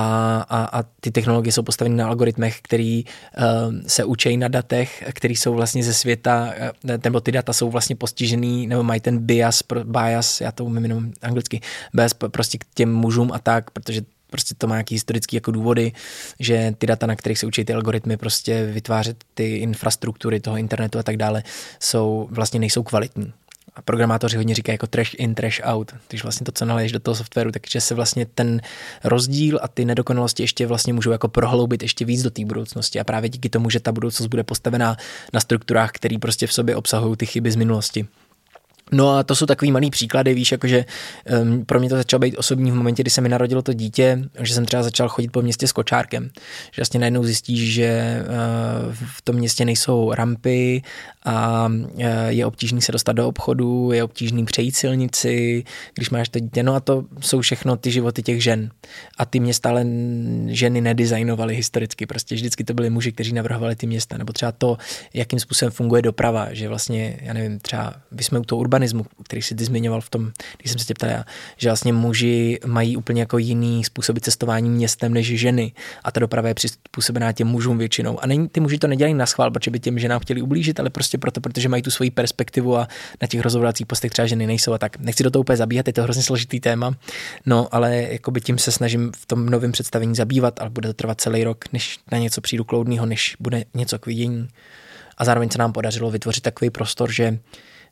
a, 0.50 0.80
a 0.80 0.84
ty 1.02 1.12
technologie 1.12 1.52
jsou 1.52 1.64
postaveny 1.64 1.96
na 1.96 2.08
algoritmech, 2.08 2.60
který 2.62 3.04
uh, 3.06 3.44
se 3.88 4.04
učí 4.04 4.38
na 4.38 4.48
datech, 4.48 5.04
který 5.14 5.36
jsou 5.36 5.54
vlastně 5.54 5.84
ze 5.84 5.94
světa, 5.94 6.54
uh, 6.84 6.98
nebo 7.04 7.20
ty 7.20 7.32
data 7.32 7.54
jsou 7.54 7.70
vlastně 7.70 7.96
postižený, 7.96 8.68
nebo 8.68 8.84
mají 8.84 9.02
ten 9.02 9.18
bias, 9.18 9.64
bias, 9.84 10.42
já 10.42 10.52
to 10.52 10.66
umím 10.66 10.84
jenom 10.84 11.12
anglicky, 11.22 11.62
bias 11.94 12.14
prostě 12.14 12.58
k 12.58 12.66
těm 12.74 12.94
mužům 12.94 13.32
a 13.32 13.40
tak, 13.40 13.72
protože 13.72 14.02
prostě 14.30 14.56
to 14.58 14.68
má 14.68 14.76
nějaký 14.76 14.96
historický 14.96 15.36
jako 15.36 15.52
důvody, 15.52 15.92
že 16.40 16.74
ty 16.78 16.88
data, 16.88 17.08
na 17.08 17.16
kterých 17.16 17.40
se 17.40 17.46
učí 17.46 17.66
ty 17.66 17.74
algoritmy 17.74 18.18
prostě 18.18 18.66
vytvářet 18.66 19.24
ty 19.34 19.56
infrastruktury 19.56 20.40
toho 20.40 20.58
internetu 20.58 21.00
a 21.00 21.04
tak 21.04 21.18
dále, 21.18 21.44
jsou 21.80 22.28
vlastně 22.32 22.60
nejsou 22.60 22.84
kvalitní. 22.84 23.34
A 23.78 23.82
programátoři 23.82 24.38
hodně 24.38 24.56
říkají 24.56 24.74
jako 24.74 24.88
trash 24.88 25.14
in, 25.18 25.36
trash 25.36 25.62
out. 25.64 25.92
Když 26.10 26.24
vlastně 26.24 26.46
to, 26.46 26.52
co 26.52 26.66
naleješ 26.66 26.92
do 26.92 27.00
toho 27.00 27.16
softwaru, 27.16 27.52
takže 27.52 27.82
se 27.82 27.96
vlastně 27.96 28.26
ten 28.26 28.62
rozdíl 29.04 29.60
a 29.62 29.68
ty 29.68 29.86
nedokonalosti 29.86 30.44
ještě 30.44 30.68
vlastně 30.68 30.94
můžou 30.94 31.12
jako 31.12 31.28
prohloubit 31.28 31.82
ještě 31.82 32.06
víc 32.06 32.24
do 32.24 32.30
té 32.30 32.46
budoucnosti. 32.46 33.00
A 33.00 33.04
právě 33.04 33.30
díky 33.30 33.50
tomu, 33.50 33.70
že 33.70 33.80
ta 33.80 33.92
budoucnost 33.92 34.28
bude 34.28 34.44
postavená 34.44 34.98
na 35.34 35.40
strukturách, 35.40 35.92
které 35.92 36.18
prostě 36.20 36.48
v 36.48 36.54
sobě 36.54 36.76
obsahují 36.76 37.18
ty 37.18 37.26
chyby 37.26 37.52
z 37.52 37.56
minulosti. 37.56 38.08
No 38.92 39.18
a 39.18 39.24
to 39.24 39.36
jsou 39.36 39.46
takový 39.46 39.72
malý 39.72 39.90
příklady, 39.90 40.34
víš, 40.34 40.52
jakože 40.52 40.86
um, 41.42 41.66
pro 41.66 41.80
mě 41.80 41.90
to 41.90 41.96
začalo 41.96 42.20
být 42.20 42.38
osobní 42.38 42.72
v 42.72 42.76
momentě, 42.76 43.04
kdy 43.04 43.10
se 43.10 43.22
mi 43.22 43.30
narodilo 43.30 43.62
to 43.62 43.74
dítě, 43.74 44.20
že 44.40 44.54
jsem 44.54 44.66
třeba 44.66 44.84
začal 44.84 45.10
chodit 45.10 45.28
po 45.28 45.42
městě 45.42 45.68
s 45.68 45.72
kočárkem. 45.72 46.30
Že 46.72 46.80
vlastně 46.82 47.00
najednou 47.00 47.24
zjistíš, 47.24 47.74
že 47.74 48.22
uh, 48.22 48.94
v 48.94 49.22
tom 49.22 49.36
městě 49.36 49.66
nejsou 49.66 50.14
rampy 50.14 50.82
a 51.26 51.68
uh, 51.68 51.96
je 52.28 52.46
obtížný 52.46 52.82
se 52.82 52.92
dostat 52.92 53.14
do 53.14 53.28
obchodu, 53.28 53.92
je 53.92 54.04
obtížný 54.04 54.46
přejít 54.46 54.76
silnici, 54.76 55.64
když 55.94 56.10
máš 56.10 56.30
to 56.30 56.40
dítě. 56.40 56.64
No 56.64 56.76
a 56.76 56.80
to 56.80 57.06
jsou 57.20 57.42
všechno 57.42 57.78
ty 57.78 57.92
životy 57.92 58.24
těch 58.24 58.44
žen. 58.44 58.70
A 59.18 59.26
ty 59.26 59.40
města 59.40 59.70
ale 59.70 59.86
ženy 60.48 60.82
nedizajnovaly 60.82 61.56
historicky. 61.56 62.06
Prostě 62.06 62.36
vždycky 62.36 62.64
to 62.64 62.74
byly 62.74 62.90
muži, 62.90 63.12
kteří 63.12 63.34
navrhovali 63.34 63.76
ty 63.76 63.88
města. 63.88 64.18
Nebo 64.18 64.34
třeba 64.34 64.52
to, 64.52 64.78
jakým 65.14 65.40
způsobem 65.40 65.72
funguje 65.72 66.02
doprava, 66.02 66.54
že 66.54 66.70
vlastně, 66.70 67.20
já 67.22 67.34
nevím, 67.34 67.60
třeba 67.60 67.94
vy 68.12 68.24
jsme 68.24 68.40
u 68.40 68.44
toho 68.44 68.60
urbanismu, 68.78 69.06
který 69.24 69.42
si 69.42 69.56
ty 69.56 69.66
zmiňoval 69.66 70.02
v 70.02 70.10
tom, 70.10 70.32
když 70.58 70.72
jsem 70.72 70.80
se 70.80 70.86
tě 70.86 70.94
ptal 70.94 71.10
já, 71.10 71.24
že 71.58 71.70
vlastně 71.70 71.94
muži 71.94 72.60
mají 72.66 72.98
úplně 72.98 73.22
jako 73.22 73.38
jiný 73.38 73.84
způsoby 73.84 74.20
cestování 74.20 74.70
městem 74.70 75.14
než 75.14 75.28
ženy 75.28 75.72
a 76.04 76.12
ta 76.12 76.20
doprava 76.20 76.48
je 76.48 76.54
přizpůsobená 76.54 77.32
těm 77.32 77.48
mužům 77.48 77.78
většinou. 77.78 78.24
A 78.24 78.28
není, 78.28 78.50
ty 78.50 78.60
muži 78.60 78.78
to 78.78 78.88
nedělají 78.88 79.14
na 79.14 79.26
schvál, 79.26 79.52
protože 79.52 79.72
by 79.72 79.80
těm 79.80 80.00
ženám 80.00 80.20
chtěli 80.20 80.42
ublížit, 80.42 80.80
ale 80.80 80.90
prostě 80.90 81.18
proto, 81.18 81.42
protože 81.42 81.70
mají 81.70 81.84
tu 81.84 81.92
svoji 81.92 82.12
perspektivu 82.12 82.78
a 82.78 82.88
na 83.22 83.28
těch 83.28 83.42
rozhodovacích 83.42 83.88
postech 83.88 84.12
třeba 84.12 84.26
ženy 84.26 84.48
nejsou 84.48 84.74
a 84.74 84.78
tak. 84.78 85.00
Nechci 85.00 85.24
do 85.24 85.32
toho 85.32 85.42
úplně 85.42 85.58
zabíhat, 85.58 85.88
je 85.88 85.94
to 85.94 86.04
hrozně 86.04 86.24
složitý 86.24 86.60
téma, 86.60 86.96
no 87.46 87.68
ale 87.72 88.08
jakoby 88.12 88.42
tím 88.42 88.58
se 88.58 88.72
snažím 88.72 89.12
v 89.16 89.26
tom 89.26 89.46
novém 89.46 89.72
představení 89.72 90.16
zabývat, 90.16 90.60
ale 90.62 90.70
bude 90.70 90.88
to 90.90 90.94
trvat 90.94 91.22
celý 91.22 91.44
rok, 91.44 91.66
než 91.74 92.00
na 92.12 92.18
něco 92.18 92.42
přijdu 92.42 92.64
kloudného, 92.64 93.06
než 93.06 93.36
bude 93.40 93.66
něco 93.74 94.00
k 94.00 94.06
vidění. 94.06 94.48
A 95.18 95.26
zároveň 95.26 95.50
se 95.50 95.58
nám 95.58 95.74
podařilo 95.74 96.12
vytvořit 96.12 96.44
takový 96.44 96.70
prostor, 96.70 97.12
že 97.12 97.40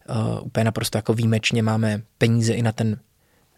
uh, 0.09 0.45
úplně 0.45 0.63
naprosto 0.63 0.97
jako 0.97 1.13
výjimečně 1.13 1.63
máme 1.63 2.01
peníze 2.17 2.53
i 2.53 2.61
na 2.61 2.71
ten 2.71 2.97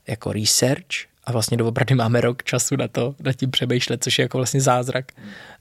jako 0.08 0.32
research 0.32 1.08
a 1.24 1.32
vlastně 1.32 1.58
doopravdy 1.58 1.96
máme 1.96 2.22
rok 2.22 2.44
času 2.44 2.76
na 2.76 2.88
to, 2.88 3.16
na 3.20 3.34
tím 3.34 3.52
přemýšlet, 3.52 4.04
což 4.04 4.20
je 4.20 4.24
jako 4.24 4.38
vlastně 4.38 4.62
zázrak. 4.62 5.12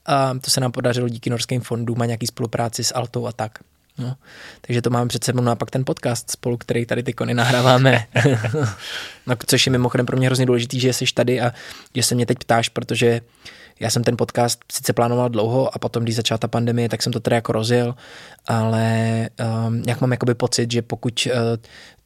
A 0.05 0.33
to 0.33 0.51
se 0.51 0.59
nám 0.59 0.71
podařilo 0.71 1.09
díky 1.09 1.29
norským 1.29 1.61
fondům 1.61 2.01
a 2.01 2.05
nějaký 2.05 2.27
spolupráci 2.27 2.83
s 2.83 2.95
Altou 2.95 3.27
a 3.27 3.31
tak. 3.31 3.59
No, 3.97 4.15
takže 4.61 4.81
to 4.81 4.89
máme 4.89 5.07
před 5.07 5.23
sebou, 5.23 5.41
no 5.41 5.51
a 5.51 5.55
pak 5.55 5.71
ten 5.71 5.85
podcast 5.85 6.31
spolu, 6.31 6.57
který 6.57 6.85
tady 6.85 7.03
ty 7.03 7.13
kony 7.13 7.33
nahráváme. 7.33 8.05
no, 9.27 9.35
což 9.45 9.65
je 9.65 9.71
mimochodem 9.71 10.05
pro 10.05 10.17
mě 10.17 10.27
hrozně 10.27 10.45
důležitý, 10.45 10.79
že 10.79 10.93
jsi 10.93 11.05
tady 11.13 11.41
a 11.41 11.53
že 11.95 12.03
se 12.03 12.15
mě 12.15 12.25
teď 12.25 12.37
ptáš, 12.37 12.69
protože 12.69 13.21
já 13.79 13.89
jsem 13.89 14.03
ten 14.03 14.17
podcast 14.17 14.59
sice 14.71 14.93
plánoval 14.93 15.29
dlouho 15.29 15.75
a 15.75 15.79
potom, 15.79 16.03
když 16.03 16.15
začala 16.15 16.37
ta 16.37 16.47
pandemie, 16.47 16.89
tak 16.89 17.03
jsem 17.03 17.13
to 17.13 17.19
teda 17.19 17.35
jako 17.35 17.51
rozjel, 17.51 17.95
ale 18.47 19.29
um, 19.67 19.83
jak 19.87 20.01
mám 20.01 20.11
jakoby 20.11 20.35
pocit, 20.35 20.71
že 20.71 20.81
pokud 20.81 21.27
uh, 21.31 21.41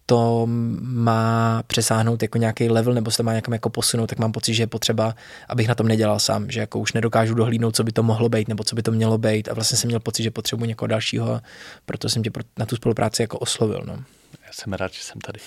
to 0.06 0.48
má 0.82 1.64
přesáhnout 1.68 2.22
jako 2.22 2.38
nějaký 2.38 2.70
level 2.70 2.94
nebo 2.94 3.12
se 3.12 3.18
to 3.18 3.24
má 3.24 3.34
někam 3.34 3.54
jako 3.54 3.70
posunout, 3.70 4.08
tak 4.08 4.20
mám 4.20 4.32
pocit, 4.32 4.54
že 4.54 4.64
je 4.64 4.68
potřeba, 4.68 5.16
abych 5.50 5.68
na 5.68 5.76
tom 5.76 5.88
nedělal 5.88 6.20
sám, 6.20 6.52
že 6.52 6.60
jako 6.60 6.80
už 6.80 6.94
nedokážu 6.94 7.34
dohlídnout, 7.34 7.76
co 7.76 7.84
by 7.84 7.92
to 7.92 8.04
mohlo 8.04 8.30
být 8.30 8.48
nebo 8.48 8.64
co 8.64 8.76
by 8.76 8.84
to 8.84 8.92
mělo 8.92 9.18
být 9.18 9.50
a 9.50 9.54
vlastně 9.54 9.78
jsem 9.78 9.88
měl 9.88 10.00
pocit, 10.00 10.24
že 10.24 10.32
potřebuji 10.32 10.66
někoho 10.66 10.88
dalšího 10.88 11.42
proto 11.86 12.10
jsem 12.10 12.24
tě 12.24 12.32
na 12.60 12.66
tu 12.66 12.76
spolupráci 12.76 13.22
jako 13.22 13.40
oslovil. 13.40 13.84
No. 13.88 14.04
Já 14.52 14.56
jsem 14.56 14.74
rád, 14.74 14.94
že 14.94 15.04
jsem 15.04 15.22
tady. 15.22 15.40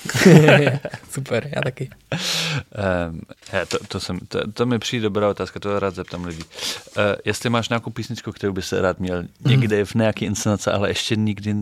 Super, 1.10 1.50
já 1.56 1.62
taky. 1.62 1.90
Um, 2.12 3.20
je, 3.52 3.66
to, 3.66 3.78
to, 3.88 4.00
jsem, 4.00 4.18
to, 4.28 4.52
to 4.52 4.66
mi 4.66 4.78
přijde 4.78 5.02
dobrá 5.02 5.28
otázka, 5.28 5.60
to 5.60 5.78
rád 5.78 5.94
zeptám 5.94 6.24
lidí. 6.24 6.42
Uh, 6.42 7.02
jestli 7.24 7.50
máš 7.50 7.68
nějakou 7.68 7.90
písničku, 7.90 8.32
kterou 8.32 8.52
by 8.52 8.62
se 8.62 8.82
rád 8.82 9.00
měl 9.00 9.24
někde 9.46 9.84
v 9.84 9.94
nějaké 9.94 10.24
inscenaci, 10.24 10.70
ale 10.70 10.90
ještě 10.90 11.16
nikdy 11.16 11.54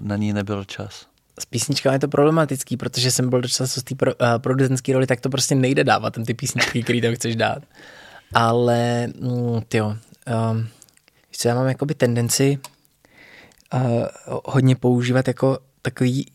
na 0.00 0.16
ní 0.16 0.32
nebyl 0.32 0.64
čas 0.64 1.06
s 1.40 1.44
písničkami 1.44 1.94
je 1.94 1.98
to 1.98 2.08
problematický, 2.08 2.76
protože 2.76 3.10
jsem 3.10 3.30
byl 3.30 3.40
docela 3.40 3.66
z 3.66 3.82
té 3.82 3.94
pro, 3.94 4.14
uh, 4.14 4.38
producentské 4.38 4.92
roli, 4.92 5.06
tak 5.06 5.20
to 5.20 5.28
prostě 5.28 5.54
nejde 5.54 5.84
dávat, 5.84 6.14
ten 6.14 6.24
ty 6.24 6.34
písničky, 6.34 6.82
který 6.82 7.00
tam 7.00 7.14
chceš 7.14 7.36
dát. 7.36 7.62
Ale, 8.34 9.06
mm, 9.06 9.60
tyjo, 9.68 9.86
um, 9.86 10.68
co 11.30 11.48
já 11.48 11.54
mám 11.54 11.68
jakoby 11.68 11.94
tendenci 11.94 12.58
uh, 13.74 13.80
hodně 14.44 14.76
používat 14.76 15.28
jako 15.28 15.58
takový 15.82 16.32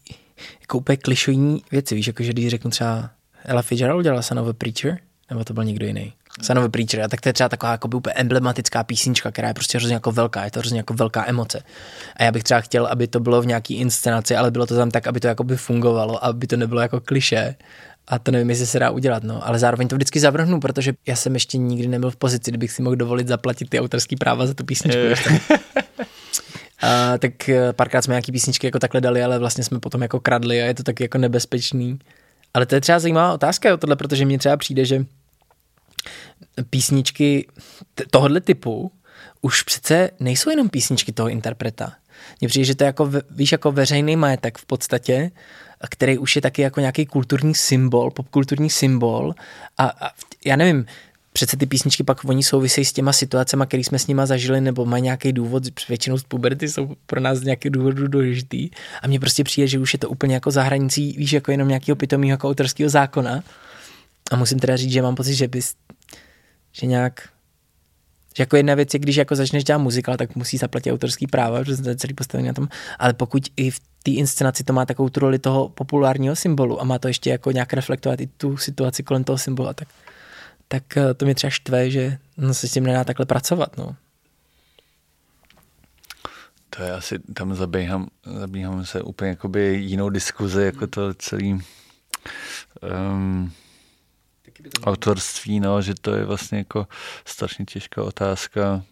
jako 0.62 0.78
úplně 0.78 0.98
klišojní 0.98 1.62
věci, 1.72 1.96
víš, 1.96 2.08
jako 2.08 2.24
že 2.24 2.34
když 2.34 2.48
řeknu 2.48 2.72
třeba 2.72 3.10
Ella 3.46 3.62
Fitzgerald 3.62 4.04
dělala 4.04 4.22
Son 4.22 4.40
of 4.40 4.48
a 4.48 4.54
Preacher, 4.54 4.98
nebo 5.30 5.44
to 5.44 5.54
byl 5.54 5.64
někdo 5.64 5.86
jiný. 5.86 6.14
Son 6.42 6.60
of 6.60 6.66
a 6.66 6.70
Preacher, 6.70 7.02
a 7.02 7.08
tak 7.08 7.22
to 7.22 7.30
je 7.30 7.34
třeba 7.34 7.50
taková 7.50 7.72
jako 7.72 7.88
úplně 7.88 8.14
emblematická 8.14 8.84
písnička, 8.84 9.32
která 9.32 9.48
je 9.48 9.54
prostě 9.54 9.78
hrozně 9.78 9.94
jako 9.94 10.12
velká, 10.12 10.46
je 10.46 10.52
to 10.52 10.60
hrozně 10.60 10.80
jako 10.80 10.94
velká 10.94 11.28
emoce. 11.28 11.64
A 12.16 12.24
já 12.24 12.32
bych 12.32 12.44
třeba 12.44 12.62
chtěl, 12.62 12.86
aby 12.86 13.08
to 13.08 13.20
bylo 13.20 13.42
v 13.42 13.46
nějaký 13.46 13.76
inscenaci, 13.76 14.36
ale 14.36 14.52
bylo 14.52 14.66
to 14.66 14.76
tam 14.76 14.92
tak, 14.92 15.08
aby 15.08 15.20
to 15.20 15.28
jako 15.28 15.44
by 15.44 15.58
fungovalo, 15.58 16.26
aby 16.26 16.48
to 16.48 16.58
nebylo 16.58 16.82
jako 16.82 17.00
kliše. 17.00 17.56
A 18.08 18.20
to 18.20 18.32
nevím, 18.32 18.50
jestli 18.50 18.66
se 18.66 18.80
dá 18.80 18.90
udělat, 18.90 19.24
no. 19.24 19.48
Ale 19.48 19.60
zároveň 19.60 19.88
to 19.88 19.96
vždycky 19.96 20.20
zavrhnu, 20.20 20.60
protože 20.60 20.94
já 21.08 21.16
jsem 21.16 21.34
ještě 21.34 21.58
nikdy 21.58 21.88
nebyl 21.88 22.12
v 22.12 22.16
pozici, 22.16 22.52
kdybych 22.52 22.72
si 22.72 22.82
mohl 22.82 22.96
dovolit 22.96 23.28
zaplatit 23.28 23.70
ty 23.70 23.80
autorský 23.80 24.16
práva 24.16 24.46
za 24.46 24.54
tu 24.54 24.66
písničku. 24.66 25.00
A, 26.82 27.18
tak 27.18 27.50
eh, 27.50 27.74
párkrát 27.74 28.02
jsme 28.02 28.14
nějaký 28.14 28.32
písničky 28.32 28.68
jako 28.68 28.80
takhle 28.80 29.02
dali, 29.02 29.24
ale 29.24 29.40
vlastně 29.40 29.64
jsme 29.64 29.80
potom 29.80 30.02
jako 30.02 30.20
kradli 30.20 30.62
a 30.62 30.66
je 30.66 30.74
to 30.74 30.84
taky 30.84 31.04
jako 31.04 31.18
nebezpečný. 31.18 32.00
Ale 32.54 32.66
to 32.66 32.76
je 32.76 32.82
třeba 32.82 33.00
zajímavá 33.00 33.34
otázka 33.34 33.74
o 33.74 33.78
tohle, 33.78 33.96
protože 33.96 34.26
mně 34.26 34.40
třeba 34.40 34.58
přijde, 34.58 34.86
že 34.86 35.06
písničky 36.70 37.48
tohohle 38.12 38.42
typu 38.42 38.92
už 39.42 39.64
přece 39.64 40.10
nejsou 40.20 40.50
jenom 40.50 40.70
písničky 40.70 41.12
toho 41.12 41.30
interpreta. 41.30 41.94
Mně 42.42 42.48
přijde, 42.48 42.66
že 42.66 42.76
to 42.76 42.84
je 42.84 42.86
jako, 42.86 43.12
víš, 43.30 43.52
jako 43.52 43.72
veřejný 43.72 44.16
majetek 44.16 44.58
v 44.58 44.66
podstatě, 44.66 45.32
který 45.90 46.18
už 46.18 46.36
je 46.36 46.42
taky 46.42 46.62
jako 46.62 46.80
nějaký 46.80 47.06
kulturní 47.06 47.56
symbol, 47.56 48.12
popkulturní 48.12 48.70
symbol 48.70 49.34
a, 49.78 49.86
a 49.86 50.12
já 50.46 50.56
nevím, 50.56 50.86
přece 51.38 51.58
ty 51.58 51.66
písničky 51.66 52.04
pak 52.04 52.26
oni 52.26 52.44
souvisejí 52.44 52.86
s 52.86 52.94
těma 52.94 53.14
situacemi, 53.14 53.64
které 53.68 53.84
jsme 53.84 54.00
s 54.00 54.08
nima 54.08 54.26
zažili, 54.26 54.62
nebo 54.62 54.86
mají 54.86 55.04
nějaký 55.04 55.34
důvod, 55.34 55.64
většinou 55.90 56.18
z 56.18 56.24
puberty 56.24 56.70
jsou 56.70 56.96
pro 57.06 57.22
nás 57.22 57.38
z 57.38 57.44
nějaký 57.44 57.70
důvodu 57.70 58.08
důležitý. 58.08 58.70
A 59.02 59.08
mně 59.08 59.20
prostě 59.20 59.44
přijde, 59.44 59.68
že 59.68 59.80
už 59.80 59.94
je 59.94 60.00
to 60.00 60.10
úplně 60.10 60.34
jako 60.34 60.52
za 60.52 60.64
hranicí, 60.64 61.14
víš, 61.18 61.32
jako 61.32 61.52
jenom 61.52 61.68
nějakého 61.68 61.96
pitomého 61.96 62.30
jako 62.30 62.50
autorského 62.50 62.90
zákona. 62.90 63.44
A 64.32 64.36
musím 64.36 64.60
teda 64.60 64.76
říct, 64.76 64.92
že 64.92 65.02
mám 65.02 65.16
pocit, 65.16 65.36
že 65.36 65.48
bys, 65.48 65.74
že 66.72 66.88
nějak 66.88 67.30
že 68.38 68.42
jako 68.42 68.58
jedna 68.58 68.76
věc 68.76 68.94
je, 68.94 69.00
když 69.00 69.16
jako 69.16 69.36
začneš 69.36 69.64
dělat 69.64 69.78
muzikál, 69.78 70.18
tak 70.18 70.36
musí 70.36 70.58
zaplatit 70.58 70.92
autorský 70.92 71.28
práva, 71.28 71.60
protože 71.60 71.78
to 71.78 71.90
je 71.90 71.96
celý 71.96 72.14
postavený 72.14 72.48
na 72.48 72.54
tom, 72.54 72.68
ale 73.00 73.14
pokud 73.14 73.44
i 73.58 73.72
v 73.72 73.80
té 74.04 74.12
inscenaci 74.12 74.64
to 74.64 74.74
má 74.74 74.86
takovou 74.86 75.10
tu 75.10 75.20
roli 75.20 75.40
toho 75.40 75.70
populárního 75.70 76.36
symbolu 76.36 76.82
a 76.82 76.84
má 76.84 77.00
to 77.00 77.08
ještě 77.08 77.30
jako 77.30 77.52
nějak 77.52 77.74
reflektovat 77.74 78.22
i 78.22 78.28
tu 78.28 78.58
situaci 78.58 79.04
kolem 79.04 79.24
toho 79.24 79.38
symbolu, 79.38 79.74
tak 79.74 79.88
tak 80.68 80.98
eh, 80.98 81.14
to 81.14 81.26
mě 81.26 81.36
třeba 81.36 81.52
štve, 81.52 81.92
že 81.92 82.18
no, 82.38 82.54
se 82.54 82.68
s 82.68 82.72
tím 82.72 82.84
nedá 82.84 83.04
takhle 83.04 83.26
pracovat. 83.26 83.78
No. 83.78 83.96
To 86.70 86.84
je 86.84 86.94
asi, 86.94 87.20
tam 87.20 87.56
zabíhám, 87.56 88.08
zabíhám 88.26 88.86
se 88.86 89.02
úplně 89.02 89.30
jakoby 89.30 89.76
jinou 89.76 90.10
diskuzi, 90.10 90.62
jako 90.62 90.88
to 90.88 91.14
celý 91.14 91.62
um, 93.12 93.54
autorství, 94.84 95.60
no, 95.60 95.82
že 95.82 95.94
to 96.02 96.16
je 96.16 96.26
vlastně 96.26 96.58
jako 96.58 96.88
strašně 97.26 97.66
těžká 97.66 98.04
otázka, 98.04 98.84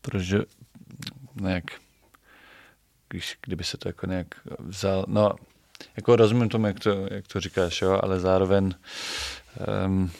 protože 0.00 0.38
nějak, 1.40 1.64
když, 3.08 3.38
kdyby 3.42 3.64
se 3.64 3.76
to 3.76 3.88
jako 3.88 4.06
nějak 4.06 4.26
vzal, 4.58 5.04
no, 5.08 5.32
jako 5.96 6.16
rozumím 6.16 6.48
tomu, 6.48 6.66
jak 6.66 6.80
to, 6.80 7.06
jak 7.10 7.26
to 7.26 7.40
říkáš, 7.40 7.82
jo, 7.82 8.00
ale 8.02 8.20
zároveň 8.20 8.74
um, 9.86 10.10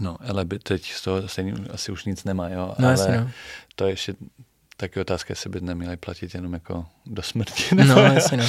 No, 0.00 0.16
ale 0.28 0.44
by 0.44 0.58
teď 0.58 0.92
z 0.92 1.02
toho 1.02 1.28
stejně 1.28 1.54
asi 1.70 1.92
už 1.92 2.04
nic 2.04 2.24
nemá, 2.24 2.48
jo. 2.48 2.74
No, 2.78 2.88
ale 2.88 2.90
jasně, 2.90 3.20
no. 3.20 3.30
to 3.74 3.84
je 3.84 3.92
ještě 3.92 4.14
taky 4.76 5.00
otázka, 5.00 5.32
jestli 5.32 5.50
by 5.50 5.60
neměli 5.60 5.96
platit 5.96 6.34
jenom 6.34 6.52
jako 6.52 6.86
do 7.06 7.22
smrti. 7.22 7.74
No, 7.74 7.96
jasně, 8.00 8.36
no. 8.36 8.44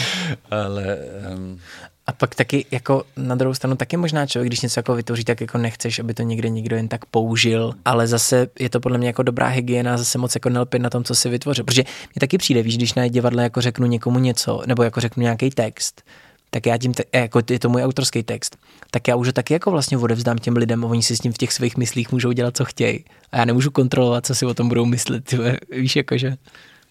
ale... 0.51 0.97
Um... 1.33 1.59
A 2.07 2.11
pak 2.11 2.35
taky 2.35 2.65
jako 2.71 3.03
na 3.17 3.35
druhou 3.35 3.53
stranu 3.53 3.75
taky 3.75 3.97
možná 3.97 4.27
člověk, 4.27 4.49
když 4.49 4.61
něco 4.61 4.79
jako 4.79 4.95
vytvoří, 4.95 5.23
tak 5.23 5.41
jako 5.41 5.57
nechceš, 5.57 5.99
aby 5.99 6.13
to 6.13 6.23
někde 6.23 6.49
někdo 6.49 6.75
jen 6.75 6.87
tak 6.87 7.05
použil, 7.05 7.73
ale 7.85 8.07
zase 8.07 8.47
je 8.59 8.69
to 8.69 8.79
podle 8.79 8.97
mě 8.97 9.07
jako 9.07 9.23
dobrá 9.23 9.47
hygiena, 9.47 9.97
zase 9.97 10.17
moc 10.17 10.35
jako 10.35 10.49
nelpit 10.49 10.81
na 10.81 10.89
tom, 10.89 11.03
co 11.03 11.15
si 11.15 11.29
vytvořil. 11.29 11.63
Protože 11.63 11.83
mi 12.15 12.19
taky 12.19 12.37
přijde, 12.37 12.63
víš, 12.63 12.77
když 12.77 12.93
na 12.93 13.07
divadle 13.07 13.43
jako 13.43 13.61
řeknu 13.61 13.85
někomu 13.85 14.19
něco, 14.19 14.61
nebo 14.65 14.83
jako 14.83 15.01
řeknu 15.01 15.23
nějaký 15.23 15.49
text, 15.49 16.01
tak 16.49 16.65
já 16.65 16.77
tím, 16.77 16.93
te, 16.93 17.03
jako 17.13 17.41
je 17.49 17.59
to 17.59 17.69
můj 17.69 17.83
autorský 17.83 18.23
text, 18.23 18.57
tak 18.91 19.07
já 19.07 19.15
už 19.15 19.27
ho 19.27 19.33
taky 19.33 19.53
jako 19.53 19.71
vlastně 19.71 19.97
odevzdám 19.97 20.37
těm 20.37 20.55
lidem 20.55 20.85
a 20.85 20.87
oni 20.87 21.03
si 21.03 21.17
s 21.17 21.19
tím 21.19 21.33
v 21.33 21.37
těch 21.37 21.53
svých 21.53 21.77
myslích 21.77 22.11
můžou 22.11 22.31
dělat, 22.31 22.57
co 22.57 22.65
chtějí. 22.65 23.05
A 23.31 23.37
já 23.37 23.45
nemůžu 23.45 23.71
kontrolovat, 23.71 24.25
co 24.25 24.35
si 24.35 24.45
o 24.45 24.53
tom 24.53 24.69
budou 24.69 24.85
myslet, 24.85 25.25
tyhle, 25.25 25.57
víš, 25.71 25.95
jakože. 25.95 26.37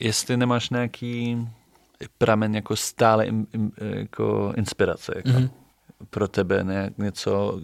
Jestli 0.00 0.36
nemáš 0.36 0.70
nějaký 0.70 1.36
pramen 2.18 2.54
jako 2.54 2.76
stále 2.76 3.26
jako 3.80 4.52
inspirace, 4.56 5.12
jako 5.16 5.28
mm-hmm. 5.28 5.50
pro 6.10 6.28
tebe 6.28 6.64
ne, 6.64 6.90
něco, 6.98 7.60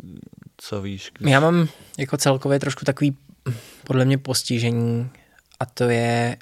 co 0.57 0.83
víš? 0.83 1.11
Když... 1.19 1.33
Já 1.33 1.41
mám 1.41 1.69
jako 1.99 2.17
celkově 2.17 2.61
trošku 2.61 2.85
takový 2.85 3.17
podle 3.85 4.05
mě 4.05 4.19
postižení 4.19 5.11
a 5.61 5.67
to 5.67 5.85
je, 5.85 6.37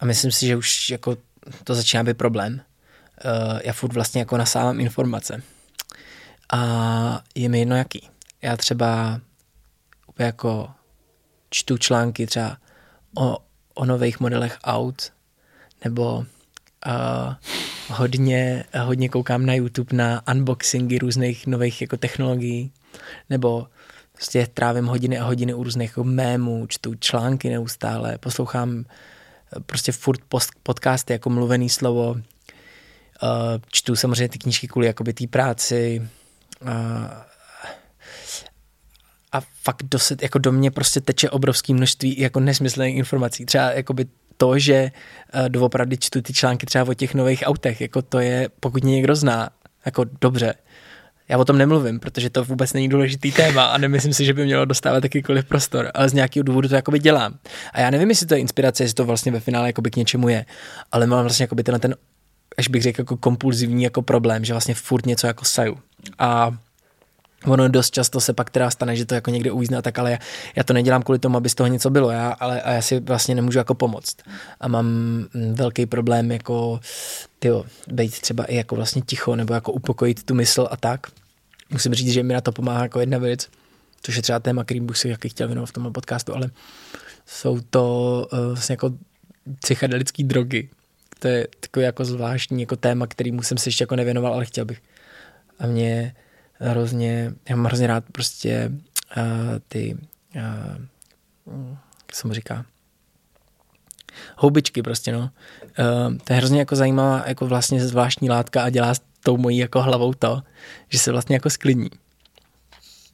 a 0.00 0.04
myslím 0.04 0.32
si, 0.32 0.46
že 0.46 0.56
už 0.56 0.90
jako 0.90 1.16
to 1.64 1.74
začíná 1.74 2.04
být 2.04 2.16
problém, 2.16 2.60
uh, 3.24 3.58
já 3.64 3.72
furt 3.72 3.92
vlastně 3.92 4.20
jako 4.20 4.36
nasávám 4.36 4.80
informace. 4.80 5.42
A 6.52 7.22
je 7.34 7.48
mi 7.48 7.58
jedno 7.58 7.76
jaký. 7.76 8.08
Já 8.42 8.56
třeba 8.56 9.20
úplně 10.06 10.26
jako 10.26 10.70
čtu 11.50 11.78
články 11.78 12.26
třeba 12.26 12.56
o, 13.18 13.38
o 13.74 13.84
nových 13.84 14.20
modelech 14.20 14.58
aut, 14.64 15.12
nebo 15.84 16.16
uh, 16.16 17.34
hodně, 17.88 18.64
hodně 18.80 19.08
koukám 19.08 19.46
na 19.46 19.54
YouTube 19.54 19.96
na 19.96 20.22
unboxingy 20.32 20.98
různých 20.98 21.46
nových 21.46 21.80
jako 21.80 21.96
technologií, 21.96 22.72
nebo 23.30 23.66
prostě 24.12 24.46
trávím 24.54 24.86
hodiny 24.86 25.18
a 25.18 25.24
hodiny 25.24 25.54
u 25.54 25.62
různých 25.62 25.90
jako 25.90 26.04
mémů, 26.04 26.66
čtu 26.66 26.94
články 26.94 27.50
neustále, 27.50 28.18
poslouchám 28.18 28.84
prostě 29.66 29.92
furt 29.92 30.20
post, 30.28 30.50
podcasty 30.62 31.12
jako 31.12 31.30
mluvený 31.30 31.68
slovo, 31.68 32.16
čtu 33.68 33.96
samozřejmě 33.96 34.28
ty 34.28 34.38
knížky 34.38 34.68
kvůli 34.68 34.86
jakoby 34.86 35.12
té 35.12 35.26
práci 35.26 36.08
uh, 36.62 36.68
a 39.32 39.40
fakt 39.62 39.82
do, 39.82 39.98
jako 40.22 40.38
do 40.38 40.52
mě 40.52 40.70
prostě 40.70 41.00
teče 41.00 41.30
obrovské 41.30 41.74
množství 41.74 42.20
jako 42.20 42.40
nesmyslných 42.40 42.96
informací. 42.96 43.46
Třeba 43.46 43.72
jakoby 43.72 44.06
to, 44.36 44.58
že 44.58 44.90
uh, 45.34 45.48
doopravdy 45.48 45.96
čtu 45.96 46.22
ty 46.22 46.32
články 46.32 46.66
třeba 46.66 46.84
o 46.88 46.94
těch 46.94 47.14
nových 47.14 47.42
autech, 47.46 47.80
jako 47.80 48.02
to 48.02 48.18
je, 48.18 48.48
pokud 48.60 48.84
mě 48.84 48.94
někdo 48.94 49.16
zná, 49.16 49.50
jako 49.86 50.04
dobře. 50.20 50.54
Já 51.28 51.38
o 51.38 51.44
tom 51.44 51.58
nemluvím, 51.58 52.00
protože 52.00 52.30
to 52.30 52.44
vůbec 52.44 52.72
není 52.72 52.88
důležitý 52.88 53.32
téma 53.32 53.64
a 53.64 53.78
nemyslím 53.78 54.14
si, 54.14 54.24
že 54.24 54.34
by 54.34 54.44
mělo 54.44 54.64
dostávat 54.64 55.04
jakýkoliv 55.04 55.44
prostor, 55.44 55.90
ale 55.94 56.08
z 56.08 56.12
nějakého 56.12 56.44
důvodu 56.44 56.68
to 56.68 56.74
jakoby 56.74 56.98
dělám. 56.98 57.38
A 57.72 57.80
já 57.80 57.90
nevím, 57.90 58.08
jestli 58.08 58.26
to 58.26 58.34
je 58.34 58.40
inspirace, 58.40 58.84
jestli 58.84 58.94
to 58.94 59.04
vlastně 59.04 59.32
ve 59.32 59.40
finále 59.40 59.68
jakoby 59.68 59.90
k 59.90 59.96
něčemu 59.96 60.28
je, 60.28 60.46
ale 60.92 61.06
mám 61.06 61.20
vlastně 61.20 61.42
jakoby 61.42 61.62
tenhle 61.62 61.78
ten 61.78 61.94
až 62.58 62.68
bych 62.68 62.82
řekl, 62.82 63.00
jako 63.00 63.16
kompulzivní 63.16 63.84
jako 63.84 64.02
problém, 64.02 64.44
že 64.44 64.52
vlastně 64.52 64.74
furt 64.74 65.06
něco 65.06 65.26
jako 65.26 65.44
saju. 65.44 65.78
A 66.18 66.56
ono 67.46 67.68
dost 67.68 67.90
často 67.90 68.20
se 68.20 68.32
pak 68.32 68.50
teda 68.50 68.70
stane, 68.70 68.96
že 68.96 69.04
to 69.04 69.14
jako 69.14 69.30
někde 69.30 69.52
uvízne 69.52 69.76
a 69.76 69.82
tak, 69.82 69.98
ale 69.98 70.10
já, 70.10 70.18
já 70.56 70.64
to 70.64 70.72
nedělám 70.72 71.02
kvůli 71.02 71.18
tomu, 71.18 71.36
aby 71.36 71.48
z 71.48 71.54
toho 71.54 71.66
něco 71.66 71.90
bylo, 71.90 72.10
já, 72.10 72.30
ale 72.30 72.62
a 72.62 72.72
já 72.72 72.82
si 72.82 73.00
vlastně 73.00 73.34
nemůžu 73.34 73.58
jako 73.58 73.74
pomoct. 73.74 74.16
A 74.60 74.68
mám 74.68 74.86
mm, 74.86 75.54
velký 75.54 75.86
problém 75.86 76.32
jako 76.32 76.80
tyjo, 77.38 77.64
být 77.88 78.20
třeba 78.20 78.44
i 78.44 78.56
jako 78.56 78.76
vlastně 78.76 79.02
ticho 79.02 79.36
nebo 79.36 79.54
jako 79.54 79.72
upokojit 79.72 80.22
tu 80.22 80.34
mysl 80.34 80.68
a 80.70 80.76
tak. 80.76 81.06
Musím 81.70 81.94
říct, 81.94 82.12
že 82.12 82.22
mi 82.22 82.34
na 82.34 82.40
to 82.40 82.52
pomáhá 82.52 82.82
jako 82.82 83.00
jedna 83.00 83.18
věc, 83.18 83.48
což 84.02 84.16
je 84.16 84.22
třeba 84.22 84.38
téma, 84.38 84.64
který 84.64 84.80
bych 84.80 84.98
si 84.98 85.08
jaký 85.08 85.28
chtěl 85.28 85.46
věnovat 85.46 85.66
v 85.66 85.72
tomhle 85.72 85.92
podcastu, 85.92 86.34
ale 86.34 86.50
jsou 87.26 87.60
to 87.70 88.26
uh, 88.32 88.38
vlastně 88.38 88.72
jako 88.72 88.92
psychedelické 89.60 90.22
drogy. 90.22 90.68
To 91.18 91.28
je 91.28 91.48
takový 91.60 91.84
jako 91.84 92.04
zvláštní 92.04 92.60
jako 92.60 92.76
téma, 92.76 93.06
který 93.06 93.30
jsem 93.42 93.58
se 93.58 93.68
ještě 93.68 93.82
jako 93.82 93.96
nevěnoval, 93.96 94.34
ale 94.34 94.44
chtěl 94.44 94.64
bych. 94.64 94.82
A 95.58 95.66
mě 95.66 96.14
hrozně, 96.52 97.32
já 97.48 97.56
mám 97.56 97.66
hrozně 97.66 97.86
rád 97.86 98.04
prostě 98.12 98.72
uh, 99.16 99.22
ty, 99.68 99.98
uh, 100.36 101.76
jak 102.06 102.16
se 102.16 102.26
mu 102.26 102.34
říká, 102.34 102.64
houbičky 104.36 104.82
prostě, 104.82 105.12
no. 105.12 105.20
Uh, 105.20 106.16
to 106.24 106.32
je 106.32 106.36
hrozně 106.36 106.58
jako 106.58 106.76
zajímavá, 106.76 107.24
jako 107.26 107.46
vlastně 107.46 107.86
zvláštní 107.86 108.30
látka 108.30 108.62
a 108.62 108.70
dělá 108.70 108.94
s 108.94 109.00
tou 109.20 109.36
mojí 109.36 109.58
jako 109.58 109.82
hlavou 109.82 110.14
to, 110.14 110.42
že 110.88 110.98
se 110.98 111.12
vlastně 111.12 111.36
jako 111.36 111.50
sklidní. 111.50 111.90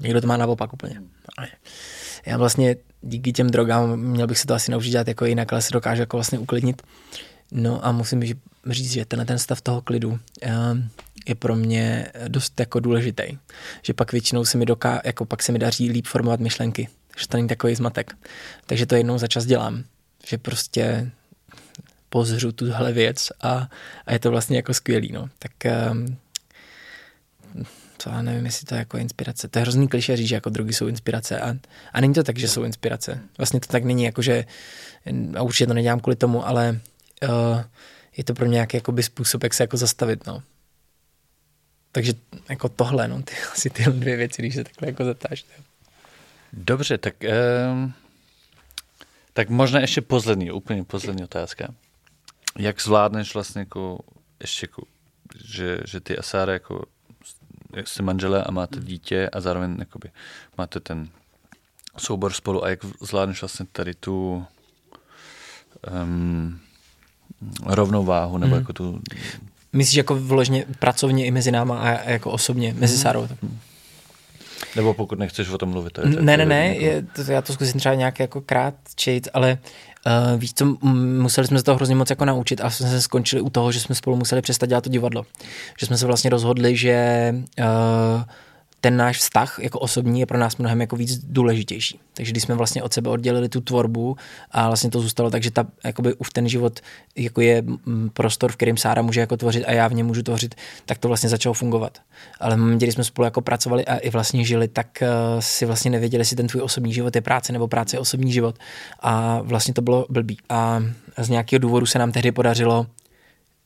Někdo 0.00 0.20
to 0.20 0.26
má 0.26 0.36
naopak 0.36 0.72
úplně. 0.72 1.02
Já 2.26 2.36
vlastně 2.36 2.76
díky 3.02 3.32
těm 3.32 3.50
drogám 3.50 3.96
měl 3.96 4.26
bych 4.26 4.38
se 4.38 4.46
to 4.46 4.54
asi 4.54 4.70
naučit 4.70 4.90
dělat 4.90 5.08
jako 5.08 5.24
jinak, 5.24 5.52
ale 5.52 5.62
se 5.62 5.72
dokážu 5.72 6.02
jako 6.02 6.16
vlastně 6.16 6.38
uklidnit. 6.38 6.82
No 7.52 7.86
a 7.86 7.92
musím 7.92 8.22
říct, 8.66 8.92
že 8.92 9.04
tenhle 9.04 9.26
ten 9.26 9.38
stav 9.38 9.60
toho 9.60 9.80
klidu 9.80 10.18
je 11.26 11.34
pro 11.34 11.56
mě 11.56 12.06
dost 12.28 12.60
jako 12.60 12.80
důležitý. 12.80 13.22
Že 13.82 13.94
pak 13.94 14.12
většinou 14.12 14.44
se 14.44 14.58
mi 14.58 14.66
doká, 14.66 15.00
jako 15.04 15.24
pak 15.24 15.42
se 15.42 15.52
mi 15.52 15.58
daří 15.58 15.90
líp 15.90 16.06
formovat 16.06 16.40
myšlenky. 16.40 16.88
Že 17.18 17.28
to 17.28 17.36
není 17.36 17.48
takový 17.48 17.74
zmatek. 17.74 18.16
Takže 18.66 18.86
to 18.86 18.94
jednou 18.94 19.18
za 19.18 19.26
čas 19.26 19.44
dělám. 19.46 19.84
Že 20.26 20.38
prostě 20.38 21.10
pozřu 22.08 22.52
tuhle 22.52 22.92
věc 22.92 23.28
a, 23.42 23.68
a 24.06 24.12
je 24.12 24.18
to 24.18 24.30
vlastně 24.30 24.56
jako 24.56 24.74
skvělý. 24.74 25.12
No. 25.12 25.28
Tak 25.38 25.52
um, 25.92 26.16
to 28.02 28.10
já 28.10 28.22
nevím, 28.22 28.44
jestli 28.44 28.66
to 28.66 28.74
je 28.74 28.78
jako 28.78 28.98
inspirace. 28.98 29.48
To 29.48 29.58
je 29.58 29.62
hrozný 29.62 29.88
kliše 29.88 30.16
říct, 30.16 30.28
že 30.28 30.34
jako 30.34 30.50
drogy 30.50 30.72
jsou 30.72 30.86
inspirace 30.86 31.40
a, 31.40 31.54
a 31.92 32.00
není 32.00 32.14
to 32.14 32.22
tak, 32.22 32.38
že 32.38 32.48
jsou 32.48 32.62
inspirace. 32.64 33.20
Vlastně 33.38 33.60
to 33.60 33.66
tak 33.72 33.84
není, 33.84 34.04
jako 34.04 34.22
že 34.22 34.44
a 35.36 35.42
určitě 35.42 35.66
to 35.66 35.74
nedělám 35.74 36.00
kvůli 36.00 36.16
tomu, 36.16 36.46
ale 36.46 36.80
uh, 37.28 37.64
je 38.16 38.24
to 38.24 38.34
pro 38.34 38.46
mě 38.46 38.54
nějaký 38.54 38.76
jakoby 38.76 39.02
způsob, 39.02 39.42
jak 39.42 39.54
se 39.54 39.62
jako 39.62 39.76
zastavit, 39.76 40.26
no. 40.26 40.42
Takže 41.92 42.12
jako 42.48 42.68
tohle, 42.68 43.08
no, 43.08 43.22
ty, 43.22 43.34
asi 43.52 43.70
tyhle 43.70 43.92
dvě 43.94 44.16
věci, 44.16 44.42
když 44.42 44.54
se 44.54 44.64
takhle 44.64 44.88
jako 44.88 45.04
zatáš. 45.04 45.44
Dobře, 46.52 46.98
tak, 46.98 47.14
um, 47.72 47.92
tak 49.32 49.48
možná 49.48 49.80
ještě 49.80 50.00
poslední, 50.00 50.50
úplně 50.50 50.84
poslední 50.84 51.24
otázka. 51.24 51.74
Jak 52.58 52.82
zvládneš 52.82 53.34
vlastně 53.34 53.60
jako 53.60 53.98
ještě 54.40 54.64
jako, 54.64 54.82
že, 55.44 55.78
že 55.86 56.00
ty 56.00 56.18
Asára 56.18 56.52
jako 56.52 56.86
jste 57.84 58.02
manželé 58.02 58.44
a 58.44 58.50
máte 58.50 58.80
dítě 58.80 59.28
a 59.32 59.40
zároveň 59.40 59.76
jakoby 59.78 60.10
máte 60.58 60.80
ten 60.80 61.08
soubor 61.96 62.32
spolu 62.32 62.64
a 62.64 62.68
jak 62.68 62.84
zvládneš 63.00 63.40
vlastně 63.40 63.66
tady 63.72 63.94
tu 63.94 64.46
um, 66.02 66.60
rovnováhu 67.66 68.38
nebo 68.38 68.54
hmm. 68.54 68.60
jako 68.60 68.72
tu... 68.72 69.00
Myslíš 69.72 69.96
jako 69.96 70.14
vložně 70.14 70.64
pracovně 70.78 71.26
i 71.26 71.30
mezi 71.30 71.50
náma 71.50 71.78
a 71.78 72.10
jako 72.10 72.30
osobně, 72.30 72.74
mezi 72.78 72.94
hmm. 72.94 73.02
Sarou? 73.02 73.28
Nebo 74.76 74.94
pokud 74.94 75.18
nechceš 75.18 75.48
o 75.48 75.58
tom 75.58 75.68
mluvit. 75.68 75.92
To 75.92 76.00
je 76.00 76.06
ne, 76.06 76.36
ne, 76.36 76.46
ne, 76.46 76.68
jako... 76.68 76.80
je, 76.80 77.02
to, 77.02 77.32
já 77.32 77.42
to 77.42 77.52
zkusím 77.52 77.80
třeba 77.80 77.94
nějak 77.94 78.20
jako 78.20 78.40
krát 78.40 78.74
čejt, 78.96 79.28
ale 79.34 79.58
Uh, 80.06 80.40
víš 80.40 80.54
co, 80.54 80.76
museli 81.20 81.46
jsme 81.46 81.58
se 81.58 81.64
toho 81.64 81.76
hrozně 81.76 81.94
moc 81.94 82.10
jako 82.10 82.24
naučit 82.24 82.60
a 82.60 82.70
jsme 82.70 82.88
se 82.88 83.02
skončili 83.02 83.42
u 83.42 83.50
toho, 83.50 83.72
že 83.72 83.80
jsme 83.80 83.94
spolu 83.94 84.16
museli 84.16 84.42
přestat 84.42 84.66
dělat 84.66 84.84
to 84.84 84.90
divadlo. 84.90 85.26
Že 85.80 85.86
jsme 85.86 85.98
se 85.98 86.06
vlastně 86.06 86.30
rozhodli, 86.30 86.76
že 86.76 87.34
uh, 87.58 87.64
ten 88.80 88.96
náš 88.96 89.18
vztah 89.18 89.58
jako 89.62 89.78
osobní 89.78 90.20
je 90.20 90.26
pro 90.26 90.38
nás 90.38 90.56
mnohem 90.56 90.80
jako 90.80 90.96
víc 90.96 91.24
důležitější. 91.24 92.00
Takže 92.14 92.32
když 92.32 92.42
jsme 92.42 92.54
vlastně 92.54 92.82
od 92.82 92.92
sebe 92.92 93.10
oddělili 93.10 93.48
tu 93.48 93.60
tvorbu 93.60 94.16
a 94.50 94.66
vlastně 94.66 94.90
to 94.90 95.00
zůstalo 95.00 95.30
tak, 95.30 95.42
že 95.42 95.50
ta, 95.50 95.66
jakoby 95.84 96.14
už 96.14 96.30
ten 96.30 96.48
život 96.48 96.80
jako 97.16 97.40
je 97.40 97.64
prostor, 98.12 98.52
v 98.52 98.56
kterém 98.56 98.76
Sára 98.76 99.02
může 99.02 99.20
jako 99.20 99.36
tvořit 99.36 99.64
a 99.64 99.72
já 99.72 99.88
v 99.88 99.94
něm 99.94 100.06
můžu 100.06 100.22
tvořit, 100.22 100.54
tak 100.86 100.98
to 100.98 101.08
vlastně 101.08 101.28
začalo 101.28 101.54
fungovat. 101.54 101.98
Ale 102.40 102.56
v 102.56 102.58
momentě, 102.58 102.86
kdy 102.86 102.92
jsme 102.92 103.04
spolu 103.04 103.24
jako 103.24 103.40
pracovali 103.40 103.86
a 103.86 103.96
i 103.96 104.10
vlastně 104.10 104.44
žili, 104.44 104.68
tak 104.68 104.86
uh, 105.02 105.08
si 105.40 105.66
vlastně 105.66 105.90
nevěděli, 105.90 106.20
jestli 106.20 106.36
ten 106.36 106.46
tvůj 106.46 106.62
osobní 106.62 106.92
život 106.92 107.16
je 107.16 107.22
práce 107.22 107.52
nebo 107.52 107.68
práce 107.68 107.96
je 107.96 108.00
osobní 108.00 108.32
život. 108.32 108.58
A 109.00 109.40
vlastně 109.42 109.74
to 109.74 109.82
bylo 109.82 110.06
blbý. 110.08 110.38
A 110.48 110.82
z 111.18 111.28
nějakého 111.28 111.58
důvodu 111.58 111.86
se 111.86 111.98
nám 111.98 112.12
tehdy 112.12 112.32
podařilo 112.32 112.86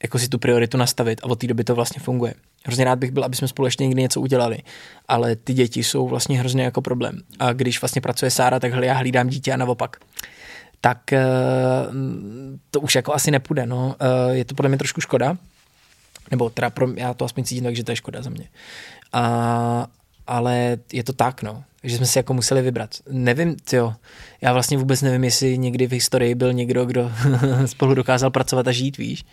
jako 0.03 0.19
si 0.19 0.29
tu 0.29 0.39
prioritu 0.39 0.77
nastavit 0.77 1.21
a 1.23 1.27
od 1.27 1.39
té 1.39 1.47
doby 1.47 1.65
to 1.65 1.75
vlastně 1.75 2.01
funguje. 2.01 2.35
Hrozně 2.67 2.85
rád 2.85 2.99
bych 2.99 3.11
byl, 3.11 3.25
aby 3.25 3.37
jsme 3.37 3.49
spolu 3.49 3.67
ještě 3.67 3.85
někdy 3.85 4.03
něco 4.03 4.21
udělali, 4.21 4.59
ale 5.09 5.37
ty 5.37 5.55
děti 5.55 5.85
jsou 5.85 6.09
vlastně 6.09 6.39
hrozně 6.39 6.63
jako 6.63 6.83
problém. 6.83 7.21
A 7.39 7.53
když 7.53 7.81
vlastně 7.81 8.03
pracuje 8.03 8.31
Sára, 8.31 8.61
tak 8.61 8.73
já 8.83 8.95
hlídám 8.95 9.29
dítě 9.29 9.53
a 9.53 9.57
naopak. 9.57 9.97
Tak 10.81 11.13
eh, 11.13 11.23
to 12.71 12.81
už 12.81 12.95
jako 12.95 13.15
asi 13.15 13.31
nepůjde. 13.31 13.67
No. 13.67 13.97
Eh, 14.01 14.35
je 14.35 14.45
to 14.45 14.55
podle 14.55 14.69
mě 14.69 14.79
trošku 14.79 15.01
škoda, 15.01 15.37
nebo 16.31 16.51
teda 16.51 16.71
pro, 16.71 16.89
já 16.97 17.15
to 17.15 17.25
aspoň 17.25 17.45
cítím 17.45 17.65
tak, 17.65 17.77
že 17.77 17.85
to 17.85 17.93
je 17.93 17.97
škoda 17.97 18.23
za 18.23 18.31
mě. 18.31 18.49
A, 19.13 19.87
ale 20.27 20.77
je 20.93 21.05
to 21.05 21.13
tak, 21.13 21.43
no. 21.43 21.65
Takže 21.81 21.97
jsme 21.97 22.07
si 22.07 22.19
jako 22.19 22.35
museli 22.35 22.63
vybrat. 22.63 22.91
Nevím, 23.09 23.57
jo, 23.73 23.95
já 24.41 24.53
vlastně 24.53 24.79
vůbec 24.79 25.03
nevím, 25.03 25.25
jestli 25.25 25.59
někdy 25.59 25.87
v 25.87 25.93
historii 25.93 26.35
byl 26.35 26.53
někdo, 26.53 26.85
kdo 26.85 27.13
spolu 27.67 27.95
dokázal 27.95 28.31
pracovat 28.31 28.69
a 28.69 28.73
žít, 28.73 28.99
víš. 28.99 29.25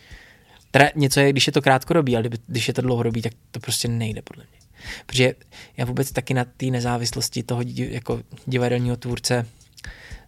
Teda 0.71 0.89
něco 0.95 1.19
je, 1.19 1.31
když 1.31 1.47
je 1.47 1.53
to 1.53 1.61
krátkodobí, 1.61 2.15
ale 2.15 2.29
když 2.47 2.67
je 2.67 2.73
to 2.73 2.81
dlouhodobí, 2.81 3.21
tak 3.21 3.33
to 3.51 3.59
prostě 3.59 3.87
nejde 3.87 4.21
podle 4.21 4.43
mě. 4.51 4.59
Protože 5.05 5.33
já 5.77 5.85
vůbec 5.85 6.11
taky 6.11 6.33
na 6.33 6.45
té 6.57 6.65
nezávislosti 6.65 7.43
toho 7.43 7.61
jako 7.75 8.21
divadelního 8.45 8.97
tvůrce 8.97 9.45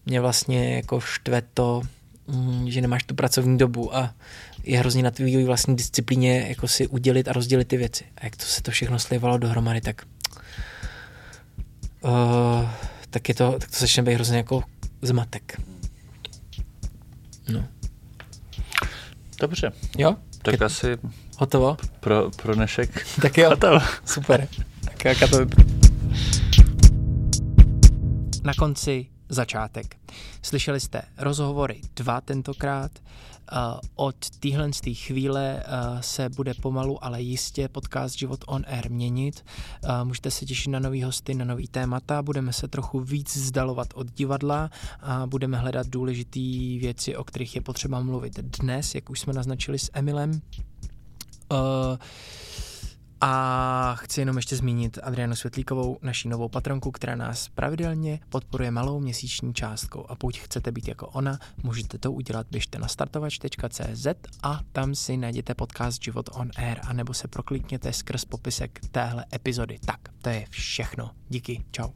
mě 0.06 0.22
vlastně 0.22 0.76
jako 0.76 1.00
štve 1.00 1.42
to, 1.54 1.82
mm, 2.28 2.72
že 2.72 2.82
nemáš 2.82 3.04
tu 3.04 3.16
pracovní 3.16 3.58
dobu 3.58 3.96
a 3.96 4.14
je 4.64 4.80
hrozně 4.80 5.04
na 5.04 5.12
tvý 5.12 5.44
vlastní 5.44 5.76
disciplíně 5.76 6.46
jako 6.48 6.68
si 6.68 6.88
udělit 6.88 7.28
a 7.28 7.34
rozdělit 7.34 7.68
ty 7.68 7.78
věci. 7.78 8.06
A 8.18 8.26
jak 8.26 8.36
to 8.36 8.46
se 8.46 8.62
to 8.62 8.72
všechno 8.72 9.00
slivalo 9.00 9.38
dohromady, 9.38 9.82
tak 9.82 10.06
uh, 12.02 12.70
tak, 13.10 13.30
je 13.30 13.36
to, 13.36 13.52
tak 13.60 13.72
to 13.72 13.78
začne 13.80 14.04
být 14.04 14.14
hrozně 14.14 14.38
jako 14.38 14.64
zmatek. 15.02 15.62
No. 17.50 17.68
Dobře. 19.40 19.72
Jo? 19.98 20.16
Tak 20.44 20.60
Ke... 20.60 20.66
asi 20.66 20.98
hotovo? 21.38 21.78
Pro, 22.00 22.32
pro 22.36 22.56
dnešek. 22.56 23.06
Tak 23.22 23.38
jo. 23.38 23.50
Hotovo. 23.50 23.80
Super. 24.06 24.48
Tak 24.84 25.06
jaká 25.06 25.28
to 25.28 25.38
Na 28.44 28.54
konci 28.54 29.08
začátek. 29.30 29.96
Slyšeli 30.42 30.80
jste 30.80 31.02
rozhovory 31.18 31.82
dva 31.96 32.22
tentokrát. 32.22 32.92
Uh, 33.52 33.80
od 33.96 34.30
téhle 34.30 34.72
chvíle 34.94 35.64
uh, 35.68 36.00
se 36.02 36.30
bude 36.30 36.54
pomalu, 36.54 37.06
ale 37.06 37.22
jistě 37.22 37.68
podcast 37.68 38.18
Život 38.18 38.44
on 38.48 38.64
Air 38.68 38.92
měnit. 38.92 39.46
Uh, 39.84 39.90
můžete 40.04 40.32
se 40.32 40.46
těšit 40.46 40.72
na 40.72 40.80
nový 40.80 41.04
hosty, 41.04 41.34
na 41.34 41.46
nový 41.46 41.68
témata. 41.68 42.22
Budeme 42.22 42.54
se 42.54 42.68
trochu 42.68 43.00
víc 43.00 43.36
vzdalovat 43.36 43.88
od 43.94 44.12
divadla 44.12 44.70
a 45.02 45.28
budeme 45.28 45.58
hledat 45.58 45.88
důležité 45.88 46.40
věci, 46.80 47.16
o 47.16 47.24
kterých 47.24 47.56
je 47.56 47.62
potřeba 47.62 48.00
mluvit 48.00 48.40
dnes, 48.40 48.96
jak 48.96 49.10
už 49.10 49.20
jsme 49.20 49.34
naznačili 49.34 49.80
s 49.80 49.92
Emilem. 49.94 50.32
Uh, 51.52 51.98
a 53.26 53.96
chci 53.96 54.22
jenom 54.22 54.38
ještě 54.38 54.56
zmínit 54.56 55.00
Adrianu 55.04 55.36
Světlíkovou, 55.36 55.98
naší 56.02 56.30
novou 56.30 56.50
patronku, 56.50 56.92
která 56.92 57.16
nás 57.16 57.50
pravidelně 57.50 58.20
podporuje 58.30 58.72
malou 58.72 59.00
měsíční 59.00 59.54
částkou. 59.54 60.06
A 60.10 60.16
pokud 60.16 60.38
chcete 60.38 60.72
být 60.72 60.88
jako 60.88 61.08
ona, 61.08 61.40
můžete 61.64 61.98
to 61.98 62.12
udělat, 62.12 62.48
běžte 62.52 62.80
na 62.80 62.88
startovač.cz 62.88 64.08
a 64.44 64.60
tam 64.72 64.96
si 64.96 65.18
najděte 65.18 65.54
podcast 65.54 66.04
Život 66.04 66.30
on 66.34 66.52
Air, 66.56 66.80
anebo 66.88 67.14
se 67.14 67.28
proklikněte 67.28 67.94
skrz 67.94 68.26
popisek 68.26 68.80
téhle 68.92 69.26
epizody. 69.34 69.80
Tak, 69.86 70.00
to 70.22 70.30
je 70.30 70.46
všechno. 70.50 71.12
Díky, 71.30 71.64
čau. 71.72 71.90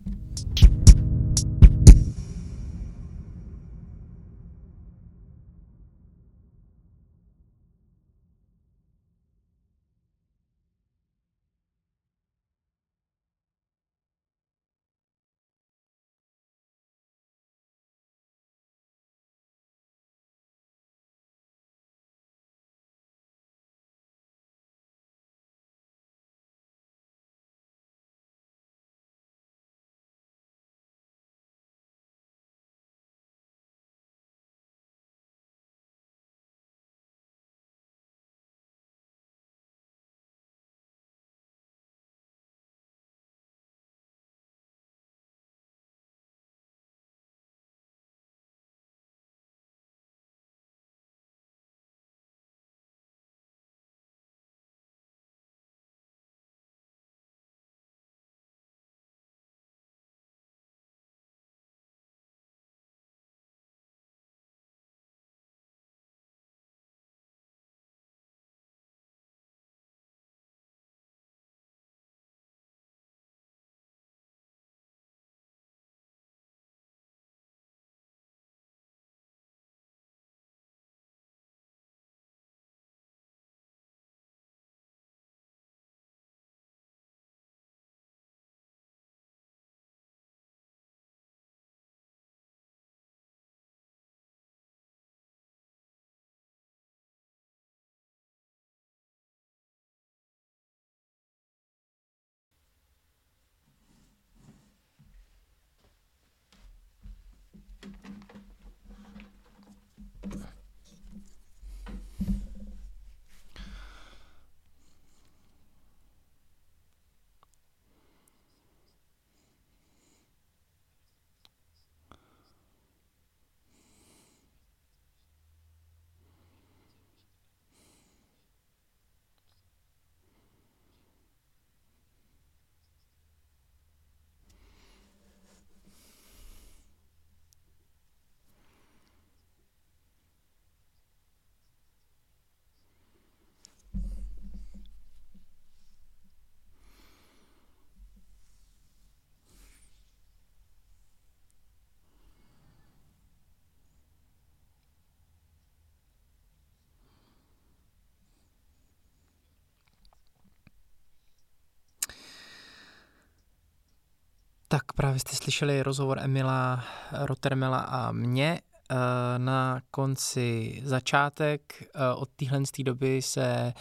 Tak 164.69 164.93
právě 164.93 165.19
jste 165.19 165.35
slyšeli 165.35 165.83
rozhovor 165.83 166.19
Emila 166.19 166.83
Rottermela 167.11 167.79
a 167.79 168.11
mě. 168.11 168.59
Eh, 168.91 169.39
Na 169.39 169.81
konci 169.91 170.81
začátek 170.85 171.61
eh, 171.83 172.13
od 172.15 172.29
téhle 172.35 172.61
doby 172.83 173.21
se 173.21 173.73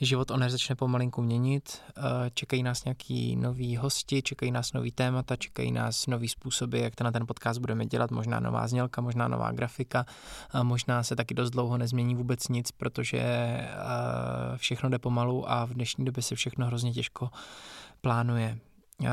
život 0.00 0.30
oner 0.30 0.50
začne 0.50 0.74
pomalinku 0.74 1.22
měnit. 1.22 1.82
Eh, 1.96 2.30
Čekají 2.34 2.62
nás 2.62 2.84
nějaký 2.84 3.36
noví 3.36 3.76
hosti, 3.76 4.22
čekají 4.22 4.52
nás 4.52 4.72
nový 4.72 4.92
témata, 4.92 5.36
čekají 5.36 5.72
nás 5.72 6.06
nový 6.06 6.28
způsoby, 6.28 6.82
jak 6.82 6.94
to 6.94 7.04
na 7.04 7.12
ten 7.12 7.26
podcast 7.26 7.60
budeme 7.60 7.86
dělat. 7.86 8.10
Možná 8.10 8.40
nová 8.40 8.68
znělka, 8.68 9.00
možná 9.00 9.28
nová 9.28 9.52
grafika. 9.52 10.06
Možná 10.62 11.02
se 11.02 11.16
taky 11.16 11.34
dost 11.34 11.50
dlouho 11.50 11.78
nezmění 11.78 12.14
vůbec 12.14 12.48
nic, 12.48 12.70
protože 12.72 13.22
všechno 14.56 14.88
jde 14.88 14.98
pomalu 14.98 15.50
a 15.50 15.64
v 15.64 15.74
dnešní 15.74 16.04
době 16.04 16.22
se 16.22 16.34
všechno 16.34 16.66
hrozně 16.66 16.92
těžko 16.92 17.30
plánuje. 18.00 18.58
Eh, 19.02 19.08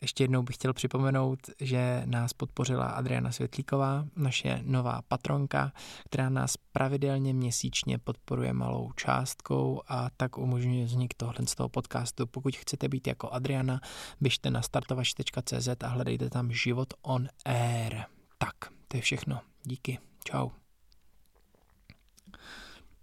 Ještě 0.00 0.24
jednou 0.24 0.42
bych 0.42 0.56
chtěl 0.56 0.72
připomenout, 0.72 1.38
že 1.60 2.02
nás 2.04 2.32
podpořila 2.32 2.86
Adriana 2.86 3.32
Světlíková, 3.32 4.06
naše 4.16 4.60
nová 4.62 5.02
patronka, 5.08 5.72
která 6.04 6.28
nás 6.28 6.56
pravidelně 6.56 7.34
měsíčně 7.34 7.98
podporuje 7.98 8.52
malou 8.52 8.92
částkou 8.92 9.82
a 9.88 10.10
tak 10.16 10.38
umožňuje 10.38 10.84
vznik 10.84 11.14
tohle 11.14 11.46
z 11.46 11.54
toho 11.54 11.68
podcastu. 11.68 12.26
Pokud 12.26 12.56
chcete 12.56 12.88
být 12.88 13.06
jako 13.06 13.30
Adriana, 13.30 13.80
běžte 14.20 14.50
na 14.50 14.62
startovač.cz 14.62 15.68
a 15.84 15.86
hledejte 15.88 16.30
tam 16.30 16.52
život 16.52 16.94
on 17.02 17.28
air. 17.44 17.96
Tak, 18.38 18.54
to 18.88 18.96
je 18.96 19.00
všechno. 19.00 19.40
Díky. 19.62 19.98
Čau. 20.24 20.50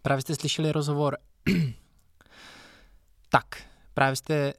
Právě 0.02 0.22
jste 0.22 0.36
slyšeli 0.36 0.72
rozhovor. 0.72 1.18
tak, 3.30 3.46
právě 3.94 4.16
jste 4.16 4.54